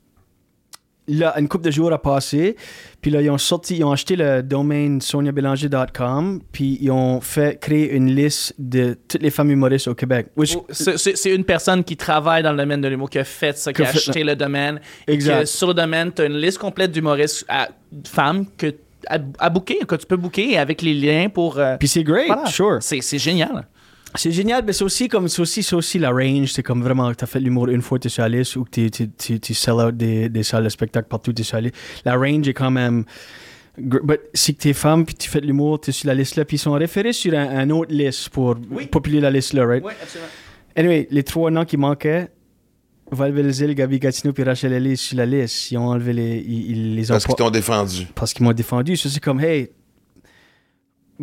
là, 1.08 1.34
une 1.40 1.48
coupe 1.48 1.62
de 1.64 1.72
jours 1.72 1.92
à 1.94 2.02
passer. 2.02 2.56
Puis 3.02 3.12
là, 3.12 3.22
ils 3.22 3.30
ont 3.30 3.38
sorti, 3.38 3.78
ils 3.78 3.84
ont 3.84 3.92
acheté 3.92 4.16
le 4.16 4.42
domaine 4.44 5.00
soniabélanger.com. 5.02 6.42
Puis 6.52 6.78
ils 6.82 6.92
ont 6.92 7.22
fait 7.22 7.60
créer 7.60 7.92
une 7.94 8.14
liste 8.14 8.54
de 8.58 8.98
toutes 9.08 9.22
les 9.22 9.30
femmes 9.30 9.52
humoristes 9.52 9.88
au 9.88 9.96
Québec. 9.96 10.28
Which- 10.36 10.56
Oh, 10.58 10.66
C'est 10.72 11.34
une 11.34 11.44
personne 11.44 11.84
qui 11.84 11.96
travaille 11.98 12.44
dans 12.44 12.52
le 12.52 12.58
domaine 12.58 12.82
de 12.82 12.88
l'humour 12.88 13.10
qui 13.10 13.20
a 13.20 13.24
fait 13.24 13.58
ça, 13.58 13.72
qui 13.74 13.82
a 13.82 13.86
a 13.86 13.90
acheté 13.90 14.24
le 14.24 14.36
domaine. 14.36 14.80
Et 15.08 15.14
Exact. 15.14 15.42
que 15.42 15.46
sur 15.46 15.68
le 15.68 15.74
domaine, 15.74 16.12
tu 16.14 16.22
as 16.22 16.26
une 16.26 16.38
liste 16.38 16.58
complète 16.58 16.92
d'humoristes 16.92 17.46
femmes 18.06 18.46
que, 18.58 18.74
à, 19.08 19.18
à 19.40 19.50
booker, 19.50 19.80
que 19.88 19.96
tu 19.96 20.06
peux 20.06 20.18
booker 20.18 20.58
avec 20.58 20.82
les 20.82 20.94
liens 20.94 21.30
pour. 21.30 21.60
euh, 21.60 21.78
Puis 21.78 21.88
c'est 21.88 22.04
great, 22.04 22.28
voilà. 22.28 22.46
sure. 22.48 22.78
C'est 22.82 23.02
génial. 23.20 23.68
C'est 24.16 24.32
génial, 24.32 24.64
mais 24.66 24.74
c'est 24.74 24.84
aussi 24.84 25.08
comme 25.08 25.28
c'est 25.28 25.42
aussi, 25.42 25.62
c'est 25.64 25.76
aussi 25.76 26.00
la 26.00 26.10
range. 26.12 26.52
C'est 26.54 26.64
comme 26.64 26.82
vraiment, 26.82 27.14
t'as 27.14 27.26
fait 27.26 27.40
l'humour 27.40 27.68
une 27.70 27.82
fois, 27.82 28.00
t'es 28.00 28.10
sur 28.10 28.24
la 28.24 28.30
liste, 28.30 28.56
ou 28.56 28.64
que 28.64 28.88
t'es- 28.88 29.40
tu, 29.40 29.54
sell 29.54 29.74
out 29.74 29.96
des, 29.96 30.30
des 30.30 30.44
salles 30.44 30.64
de 30.64 30.70
spectacle 30.70 31.08
partout, 31.08 31.34
t'es 31.34 31.44
sur 31.44 31.58
la 31.58 31.62
liste. 31.62 31.76
La 32.06 32.16
range 32.16 32.48
est 32.48 32.54
quand 32.54 32.72
même. 32.72 33.04
But 33.78 34.22
si 34.34 34.56
t'es 34.56 34.74
femme, 34.74 35.06
puis 35.06 35.14
tu 35.14 35.30
fais 35.30 35.40
de 35.42 35.46
l'humour, 35.46 35.80
t'es 35.80 35.92
sur 35.92 36.08
la 36.08 36.16
liste 36.16 36.36
là, 36.36 36.46
puis 36.46 36.56
ils 36.56 36.60
sont 36.60 36.72
référés 36.72 37.14
sur 37.14 37.34
un, 37.38 37.48
un 37.60 37.70
autre 37.70 37.94
liste 37.94 38.30
pour 38.30 38.56
Oui. 38.72 38.88
populer 38.88 39.20
la 39.20 39.30
liste 39.30 39.54
là, 39.54 39.66
right? 39.68 39.84
Oui, 39.86 39.94
absolument. 40.02 40.30
Anyway, 40.76 41.08
les 41.12 41.24
trois 41.24 41.52
noms 41.52 41.66
qui 41.66 41.78
manquaient, 41.78 42.30
Val 43.12 43.32
Belzil, 43.32 43.74
Gabi 43.76 44.00
Gatineau 44.00 44.34
puis 44.34 44.44
Rachel 44.44 44.74
Ellie 44.74 44.98
sur 44.98 45.16
la 45.18 45.26
liste. 45.26 45.72
Ils 45.72 45.78
ont 45.78 45.88
enlevé 45.90 46.12
les. 46.14 46.38
Ils, 46.48 46.72
ils 46.72 46.96
les 46.96 47.12
ont 47.12 47.14
Parce 47.14 47.26
qu'ils 47.26 47.36
t'ont 47.36 47.50
défendu. 47.52 48.08
parce 48.16 48.34
qu'ils 48.34 48.46
m'ont 48.46 48.52
défendu. 48.54 48.98
Ça, 48.98 49.10
c'est 49.10 49.20
comme, 49.22 49.40
hey, 49.40 49.70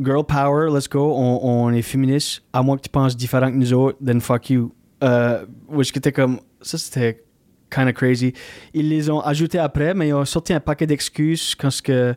girl 0.03 0.25
power, 0.25 0.71
let's 0.71 0.89
go. 0.89 1.15
On, 1.15 1.41
on 1.43 1.73
est 1.73 1.83
féministe. 1.83 2.43
À 2.53 2.63
moins 2.63 2.77
que 2.77 2.83
tu 2.83 2.89
penses 2.89 3.17
différent 3.17 3.51
que 3.51 3.57
nous 3.57 3.73
autres, 3.73 3.99
then 4.05 4.21
fuck 4.21 4.51
you. 4.51 4.73
Euh, 5.03 5.45
which 5.69 5.95
était 5.97 6.13
comme, 6.13 6.41
ça, 6.63 6.79
c'était 6.79 7.25
kind 7.71 7.89
of 7.89 7.95
crazy. 7.95 8.33
Ils 8.73 8.89
les 8.89 9.11
ont 9.11 9.21
ajoutés 9.21 9.59
après, 9.59 9.95
mais 9.95 10.09
ils 10.09 10.15
ont 10.15 10.25
sorti 10.25 10.53
un 10.53 10.61
paquet 10.61 10.87
d'excuses 10.87 11.55
quand 11.55 11.71
ce 11.71 11.83
que 11.83 12.15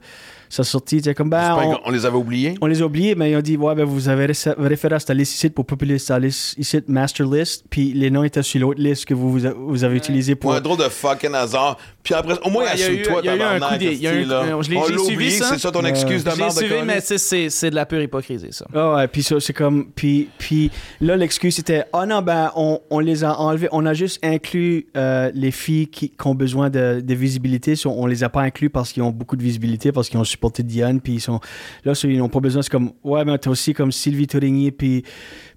ça 0.49 0.63
sorti. 0.63 0.97
C'était 0.97 1.13
comme, 1.13 1.29
ben, 1.29 1.55
on, 1.57 1.77
on 1.85 1.91
les 1.91 2.05
avait 2.05 2.17
oubliés. 2.17 2.55
on 2.61 2.67
les 2.67 2.81
a 2.81 2.85
oubliés, 2.85 3.15
mais 3.15 3.31
ils 3.31 3.35
ont 3.35 3.41
dit, 3.41 3.57
ouais, 3.57 3.75
ben, 3.75 3.83
vous 3.85 4.09
avez 4.09 4.27
réfé- 4.27 4.53
référé 4.57 4.95
à 4.95 4.99
cette 4.99 5.11
liste 5.11 5.35
ici 5.35 5.49
pour 5.49 5.65
populer 5.65 5.97
cette 5.99 6.21
liste 6.21 6.55
ici, 6.57 6.79
master 6.87 7.25
list, 7.27 7.65
puis 7.69 7.93
les 7.93 8.09
noms 8.09 8.23
étaient 8.23 8.43
sur 8.43 8.59
l'autre 8.61 8.81
liste 8.81 9.05
que 9.05 9.13
vous, 9.13 9.31
vous, 9.31 9.39
vous 9.67 9.83
avez 9.83 9.97
utilisé 9.97 10.35
pour. 10.35 10.51
Ouais, 10.51 10.57
un 10.57 10.61
drôle 10.61 10.77
de 10.77 10.83
fucking 10.89 11.33
hasard. 11.33 11.77
Puis 12.03 12.13
après, 12.13 12.35
au 12.45 12.49
moins, 12.49 12.63
Ouais, 12.63 12.69
il 12.75 12.79
y 12.79 12.83
a 12.83 12.89
eu- 12.89 12.93
assume-toi, 13.01 13.21
il 13.23 13.25
y 13.25 13.29
a 13.29 13.35
eu 13.35 13.41
un 13.41 13.59
coup 13.59 13.77
des- 13.77 13.85
il 13.93 14.01
y 14.01 14.07
a 14.07 14.13
eu- 14.13 14.17
esti, 14.19 14.29
là. 14.29 14.41
euh, 14.43 14.61
je 14.63 14.69
l'ai- 14.69 14.77
On 14.77 14.85
j'ai 14.85 14.91
l'a 14.93 14.97
suivi 14.99 15.13
oublié, 15.15 15.31
ça. 15.31 15.45
c'est 15.53 15.59
ça 15.59 15.71
ton 15.71 15.83
Ouais. 15.83 15.89
excuse 15.89 16.23
de 16.23 16.29
Je 16.29 16.35
l'ai 16.35 16.41
merde 16.41 16.53
de 16.55 16.59
suivi, 16.59 16.73
mais 16.85 16.99
c'est- 17.01 17.17
c'est 17.17 17.49
c'est 17.49 17.69
de 17.69 17.75
la 17.75 17.85
pure 17.85 18.01
hypocrisie, 18.01 18.47
ça. 18.51 18.65
Ah 18.73 18.95
ouais, 18.95 19.07
puis 19.07 19.23
ça, 19.23 19.39
c'est 19.39 19.53
comme. 19.53 19.87
Puis, 19.95 20.29
puis 20.37 20.71
là, 21.01 21.15
l'excuse 21.17 21.55
c'était 21.55 21.83
Ah 21.93 22.05
non, 22.05 22.21
ben, 22.21 22.51
on, 22.55 22.79
on 22.89 22.99
les 22.99 23.23
a 23.23 23.37
enlevés. 23.39 23.67
On 23.71 23.85
a 23.85 23.93
juste 23.93 24.23
inclus 24.23 24.87
euh, 24.95 25.31
les 25.33 25.51
filles 25.51 25.87
qui, 25.87 26.09
qui 26.09 26.27
ont 26.27 26.35
besoin 26.35 26.69
de, 26.69 27.01
de 27.03 27.13
visibilité. 27.13 27.75
So, 27.75 27.91
on 27.91 28.05
les 28.05 28.23
a 28.23 28.29
pas 28.29 28.41
inclus 28.41 28.69
parce 28.69 28.91
qu'ils 28.93 29.03
ont 29.03 29.11
beaucoup 29.11 29.35
de 29.35 29.43
visibilité, 29.43 29.91
parce 29.91 30.07
qu'ils 30.09 30.19
ont 30.19 30.23
portais 30.37 30.63
Diane, 30.63 31.01
puis 31.01 31.13
ils 31.15 31.21
sont 31.21 31.39
là, 31.83 31.93
ils 32.03 32.17
n'ont 32.17 32.29
pas 32.29 32.39
besoin. 32.39 32.61
C'est 32.61 32.71
comme, 32.71 32.91
ouais, 33.03 33.25
mais 33.25 33.37
t'as 33.37 33.49
aussi 33.49 33.73
comme 33.73 33.91
Sylvie 33.91 34.27
Tourigny, 34.27 34.71
puis, 34.71 35.03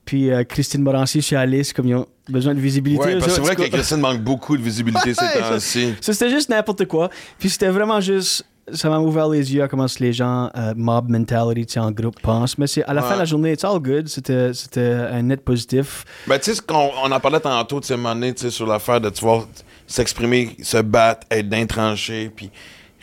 puis 0.05 0.31
euh, 0.31 0.44
Christine 0.44 0.82
Morancy 0.82 1.23
chez 1.23 1.36
Alice, 1.36 1.73
comme 1.73 1.86
ils 1.89 1.94
ont 1.94 2.07
besoin 2.28 2.55
de 2.55 2.61
visibilité. 2.61 3.05
Ouais, 3.05 3.19
parce 3.19 3.35
c'est 3.35 3.40
vrai 3.40 3.57
que 3.57 3.62
Christine 3.62 3.98
manque 3.98 4.20
beaucoup 4.23 4.57
de 4.57 4.62
visibilité 4.62 5.15
ces 5.15 5.39
temps-ci. 5.39 5.94
c'était 6.01 6.31
juste 6.31 6.48
n'importe 6.48 6.86
quoi. 6.86 7.11
Puis 7.39 7.51
c'était 7.51 7.69
vraiment 7.69 8.01
juste. 8.01 8.44
Ça 8.73 8.89
m'a 8.89 9.01
ouvert 9.01 9.28
les 9.28 9.52
yeux 9.52 9.65
à 9.65 9.69
comment 9.69 9.86
les 9.98 10.12
gens, 10.12 10.48
euh, 10.57 10.74
mob 10.77 11.09
mentality, 11.09 11.77
en 11.81 11.90
groupe, 11.90 12.20
pensent. 12.20 12.57
Mais 12.57 12.69
c'est 12.69 12.85
à 12.85 12.94
la 12.94 13.02
fin 13.02 13.15
de 13.15 13.20
la 13.20 13.24
journée, 13.24 13.52
it's 13.52 13.65
all 13.65 13.81
good. 13.81 14.07
C'était 14.07 14.55
c'était 14.55 14.93
un 15.11 15.23
net 15.23 15.40
positif. 15.44 16.05
Ben, 16.28 16.39
tu 16.39 16.44
sais, 16.44 16.55
ce 16.55 16.62
qu'on- 16.62 16.90
on 17.02 17.11
en 17.11 17.19
parlait 17.19 17.40
tantôt, 17.40 17.81
tu 17.81 17.89
sais, 17.89 18.51
sur 18.51 18.66
l'affaire 18.69 19.01
de, 19.01 19.11
tu 19.11 19.23
vois, 19.23 19.48
s'exprimer, 19.89 20.57
se 20.62 20.77
battre, 20.78 21.27
être 21.32 21.48
d'intranché, 21.48 22.31
puis 22.35 22.51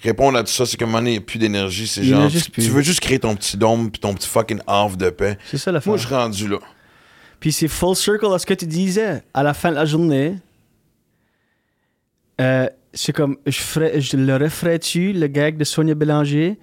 répondre 0.04 0.38
à 0.38 0.44
tout 0.44 0.52
ça, 0.52 0.66
c'est 0.66 0.78
qu'à 0.78 0.86
un 0.86 0.88
moment 0.88 1.00
donné, 1.00 1.12
il 1.12 1.14
n'y 1.14 1.20
a 1.20 1.26
plus 1.26 1.40
d'énergie. 1.40 1.88
C'est 1.88 2.04
genre, 2.04 2.30
tu, 2.32 2.52
plus. 2.52 2.64
tu 2.64 2.70
veux 2.70 2.82
juste 2.82 3.00
créer 3.00 3.20
ton 3.20 3.36
petit 3.36 3.58
dôme, 3.58 3.92
puis 3.92 4.00
ton 4.00 4.14
petit 4.14 4.28
fucking 4.28 4.60
havre 4.68 4.98
de 4.98 5.10
paix. 5.10 5.38
C'est 5.46 5.58
ça 5.58 5.72
la. 5.72 5.80
Moi, 5.86 5.98
je 5.98 6.06
suis 6.06 6.14
rendu 6.16 6.48
là. 6.48 6.58
Puis 7.40 7.52
c'est 7.52 7.68
full 7.68 7.96
circle 7.96 8.26
à 8.34 8.40
ce 8.40 8.46
que 8.46 8.54
tu 8.54 8.66
disais. 8.66 9.24
À 9.34 9.44
la 9.44 9.54
fin 9.54 9.70
de 9.70 9.76
la 9.76 9.86
journée, 9.86 10.36
euh, 12.42 12.68
c'est 12.94 13.14
comme, 13.14 13.38
je, 13.46 13.60
ferais, 13.60 14.00
je 14.02 14.18
le 14.18 14.36
referais-tu, 14.38 15.14
le 15.14 15.28
gag 15.28 15.58
de 15.58 15.64
Sonia 15.64 15.96
Bélanger? 15.96 16.58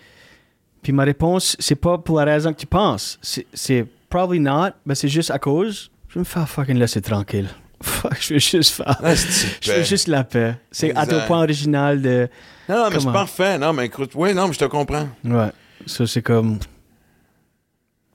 Puis 0.82 0.92
ma 0.92 1.04
réponse, 1.04 1.56
c'est 1.58 1.76
pas 1.76 1.98
pour 1.98 2.18
la 2.18 2.24
raison 2.24 2.52
que 2.52 2.58
tu 2.58 2.66
penses. 2.66 3.18
C'est- 3.22 3.46
C'est 3.54 3.86
probably 4.10 4.40
not, 4.40 4.70
mais 4.84 4.94
c'est 4.94 5.08
juste 5.08 5.30
à 5.30 5.38
cause. 5.38 5.90
Je 6.08 6.14
vais 6.14 6.20
me 6.20 6.24
faire 6.24 6.48
fucking 6.48 6.76
laisser 6.76 7.00
tranquille. 7.00 7.48
Fuck, 7.84 8.16
je 8.20 8.34
veux 8.34 8.40
juste 8.40 8.70
faire. 8.72 8.96
Ah, 9.02 9.14
Je 9.14 9.72
veux 9.72 9.82
juste 9.82 10.08
la 10.08 10.24
paix. 10.24 10.56
C'est 10.70 10.94
à 10.96 11.06
ton 11.06 11.20
point 11.26 11.42
original 11.42 12.00
de. 12.00 12.28
Non, 12.68 12.76
non, 12.76 12.90
mais 12.90 13.00
c'est 13.00 13.12
parfait. 13.12 13.58
Non, 13.58 13.72
mais 13.72 13.86
écoute, 13.86 14.12
oui, 14.14 14.32
non, 14.32 14.46
mais 14.48 14.54
je 14.54 14.58
te 14.58 14.64
comprends. 14.64 15.08
Ouais. 15.24 15.50
Ça, 15.86 16.06
c'est 16.06 16.22
comme. 16.22 16.58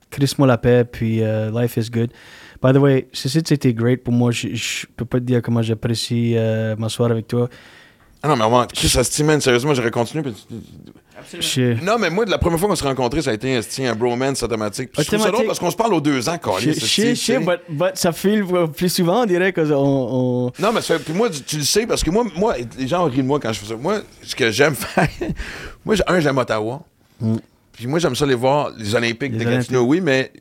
Crisse-moi 0.09 0.47
la 0.47 0.57
paix, 0.57 0.85
puis 0.85 1.21
euh, 1.21 1.51
life 1.51 1.77
is 1.77 1.89
good. 1.91 2.09
By 2.63 2.73
the 2.73 2.77
way, 2.77 3.07
ceci, 3.13 3.41
c'était 3.45 3.73
great 3.73 4.03
pour 4.03 4.13
moi. 4.13 4.31
Je, 4.31 4.47
je 4.53 4.87
peux 4.97 5.05
pas 5.05 5.19
te 5.19 5.23
dire 5.25 5.41
comment 5.41 5.61
j'apprécie 5.61 6.33
euh, 6.35 6.75
m'asseoir 6.75 7.11
avec 7.11 7.27
toi. 7.27 7.47
Ah 8.23 8.27
non, 8.27 8.35
mais 8.35 8.43
avant, 8.43 8.65
Chris, 8.65 8.89
ça 8.89 9.03
se 9.03 9.11
sérieusement, 9.39 9.73
j'aurais 9.73 9.91
continué. 9.91 10.23
puis 10.23 10.33
Non, 11.83 11.97
mais 11.99 12.09
moi, 12.09 12.25
la 12.25 12.37
première 12.37 12.59
fois 12.59 12.69
qu'on 12.69 12.75
s'est 12.75 12.85
rencontrés, 12.85 13.21
ça 13.21 13.31
a 13.31 13.33
été 13.33 13.51
esti, 13.53 13.85
un 13.85 13.95
bromance 13.95 14.41
automatique. 14.43 14.91
Puis 14.91 15.03
je 15.03 15.07
trouve 15.07 15.19
ça 15.25 15.31
drôle 15.31 15.45
parce 15.47 15.59
qu'on 15.59 15.71
se 15.71 15.75
parle 15.75 15.93
aux 15.93 16.01
deux 16.01 16.27
ans, 16.29 16.37
tu 16.59 16.73
sais, 16.73 17.15
sais. 17.15 17.39
but, 17.69 17.91
ça 17.95 18.11
file 18.11 18.45
plus 18.75 18.89
souvent, 18.89 19.23
on 19.23 19.25
dirait 19.25 19.53
qu'on 19.53 19.63
on, 19.71 20.51
Non, 20.59 20.71
mais 20.73 20.81
ça 20.81 20.97
puis 20.99 21.13
moi, 21.13 21.29
tu, 21.29 21.41
tu 21.41 21.57
le 21.57 21.63
sais, 21.63 21.85
parce 21.87 22.03
que 22.03 22.09
moi, 22.11 22.23
moi, 22.35 22.55
les 22.77 22.87
gens 22.87 23.03
rient 23.05 23.17
de 23.17 23.21
moi 23.27 23.39
quand 23.39 23.51
je 23.53 23.59
fais 23.59 23.67
ça. 23.67 23.75
Moi, 23.75 23.99
ce 24.23 24.35
que 24.35 24.51
j'aime 24.51 24.75
faire, 24.75 25.07
moi, 25.85 25.95
j'ai- 25.95 26.03
un, 26.07 26.19
j'aime 26.19 26.37
Ottawa. 26.37 26.81
Puis 27.73 27.87
moi, 27.87 27.99
j'aime 27.99 28.15
ça 28.15 28.25
aller 28.25 28.35
voir 28.35 28.71
les 28.77 28.93
Olympiques 28.95 29.33
Mm. 29.33 29.37
Les 29.37 29.45
de 29.45 29.49
Gatineau, 29.51 29.83
oui, 29.83 30.01
mais 30.01 30.31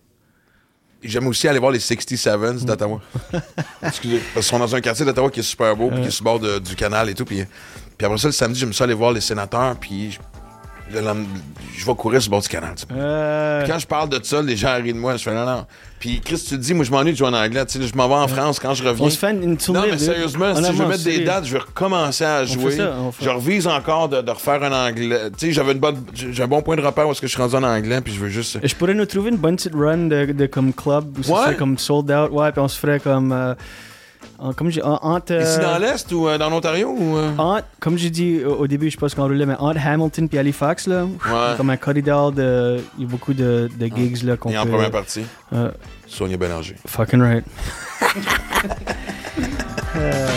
j'aime 1.02 1.26
aussi 1.28 1.46
aller 1.46 1.58
voir 1.60 1.70
les 1.70 1.78
67s 1.78 2.64
d'Ottawa. 2.64 3.00
Excusez. 3.82 4.18
Parce 4.34 4.46
qu'ils 4.46 4.50
sont 4.50 4.58
dans 4.58 4.74
un 4.74 4.80
quartier 4.80 5.04
d'Ottawa 5.04 5.30
qui 5.30 5.40
est 5.40 5.44
super 5.44 5.76
beau, 5.76 5.90
puis 5.90 6.02
qui 6.02 6.08
est 6.08 6.10
sur 6.10 6.24
le 6.24 6.30
bord 6.30 6.40
de- 6.40 6.58
du 6.58 6.74
canal 6.74 7.08
et 7.08 7.14
tout. 7.14 7.24
Puis, 7.24 7.44
puis 7.96 8.04
après 8.06 8.18
ça, 8.18 8.28
le 8.28 8.32
samedi, 8.32 8.58
j'aime 8.58 8.72
ça 8.72 8.84
aller 8.84 8.94
voir 8.94 9.12
les 9.12 9.20
sénateurs, 9.20 9.76
puis 9.76 10.18
le 10.92 11.00
lendemain, 11.00 11.26
je 11.76 11.84
vais 11.86 11.94
courir 11.94 12.20
sur 12.22 12.30
le 12.30 12.32
bord 12.32 12.42
du 12.42 12.48
canal. 12.48 12.74
Euh, 12.92 13.62
Puis 13.62 13.70
quand 13.72 13.78
je 13.78 13.86
parle 13.86 14.08
de 14.08 14.18
ça, 14.22 14.40
les 14.42 14.56
gens 14.56 14.74
rient 14.76 14.92
de 14.92 14.98
moi. 14.98 15.16
Je 15.16 15.22
fais 15.22 15.34
non, 15.34 15.44
non. 15.46 15.66
Puis 16.00 16.20
Chris, 16.24 16.36
tu 16.38 16.50
te 16.50 16.60
dis, 16.60 16.74
moi, 16.74 16.84
je 16.84 16.90
m'ennuie 16.92 17.12
de 17.12 17.16
jouer 17.16 17.26
en 17.28 17.32
anglais. 17.34 17.66
Tu 17.66 17.78
sais, 17.80 17.86
je 17.86 17.94
m'en 17.96 18.06
vais 18.08 18.14
en 18.14 18.28
France 18.28 18.60
quand 18.60 18.72
je 18.72 18.84
reviens. 18.84 19.06
on 19.06 19.10
se 19.10 19.18
fait 19.18 19.32
une 19.32 19.56
tournée. 19.56 19.80
Non, 19.80 19.86
mais 19.90 19.98
sérieusement, 19.98 20.54
si 20.54 20.60
je 20.62 20.66
veux 20.66 20.68
Honnêtement, 20.68 20.88
mettre 20.88 21.04
des 21.04 21.24
dates, 21.24 21.44
je 21.44 21.52
vais 21.52 21.58
recommencer 21.58 22.24
à 22.24 22.44
jouer. 22.44 22.76
ça, 22.76 22.94
on 23.00 23.10
fait- 23.10 23.24
Je 23.24 23.30
revise 23.30 23.66
encore 23.66 24.08
de, 24.08 24.20
de 24.22 24.30
refaire 24.30 24.62
un 24.62 24.88
anglais. 24.88 25.30
Tu 25.36 25.46
sais, 25.46 25.52
j'avais 25.52 25.72
une 25.72 25.78
bonne, 25.80 26.04
j'ai 26.14 26.42
un 26.42 26.46
bon 26.46 26.62
point 26.62 26.76
de 26.76 26.82
repère 26.82 27.08
où 27.08 27.10
est-ce 27.12 27.20
que 27.20 27.26
je 27.26 27.32
suis 27.32 27.42
rendu 27.42 27.56
en 27.56 27.64
anglais, 27.64 28.00
puis 28.00 28.14
je 28.14 28.20
veux 28.20 28.28
juste. 28.28 28.58
Je 28.62 28.74
pourrais 28.76 28.94
nous 28.94 29.06
trouver 29.06 29.30
une 29.30 29.36
bonne 29.38 29.56
petite 29.56 29.74
run 29.74 30.06
de, 30.06 30.26
de 30.32 30.46
comme 30.46 30.72
club 30.72 31.18
où 31.18 31.22
ça 31.24 31.32
Ouais. 31.32 31.38
serait 31.46 31.56
comme 31.56 31.76
sold 31.78 32.10
out. 32.12 32.30
Ouais, 32.30 32.52
puis 32.52 32.60
on 32.60 32.68
se 32.68 32.78
ferait 32.78 33.00
comme. 33.00 33.32
euh, 33.32 33.54
en- 34.38 34.52
comme 34.52 34.70
j'ai. 34.70 34.82
en- 34.82 34.98
Entre. 35.02 35.32
euh, 35.32 35.42
Ici 35.42 35.58
dans 35.60 35.78
l'Est 35.78 36.10
ou 36.12 36.28
euh, 36.28 36.38
dans 36.38 36.48
l'Ontario 36.50 36.88
ou. 36.96 37.16
euh? 37.16 37.30
entre- 37.38 37.64
comme 37.80 37.98
j'ai 37.98 38.10
dit 38.10 38.42
au, 38.44 38.54
au 38.56 38.66
début, 38.66 38.86
je 38.86 38.92
sais 38.92 39.00
pas 39.00 39.08
ce 39.08 39.16
qu'on 39.16 39.24
roulait, 39.24 39.46
mais 39.46 39.56
entre 39.58 39.80
Hamilton 39.86 40.28
et 40.32 40.38
Halifax, 40.38 40.86
là, 40.86 41.04
Ouais. 41.04 41.56
comme 41.56 41.70
un 41.70 41.76
corridor 41.76 42.32
de. 42.32 42.78
Il 42.98 43.04
y 43.04 43.06
a 43.06 43.10
beaucoup 43.10 43.34
de, 43.34 43.68
de 43.78 43.86
gigs 43.86 44.22
là, 44.24 44.36
qu'on 44.36 44.50
Et 44.50 44.58
en 44.58 44.64
peut. 44.64 44.70
première 44.70 44.90
partie, 44.90 45.24
euh, 45.52 45.70
Sonia 46.06 46.36
Bélanger. 46.36 46.76
fucking 46.86 47.20
right. 47.20 47.44
Euh, 49.96 50.28